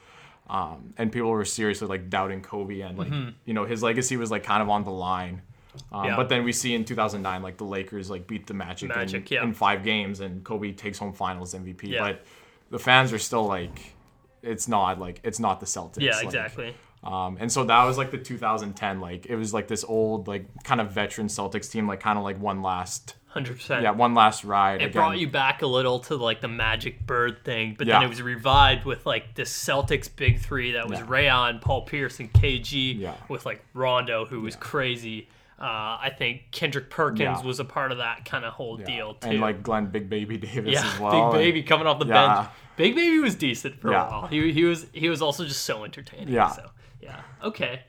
Um, 0.50 0.96
and 0.98 1.12
people 1.12 1.30
were 1.30 1.46
seriously 1.46 1.88
like 1.88 2.10
doubting 2.10 2.42
Kobe 2.42 2.80
and 2.82 2.98
like 2.98 3.12
you 3.46 3.54
know 3.54 3.66
his 3.66 3.84
legacy 3.84 4.18
was 4.18 4.32
like 4.32 4.44
kind 4.44 4.64
of 4.64 4.70
on 4.70 4.84
the 4.84 4.92
line. 4.92 5.44
Um, 5.92 6.06
Yeah. 6.06 6.16
But 6.16 6.30
then 6.30 6.44
we 6.44 6.52
see 6.52 6.74
in 6.74 6.86
2009 6.86 7.44
like 7.44 7.58
the 7.58 7.64
Lakers 7.64 8.10
like 8.10 8.28
beat 8.28 8.48
the 8.48 8.54
Magic, 8.54 8.90
Magic, 8.90 9.32
in, 9.32 9.38
yeah. 9.38 9.44
in 9.44 9.54
five 9.54 9.84
games 9.84 10.20
and 10.20 10.44
Kobe 10.44 10.72
takes 10.72 10.98
home 10.98 11.14
Finals 11.14 11.54
MVP. 11.54 11.84
Yeah. 11.84 12.00
But 12.00 12.26
the 12.72 12.80
fans 12.80 13.14
are 13.14 13.20
still 13.20 13.46
like, 13.46 13.94
it's 14.42 14.68
not 14.68 15.00
like 15.00 15.20
it's 15.24 15.40
not 15.40 15.60
the 15.60 15.66
Celtics. 15.66 16.02
Yeah, 16.02 16.16
like, 16.16 16.26
exactly. 16.26 16.76
um, 17.04 17.38
and 17.40 17.52
so 17.52 17.64
that 17.66 17.84
was 17.84 17.98
like 17.98 18.12
the 18.12 18.18
2010, 18.18 19.00
like 19.00 19.28
it 19.28 19.36
was 19.36 19.54
like 19.54 19.68
this 19.68 19.84
old, 19.84 20.28
like 20.28 20.46
kind 20.64 20.82
of 20.82 20.92
veteran 20.92 21.28
Celtics 21.28 21.70
team, 21.70 21.88
like 21.88 22.00
kind 22.00 22.18
of 22.18 22.24
like 22.24 22.40
one 22.40 22.62
last, 22.62 23.16
Hundred 23.30 23.58
percent. 23.58 23.84
yeah, 23.84 23.92
one 23.92 24.16
last 24.16 24.44
ride. 24.44 24.82
It 24.82 24.86
again. 24.86 24.92
brought 24.94 25.18
you 25.20 25.28
back 25.30 25.62
a 25.62 25.68
little 25.68 26.00
to 26.02 26.16
like 26.16 26.42
the 26.42 26.48
Magic 26.48 27.06
Bird 27.06 27.44
thing, 27.46 27.76
but 27.78 27.86
then 27.88 28.02
it 28.02 28.08
was 28.10 28.22
revived 28.24 28.86
with 28.86 29.06
like 29.06 29.36
the 29.36 29.44
Celtics 29.44 30.10
big 30.14 30.40
three 30.40 30.72
that 30.72 30.90
was 30.90 31.00
Yeah. 31.00 31.06
Ray 31.08 31.28
Allen, 31.28 31.60
Paul 31.60 31.84
Pierce, 31.84 32.20
and 32.20 32.34
KG 32.34 32.98
Yeah. 33.00 33.14
with 33.28 33.46
like 33.46 33.64
Rondo, 33.76 34.26
who 34.26 34.42
was 34.42 34.56
crazy. 34.56 35.30
Uh, 35.62 35.64
I 36.02 36.12
think 36.18 36.52
Kendrick 36.52 36.90
Perkins 36.90 37.20
Yeah. 37.20 37.42
was 37.44 37.60
a 37.60 37.66
part 37.66 37.92
of 37.92 38.00
that 38.00 38.26
kind 38.26 38.46
of 38.46 38.54
whole 38.54 38.80
Yeah. 38.80 38.86
deal 38.86 39.14
too. 39.14 39.30
and 39.30 39.42
like 39.42 39.62
Glenn 39.62 39.88
Big 39.88 40.10
Baby 40.10 40.38
Davis 40.46 40.74
yeah, 40.74 40.92
as 40.94 41.00
well. 41.00 41.12
Big 41.12 41.22
and- 41.22 41.34
Baby 41.34 41.64
coming 41.64 41.86
off 41.86 42.00
the 42.00 42.06
Yeah. 42.08 42.36
bench. 42.36 42.48
Big 42.78 42.96
Baby 42.96 43.20
was 43.20 43.36
decent 43.36 43.80
for 43.80 43.92
Yeah. 43.92 44.08
a 44.08 44.10
while. 44.10 44.28
He, 44.28 44.52
he 44.54 44.64
was 44.64 44.88
he 44.94 45.08
was 45.10 45.22
also 45.22 45.46
just 45.46 45.64
so 45.66 45.84
entertaining. 45.84 46.30
Yeah. 46.30 46.48
So 46.48 46.72
yeah. 47.02 47.20
Okay. 47.44 47.82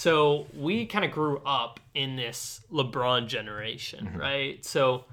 So 0.00 0.46
we 0.56 0.86
kind 0.86 1.04
of 1.04 1.10
grew 1.10 1.42
up 1.44 1.78
in 1.94 2.16
this 2.16 2.62
LeBron 2.72 3.26
generation, 3.26 4.06
Mm-hmm. 4.06 4.18
right? 4.18 4.64
So 4.64 5.04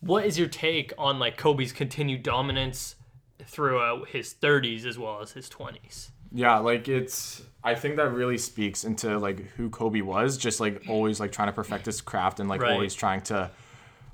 what 0.00 0.24
is 0.24 0.38
your 0.38 0.48
take 0.48 0.94
on 0.96 1.18
like 1.18 1.36
Kobe's 1.36 1.70
continued 1.70 2.22
dominance 2.22 2.96
throughout 3.44 4.08
his 4.08 4.32
30s 4.32 4.86
as 4.86 4.98
well 4.98 5.20
as 5.20 5.32
his 5.32 5.50
20s? 5.50 6.08
Yeah, 6.32 6.56
like 6.60 6.88
it's. 6.88 7.42
I 7.62 7.74
think 7.74 7.96
that 7.96 8.10
really 8.10 8.38
speaks 8.38 8.84
into 8.84 9.18
like 9.18 9.40
who 9.56 9.68
Kobe 9.68 10.00
was, 10.00 10.38
just 10.38 10.60
like 10.60 10.82
always 10.88 11.20
like 11.20 11.30
trying 11.30 11.48
to 11.48 11.52
perfect 11.52 11.84
his 11.84 12.00
craft 12.00 12.40
and 12.40 12.48
like 12.48 12.62
Right. 12.62 12.72
always 12.72 12.94
trying 12.94 13.20
to 13.32 13.50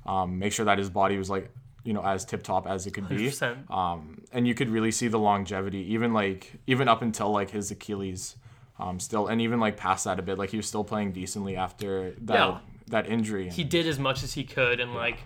um, 0.05 0.37
make 0.37 0.51
sure 0.51 0.65
that 0.65 0.77
his 0.79 0.89
body 0.89 1.17
was 1.17 1.29
like 1.29 1.49
you 1.85 1.93
know 1.93 2.03
as 2.05 2.25
tip 2.25 2.43
top 2.43 2.67
as 2.67 2.85
it 2.87 2.91
could 2.93 3.07
be. 3.07 3.29
100%. 3.29 3.71
Um, 3.71 4.21
and 4.33 4.45
you 4.45 4.53
could 4.53 4.67
really 4.69 4.91
see 4.91 5.07
the 5.07 5.17
longevity, 5.17 5.93
even 5.93 6.11
like 6.11 6.51
even 6.67 6.89
up 6.89 7.01
until 7.01 7.31
like 7.31 7.51
his 7.51 7.71
Achilles, 7.71 8.35
um, 8.79 8.99
still, 8.99 9.27
and 9.27 9.41
even 9.41 9.59
like 9.59 9.77
past 9.77 10.05
that 10.05 10.19
a 10.19 10.21
bit. 10.21 10.37
Like 10.37 10.49
he 10.51 10.57
was 10.57 10.67
still 10.67 10.83
playing 10.83 11.11
decently 11.11 11.55
after 11.55 12.11
that 12.21 12.33
Yeah. 12.35 12.57
that 12.87 13.07
injury. 13.09 13.49
He 13.49 13.63
did 13.63 13.85
as 13.87 13.99
much 13.99 14.23
as 14.23 14.33
he 14.33 14.43
could 14.43 14.79
and 14.79 14.93
like 14.95 15.19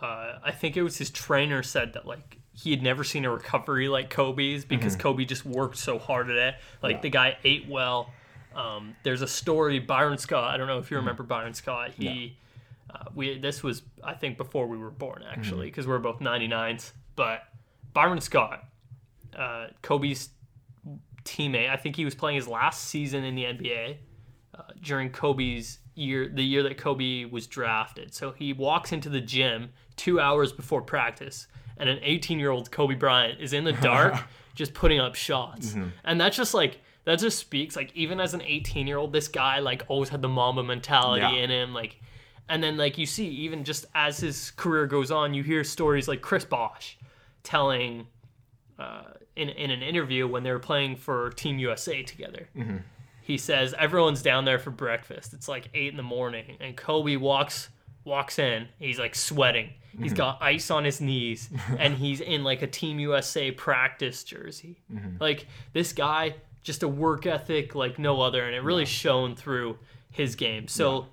uh, 0.00 0.38
I 0.42 0.50
think 0.50 0.76
it 0.76 0.82
was 0.82 0.98
his 0.98 1.10
trainer 1.10 1.62
said 1.62 1.92
that 1.92 2.06
like 2.06 2.38
he 2.52 2.70
had 2.70 2.82
never 2.82 3.04
seen 3.04 3.24
a 3.24 3.30
recovery 3.30 3.88
like 3.88 4.10
Kobe's 4.10 4.64
because 4.64 4.96
Kobe 4.96 5.24
just 5.24 5.44
worked 5.44 5.76
so 5.76 5.98
hard 5.98 6.30
at 6.30 6.36
it. 6.36 6.54
Like 6.82 6.96
Yeah. 6.96 7.00
the 7.02 7.10
guy 7.10 7.36
ate 7.44 7.68
well. 7.68 8.10
Um, 8.54 8.94
there's 9.02 9.22
a 9.22 9.26
story 9.26 9.78
Byron 9.80 10.18
Scott. 10.18 10.52
I 10.52 10.56
don't 10.56 10.66
know 10.68 10.78
if 10.78 10.90
you 10.90 10.96
remember 10.96 11.22
Byron 11.24 11.54
Scott. 11.54 11.90
He 11.96 12.36
uh, 12.90 13.04
we 13.14 13.38
this 13.38 13.62
was 13.62 13.82
I 14.02 14.14
think 14.14 14.36
before 14.36 14.66
we 14.66 14.76
were 14.78 14.90
born 14.90 15.22
actually 15.28 15.66
because 15.66 15.86
we're 15.86 15.98
both 15.98 16.20
99s. 16.20 16.92
But 17.16 17.42
Byron 17.92 18.20
Scott, 18.20 18.64
uh, 19.36 19.68
Kobe's 19.82 20.30
teammate. 21.24 21.70
I 21.70 21.76
think 21.76 21.96
he 21.96 22.04
was 22.04 22.14
playing 22.14 22.36
his 22.36 22.48
last 22.48 22.84
season 22.84 23.24
in 23.24 23.34
the 23.34 23.44
NBA 23.44 23.96
uh, 24.58 24.62
during 24.82 25.10
Kobe's 25.10 25.78
year, 25.94 26.28
the 26.32 26.42
year 26.44 26.62
that 26.64 26.76
Kobe 26.78 27.24
was 27.24 27.46
drafted. 27.46 28.12
So 28.14 28.32
he 28.32 28.52
walks 28.52 28.92
into 28.92 29.08
the 29.08 29.20
gym 29.20 29.70
two 29.96 30.20
hours 30.20 30.52
before 30.52 30.82
practice, 30.82 31.46
and 31.76 31.88
an 31.88 31.98
18 32.02 32.38
year 32.38 32.50
old 32.50 32.70
Kobe 32.70 32.94
Bryant 32.94 33.40
is 33.40 33.52
in 33.52 33.64
the 33.64 33.72
dark 33.72 34.14
just 34.54 34.74
putting 34.74 35.00
up 35.00 35.14
shots. 35.14 35.76
And 36.04 36.20
that's 36.20 36.36
just 36.36 36.54
like, 36.54 36.80
that 37.04 37.18
just 37.18 37.38
speaks 37.38 37.76
like 37.76 37.90
even 37.94 38.18
as 38.20 38.32
an 38.34 38.42
18 38.42 38.86
year 38.86 38.96
old, 38.98 39.12
this 39.12 39.28
guy 39.28 39.58
like 39.58 39.82
always 39.88 40.08
had 40.08 40.22
the 40.22 40.28
Mamba 40.28 40.62
mentality 40.62 41.22
Yeah. 41.22 41.42
in 41.42 41.50
him. 41.50 41.74
Like, 41.74 42.00
and 42.48 42.62
then 42.62 42.76
like 42.76 42.96
you 42.98 43.06
see, 43.06 43.26
even 43.28 43.64
just 43.64 43.86
as 43.94 44.18
his 44.18 44.50
career 44.52 44.86
goes 44.86 45.10
on, 45.10 45.34
you 45.34 45.42
hear 45.42 45.64
stories 45.64 46.08
like 46.08 46.22
Chris 46.22 46.44
Bosh 46.44 46.96
telling 47.42 48.06
uh, 48.78 49.02
in 49.36 49.48
in 49.48 49.70
an 49.70 49.82
interview 49.82 50.26
when 50.26 50.42
they 50.42 50.52
were 50.52 50.58
playing 50.58 50.96
for 50.96 51.30
Team 51.30 51.58
USA 51.58 52.02
together. 52.02 52.48
Mm-hmm. 52.56 52.78
He 53.22 53.38
says 53.38 53.74
everyone's 53.78 54.22
down 54.22 54.44
there 54.44 54.58
for 54.58 54.70
breakfast. 54.70 55.32
It's 55.32 55.48
like 55.48 55.70
eight 55.74 55.88
in 55.90 55.96
the 55.96 56.02
morning, 56.02 56.56
and 56.60 56.76
Kobe 56.76 57.16
walks 57.16 57.70
walks 58.04 58.38
in. 58.38 58.68
He's 58.78 58.98
like 58.98 59.14
sweating. 59.14 59.70
He's 59.92 60.12
mm-hmm. 60.12 60.16
got 60.16 60.42
ice 60.42 60.70
on 60.70 60.84
his 60.84 61.00
knees, 61.00 61.50
and 61.78 61.94
he's 61.94 62.20
in 62.20 62.44
like 62.44 62.62
a 62.62 62.66
Team 62.66 62.98
USA 62.98 63.50
practice 63.50 64.24
jersey. 64.24 64.82
Mm-hmm. 64.92 65.16
Like 65.20 65.46
this 65.72 65.92
guy, 65.92 66.34
just 66.62 66.82
a 66.82 66.88
work 66.88 67.26
ethic 67.26 67.74
like 67.74 67.98
no 67.98 68.20
other, 68.20 68.44
and 68.44 68.54
it 68.54 68.62
really 68.62 68.84
shone 68.84 69.36
through 69.36 69.78
his 70.10 70.36
game. 70.36 70.68
So, 70.68 71.06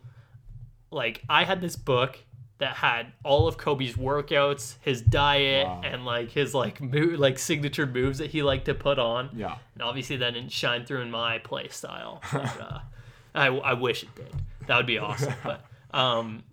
like 0.92 1.24
I 1.30 1.44
had 1.44 1.62
this 1.62 1.76
book 1.76 2.20
that 2.62 2.76
had 2.78 3.08
all 3.24 3.48
of 3.48 3.58
Kobe's 3.58 3.94
workouts, 3.96 4.76
his 4.82 5.02
diet, 5.02 5.68
Wow. 5.68 5.82
and 5.84 6.06
like 6.06 6.32
his 6.32 6.54
like 6.54 6.80
move, 6.80 7.20
like 7.20 7.38
signature 7.38 7.86
moves 7.86 8.20
that 8.20 8.30
he 8.32 8.42
liked 8.44 8.66
to 8.66 8.74
put 8.74 8.98
on. 9.00 9.30
yeah. 9.34 9.58
And 9.74 9.84
obviously 9.84 10.16
that 10.18 10.34
didn't 10.36 10.52
shine 10.52 10.86
through 10.86 11.02
in 11.02 11.12
my 11.12 11.40
play 11.40 11.68
style. 11.70 12.22
But, 12.32 12.62
uh, 12.62 12.80
I, 13.36 13.48
I 13.48 13.74
wish 13.74 14.04
it 14.04 14.16
did. 14.16 14.34
That 14.68 14.78
would 14.78 14.86
be 14.86 14.98
awesome. 15.00 15.34
But 15.44 15.66
um, 15.92 16.44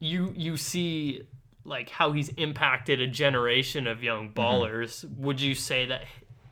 you 0.00 0.32
you 0.36 0.56
see 0.56 1.22
like 1.64 1.90
how 1.90 2.12
he's 2.12 2.30
impacted 2.30 3.00
a 3.00 3.06
generation 3.06 3.86
of 3.86 4.02
young 4.02 4.30
Mm-hmm. 4.30 4.40
ballers. 4.40 5.04
Would 5.18 5.40
you 5.40 5.54
say 5.54 5.86
that 5.86 6.02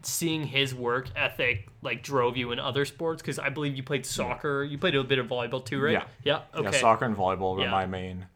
seeing 0.03 0.47
his 0.47 0.75
work 0.75 1.09
ethic 1.17 1.69
like 1.83 2.03
drove 2.03 2.37
you 2.37 2.53
in 2.53 2.59
other 2.59 2.85
sports? 2.85 3.23
Because 3.23 3.39
I 3.39 3.49
believe 3.49 3.77
you 3.77 3.83
played 3.83 4.05
soccer. 4.05 4.63
You 4.63 4.77
played 4.77 4.95
a 4.95 5.03
bit 5.03 5.19
of 5.19 5.27
volleyball 5.29 5.65
too, 5.65 5.81
right? 5.81 5.93
Yeah. 5.93 6.05
Yeah. 6.23 6.41
Okay. 6.55 6.65
Yeah, 6.65 6.81
soccer 6.81 7.07
and 7.07 7.17
volleyball 7.17 7.57
were 7.57 7.63
Yeah. 7.63 7.71
my 7.71 7.87
main 7.87 8.27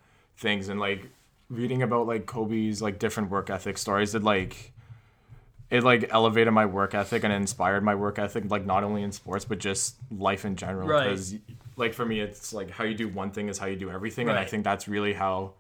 things, 0.41 0.69
and 0.69 0.81
like 0.81 1.07
reading 1.49 1.83
about 1.83 2.07
like 2.07 2.27
Kobe's 2.27 2.81
like 2.83 2.99
different 2.99 3.31
work 3.31 3.51
ethic 3.51 3.79
stories 3.79 4.12
did 4.12 4.25
like 4.25 4.73
it 5.71 5.85
like 5.85 6.09
elevated 6.12 6.53
my 6.53 6.67
work 6.67 6.95
ethic 6.95 7.23
and 7.25 7.33
inspired 7.33 7.83
my 7.85 7.95
work 7.95 8.19
ethic 8.19 8.45
like 8.51 8.65
not 8.67 8.83
only 8.85 9.03
in 9.03 9.12
sports 9.12 9.45
but 9.45 9.59
just 9.59 9.97
life 10.11 10.45
in 10.45 10.57
general 10.57 10.89
Right. 10.89 11.05
because 11.09 11.35
like 11.77 11.93
for 11.95 12.05
me 12.07 12.21
it's 12.21 12.53
like 12.53 12.71
how 12.71 12.85
you 12.85 12.95
do 12.95 13.09
one 13.09 13.31
thing 13.33 13.49
is 13.49 13.59
how 13.59 13.67
you 13.67 13.77
do 13.77 13.91
everything 13.91 14.29
and 14.29 14.39
I 14.39 14.45
think 14.45 14.65
that's 14.65 14.87
really 14.89 15.12
how 15.12 15.55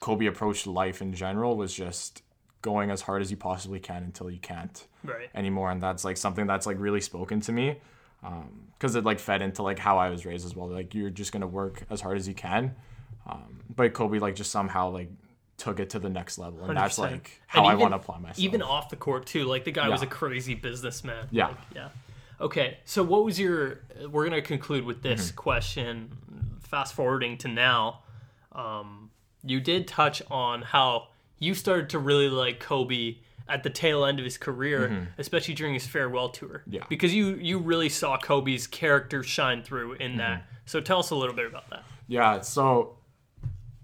Kobe 0.00 0.26
approached 0.26 0.66
life 0.66 1.00
in 1.02 1.12
general 1.12 1.56
was 1.56 1.72
just 1.74 2.22
going 2.60 2.90
as 2.92 3.00
hard 3.02 3.20
as 3.22 3.30
you 3.30 3.36
possibly 3.36 3.80
can 3.80 4.02
until 4.04 4.30
you 4.30 4.38
can't 4.38 4.86
Right. 5.04 5.28
anymore 5.34 5.70
and 5.72 5.80
that's 5.82 6.04
like 6.04 6.16
something 6.16 6.46
that's 6.46 6.66
like 6.66 6.78
really 6.78 7.00
spoken 7.00 7.40
to 7.42 7.52
me 7.52 7.78
um, 8.24 8.48
because 8.78 8.94
it 8.94 9.02
like 9.04 9.18
fed 9.18 9.42
into 9.42 9.62
like 9.64 9.80
how 9.80 9.98
i 9.98 10.08
was 10.08 10.24
raised 10.24 10.46
as 10.46 10.54
well 10.54 10.68
like 10.68 10.94
you're 10.94 11.10
just 11.10 11.32
gonna 11.32 11.46
work 11.48 11.82
as 11.90 12.00
hard 12.00 12.16
as 12.16 12.28
you 12.28 12.34
can 12.34 12.74
um, 13.26 13.60
but 13.74 13.92
kobe 13.94 14.18
like 14.18 14.34
just 14.34 14.50
somehow 14.50 14.90
like 14.90 15.10
took 15.58 15.78
it 15.80 15.90
to 15.90 15.98
the 15.98 16.08
next 16.08 16.38
level 16.38 16.64
and 16.64 16.76
that's 16.76 16.98
100%. 16.98 17.02
like 17.12 17.40
how 17.46 17.60
And 17.60 17.68
i 17.68 17.72
even- 17.72 17.80
want 17.82 17.92
to 17.92 17.96
apply 17.96 18.18
myself 18.18 18.38
Even 18.38 18.62
off 18.62 18.88
the 18.88 18.96
court 18.96 19.26
too. 19.26 19.44
Like 19.44 19.64
the 19.64 19.70
guy 19.70 19.88
was 19.88 20.02
a 20.02 20.06
crazy 20.06 20.54
businessman. 20.54 21.28
Yeah. 21.30 21.48
Like, 21.48 21.56
yeah. 21.74 21.88
Okay. 22.40 22.78
So 22.84 23.04
what 23.04 23.24
was 23.24 23.38
your? 23.38 23.80
We're 24.10 24.24
gonna 24.28 24.42
conclude 24.42 24.84
with 24.84 25.02
this 25.02 25.28
Mm-hmm. 25.28 25.36
question. 25.36 26.10
Fast 26.62 26.94
forwarding 26.94 27.38
to 27.38 27.48
now, 27.48 28.00
um, 28.52 29.10
you 29.44 29.60
did 29.60 29.86
touch 29.86 30.20
on 30.30 30.62
how 30.62 31.08
you 31.38 31.54
started 31.54 31.90
to 31.90 31.98
really 32.00 32.28
like 32.28 32.58
Kobe 32.58 33.18
at 33.48 33.62
the 33.62 33.70
tail 33.70 34.04
end 34.04 34.18
of 34.18 34.24
his 34.24 34.38
career, 34.38 35.08
especially 35.18 35.54
during 35.54 35.74
his 35.74 35.86
farewell 35.86 36.30
tour. 36.30 36.62
Mm-hmm. 36.62 36.74
Yeah. 36.74 36.84
Because 36.88 37.14
you 37.14 37.36
you 37.36 37.58
really 37.58 37.88
saw 37.88 38.16
Kobe's 38.18 38.66
character 38.66 39.22
shine 39.22 39.62
through 39.62 39.92
in 39.94 40.16
that. 40.16 40.40
Mm-hmm. 40.40 40.48
So 40.66 40.80
tell 40.80 40.98
us 41.00 41.10
a 41.10 41.14
little 41.16 41.36
bit 41.36 41.46
about 41.46 41.68
that. 41.70 41.84
Yeah, 42.08 42.40
so 42.40 42.96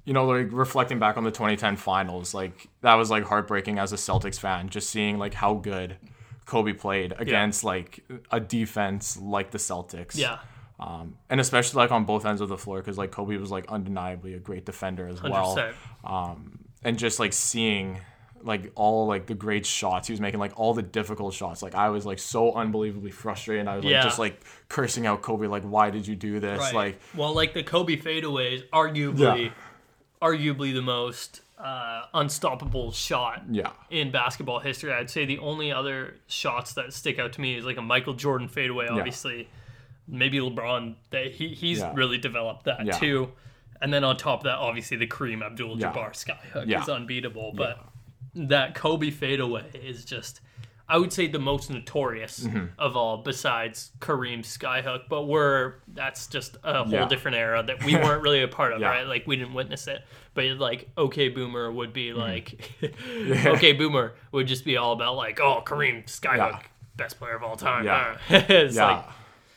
you 0.08 0.14
know, 0.14 0.24
like 0.24 0.48
reflecting 0.52 0.98
back 0.98 1.18
on 1.18 1.24
the 1.24 1.30
2010 1.30 1.76
finals, 1.76 2.32
like 2.32 2.66
that 2.80 2.94
was 2.94 3.10
like 3.10 3.24
heartbreaking 3.24 3.78
as 3.78 3.92
a 3.92 3.96
Celtics 3.96 4.40
fan, 4.40 4.70
just 4.70 4.88
seeing 4.88 5.18
like 5.18 5.34
how 5.34 5.52
good 5.52 5.98
Kobe 6.46 6.72
played 6.72 7.12
against 7.18 7.62
like 7.62 8.02
a 8.30 8.40
defense 8.40 9.18
like 9.20 9.50
the 9.50 9.58
Celtics. 9.58 10.16
Yeah. 10.16 10.38
Um, 10.80 11.18
and 11.28 11.40
especially 11.40 11.76
like 11.82 11.90
on 11.90 12.06
both 12.06 12.24
ends 12.24 12.40
of 12.40 12.48
the 12.48 12.56
floor, 12.56 12.78
because 12.78 12.96
like 12.96 13.10
Kobe 13.10 13.36
was 13.36 13.50
like 13.50 13.66
undeniably 13.68 14.32
a 14.32 14.38
great 14.38 14.64
defender 14.64 15.06
as 15.06 15.18
Hundred 15.18 15.34
well. 15.34 15.72
Um, 16.04 16.58
and 16.82 16.98
just 16.98 17.20
like 17.20 17.34
seeing 17.34 18.00
like 18.42 18.70
all 18.76 19.06
like 19.06 19.26
the 19.26 19.34
great 19.34 19.66
shots 19.66 20.08
he 20.08 20.12
was 20.14 20.20
making, 20.22 20.40
like 20.40 20.58
all 20.58 20.72
the 20.72 20.82
difficult 20.82 21.34
shots. 21.34 21.62
Like 21.62 21.74
I 21.74 21.90
was 21.90 22.06
like 22.06 22.18
so 22.18 22.54
unbelievably 22.54 23.10
frustrated. 23.10 23.68
I 23.68 23.76
was 23.76 23.84
like 23.84 23.90
Yeah. 23.90 24.02
just 24.04 24.18
like 24.18 24.42
cursing 24.68 25.06
out 25.06 25.20
Kobe, 25.20 25.48
like 25.48 25.64
why 25.64 25.90
did 25.90 26.06
you 26.06 26.16
do 26.16 26.40
this? 26.40 26.72
Like 26.72 26.98
well, 27.14 27.34
like 27.34 27.52
the 27.52 27.62
Kobe 27.62 27.96
fadeaways, 27.96 28.66
arguably, 28.70 29.46
Yeah. 29.46 29.50
Arguably 30.20 30.72
the 30.74 30.82
most 30.82 31.42
uh, 31.58 32.02
unstoppable 32.14 32.92
shot 32.92 33.42
yeah. 33.50 33.70
in 33.90 34.10
basketball 34.10 34.60
history. 34.60 34.92
I'd 34.92 35.10
say 35.10 35.24
the 35.24 35.38
only 35.38 35.72
other 35.72 36.14
shots 36.26 36.74
that 36.74 36.92
stick 36.92 37.18
out 37.18 37.32
to 37.34 37.40
me 37.40 37.56
is 37.56 37.64
like 37.64 37.76
a 37.76 37.82
Michael 37.82 38.14
Jordan 38.14 38.48
fadeaway, 38.48 38.88
obviously. 38.88 39.48
Maybe 40.06 40.38
LeBron. 40.38 40.94
That 41.10 41.32
he 41.32 41.48
he's 41.48 41.78
Yeah. 41.80 41.92
really 41.94 42.18
developed 42.18 42.64
that 42.64 42.84
Yeah. 42.86 42.92
too. 42.92 43.32
And 43.80 43.92
then 43.92 44.02
on 44.04 44.16
top 44.16 44.40
of 44.40 44.44
that, 44.44 44.56
obviously 44.56 44.96
the 44.96 45.06
Kareem 45.06 45.44
Abdul-Jabbar 45.44 45.94
Yeah. 45.94 46.34
skyhook 46.34 46.66
Yeah. 46.66 46.82
is 46.82 46.88
unbeatable. 46.88 47.52
But 47.54 47.78
that 48.34 48.74
Kobe 48.74 49.10
fadeaway 49.10 49.64
is 49.74 50.04
just 50.04 50.40
I 50.90 50.96
would 50.96 51.12
say 51.12 51.26
the 51.28 51.38
most 51.38 51.68
notorious 51.70 52.40
Mm-hmm. 52.40 52.66
of 52.78 52.96
all, 52.96 53.18
besides 53.18 53.90
Kareem 54.00 54.40
Skyhook. 54.40 55.02
But 55.10 55.24
we're 55.24 55.74
that's 55.88 56.26
just 56.28 56.56
a 56.64 56.84
whole 56.84 56.92
Yeah. 56.92 57.08
different 57.08 57.36
era 57.36 57.62
that 57.62 57.84
we 57.84 57.94
weren't 58.04 58.22
really 58.22 58.42
a 58.42 58.48
part 58.48 58.72
of, 58.72 58.80
Yeah. 58.80 58.88
right? 58.88 59.06
Like 59.06 59.26
we 59.26 59.36
didn't 59.36 59.54
witness 59.54 59.86
it. 59.86 60.00
But 60.34 60.44
like 60.58 60.88
OK 60.96 61.28
Boomer 61.28 61.70
would 61.70 61.92
be 61.92 62.08
Mm-hmm. 62.08 62.18
like 62.20 63.46
OK 63.46 63.72
Boomer 63.74 64.14
would 64.32 64.46
just 64.46 64.64
be 64.64 64.76
all 64.76 64.92
about 64.92 65.16
like 65.16 65.40
oh 65.40 65.62
Kareem 65.64 66.06
Skyhook, 66.06 66.36
Yeah. 66.36 66.58
best 66.96 67.18
player 67.18 67.34
of 67.36 67.42
all 67.42 67.56
time. 67.56 67.84
Yeah. 67.84 68.16
it's 68.30 68.76
yeah. 68.76 68.84
like 68.86 69.04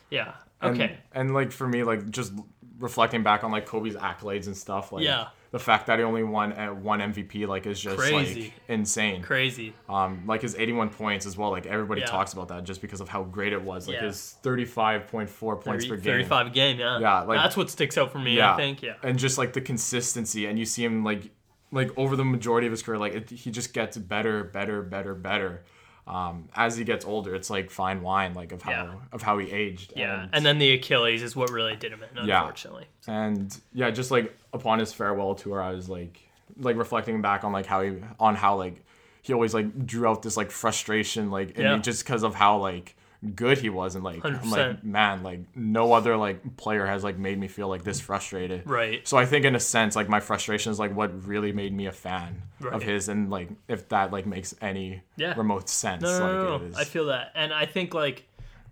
yeah 0.09 0.33
And- 0.61 0.75
okay 0.81 0.97
And, 1.13 1.33
like 1.33 1.51
for 1.51 1.67
me, 1.67 1.83
like 1.83 2.09
just 2.09 2.33
reflecting 2.79 3.23
back 3.23 3.43
on 3.43 3.51
like 3.51 3.65
Kobe's 3.67 3.95
accolades 3.95 4.47
and 4.47 4.57
stuff, 4.57 4.91
like 4.91 5.03
Yeah. 5.05 5.27
The 5.51 5.59
fact 5.59 5.87
that 5.87 5.99
he 5.99 6.05
only 6.05 6.23
won 6.23 6.53
uh, 6.53 6.69
one 6.69 6.99
MVP, 7.01 7.45
like 7.45 7.65
is 7.65 7.79
just 7.79 7.97
Crazy. 7.97 8.43
like 8.43 8.53
insane. 8.69 9.21
crazy. 9.21 9.73
Um, 9.89 10.23
like 10.25 10.41
his 10.41 10.55
81 10.55 10.89
points 10.89 11.25
as 11.25 11.37
well. 11.37 11.51
Like 11.51 11.65
everybody 11.65 12.01
Yeah. 12.01 12.07
talks 12.07 12.31
about 12.33 12.47
that 12.47 12.63
just 12.63 12.81
because 12.81 13.01
of 13.01 13.09
how 13.09 13.23
great 13.23 13.51
it 13.51 13.61
was. 13.61 13.87
Like 13.87 13.97
Yeah. 13.97 14.03
his 14.07 14.37
35.4 14.43 15.55
points 15.61 15.85
30, 15.85 15.89
per 15.89 15.95
game. 15.97 16.03
35 16.13 16.47
a 16.47 16.49
game, 16.51 16.79
yeah. 16.79 16.99
Yeah, 16.99 17.19
like- 17.21 17.37
that's 17.39 17.57
what 17.57 17.69
sticks 17.69 17.97
out 17.97 18.11
for 18.11 18.19
me. 18.19 18.41
I 18.41 18.55
think, 18.55 18.81
yeah. 18.81 18.93
And 19.03 19.19
just 19.19 19.37
like 19.37 19.53
the 19.53 19.61
consistency, 19.61 20.45
and 20.45 20.57
you 20.57 20.65
see 20.65 20.83
him 20.83 21.03
like 21.03 21.29
like 21.73 21.89
over 21.97 22.17
the 22.17 22.25
majority 22.25 22.67
of 22.67 22.71
his 22.71 22.83
career, 22.83 22.97
like 22.99 23.13
it, 23.13 23.29
he 23.29 23.49
just 23.49 23.73
gets 23.73 23.97
better, 23.97 24.43
better, 24.43 24.81
better, 24.81 25.15
better. 25.15 25.63
Um, 26.05 26.49
as 26.55 26.75
he 26.75 26.83
gets 26.83 27.05
older, 27.05 27.33
it's 27.35 27.49
like 27.49 27.69
fine 27.71 28.01
wine, 28.01 28.33
like 28.33 28.51
of 28.51 28.61
how 28.61 28.71
Yeah. 28.71 28.93
of 29.13 29.21
how 29.21 29.37
he 29.37 29.49
aged. 29.51 29.93
Yeah, 29.95 30.23
and, 30.23 30.29
and 30.33 30.45
then 30.45 30.57
the 30.59 30.71
Achilles 30.73 31.21
is 31.23 31.35
what 31.35 31.49
really 31.49 31.75
did 31.77 31.93
him 31.93 32.01
in, 32.03 32.25
Yeah. 32.27 32.39
unfortunately. 32.39 32.87
and 33.07 33.57
yeah, 33.73 33.89
just 33.91 34.11
like 34.11 34.35
upon 34.53 34.79
his 34.79 34.93
farewell 34.93 35.35
tour, 35.35 35.61
I 35.61 35.71
was 35.71 35.89
like 35.89 36.19
like 36.57 36.75
reflecting 36.77 37.21
back 37.21 37.43
on 37.43 37.51
like 37.51 37.65
how 37.65 37.81
he 37.81 37.95
on 38.19 38.35
how 38.35 38.57
like 38.57 38.83
he 39.21 39.33
always 39.33 39.53
like 39.53 39.85
drew 39.85 40.07
out 40.07 40.21
this 40.21 40.35
like 40.37 40.51
frustration, 40.51 41.31
like 41.31 41.57
Yeah. 41.57 41.77
just 41.77 42.03
because 42.05 42.23
of 42.23 42.35
how 42.35 42.57
like 42.57 42.95
good 43.35 43.59
he 43.59 43.69
was 43.69 43.93
and 43.93 44.03
like 44.03 44.25
I'm 44.25 44.49
like 44.49 44.83
man 44.83 45.21
like 45.21 45.41
no 45.55 45.93
other 45.93 46.17
like 46.17 46.57
player 46.57 46.87
has 46.87 47.03
like 47.03 47.19
made 47.19 47.37
me 47.37 47.47
feel 47.47 47.67
like 47.67 47.83
this 47.83 47.99
frustrated 47.99 48.63
Right. 48.67 49.07
so 49.07 49.15
i 49.15 49.27
think 49.27 49.45
in 49.45 49.53
a 49.53 49.59
sense 49.59 49.95
like 49.95 50.09
my 50.09 50.19
frustration 50.19 50.71
is 50.71 50.79
like 50.79 50.95
what 50.95 51.27
really 51.27 51.51
made 51.51 51.71
me 51.71 51.85
a 51.85 51.91
fan 51.91 52.41
Right. 52.59 52.73
of 52.73 52.81
his 52.81 53.09
and 53.09 53.29
like 53.29 53.49
if 53.67 53.87
that 53.89 54.11
like 54.11 54.25
makes 54.25 54.55
any 54.59 55.03
Yeah. 55.17 55.35
remote 55.37 55.69
sense 55.69 56.01
No, 56.01 56.17
no, 56.17 56.25
like 56.25 56.33
no, 56.33 56.55
it 56.55 56.61
no. 56.61 56.65
is 56.69 56.75
I 56.77 56.83
feel 56.83 57.05
that, 57.05 57.31
and 57.35 57.53
I 57.53 57.67
think 57.67 57.93
like 57.93 58.23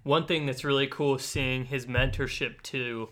one 0.02 0.26
thing 0.26 0.48
that's 0.48 0.64
really 0.64 0.88
cool 0.88 1.20
seeing 1.20 1.66
his 1.66 1.86
mentorship 1.86 2.60
to 2.64 3.10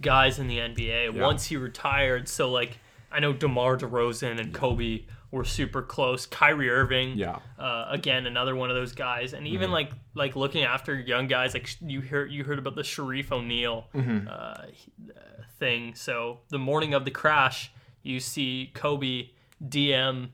guys 0.00 0.38
in 0.38 0.46
the 0.48 0.58
NBA 0.58 1.14
Yeah. 1.14 1.22
once 1.22 1.46
he 1.46 1.56
retired. 1.56 2.28
So 2.28 2.50
like, 2.50 2.78
I 3.10 3.20
know 3.20 3.32
DeMar 3.32 3.76
DeRozan 3.78 4.38
and 4.40 4.52
Kobe 4.52 5.04
were 5.30 5.44
super 5.44 5.82
close. 5.82 6.24
Kyrie 6.26 6.70
Irving, 6.70 7.16
yeah 7.18 7.38
uh, 7.58 7.86
again 7.90 8.26
another 8.26 8.54
one 8.54 8.70
of 8.70 8.76
those 8.76 8.92
guys 8.92 9.32
and 9.32 9.46
even 9.46 9.70
like 9.70 9.90
like 10.14 10.36
looking 10.36 10.62
after 10.64 10.94
young 10.98 11.26
guys 11.26 11.52
like 11.54 11.68
you 11.80 12.00
heard 12.00 12.30
you 12.30 12.44
heard 12.44 12.58
about 12.58 12.74
the 12.74 12.82
Shareef 12.82 13.30
O'Neal 13.32 13.86
uh, 13.94 14.62
he- 14.72 14.92
uh, 15.10 15.20
thing 15.58 15.94
so 15.94 16.40
the 16.50 16.58
morning 16.58 16.94
of 16.94 17.04
the 17.04 17.10
crash 17.10 17.72
you 18.02 18.20
see 18.20 18.70
Kobe 18.74 19.30
DM 19.66 20.28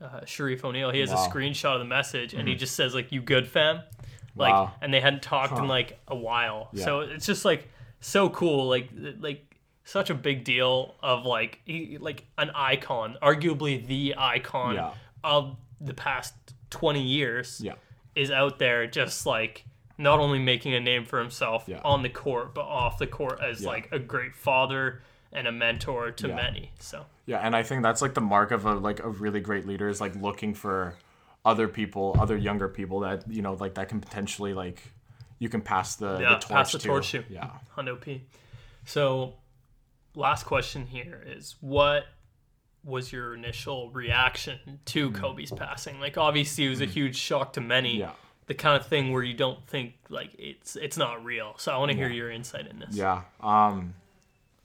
uh, 0.00 0.20
Shareef 0.20 0.62
O'Neal 0.64 0.90
he 0.90 1.00
has 1.00 1.10
Wow. 1.10 1.24
a 1.24 1.28
screenshot 1.28 1.74
of 1.74 1.78
the 1.80 1.84
message 1.86 2.32
and 2.34 2.46
he 2.48 2.54
just 2.54 2.74
says 2.76 2.94
like 2.94 3.10
you 3.12 3.20
good 3.22 3.48
fam 3.48 3.80
like 4.36 4.52
Wow. 4.52 4.72
and 4.80 4.92
they 4.94 5.00
hadn't 5.00 5.22
talked 5.22 5.58
in 5.58 5.66
like 5.68 5.98
a 6.08 6.16
while 6.16 6.68
Yeah. 6.72 6.84
so 6.84 7.00
it's 7.00 7.26
just 7.26 7.44
like 7.44 7.68
so 8.02 8.28
cool 8.28 8.68
like 8.68 8.90
like 9.20 9.56
such 9.84 10.10
a 10.10 10.14
big 10.14 10.44
deal 10.44 10.94
of 11.02 11.24
like 11.24 11.60
he, 11.64 11.96
like 11.98 12.26
an 12.36 12.50
icon 12.54 13.16
arguably 13.22 13.84
the 13.86 14.14
icon 14.18 14.74
Yeah. 14.74 14.90
of 15.24 15.56
the 15.80 15.94
past 15.94 16.34
20 16.70 17.00
years 17.02 17.60
yeah 17.64 17.74
is 18.14 18.30
out 18.30 18.58
there 18.58 18.86
just 18.86 19.24
like 19.24 19.64
not 19.98 20.18
only 20.20 20.38
making 20.38 20.74
a 20.74 20.80
name 20.80 21.04
for 21.04 21.18
himself 21.18 21.64
Yeah. 21.66 21.80
on 21.84 22.02
the 22.02 22.08
court 22.10 22.54
but 22.54 22.64
off 22.64 22.98
the 22.98 23.06
court 23.06 23.40
as 23.40 23.64
like 23.64 23.88
a 23.92 23.98
great 23.98 24.34
father 24.34 25.02
and 25.32 25.46
a 25.46 25.52
mentor 25.52 26.10
to 26.10 26.28
many 26.28 26.72
so 26.80 27.06
yeah 27.26 27.38
and 27.38 27.54
i 27.56 27.62
think 27.62 27.82
that's 27.82 28.02
like 28.02 28.14
the 28.14 28.20
mark 28.20 28.50
of 28.50 28.66
a 28.66 28.74
like 28.74 29.00
a 29.02 29.08
really 29.08 29.40
great 29.40 29.66
leader 29.66 29.88
is 29.88 30.00
like 30.00 30.14
looking 30.16 30.54
for 30.54 30.94
other 31.44 31.68
people 31.68 32.16
other 32.20 32.36
younger 32.36 32.68
people 32.68 33.00
that 33.00 33.24
you 33.30 33.42
know 33.42 33.54
like 33.54 33.74
that 33.74 33.88
can 33.88 34.00
potentially 34.00 34.52
like 34.54 34.92
you 35.42 35.48
can 35.48 35.60
pass 35.60 35.96
the, 35.96 36.18
Yeah, 36.20 36.28
the 36.34 36.34
torch 36.36 36.48
pass 36.48 36.72
the 36.72 36.78
to. 36.78 36.86
torch 36.86 37.10
to. 37.10 37.24
yeah 37.28 37.50
Hundo 37.76 38.00
P. 38.00 38.22
So, 38.84 39.34
last 40.14 40.44
question 40.46 40.86
here 40.86 41.20
is 41.26 41.56
what 41.60 42.04
was 42.84 43.12
your 43.12 43.34
initial 43.34 43.90
reaction 43.90 44.80
to 44.86 45.10
Kobe's 45.10 45.50
passing? 45.50 45.98
Like, 46.00 46.16
obviously, 46.16 46.66
it 46.66 46.70
was 46.70 46.80
a 46.80 46.86
huge 46.86 47.16
shock 47.16 47.52
to 47.54 47.60
many. 47.60 47.94
Hmm. 47.94 48.00
Yeah. 48.00 48.10
The 48.46 48.54
kind 48.54 48.76
of 48.80 48.86
thing 48.86 49.12
where 49.12 49.22
you 49.22 49.34
don't 49.34 49.64
think 49.66 49.94
like 50.08 50.30
it's 50.38 50.76
it's 50.76 50.96
not 50.96 51.24
real. 51.24 51.54
So 51.58 51.72
I 51.72 51.78
want 51.78 51.90
to 51.92 51.96
hear 51.96 52.08
Yeah. 52.08 52.14
your 52.16 52.30
insight 52.30 52.66
in 52.66 52.78
this. 52.80 52.94
Yeah. 52.94 53.22
Um 53.40 53.94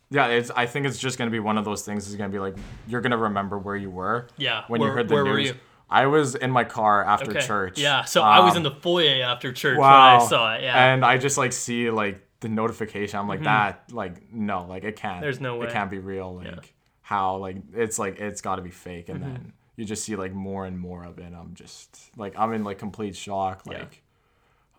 yeah, 0.10 0.28
it's 0.28 0.50
I 0.52 0.66
think 0.66 0.86
it's 0.88 0.98
just 1.00 1.18
gonna 1.18 1.32
be 1.32 1.40
one 1.40 1.58
of 1.58 1.64
those 1.66 1.84
things 1.86 2.08
is 2.08 2.16
gonna 2.16 2.30
be 2.34 2.40
like 2.40 2.56
you're 2.88 3.02
gonna 3.02 3.18
remember 3.18 3.58
where 3.60 3.76
you 3.76 3.90
were. 3.92 4.28
Yeah, 4.38 4.64
When 4.68 4.82
where- 4.82 4.90
you 4.90 4.96
heard 4.96 5.08
the 5.10 5.14
where 5.14 5.26
were 5.26 5.38
news. 5.38 5.54
I 5.90 6.06
was 6.08 6.36
in 6.36 6.52
my 6.52 6.64
car 6.64 7.04
after 7.06 7.32
Okay. 7.32 7.46
church. 7.46 7.80
Yeah. 7.80 8.04
So 8.04 8.22
I 8.22 8.40
was 8.40 8.52
Um, 8.52 8.58
in 8.58 8.64
the 8.64 8.72
foyer 8.72 9.24
after 9.24 9.54
church 9.54 9.78
wow. 9.78 10.18
when 10.18 10.22
I 10.22 10.28
saw 10.28 10.56
it. 10.56 10.64
Yeah. 10.64 10.70
Mm-hmm. 10.72 10.78
And 10.80 11.06
I 11.06 11.18
just 11.18 11.38
like 11.38 11.54
see 11.54 11.90
like 11.90 12.22
the 12.42 12.50
notification. 12.50 13.20
I'm 13.20 13.28
like 13.28 13.44
that 13.44 13.92
like 13.92 14.32
no, 14.34 14.66
like 14.66 14.84
it 14.84 14.96
can't 14.96 15.22
There's 15.22 15.40
no 15.40 15.58
way. 15.58 15.68
it 15.68 15.74
can't 15.74 15.90
be 15.90 16.00
real. 16.00 16.36
Like 16.36 16.74
how 17.02 17.38
like 17.38 17.58
it's 17.74 17.98
like 17.98 18.20
it's 18.20 18.42
gotta 18.42 18.62
be 18.62 18.70
fake 18.72 19.08
and 19.10 19.22
then 19.24 19.54
you 19.78 19.86
just 19.86 20.04
see 20.04 20.16
like 20.16 20.34
more 20.34 20.66
and 20.66 20.78
more 20.78 21.04
of 21.06 21.20
it. 21.20 21.32
I'm 21.34 21.54
just 21.54 22.12
like 22.18 22.38
I'm 22.38 22.52
in 22.54 22.64
like 22.64 22.80
complete 22.80 23.16
shock. 23.16 23.62
Yeah. 23.66 23.78
Like 23.80 24.02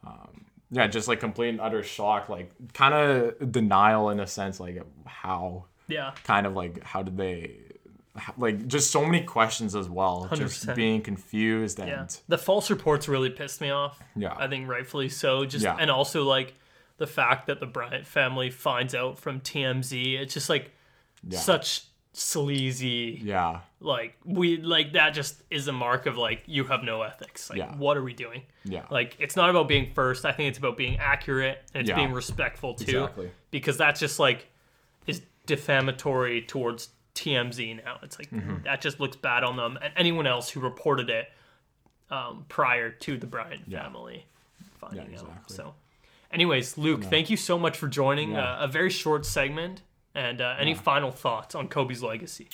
um 0.07 0.45
yeah, 0.71 0.87
just 0.87 1.09
like 1.09 1.21
complete 1.21 1.49
and 1.49 1.61
utter 1.63 1.83
shock, 1.83 2.29
like 2.29 2.51
kind 2.75 2.93
of 2.93 3.51
denial 3.51 4.11
in 4.11 4.21
a 4.21 4.27
sense, 4.27 4.61
like 4.61 4.83
how 5.07 5.65
yeah. 5.87 6.13
kind 6.25 6.47
of 6.47 6.55
like 6.55 6.83
how 6.85 7.03
did 7.03 7.17
they 7.17 7.57
like 8.37 8.67
just 8.69 8.91
so 8.91 9.05
many 9.05 9.23
questions 9.25 9.75
as 9.77 9.89
well 9.89 10.29
100%. 10.31 10.39
just 10.39 10.75
being 10.75 11.01
confused 11.03 11.79
and 11.79 11.89
Yeah. 11.89 12.07
The 12.29 12.39
false 12.39 12.71
reports 12.71 13.09
really 13.09 13.31
pissed 13.31 13.61
me 13.61 13.71
off. 13.71 13.99
Yeah. 14.17 14.35
I 14.37 14.47
think 14.49 14.69
rightfully 14.69 15.09
so. 15.09 15.45
Just 15.45 15.65
Yeah. 15.65 15.77
and 15.79 15.91
also 15.91 16.25
like 16.25 16.55
the 16.99 17.07
fact 17.07 17.47
that 17.47 17.61
the 17.61 17.67
Bryant 17.67 18.07
family 18.07 18.51
finds 18.51 18.95
out 18.95 19.19
from 19.19 19.41
TMZ. 19.41 20.15
It's 20.19 20.35
just 20.35 20.49
like 20.49 20.73
Yeah. 21.29 21.39
such 21.39 21.85
sleazy 22.13 23.21
yeah 23.23 23.61
like 23.81 24.17
we 24.25 24.57
like 24.57 24.93
that 24.95 25.11
just 25.11 25.41
is 25.51 25.69
a 25.69 25.73
mark 25.73 26.07
of 26.07 26.17
like 26.17 26.43
you 26.47 26.65
have 26.65 26.83
no 26.83 27.03
ethics. 27.03 27.49
Like 27.49 27.59
Yeah. 27.59 27.77
what 27.77 27.97
are 27.97 28.03
we 28.03 28.13
doing? 28.13 28.43
yeah 28.65 28.85
Like 28.91 29.17
it's 29.21 29.37
not 29.37 29.51
about 29.51 29.69
being 29.69 29.93
first. 29.93 30.25
I 30.25 30.33
think 30.33 30.49
it's 30.49 30.59
about 30.59 30.77
being 30.77 30.99
accurate 30.99 31.63
and 31.75 31.83
it's 31.89 31.95
being 31.97 32.13
respectful 32.13 32.75
too. 32.75 33.03
Exactly. 33.05 33.31
Because 33.53 33.77
that's 33.77 34.01
just 34.01 34.19
like 34.19 34.49
is 35.07 35.23
defamatory 35.47 36.43
towards 36.43 36.89
TMZ 37.19 37.85
now. 37.85 37.99
It's 38.03 38.19
like 38.19 38.31
Mm-hmm. 38.31 38.65
that 38.65 38.81
just 38.81 39.01
looks 39.01 39.17
bad 39.17 39.45
on 39.45 39.57
them 39.57 39.79
and 39.83 39.93
anyone 39.97 40.27
else 40.27 40.49
who 40.51 40.61
reported 40.61 41.11
it 41.11 41.27
um, 42.11 42.45
prior 42.49 42.91
to 42.91 43.17
the 43.19 43.27
Bryant 43.27 43.63
Yeah. 43.67 43.83
family 43.83 44.25
finding 44.81 45.01
out. 45.01 45.09
exactly. 45.11 45.57
So, 45.57 45.75
anyways, 46.33 46.79
Luke, 46.79 47.05
thank 47.05 47.29
you 47.31 47.37
so 47.37 47.59
much 47.59 47.77
for 47.77 47.89
joining 47.89 48.33
Yeah. 48.33 48.55
uh, 48.55 48.65
a 48.65 48.69
very 48.69 48.91
short 48.91 49.27
segment. 49.27 49.83
And 50.15 50.41
uh, 50.41 50.57
any 50.59 50.75
final 50.75 51.11
thoughts 51.11 51.55
on 51.55 51.69
Kobe's 51.69 52.03
legacy? 52.03 52.49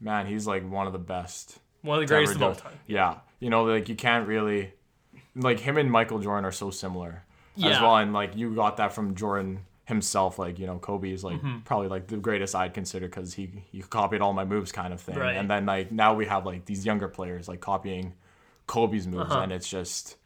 man 0.00 0.26
he's 0.26 0.46
like 0.46 0.68
one 0.70 0.86
of 0.86 0.92
the 0.92 0.98
best 0.98 1.58
One 1.82 1.96
of 1.96 2.06
the 2.06 2.14
greatest 2.14 2.36
of 2.36 2.42
all 2.42 2.54
time. 2.54 2.72
yeah 2.86 3.14
you 3.40 3.48
know 3.48 3.64
like 3.64 3.88
you 3.88 3.94
can't 3.94 4.28
really 4.28 4.74
like 5.34 5.58
him 5.58 5.78
and 5.78 5.90
michael 5.90 6.18
jordan 6.18 6.44
are 6.44 6.52
so 6.52 6.70
similar 6.70 7.22
as 7.64 7.80
well 7.80 7.96
and 7.96 8.12
like 8.12 8.36
you 8.36 8.54
got 8.54 8.76
that 8.76 8.92
from 8.92 9.14
jordan 9.14 9.60
himself 9.86 10.38
like 10.38 10.58
you 10.58 10.66
know 10.66 10.78
kobe 10.78 11.10
is 11.12 11.22
like 11.24 11.36
Mm-hmm. 11.38 11.60
probably 11.60 11.88
like 11.88 12.06
the 12.08 12.16
greatest 12.16 12.54
i'd 12.54 12.74
consider 12.74 13.06
because 13.06 13.34
he 13.34 13.62
he 13.72 13.80
copied 13.82 14.20
all 14.20 14.32
my 14.32 14.44
moves 14.44 14.70
kind 14.72 14.92
of 14.92 15.00
thing 15.00 15.16
Right. 15.16 15.36
and 15.36 15.48
then 15.50 15.64
like 15.66 15.90
now 15.92 16.12
we 16.14 16.26
have 16.26 16.44
like 16.44 16.64
these 16.66 16.84
younger 16.84 17.08
players 17.08 17.46
like 17.48 17.60
copying 17.60 18.12
kobe's 18.66 19.06
moves 19.06 19.32
and 19.32 19.52
it's 19.52 19.68
just 19.68 20.16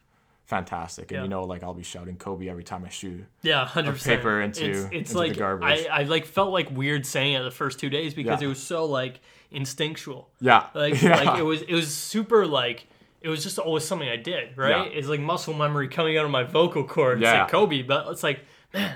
fantastic 0.45 1.11
and 1.11 1.17
Uh-huh. 1.17 1.21
Yeah. 1.21 1.23
you 1.25 1.29
know 1.29 1.43
like 1.43 1.63
i'll 1.63 1.73
be 1.75 1.83
shouting 1.83 2.15
kobe 2.17 2.49
every 2.49 2.63
time 2.63 2.83
i 2.85 2.89
shoot 2.89 3.23
Yeah, 3.43 3.65
hundred 3.65 3.93
percent. 3.93 4.17
paper 4.19 4.41
into- 4.41 4.65
it's, 4.69 4.79
it's 4.79 4.91
into 4.93 5.13
the 5.13 5.19
like 5.19 5.37
garbage. 5.37 5.85
I, 5.89 5.99
I 5.99 6.03
like 6.03 6.25
felt 6.25 6.51
like 6.51 6.69
weird 6.71 7.05
saying 7.05 7.33
it 7.35 7.43
the 7.43 7.51
first 7.51 7.79
two 7.79 7.89
days 7.89 8.13
because 8.13 8.41
Yeah. 8.41 8.47
it 8.47 8.49
was 8.49 8.61
so 8.61 8.85
like 8.85 9.19
instinctual. 9.51 10.29
yeah 10.39 10.67
Like 10.73 11.01
yeah. 11.01 11.23
like 11.23 11.39
it 11.39 11.43
was 11.43 11.61
it 11.61 11.73
was 11.73 11.93
super 11.93 12.45
like 12.47 12.87
it 13.21 13.29
was 13.29 13.43
just 13.43 13.59
always 13.59 13.85
something 13.85 14.09
I 14.09 14.15
did 14.15 14.57
right. 14.57 14.91
It's 14.91 15.07
like 15.07 15.19
muscle 15.19 15.53
memory 15.53 15.87
coming 15.87 16.17
out 16.17 16.25
of 16.25 16.31
my 16.31 16.43
vocal 16.43 16.83
cords 16.83 17.21
Yeah. 17.21 17.43
like 17.43 17.51
Kobe, 17.51 17.83
but 17.83 18.07
it's 18.11 18.23
like 18.23 18.39
man, 18.73 18.95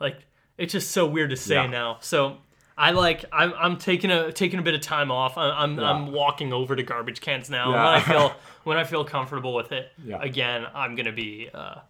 like 0.00 0.18
it's 0.58 0.72
just 0.72 0.90
so 0.90 1.06
weird 1.06 1.30
to 1.30 1.36
say 1.36 1.54
Yeah. 1.54 1.66
now. 1.66 1.98
So. 2.00 2.38
I 2.78 2.92
like 2.92 3.26
I'm, 3.30 3.52
I'm 3.58 3.76
taking 3.76 4.10
a 4.10 4.32
taking 4.32 4.58
a 4.58 4.62
bit 4.62 4.72
of 4.72 4.80
time 4.80 5.10
off. 5.10 5.36
I'm 5.36 5.52
I'm, 5.52 5.78
Yeah. 5.78 5.90
I'm 5.90 6.12
walking 6.12 6.50
over 6.50 6.74
to 6.74 6.82
garbage 6.82 7.20
cans 7.20 7.50
now. 7.50 7.72
Yeah. 7.72 7.76
When 7.84 7.86
I 7.94 8.00
feel 8.00 8.34
when 8.64 8.76
I 8.78 8.84
feel 8.84 9.04
comfortable 9.04 9.52
with 9.52 9.70
it, 9.72 9.92
Yeah. 10.02 10.16
again, 10.22 10.64
I'm 10.74 10.94
gonna 10.94 11.12
be 11.12 11.50
uh, 11.52 11.80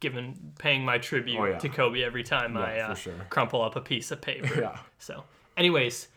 giving 0.00 0.52
paying 0.58 0.84
my 0.84 0.98
tribute 0.98 1.38
Oh, 1.38 1.56
to 1.56 1.68
Kobe 1.68 2.02
every 2.02 2.24
time 2.24 2.56
I 2.56 2.80
uh, 2.80 2.94
sure. 2.96 3.12
crumple 3.30 3.62
up 3.62 3.76
a 3.76 3.80
piece 3.80 4.10
of 4.10 4.20
paper. 4.20 4.52
Yeah. 4.60 4.76
So, 4.98 5.22
anyways, 5.56 6.08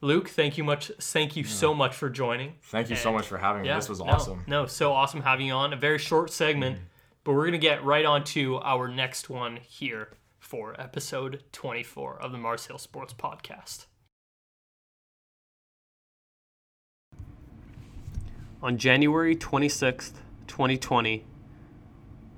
Luke, 0.00 0.28
thank 0.28 0.56
you 0.56 0.62
much. 0.62 0.92
Thank 1.00 1.34
you 1.34 1.42
so 1.42 1.74
much 1.74 1.96
for 1.96 2.08
joining. 2.08 2.54
Thank 2.64 2.88
you 2.88 2.94
so 2.96 3.12
much 3.12 3.26
for 3.26 3.36
having 3.38 3.62
me. 3.62 3.68
Yeah, 3.68 3.76
This 3.76 3.88
was 3.88 4.00
awesome. 4.00 4.40
Mm-hmm. 4.42 4.50
No, 4.50 4.66
so 4.66 4.92
awesome 4.92 5.22
having 5.22 5.46
you 5.46 5.54
on. 5.54 5.72
A 5.72 5.76
very 5.76 5.98
short 5.98 6.30
segment, 6.30 6.78
but 7.24 7.32
we're 7.32 7.46
gonna 7.46 7.58
get 7.58 7.84
right 7.84 8.04
on 8.04 8.22
to 8.24 8.58
our 8.58 8.86
next 8.86 9.28
one 9.28 9.56
here 9.56 10.10
for 10.46 10.80
episode 10.80 11.42
24 11.50 12.22
of 12.22 12.30
the 12.30 12.38
Mars 12.38 12.66
Hill 12.66 12.78
Sports 12.78 13.12
Podcast. 13.12 13.86
On 18.62 18.78
January 18.78 19.34
26th, 19.34 20.12
2020, 20.46 21.24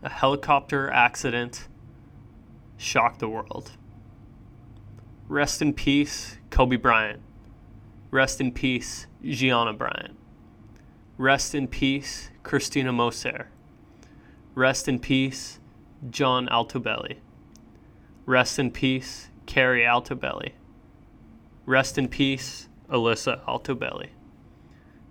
a 0.03 0.09
helicopter 0.09 0.91
accident 0.91 1.69
shocked 2.79 3.19
the 3.19 3.29
world. 3.29 3.73
Rest 5.29 5.61
in 5.61 5.75
peace, 5.75 6.39
Kobe 6.49 6.77
Bryant. 6.77 7.21
Rest 8.11 8.41
in 8.41 8.53
peace, 8.53 9.07
Gianna 9.23 9.75
Bryant. 9.75 10.17
Rest 11.19 11.55
in 11.55 11.69
peace, 11.69 12.31
Christina 12.43 12.91
Mauser. 12.91 13.49
Rest 14.55 14.89
in 14.89 14.99
peace, 14.99 15.61
John 16.09 16.49
Altobelli. 16.49 17.19
Rest 18.29 18.59
in 18.59 18.71
peace, 18.71 19.31
Keri 19.47 19.85
Altobelli. 19.85 20.53
Rest 21.65 21.97
in 21.97 22.09
peace, 22.09 22.69
Alyssa 22.91 23.43
Altobelli. 23.47 24.11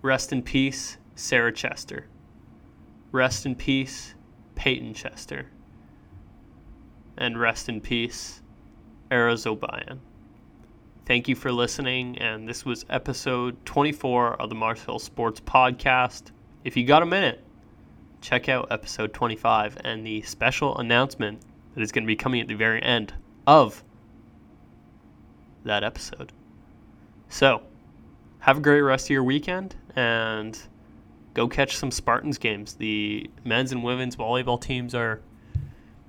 Rest 0.03 0.31
in 0.31 0.43
peace, 0.43 0.99
Sarah 1.15 1.51
Chester. 1.51 2.05
Rest 3.11 3.47
in 3.47 3.55
peace, 3.55 4.13
Payton 4.53 4.93
Chester. 4.93 5.47
And 7.17 7.39
rest 7.39 7.69
in 7.69 7.81
peace, 7.81 8.43
Ara 9.09 9.33
Zobayan. 9.33 9.97
Thank 11.07 11.27
you 11.27 11.33
for 11.33 11.51
listening, 11.51 12.19
and 12.19 12.47
this 12.47 12.65
was 12.65 12.85
episode 12.87 13.57
24 13.65 14.39
of 14.39 14.49
the 14.49 14.55
Mars 14.55 14.83
Hill 14.83 14.99
Sports 14.99 15.39
Podcast. 15.39 16.25
If 16.63 16.77
you 16.77 16.85
got 16.85 17.01
a 17.01 17.07
minute, 17.07 17.43
check 18.21 18.47
out 18.47 18.71
episode 18.71 19.11
25 19.11 19.79
and 19.83 20.05
the 20.05 20.21
special 20.21 20.77
announcement 20.77 21.41
that 21.77 21.83
is 21.83 21.91
going 21.91 22.03
to 22.03 22.07
be 22.07 22.15
coming 22.15 22.41
at 22.41 22.47
the 22.47 22.55
very 22.55 22.81
end 22.81 23.13
of 23.45 23.83
that 25.63 25.83
episode. 25.83 26.31
So, 27.29 27.61
have 28.39 28.57
a 28.57 28.61
great 28.61 28.81
rest 28.81 29.05
of 29.05 29.09
your 29.11 29.23
weekend 29.23 29.75
and 29.95 30.57
go 31.35 31.47
catch 31.47 31.77
some 31.77 31.91
Spartans 31.91 32.39
games. 32.39 32.73
The 32.73 33.29
men's 33.43 33.71
and 33.71 33.83
women's 33.83 34.15
volleyball 34.15 34.59
teams 34.59 34.95
are 34.95 35.21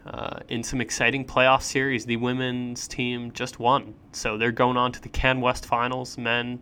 uh, 0.07 0.39
in 0.49 0.63
some 0.63 0.81
exciting 0.81 1.27
playoff 1.27 1.61
series. 1.61 2.07
The 2.07 2.17
women's 2.17 2.89
team 2.89 3.31
just 3.33 3.59
won, 3.59 3.93
so 4.13 4.39
they're 4.39 4.51
going 4.51 4.79
on 4.79 4.91
to 4.93 5.03
the 5.03 5.11
Can 5.11 5.43
West 5.43 5.67
Finals. 5.67 6.17
Men 6.17 6.61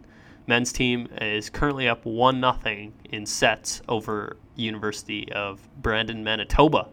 men's 0.49 0.73
team 0.73 1.07
is 1.21 1.49
currently 1.49 1.87
up 1.87 2.05
one 2.05 2.41
nothing 2.41 2.93
in 3.05 3.25
sets 3.25 3.83
over 3.89 4.37
University 4.57 5.31
of 5.31 5.61
Brandon, 5.81 6.25
Manitoba. 6.25 6.89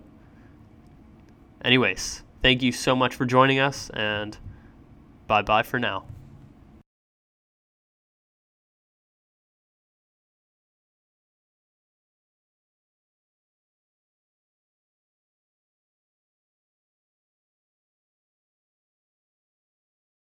Anyways, 1.64 2.24
thank 2.42 2.62
you 2.62 2.72
so 2.72 2.96
much 2.96 3.16
for 3.16 3.26
joining 3.26 3.60
us, 3.60 3.90
and 3.92 4.38
bye 5.28 5.42
bye 5.42 5.64
for 5.64 5.80
now. 5.80 6.06